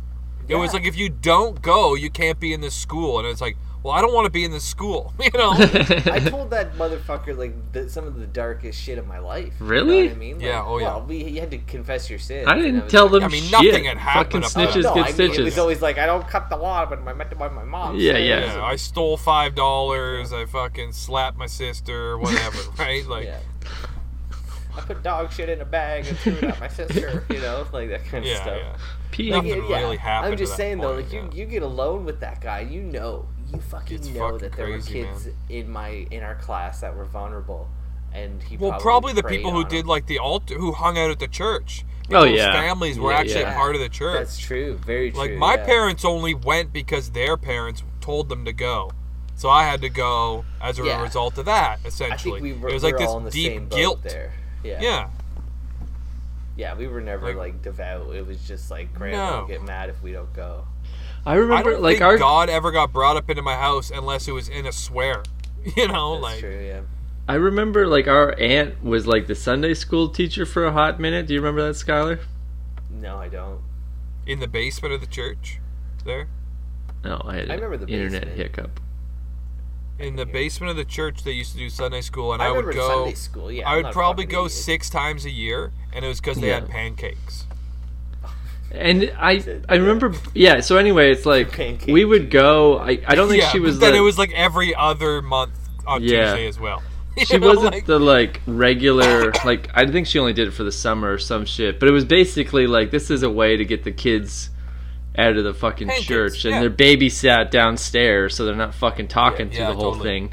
It 0.49 0.55
was 0.55 0.73
like 0.73 0.85
if 0.87 0.97
you 0.97 1.09
don't 1.09 1.61
go, 1.61 1.95
you 1.97 2.09
can't 2.09 2.39
be 2.39 2.53
in 2.53 2.61
this 2.61 2.75
school, 2.75 3.19
and 3.19 3.27
it's 3.27 3.41
like, 3.41 3.57
well, 3.87 3.95
I 3.95 4.01
don't 4.01 4.13
want 4.13 4.27
to 4.27 4.31
be 4.31 4.45
in 4.45 4.51
this 4.51 4.65
school, 4.65 5.15
you 5.23 5.31
know. 5.35 5.53
I 5.53 6.21
told 6.29 6.51
that 6.51 6.75
motherfucker 6.75 7.37
like 7.37 7.55
the, 7.73 7.89
some 7.89 8.07
of 8.07 8.17
the 8.19 8.27
darkest 8.27 8.81
shit 8.81 8.99
of 8.99 9.07
my 9.07 9.19
life. 9.19 9.55
You 9.61 9.67
know 9.67 9.71
Really? 9.71 10.03
what 10.09 10.13
I 10.13 10.19
mean? 10.19 10.41
Yeah, 10.41 10.63
oh, 10.67 10.79
yeah. 10.79 10.87
Well, 10.97 11.07
we, 11.07 11.25
you 11.25 11.41
had 11.41 11.51
to 11.53 11.59
confess 11.59 12.11
your 12.11 12.19
sins. 12.19 12.47
I 12.49 12.57
didn't 12.57 12.83
was 12.85 12.93
tell 12.93 13.05
like- 13.05 13.13
them 13.13 13.25
I 13.25 13.29
mean, 13.29 13.43
shit. 13.45 13.53
nothing 13.53 13.85
had 13.85 13.99
Fucking 13.99 14.43
happened 14.43 14.45
up 14.45 14.51
snitches 14.51 14.73
there. 14.75 14.83
no, 14.83 14.95
get 14.95 15.03
I 15.03 15.07
mean, 15.07 15.15
stitches. 15.15 15.39
it 15.39 15.45
was 15.45 15.59
always 15.59 15.81
like 15.83 15.99
I 15.99 16.07
don't 16.07 16.27
cut 16.29 16.51
the 16.51 16.57
law, 16.57 16.85
but 16.87 16.99
I 17.07 17.13
meant 17.15 17.31
to 17.31 17.37
buy 17.37 17.49
my 17.49 17.65
mom. 17.65 17.97
Yeah, 17.97 18.19
yeah. 18.19 18.55
Yeah, 18.57 18.63
I 18.65 18.77
stole 18.77 19.17
five 19.17 19.55
dollars. 19.55 20.33
I 20.33 20.45
fucking 20.47 20.93
slapped 20.93 21.39
my 21.39 21.47
sister, 21.47 22.19
whatever, 22.19 22.59
right? 22.79 23.07
Like, 23.07 23.25
yeah. 23.27 23.39
I 24.77 24.81
put 24.83 25.03
dog 25.03 25.33
shit 25.33 25.49
in 25.49 25.61
a 25.63 25.65
bag 25.65 26.07
and 26.07 26.19
threw 26.19 26.33
it 26.35 26.45
at 26.45 26.61
my 26.61 26.69
sister. 26.69 27.25
You 27.31 27.41
know, 27.41 27.67
like 27.73 27.89
that 27.91 28.05
kind 28.05 28.25
of 28.25 28.31
yeah, 28.31 28.43
stuff. 28.43 28.59
yeah. 28.59 28.77
Pee- 29.11 29.31
Nothing 29.31 29.49
Yeah, 29.71 29.77
really 29.81 29.97
happened 29.97 30.33
I'm 30.33 30.37
to 30.37 30.43
just 30.45 30.53
that 30.53 30.57
saying 30.59 30.79
though, 30.79 30.95
point, 30.95 31.13
like 31.13 31.35
you, 31.35 31.41
you 31.41 31.47
get 31.47 31.63
alone 31.63 32.05
with 32.05 32.21
that 32.21 32.41
guy, 32.43 32.61
you 32.61 32.83
know, 32.83 33.27
you 33.53 33.61
fucking 33.61 33.97
It's 33.97 34.09
know 34.09 34.21
fucking 34.21 34.39
that 34.39 34.53
there 34.57 34.67
crazy, 34.67 35.01
were 35.03 35.07
kids 35.13 35.27
man. 35.27 35.35
in 35.49 35.71
my 35.71 35.89
in 36.11 36.23
our 36.23 36.35
class 36.37 36.81
that 36.81 36.97
were 36.97 37.05
vulnerable, 37.05 37.69
and 38.13 38.43
he 38.43 38.57
Well, 38.57 38.71
probably, 38.71 38.83
probably 38.83 39.13
the 39.15 39.23
people 39.25 39.51
who 39.53 39.63
on 39.65 39.69
did 39.69 39.87
like 39.87 40.07
the 40.07 40.19
altar, 40.19 40.55
who 40.55 40.73
hung 40.73 40.99
out 40.99 41.11
at 41.11 41.19
the 41.19 41.29
church. 41.29 41.85
Oh, 42.13 42.23
yeah. 42.23 42.53
families 42.53 42.99
were 43.01 43.11
Yeah, 43.11 43.19
actually 43.19 43.41
yeah. 43.41 43.55
part 43.57 43.75
of 43.75 43.81
the 43.81 43.89
church. 43.89 44.19
That's 44.19 44.39
true, 44.39 44.77
very 44.77 45.11
true. 45.11 45.19
like 45.21 45.33
my 45.33 45.57
yeah. 45.57 45.65
parents 45.67 46.05
only 46.05 46.35
went 46.35 46.73
because 46.73 47.11
their 47.11 47.37
parents 47.37 47.83
told 48.01 48.29
them 48.29 48.45
to 48.45 48.53
go. 48.53 48.93
So 49.35 49.49
I 49.51 49.65
had 49.65 49.81
to 49.83 49.89
go 49.89 50.45
as 50.63 50.79
a 50.79 50.85
Yeah. 50.85 51.03
result 51.03 51.37
of 51.37 51.47
that. 51.47 51.81
I 51.85 51.89
Essentially, 51.89 52.41
think 52.41 52.55
we 52.57 52.63
were, 52.63 52.69
it 52.69 52.75
was 52.75 52.85
like 52.85 52.95
we're 52.95 52.99
this 53.01 53.09
all 53.09 53.19
in 53.19 53.25
the 53.25 53.31
deep 53.33 53.53
same 53.53 53.67
boat 53.69 53.77
guilt. 53.77 54.03
there. 54.05 54.33
Yeah. 54.63 54.81
Yeah, 54.81 55.09
Yeah, 56.57 56.75
we 56.75 56.87
were 56.87 57.01
never 57.03 57.27
Like- 57.29 57.37
like, 57.37 57.63
devout. 57.63 58.15
It 58.15 58.27
was 58.27 58.47
just 58.47 58.71
like 58.71 58.95
grandma 58.95 59.31
No. 59.31 59.41
will 59.41 59.49
get 59.49 59.63
mad 59.63 59.91
if 59.91 60.01
we 60.03 60.13
don't 60.13 60.33
go. 60.33 60.65
I 61.27 61.33
I 61.33 61.35
remember 61.37 61.73
don't 61.73 61.83
like 61.83 61.95
think 61.99 62.05
our 62.05 62.17
God 62.19 62.49
ever 62.49 62.71
got 62.71 62.93
brought 62.93 63.17
up 63.17 63.29
into 63.29 63.43
my 63.43 63.57
house 63.57 63.91
unless 63.91 64.29
it 64.29 64.33
was 64.33 64.49
in 64.49 64.67
a 64.67 64.73
swear. 64.73 65.23
You 65.77 65.89
know, 65.89 66.13
That's 66.13 66.23
like 66.23 66.41
true, 66.41 66.65
yeah. 66.65 66.81
I 67.29 67.35
remember 67.35 67.89
like 67.89 68.07
our 68.07 68.39
aunt 68.39 68.85
was 68.85 69.09
like 69.09 69.27
the 69.27 69.35
Sunday 69.35 69.75
school 69.75 70.09
teacher 70.09 70.47
for 70.47 70.65
a 70.65 70.71
hot 70.71 71.01
minute. 71.01 71.27
Do 71.27 71.35
you 71.35 71.41
remember 71.41 71.67
that, 71.67 71.75
Skylar? 71.75 72.21
No, 72.89 73.17
I 73.19 73.29
don't. 73.29 73.61
in 74.27 74.39
the 74.39 74.47
basement 74.47 74.95
of 74.95 75.01
the 75.01 75.09
church. 75.09 75.59
There, 76.05 76.29
No, 77.05 77.21
I 77.25 77.35
had 77.39 77.51
I 77.51 77.55
remember 77.55 77.79
the 77.79 77.93
internet 77.93 78.23
basement. 78.27 78.37
hiccup. 78.39 78.81
in 79.99 80.15
the 80.15 80.25
basement 80.27 80.71
of 80.71 80.77
the 80.77 80.85
church, 80.85 81.25
they 81.25 81.33
used 81.33 81.51
to 81.53 81.59
do 81.59 81.69
Sunday 81.69 82.01
school, 82.01 82.33
and 82.33 82.41
I 82.41 82.47
I, 82.47 82.53
would 82.53 82.73
go. 82.73 82.89
Sunday 82.89 83.15
school. 83.15 83.51
Yeah, 83.51 83.69
I 83.69 83.77
would 83.83 83.93
probably 83.93 84.25
go 84.25 84.43
idiot. 84.47 84.53
six 84.53 84.89
times 84.89 85.25
a 85.25 85.31
year, 85.31 85.73
and 85.93 86.05
it 86.05 86.09
was 86.09 86.21
because 86.21 86.39
they 86.39 86.47
Yeah. 86.49 86.61
had 86.61 86.69
pancakes. 86.69 87.47
And 88.73 89.13
I 89.19 89.43
I 89.69 89.77
remember 89.77 90.13
yeah, 90.35 90.61
so 90.61 90.77
anyway, 90.77 91.11
it's 91.13 91.25
like 91.25 91.53
Pancake 91.53 91.93
we 91.93 92.05
would 92.05 92.31
go 92.31 92.79
I, 92.79 92.99
I 93.07 93.15
don't 93.15 93.29
think 93.29 93.43
yeah, 93.43 93.49
she 93.51 93.61
was 93.61 93.77
but 93.77 93.81
then 93.87 93.93
the, 93.93 93.99
it 93.99 94.03
was 94.03 94.19
like 94.19 94.33
every 94.35 94.75
other 94.75 95.23
month 95.23 95.53
on 95.87 96.03
Yeah. 96.03 96.27
Tuesday 96.33 96.49
as 96.49 96.59
well. 96.61 96.83
You 97.17 97.25
she 97.25 97.39
know, 97.39 97.47
wasn't 97.49 97.73
like- 97.73 97.87
the 97.87 97.99
like 97.99 98.43
regular 98.47 99.33
like 99.45 99.71
I 99.73 99.87
think 99.87 100.07
she 100.07 100.19
only 100.19 100.35
did 100.35 100.49
it 100.49 100.51
for 100.51 100.65
the 100.65 100.73
summer 100.73 101.13
or 101.15 101.19
some 101.19 101.47
shit. 101.47 101.81
But 101.81 101.89
it 101.89 101.93
was 101.93 102.05
basically 102.05 102.67
like 102.67 102.91
this 102.91 103.11
is 103.11 103.23
a 103.23 103.31
way 103.31 103.57
to 103.57 103.65
get 103.65 103.85
the 103.85 103.93
kids 103.93 104.51
out 105.17 105.39
of 105.39 105.45
the 105.45 105.55
fucking 105.55 105.89
Pancakes, 105.89 106.07
church 106.07 106.45
and 106.45 106.55
yeah. 106.55 106.61
they're 106.61 106.71
babysat 106.71 107.51
downstairs 107.51 108.35
so 108.35 108.45
they're 108.45 108.55
not 108.55 108.75
fucking 108.75 109.09
talking 109.09 109.47
Yeah, 109.49 109.55
through 109.55 109.65
yeah, 109.65 109.71
the 109.71 109.77
whole 109.77 109.93
totally. 109.93 110.09
thing. 110.11 110.33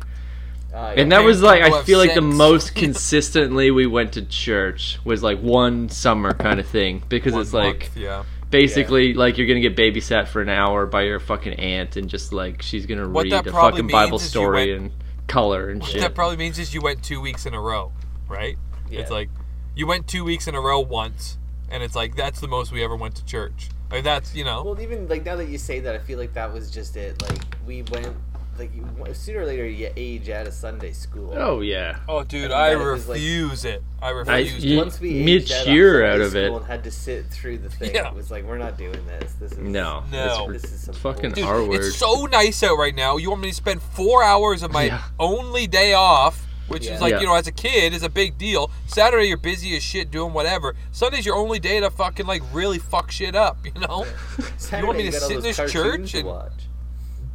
Uh, 0.74 0.93
And 0.97 1.11
that 1.11 1.24
was 1.24 1.41
like 1.41 1.61
I 1.61 1.84
feel 1.84 1.99
like 1.99 2.15
the 2.15 2.21
most 2.21 2.74
consistently 2.84 3.69
we 3.71 3.86
went 3.86 4.13
to 4.13 4.24
church 4.24 4.99
was 5.05 5.21
like 5.21 5.39
one 5.39 5.89
summer 5.89 6.34
kind 6.34 6.59
of 6.59 6.65
thing 6.67 7.03
because 7.09 7.34
one 7.34 7.41
it's 7.43 7.53
like 7.53 7.80
month, 7.82 7.97
yeah. 7.97 8.24
basically 8.49 9.13
like 9.13 9.38
you're 9.38 9.45
gonna 9.47 9.59
get 9.59 9.76
babysat 9.76 10.28
for 10.28 10.41
an 10.41 10.49
hour 10.49 10.86
by 10.88 11.03
your 11.03 11.19
fucking 11.19 11.53
aunt 11.53 11.95
and 11.95 12.09
just 12.09 12.34
like 12.34 12.61
she's 12.63 12.86
gonna 12.88 13.07
What 13.07 13.26
read 13.26 13.34
that 13.34 13.47
a 13.47 13.51
fucking 13.51 13.88
Bible 13.88 14.11
means 14.17 14.24
is 14.24 14.28
you 14.36 14.41
story 14.41 14.71
went- 14.71 14.82
and 14.82 14.91
color 15.28 15.69
and 15.69 15.82
What 15.82 15.91
shit. 15.91 16.01
that 16.01 16.15
probably 16.15 16.38
means 16.38 16.57
is 16.59 16.74
you 16.74 16.82
went 16.82 17.03
two 17.03 17.21
weeks 17.21 17.45
in 17.45 17.53
a 17.53 17.59
row, 17.61 17.91
right? 18.28 18.57
Yeah. 18.89 19.01
It's 19.01 19.11
like 19.11 19.30
you 19.76 19.86
went 19.88 20.07
two 20.07 20.24
weeks 20.24 20.47
in 20.47 20.55
a 20.55 20.59
row 20.61 20.80
once, 20.80 21.38
and 21.69 21.82
it's 21.84 21.95
like 21.95 22.15
that's 22.15 22.39
the 22.39 22.47
most 22.47 22.71
we 22.71 22.84
ever 22.84 22.95
went 22.95 23.15
to 23.15 23.26
church. 23.26 23.69
Like 23.91 24.03
that's 24.03 24.36
you 24.36 24.43
know. 24.43 24.63
Well, 24.63 24.80
even 24.82 25.07
like 25.07 25.24
now 25.24 25.36
that 25.36 25.47
you 25.49 25.57
say 25.57 25.80
that, 25.82 25.93
I 25.95 25.99
feel 25.99 26.17
like 26.19 26.34
that 26.34 26.51
was 26.51 26.69
just 26.71 26.95
it. 26.97 27.21
Like 27.21 27.39
we 27.65 27.84
went, 27.84 28.15
like 28.58 28.72
you, 28.76 28.86
sooner 29.14 29.41
or 29.41 29.45
later 29.45 29.66
you 29.66 29.89
age 29.95 30.30
out 30.30 30.47
of 30.47 30.54
Sunday 30.54 30.91
school. 30.93 31.34
oh 31.36 31.62
yeah. 31.62 31.97
Oh, 32.08 32.24
dude, 32.24 32.45
And 32.45 32.54
I 32.54 32.70
then 32.70 32.82
it 32.82 32.86
like- 32.86 33.08
refuse 33.08 33.66
it. 33.66 33.84
I 34.01 34.08
I- 34.08 34.10
refuse 34.12 34.64
you- 34.64 34.76
it. 34.76 34.78
Once 34.78 34.99
we 34.99 35.24
mid 35.24 35.43
aged 35.43 35.51
out, 35.54 35.68
of 35.68 36.04
out 36.04 36.22
of 36.22 36.36
it. 36.36 36.51
and 36.51 36.66
had 36.66 36.84
to 36.84 36.91
sit 36.91 37.26
through 37.28 37.58
the 37.60 37.70
thing, 37.70 37.95
Yeah. 37.95 38.08
it 38.10 38.14
was 38.16 38.30
like 38.32 38.43
we're 38.45 38.58
not 38.58 38.78
doing 38.78 39.06
this. 39.08 39.34
This 39.39 39.51
is 39.54 39.58
No. 39.58 40.04
No. 40.12 40.51
This 40.51 40.64
is 40.66 40.82
some 40.82 40.93
Fucking 40.95 41.22
bullshit. 41.32 41.36
Dude, 41.36 41.45
R 41.45 41.64
word. 41.64 41.82
it's 41.82 41.95
so 41.95 42.26
nice 42.26 42.62
out 42.64 42.78
right 42.78 42.95
now. 42.95 43.18
You 43.18 43.30
want 43.30 43.41
me 43.41 43.49
to 43.49 43.56
spend 43.56 43.82
four 43.82 44.24
hours 44.24 44.62
of 44.64 44.72
my 44.72 44.84
Yeah. 44.86 45.01
only 45.20 45.68
day 45.68 45.93
off, 45.93 46.45
which 46.68 46.86
Yeah. 46.86 46.95
is 46.95 47.01
like, 47.01 47.12
Yeah. 47.14 47.20
you 47.22 47.26
know, 47.28 47.36
as 47.36 47.47
a 47.47 47.51
kid 47.51 47.93
is 47.93 48.04
a 48.04 48.10
big 48.10 48.38
deal. 48.38 48.70
Saturday 48.88 49.28
you're 49.28 49.38
busy 49.38 49.76
as 49.76 49.84
shit 49.84 50.12
doing 50.12 50.34
whatever. 50.34 50.76
Sunday's 50.91 51.26
your 51.26 51.36
only 51.36 51.60
day 51.60 51.80
to 51.80 51.89
fucking 51.89 52.26
like 52.28 52.41
really 52.54 52.80
fuck 52.80 53.10
shit 53.12 53.36
up, 53.36 53.58
you 53.66 53.72
know? 53.82 54.06
Saturday, 54.58 54.86
want 54.86 54.97
me 54.97 55.06
to 55.06 55.12
sit 55.12 55.38
in 55.38 55.41
this 55.43 55.58
church 55.58 56.14
and- 56.14 56.28
watch. 56.28 56.51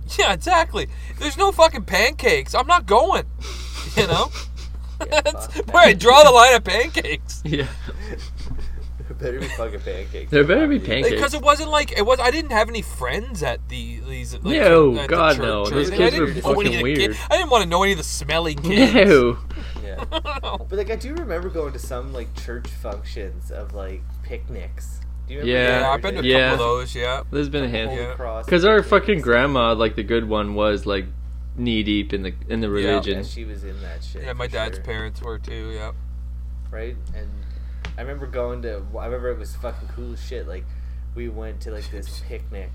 Yeah, 0.19 0.33
exactly. 0.33 0.89
There's 1.19 1.37
no 1.37 1.53
fucking 1.53 1.85
pancakes. 1.85 2.55
I'm 2.55 2.67
not 2.67 2.87
going. 2.87 3.25
You 3.97 4.07
know? 4.07 4.31
Yeah, 5.07 5.21
That's 5.21 5.57
where 5.71 5.85
I 5.87 5.93
draw 5.93 6.25
the 6.25 6.31
line 6.33 6.55
at 6.55 6.65
pancakes. 6.65 7.41
Yeah. 7.47 7.69
There 9.09 9.17
better 9.17 9.41
be 9.41 9.47
fucking 9.49 9.81
pancakes. 9.81 10.31
There 10.31 10.43
better 10.45 10.67
be 10.67 10.79
pancakes. 10.81 11.11
Because 11.15 11.35
it 11.35 11.41
wasn't 11.43 11.71
like 11.71 11.93
it 11.97 12.05
was. 12.05 12.19
I 12.21 12.31
didn't 12.33 12.51
have 12.51 12.69
any 12.69 12.83
friends 12.83 13.43
at 13.45 13.69
the 13.69 14.01
these. 14.09 14.35
Like, 14.35 14.43
No, 14.45 14.97
at 14.97 15.03
the 15.03 15.09
God, 15.09 15.37
church 15.37 15.43
no. 15.45 15.61
or 15.63 15.71
Those. 15.71 15.91
I 15.93 15.97
kids 15.97 16.19
were 16.19 16.27
didn't 16.27 16.43
fucking 16.43 16.59
of 16.59 16.65
the 16.65 16.71
kid- 16.71 16.83
weird. 16.83 17.17
I 17.31 17.37
didn't 17.37 17.51
want 17.51 17.63
to 17.63 17.69
know 17.71 17.83
any 17.85 17.93
of 17.93 17.99
the 17.99 18.05
smelly 18.05 18.55
kids. 18.57 18.93
No. 18.95 19.39
Yeah. 19.85 20.05
But 20.11 20.73
like 20.73 20.91
I 20.91 20.97
do 20.97 21.15
remember 21.15 21.49
going 21.49 21.73
to 21.73 21.79
some 21.79 22.13
like 22.13 22.35
church 22.35 22.67
functions 22.69 23.51
of 23.53 23.75
like 23.75 24.03
picnics. 24.25 25.01
Do 25.29 25.35
you 25.35 25.43
Yeah. 25.45 25.81
Yeah, 25.81 25.91
I've 25.91 26.03
been 26.03 26.15
to 26.15 26.21
a 26.21 26.23
Yeah. 26.25 26.51
couple 26.51 26.65
of 26.65 26.79
those. 26.81 26.95
Yeah. 26.95 27.23
There's 27.31 27.49
been 27.49 27.65
a 27.65 27.69
Holy 27.69 27.79
handful. 27.97 28.27
Yeah. 28.27 28.43
Because 28.45 28.65
our 28.65 28.83
fucking 28.83 29.21
grandma, 29.21 29.75
like 29.75 29.95
the 29.95 30.03
good 30.03 30.29
one, 30.29 30.55
was 30.55 30.87
like 30.87 31.07
knee 31.57 31.83
deep 31.83 32.13
in 32.15 32.23
the 32.23 32.35
in 32.49 32.61
the 32.61 32.71
religion. 32.71 33.19
Yeah, 33.19 33.23
she 33.25 33.45
was 33.45 33.65
in 33.65 33.81
that 33.83 34.03
shit. 34.03 34.23
Yeah, 34.23 34.33
my 34.33 34.47
dad's 34.47 34.77
sure. 34.77 34.85
parents 34.85 35.21
were 35.23 35.39
too. 35.39 35.71
Yeah. 35.75 35.93
right? 36.71 36.97
And 37.15 37.29
I 37.97 38.03
remember 38.03 38.27
going 38.27 38.63
to. 38.63 38.83
I 38.99 39.07
remember 39.07 39.31
it 39.31 39.39
was 39.39 39.55
fucking 39.57 39.89
cool 39.97 40.15
shit. 40.17 40.47
Like 40.47 40.65
we 41.15 41.29
went 41.29 41.61
to 41.63 41.71
like 41.71 41.91
this 41.91 42.21
picnic, 42.29 42.71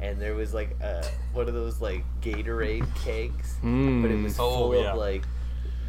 and 0.00 0.18
there 0.20 0.34
was 0.34 0.52
like 0.54 0.70
uh, 0.82 1.02
one 1.34 1.46
of 1.48 1.54
those 1.54 1.80
like 1.80 2.02
Gatorade 2.22 2.86
kegs, 3.04 3.56
Mm. 3.62 4.02
but 4.02 4.10
it 4.10 4.22
was 4.22 4.38
Oh, 4.40 4.50
full 4.70 4.74
yeah. 4.82 4.92
of 4.92 4.98
like 4.98 5.22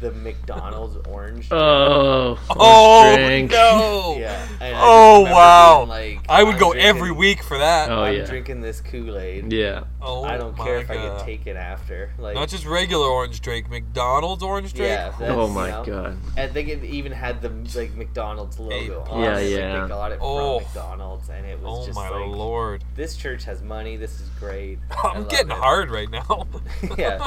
the 0.00 0.12
McDonald's 0.12 0.96
orange. 1.08 1.48
Oh, 1.50 2.38
Oh 2.50 3.16
drink. 3.16 3.50
no! 3.50 4.16
Yeah. 4.18 4.46
Oh 4.60 5.22
wow! 5.22 5.78
being 5.80 5.88
like, 6.18 6.26
I 6.28 6.42
would 6.42 6.54
I'm 6.54 6.60
go 6.60 6.72
drinking- 6.72 6.88
every 6.88 7.12
week 7.12 7.42
for 7.42 7.58
that. 7.58 7.90
Oh, 7.90 8.02
I'm 8.02 8.16
yeah. 8.16 8.24
drinking 8.24 8.60
this 8.60 8.80
Kool 8.80 9.16
Aid. 9.18 9.52
Yeah. 9.52 9.84
oh 10.02 10.24
I 10.24 10.36
don't 10.36 10.56
my 10.58 10.64
care 10.64 10.78
if 10.78 10.90
I 10.90 10.94
get 10.94 11.20
taken 11.20 11.56
after. 11.56 12.12
Like, 12.18 12.34
Not 12.34 12.48
just 12.48 12.66
regular 12.66 13.06
orange 13.06 13.40
drink, 13.40 13.70
McDonald's 13.70 14.42
orange 14.42 14.72
drink. 14.74 14.90
yeah. 14.90 15.10
that's, 15.18 15.32
Oh 15.32 15.46
you 15.46 15.52
my 15.52 15.70
know, 15.70 15.84
god. 15.84 16.16
I 16.36 16.46
think 16.48 16.68
it 16.68 16.84
even 16.84 17.12
had 17.12 17.40
the 17.42 17.50
like 17.78 17.94
McDonald's 17.94 18.58
logo 18.58 19.04
on 19.08 19.22
Yeah, 19.22 19.38
it. 19.38 19.50
yeah. 19.58 19.72
Like, 19.74 19.82
they 19.82 19.88
got 19.88 20.12
it 20.12 20.18
Oh. 20.20 20.58
from 20.60 20.66
McDonald's, 20.66 21.28
and 21.30 21.46
it 21.46 21.60
was 21.60 21.82
Oh 21.82 21.86
just 21.86 21.96
my 21.96 22.08
like, 22.08 22.26
lord! 22.28 22.84
this 22.96 23.16
church 23.16 23.44
has 23.44 23.62
money. 23.62 23.96
This 23.96 24.20
is 24.20 24.28
great. 24.40 24.78
I 24.90 25.08
I'm 25.14 25.28
getting 25.28 25.50
it. 25.52 25.56
hard 25.56 25.90
right 25.90 26.10
now. 26.10 26.46
Yeah. 26.98 27.26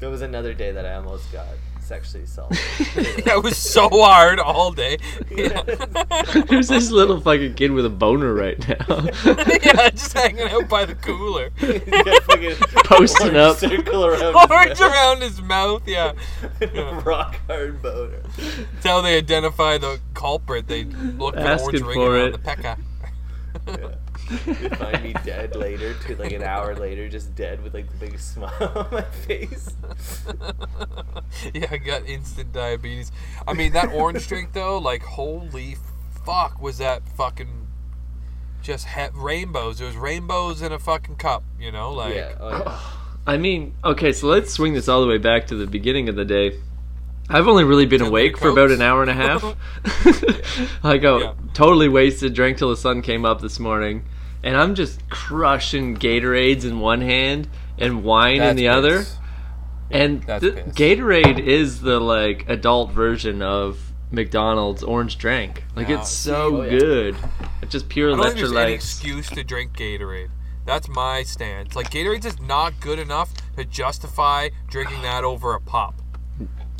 There 0.00 0.10
was 0.10 0.22
another 0.22 0.52
day 0.54 0.70
that 0.72 0.84
I 0.84 0.94
almost 0.94 1.32
got 1.32 1.46
sexually 1.80 2.24
assaulted. 2.24 2.58
that 3.24 3.40
was 3.42 3.56
so 3.56 3.88
hard 3.90 4.38
all 4.40 4.72
day. 4.72 4.98
Yeah. 5.30 5.62
There's 6.48 6.68
this 6.68 6.90
little 6.90 7.20
fucking 7.20 7.54
kid 7.54 7.70
with 7.72 7.84
a 7.86 7.90
boner 7.90 8.32
right 8.34 8.58
now. 8.68 8.76
yeah, 9.24 9.90
just 9.90 10.12
hanging 10.14 10.48
out 10.48 10.68
by 10.68 10.84
the 10.86 10.94
cooler. 10.94 11.50
Yeah, 11.60 12.18
fucking 12.20 12.56
Posting 12.84 13.36
orange 13.36 13.36
up. 13.36 13.56
circle 13.58 14.06
around 14.06 14.34
Orange 14.50 14.70
his 14.70 14.80
around 14.80 15.20
his 15.22 15.42
mouth, 15.42 15.86
yeah. 15.86 16.12
Yeah. 16.60 17.02
Rock 17.04 17.38
hard 17.46 17.80
boner. 17.82 18.22
That's 18.36 18.86
how 18.86 19.00
they 19.02 19.16
identify 19.18 19.78
the 19.78 20.00
culprit. 20.14 20.66
They 20.66 20.84
look 20.84 21.34
for 21.34 21.40
the 21.40 21.46
Asking 21.48 21.66
orange 21.68 21.82
ring 21.82 21.94
for 21.94 22.14
around 22.16 22.28
it. 22.28 22.32
the 22.32 22.38
pecker. 22.38 22.76
Yeah. 23.68 23.94
They 24.28 24.68
find 24.76 25.02
me 25.02 25.14
dead 25.24 25.54
later, 25.56 25.94
to 25.94 26.16
like 26.16 26.32
an 26.32 26.42
hour 26.42 26.74
later, 26.74 27.08
just 27.08 27.34
dead 27.34 27.62
with 27.62 27.74
like 27.74 27.90
the 27.90 27.96
biggest 27.96 28.32
smile 28.34 28.72
on 28.74 28.88
my 28.90 29.02
face. 29.02 29.74
yeah, 31.54 31.66
I 31.70 31.76
got 31.76 32.06
instant 32.08 32.52
diabetes. 32.52 33.12
I 33.46 33.52
mean, 33.52 33.72
that 33.72 33.92
orange 33.92 34.26
drink 34.26 34.52
though, 34.52 34.78
like 34.78 35.02
holy 35.02 35.76
fuck, 36.24 36.60
was 36.60 36.78
that 36.78 37.06
fucking 37.16 37.66
just 38.62 38.86
ha- 38.86 39.10
rainbows? 39.14 39.80
It 39.80 39.86
was 39.86 39.96
rainbows 39.96 40.62
in 40.62 40.72
a 40.72 40.78
fucking 40.78 41.16
cup, 41.16 41.44
you 41.58 41.70
know, 41.70 41.92
like 41.92 42.14
yeah. 42.14 42.34
Oh, 42.40 42.50
yeah. 42.50 42.80
I 43.26 43.38
mean, 43.38 43.74
okay, 43.82 44.12
so 44.12 44.26
let's 44.26 44.52
swing 44.52 44.74
this 44.74 44.86
all 44.86 45.00
the 45.00 45.06
way 45.06 45.16
back 45.16 45.46
to 45.46 45.54
the 45.54 45.66
beginning 45.66 46.10
of 46.10 46.16
the 46.16 46.26
day. 46.26 46.58
I've 47.28 47.48
only 47.48 47.64
really 47.64 47.86
been 47.86 48.02
awake 48.02 48.36
for 48.36 48.48
about 48.48 48.70
an 48.70 48.82
hour 48.82 49.02
and 49.02 49.10
a 49.10 49.14
half. 49.14 49.42
I 50.84 50.98
go 50.98 51.16
oh, 51.16 51.18
Yeah. 51.18 51.32
totally 51.54 51.88
wasted, 51.88 52.34
drank 52.34 52.58
till 52.58 52.70
the 52.70 52.76
sun 52.76 53.02
came 53.02 53.24
up 53.24 53.40
this 53.40 53.58
morning, 53.58 54.04
and 54.42 54.56
I'm 54.56 54.74
just 54.74 55.08
crushing 55.08 55.96
Gatorades 55.96 56.64
in 56.64 56.80
one 56.80 57.00
hand 57.00 57.48
and 57.78 58.04
wine 58.04 58.34
in 58.36 58.40
That's 58.40 58.56
the 58.56 58.68
other. 58.68 58.98
piss. 58.98 59.16
And 59.90 60.22
th- 60.26 60.40
Gatorade 60.74 61.38
is 61.38 61.80
the 61.80 62.00
like 62.00 62.48
adult 62.48 62.90
version 62.92 63.42
of 63.42 63.78
McDonald's 64.10 64.82
orange 64.82 65.18
drink. 65.18 65.64
Like 65.76 65.88
Yeah, 65.88 66.00
it's 66.00 66.26
oh, 66.28 66.32
so 66.32 66.56
oh, 66.56 66.62
yeah. 66.64 66.78
good. 66.78 67.16
It's 67.62 67.72
just 67.72 67.88
pure 67.88 68.12
I 68.12 68.16
don't 68.16 68.24
think 68.26 68.36
there's 68.36 68.52
electrolytes. 68.52 68.74
excuse 68.74 69.28
to 69.30 69.44
drink 69.44 69.76
Gatorade. 69.76 70.30
That's 70.66 70.88
my 70.88 71.22
stance. 71.22 71.76
Like 71.76 71.90
Gatorade's 71.90 72.26
is 72.26 72.40
not 72.40 72.80
good 72.80 72.98
enough 72.98 73.32
to 73.56 73.64
justify 73.64 74.48
drinking 74.68 75.02
that 75.02 75.24
over 75.24 75.54
a 75.54 75.60
pop. 75.60 76.00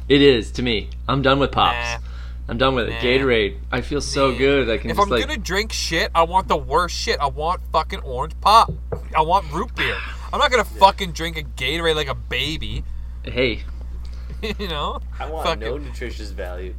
It 0.08 0.20
is 0.22 0.50
to 0.52 0.62
me. 0.62 0.90
I'm 1.08 1.22
done 1.22 1.38
with 1.38 1.52
pops. 1.52 1.74
Nah. 2.02 2.08
I'm 2.46 2.58
done 2.58 2.74
with 2.74 2.88
it. 2.88 2.92
Nah. 2.92 2.98
Gatorade. 3.00 3.56
I 3.72 3.80
feel 3.80 4.00
so 4.02 4.30
Nah. 4.32 4.38
good. 4.38 4.68
I 4.70 4.76
can 4.78 4.90
If 4.90 4.96
just 4.96 5.06
I'm 5.06 5.10
like 5.10 5.26
gonna 5.26 5.38
drink 5.38 5.72
shit, 5.72 6.10
I 6.14 6.24
want 6.24 6.48
the 6.48 6.56
worst 6.56 6.94
shit. 6.94 7.18
I 7.20 7.26
want 7.26 7.62
fucking 7.72 8.00
orange 8.00 8.34
pop. 8.40 8.70
I 9.16 9.22
want 9.22 9.50
root 9.52 9.74
beer. 9.74 9.96
I'm 10.32 10.38
not 10.38 10.50
gonna 10.50 10.64
fucking 10.64 11.12
drink 11.12 11.38
a 11.38 11.42
Gatorade 11.42 11.94
like 11.96 12.08
a 12.08 12.14
baby. 12.14 12.84
hey, 13.24 13.62
you 14.58 14.68
know? 14.68 15.00
I 15.18 15.30
want 15.30 15.46
Fuck 15.46 15.58
no 15.60 15.76
it. 15.76 15.82
nutritious 15.82 16.30
value. 16.32 16.74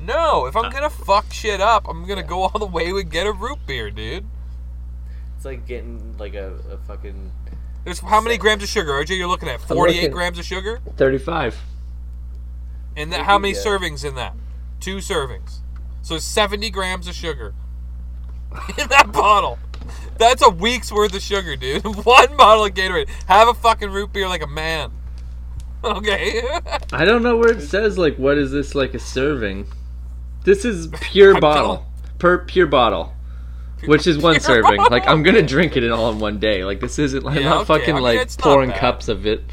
No, 0.00 0.46
if 0.46 0.56
I'm 0.56 0.64
uh. 0.64 0.70
gonna 0.70 0.90
fuck 0.90 1.32
shit 1.32 1.60
up, 1.60 1.86
I'm 1.88 2.06
gonna 2.06 2.22
go 2.24 2.42
all 2.42 2.58
the 2.58 2.66
way 2.66 2.88
and 2.90 3.08
get 3.10 3.26
a 3.28 3.32
root 3.32 3.58
beer, 3.66 3.90
dude. 3.92 4.24
It's 5.36 5.44
like 5.44 5.64
getting 5.66 6.16
like 6.18 6.34
a, 6.34 6.54
a 6.72 6.78
fucking. 6.88 7.30
There's 7.84 8.00
how 8.00 8.20
many 8.20 8.36
grams 8.36 8.62
of 8.64 8.68
sugar, 8.68 8.90
RJ? 8.92 9.16
You're 9.16 9.28
looking 9.28 9.48
at 9.48 9.60
48 9.60 9.94
looking- 9.96 10.10
grams 10.10 10.38
of 10.40 10.44
sugar, 10.44 10.80
35. 10.96 11.56
And 12.96 13.12
that, 13.12 13.26
how 13.26 13.38
many 13.38 13.54
servings 13.54 14.04
in 14.04 14.14
that? 14.14 14.34
Two 14.80 14.96
servings. 14.96 15.58
So 16.02 16.18
70 16.18 16.70
grams 16.70 17.08
of 17.08 17.14
sugar 17.14 17.54
in 18.78 18.88
that 18.88 19.10
bottle. 19.12 19.58
That's 20.18 20.42
a 20.42 20.50
week's 20.50 20.92
worth 20.92 21.14
of 21.14 21.22
sugar, 21.22 21.56
dude. 21.56 21.84
One 22.04 22.36
bottle 22.36 22.64
of 22.64 22.74
Gatorade. 22.74 23.08
Have 23.26 23.48
a 23.48 23.54
fucking 23.54 23.90
root 23.90 24.12
beer 24.12 24.28
like 24.28 24.42
a 24.42 24.46
man. 24.46 24.92
Okay. 25.84 26.42
I 26.94 27.04
don't 27.04 27.22
know 27.22 27.36
where 27.36 27.52
it 27.52 27.60
says 27.60 27.98
like 27.98 28.16
what 28.16 28.38
is 28.38 28.50
this 28.50 28.74
like 28.74 28.94
a 28.94 28.98
serving. 28.98 29.66
This 30.42 30.64
is 30.64 30.88
pure 30.98 31.38
bottle. 31.38 31.84
Per 32.18 32.38
pure 32.38 32.66
bottle. 32.66 33.12
Which 33.84 34.06
is 34.06 34.16
one 34.16 34.36
Pure 34.36 34.40
serving. 34.40 34.78
Like. 34.78 35.06
I'm 35.06 35.22
gonna 35.22 35.42
drink 35.42 35.76
it 35.76 35.84
in 35.84 35.92
all 35.92 36.10
in 36.10 36.20
one 36.20 36.38
day. 36.38 36.64
Like 36.64 36.80
this 36.80 36.98
isn't. 36.98 37.22
Yeah, 37.22 37.30
I'm 37.30 37.42
not 37.42 37.56
okay. 37.56 37.64
fucking 37.66 37.96
I 37.96 38.00
mean, 38.00 38.02
like 38.02 38.38
pouring 38.38 38.70
cups 38.72 39.08
of 39.08 39.26
it. 39.26 39.44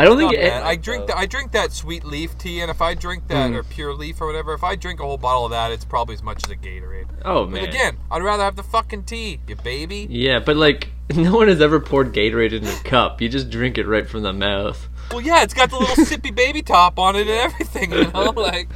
I 0.00 0.04
don't 0.04 0.16
think 0.18 0.32
it. 0.34 0.52
I 0.52 0.76
drink 0.76 1.06
that. 1.08 1.16
I 1.16 1.26
drink 1.26 1.52
that 1.52 1.72
sweet 1.72 2.04
leaf 2.04 2.36
tea, 2.38 2.60
and 2.60 2.70
if 2.70 2.80
I 2.80 2.94
drink 2.94 3.28
that 3.28 3.50
Mm. 3.50 3.56
or 3.56 3.62
pure 3.62 3.92
leaf 3.94 4.20
or 4.20 4.26
whatever, 4.26 4.54
if 4.54 4.64
I 4.64 4.74
drink 4.76 5.00
a 5.00 5.02
whole 5.04 5.18
bottle 5.18 5.44
of 5.44 5.50
that, 5.50 5.72
it's 5.72 5.84
probably 5.84 6.14
as 6.14 6.22
much 6.22 6.44
as 6.44 6.50
a 6.50 6.56
Gatorade. 6.56 7.06
Oh 7.24 7.44
But 7.44 7.50
man. 7.52 7.64
again, 7.68 7.96
I'd 8.10 8.22
rather 8.22 8.42
have 8.44 8.56
the 8.56 8.62
fucking 8.62 9.04
tea, 9.04 9.40
you 9.46 9.56
baby. 9.56 10.06
Yeah, 10.10 10.38
but 10.40 10.56
like 10.56 10.88
no 11.14 11.34
one 11.36 11.48
has 11.48 11.60
ever 11.60 11.80
poured 11.80 12.12
Gatorade 12.12 12.52
in 12.52 12.66
a 12.66 12.74
cup. 12.80 13.20
You 13.20 13.28
just 13.28 13.50
drink 13.50 13.78
it 13.78 13.86
right 13.86 14.08
from 14.08 14.22
the 14.22 14.32
mouth. 14.32 14.88
Well, 15.10 15.20
yeah, 15.20 15.42
it's 15.42 15.54
got 15.54 15.70
the 15.70 15.76
little 15.78 15.96
sippy 16.04 16.34
baby 16.34 16.62
top 16.62 16.98
on 16.98 17.16
it 17.16 17.22
and 17.22 17.30
everything, 17.30 17.90
you 17.92 18.04
know, 18.12 18.30
like. 18.36 18.68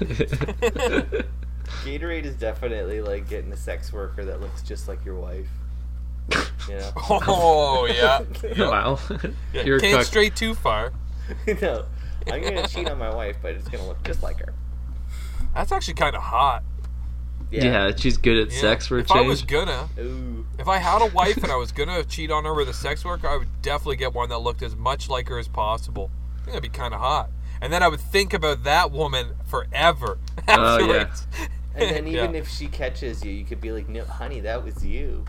Gatorade 1.84 2.24
is 2.24 2.34
definitely 2.36 3.00
like 3.00 3.28
getting 3.28 3.52
a 3.52 3.56
sex 3.56 3.92
worker 3.92 4.24
that 4.24 4.40
looks 4.40 4.62
just 4.62 4.88
like 4.88 5.04
your 5.04 5.16
wife. 5.16 5.46
You 6.68 6.76
know? 6.78 6.90
Oh 6.96 7.86
yeah. 7.86 8.22
yeah. 8.56 8.68
wow. 8.68 8.98
Yeah, 9.52 9.62
Pure 9.62 9.80
Can't 9.80 9.98
cuck. 9.98 10.06
stray 10.06 10.30
too 10.30 10.54
far. 10.54 10.92
no. 11.62 11.84
I'm 12.30 12.42
gonna 12.42 12.66
cheat 12.68 12.88
on 12.88 12.98
my 12.98 13.14
wife, 13.14 13.36
but 13.42 13.54
it's 13.54 13.68
gonna 13.68 13.86
look 13.86 14.02
just 14.04 14.22
like 14.22 14.38
her. 14.40 14.54
That's 15.54 15.72
actually 15.72 15.94
kind 15.94 16.16
of 16.16 16.22
hot. 16.22 16.62
Yeah. 17.50 17.92
she's 17.94 18.16
good 18.16 18.36
at 18.48 18.52
Yeah. 18.52 18.60
sex 18.60 18.86
for 18.88 18.96
a 18.98 19.00
if 19.02 19.12
I 19.12 19.20
was 19.20 19.40
change. 19.40 19.50
gonna, 19.50 19.88
Ooh. 20.00 20.44
if 20.58 20.66
I 20.66 20.78
had 20.78 21.02
a 21.02 21.06
wife 21.06 21.36
and 21.36 21.52
I 21.52 21.56
was 21.56 21.70
gonna 21.78 22.02
cheat 22.04 22.30
on 22.30 22.44
her 22.44 22.54
with 22.54 22.68
a 22.68 22.72
sex 22.74 23.04
worker, 23.04 23.28
I 23.28 23.36
would 23.36 23.62
definitely 23.62 23.96
get 23.96 24.12
one 24.14 24.28
that 24.30 24.38
looked 24.38 24.62
as 24.62 24.74
much 24.74 25.08
like 25.08 25.28
her 25.28 25.38
as 25.38 25.46
possible. 25.48 26.10
I 26.32 26.36
think 26.38 26.46
that'd 26.48 26.62
be 26.62 26.68
kind 26.76 26.94
of 26.94 27.00
hot. 27.00 27.30
And 27.60 27.72
then 27.72 27.82
I 27.82 27.88
would 27.88 28.00
think 28.00 28.34
about 28.34 28.64
that 28.64 28.90
woman 28.90 29.34
forever 29.46 30.18
Oh, 30.48 30.78
yeah. 30.78 30.96
afterwards. 31.02 31.26
And 31.76 31.90
then 31.90 32.08
even 32.08 32.32
Yeah. 32.34 32.40
if 32.40 32.48
she 32.48 32.66
catches 32.66 33.24
you, 33.24 33.30
you 33.32 33.44
could 33.44 33.60
be 33.60 33.70
like, 33.72 33.88
"No, 33.88 34.04
honey, 34.04 34.40
that 34.40 34.64
was 34.64 34.84
you." 34.84 35.24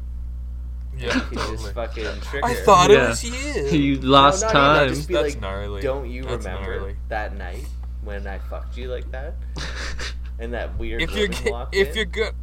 Yeah, 0.97 1.13
You 1.31 1.37
could 1.37 1.37
just 1.59 1.73
fucking 1.73 2.21
trick. 2.21 2.43
I 2.45 2.53
thought 2.55 2.91
it 2.91 2.97
Yeah. 2.97 3.09
was 3.09 3.23
you. 3.23 3.77
you 3.79 3.95
lost 4.01 4.41
not 4.43 4.49
even 4.51 4.61
that, 4.63 4.79
time. 4.79 4.89
Just 4.89 5.07
be 5.07 5.13
That's 5.13 5.33
like, 5.33 5.41
gnarly. 5.41 5.81
Don't 5.81 6.09
you 6.09 6.23
That's 6.23 6.45
remember 6.45 6.77
gnarly. 6.77 6.95
that 7.09 7.35
night 7.37 7.65
when 8.03 8.27
I 8.27 8.39
fucked 8.39 8.77
you 8.77 8.89
like 8.89 9.09
that? 9.11 9.35
And 10.37 10.53
that 10.53 10.77
weird 10.77 11.01
if 11.01 11.11
you're 11.15 11.29
woman 11.29 11.43
g- 11.45 11.49
walked 11.49 11.75
if 11.75 11.87
in? 11.91 11.95
you're 11.95 12.05
good, 12.05 12.33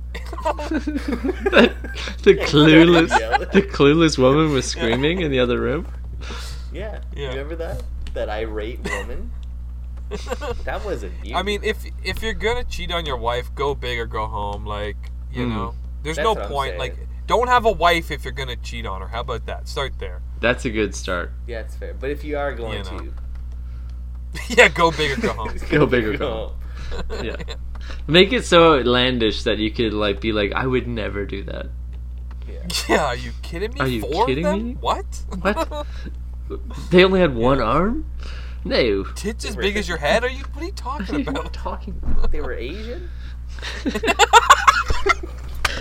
the 2.22 2.34
clueless, 2.46 3.52
the 3.52 3.62
clueless 3.62 4.16
woman 4.18 4.52
was 4.52 4.64
screaming 4.64 5.20
in 5.20 5.30
the 5.30 5.38
other 5.40 5.60
room. 5.60 5.86
yeah, 6.72 7.00
Yeah. 7.14 7.28
remember 7.28 7.56
that 7.56 7.82
that 8.14 8.28
irate 8.30 8.80
woman? 8.88 9.30
that 10.64 10.82
wasn't 10.84 11.12
you. 11.24 11.36
I 11.36 11.42
mean, 11.42 11.60
if 11.64 11.84
if 12.04 12.22
you're 12.22 12.34
gonna 12.34 12.64
cheat 12.64 12.90
on 12.90 13.06
your 13.06 13.16
wife, 13.16 13.54
go 13.54 13.74
big 13.74 13.98
or 13.98 14.06
go 14.06 14.26
home. 14.26 14.64
Like 14.66 14.96
you 15.30 15.46
Mm. 15.46 15.48
know, 15.50 15.74
there's 16.02 16.16
That's 16.16 16.24
no 16.24 16.32
what 16.34 16.42
I'm 16.44 16.48
point. 16.50 16.70
saying. 16.78 16.78
Like, 17.22 17.26
don't 17.28 17.48
have 17.48 17.64
a 17.64 17.72
wife 17.72 18.10
if 18.10 18.24
you're 18.24 18.32
gonna 18.32 18.56
cheat 18.56 18.86
on 18.86 19.00
her. 19.00 19.08
How 19.08 19.20
about 19.20 19.46
that? 19.46 19.68
Start 19.68 19.98
there. 19.98 20.22
That's 20.40 20.64
a 20.64 20.70
good 20.70 20.94
start. 20.94 21.32
yeah, 21.46 21.60
it's 21.60 21.76
fair. 21.76 21.94
But 21.94 22.10
if 22.10 22.24
you 22.24 22.36
are 22.36 22.52
going 22.54 22.84
You 22.84 22.90
know. 22.90 22.98
to 22.98 23.12
yeah, 24.56 24.68
go 24.68 24.90
big 24.90 25.18
or 25.18 25.20
go 25.20 25.32
home. 25.34 25.56
Go 25.70 25.86
big 25.86 26.04
or 26.06 26.16
go 26.16 26.52
Yeah. 27.22 27.36
Make 28.06 28.32
it 28.32 28.44
so 28.44 28.78
outlandish 28.78 29.42
that 29.44 29.58
you 29.58 29.70
could 29.70 29.92
like 29.92 30.20
be 30.20 30.32
like, 30.32 30.52
I 30.52 30.66
would 30.66 30.86
never 30.88 31.24
do 31.26 31.42
that. 31.44 31.66
Yeah, 32.48 32.66
yeah, 32.88 33.04
are 33.06 33.16
you 33.16 33.32
kidding 33.42 33.72
me? 33.74 33.80
Are 33.80 33.86
you 33.86 34.00
Four 34.00 34.26
kidding 34.26 34.46
of 34.46 34.52
them? 34.52 34.64
me? 34.68 34.76
What? 34.80 35.06
What? 35.40 35.86
They 36.90 37.04
only 37.04 37.20
had 37.20 37.34
one 37.34 37.60
arm? 37.60 38.04
No. 38.64 39.04
Tits 39.14 39.44
as 39.44 39.54
big 39.56 39.76
as 39.76 39.88
your 39.88 39.96
head? 39.98 40.22
Are 40.24 40.28
you? 40.30 40.44
What 40.52 40.62
are 40.62 40.66
you 40.66 40.72
talking 40.72 41.06
What 41.06 41.28
are 41.28 41.32
you 41.32 41.38
about? 41.40 41.52
talking 41.52 42.00
about? 42.02 42.30
They 42.32 42.40
were 42.40 42.52
Asian. 42.54 43.08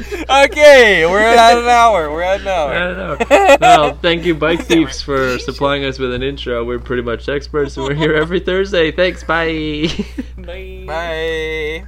okay, 0.30 1.06
we're 1.06 1.20
at 1.20 1.58
an 1.58 1.68
hour. 1.68 2.12
We're 2.12 2.22
at 2.24 2.42
an 2.42 2.48
I 2.48 2.52
hour. 2.52 2.94
don't 3.18 3.30
know. 3.30 3.58
Well, 3.62 3.96
thank 3.96 4.26
you, 4.26 4.34
Bike 4.36 4.64
Thieves, 4.66 5.02
for 5.02 5.38
supplying 5.40 5.86
us 5.86 6.00
with 6.00 6.14
an 6.14 6.24
intro. 6.24 6.64
We're 6.66 6.80
pretty 6.80 7.04
much 7.04 7.30
experts, 7.30 7.78
and 7.78 7.86
we're 7.86 7.94
here 7.96 8.14
every 8.14 8.40
Thursday. 8.40 8.92
Thanks. 8.92 9.24
Bye. 9.24 9.88
Bye. 10.38 10.84
Bye. 10.88 11.86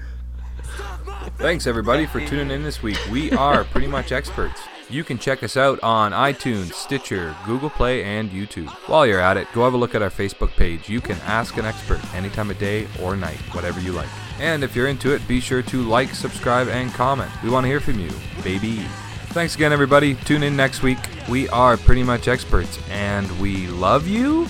Thanks 1.37 1.67
everybody 1.67 2.05
for 2.05 2.19
tuning 2.25 2.51
in 2.51 2.63
this 2.63 2.83
week. 2.83 2.99
We 3.11 3.31
are 3.31 3.63
pretty 3.63 3.87
much 3.87 4.11
experts. 4.11 4.61
You 4.89 5.03
can 5.03 5.17
check 5.17 5.41
us 5.43 5.57
out 5.57 5.79
on 5.81 6.11
iTunes, 6.11 6.73
Stitcher, 6.73 7.35
Google 7.45 7.69
Play, 7.69 8.03
and 8.03 8.29
YouTube. 8.29 8.69
While 8.87 9.07
you're 9.07 9.19
at 9.19 9.37
it, 9.37 9.47
go 9.53 9.63
have 9.63 9.73
a 9.73 9.77
look 9.77 9.95
at 9.95 10.01
our 10.03 10.09
Facebook 10.11 10.51
page. 10.51 10.87
You 10.87 11.01
can 11.01 11.17
ask 11.25 11.57
an 11.57 11.65
expert 11.65 11.99
any 12.13 12.29
time 12.29 12.51
of 12.51 12.59
day 12.59 12.87
or 13.01 13.15
night, 13.15 13.39
whatever 13.55 13.79
you 13.79 13.91
like. 13.93 14.09
And 14.43 14.61
if 14.61 14.75
you're 14.75 14.89
into 14.89 15.13
it, 15.13 15.25
be 15.25 15.39
sure 15.39 15.61
to 15.61 15.83
like, 15.83 16.09
subscribe, 16.09 16.67
and 16.67 16.91
comment. 16.91 17.31
We 17.41 17.49
want 17.49 17.63
to 17.63 17.69
hear 17.69 17.79
from 17.79 17.97
you, 17.97 18.11
baby. 18.43 18.79
Thanks 19.27 19.55
again, 19.55 19.71
everybody. 19.71 20.15
Tune 20.15 20.43
in 20.43 20.57
next 20.57 20.83
week. 20.83 20.97
We 21.29 21.47
are 21.47 21.77
pretty 21.77 22.03
much 22.03 22.27
experts, 22.27 22.77
and 22.89 23.39
we 23.39 23.67
love 23.67 24.05
you, 24.05 24.45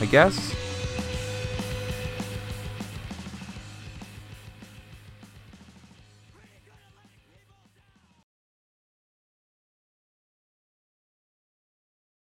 I 0.00 0.06
guess. 0.06 0.56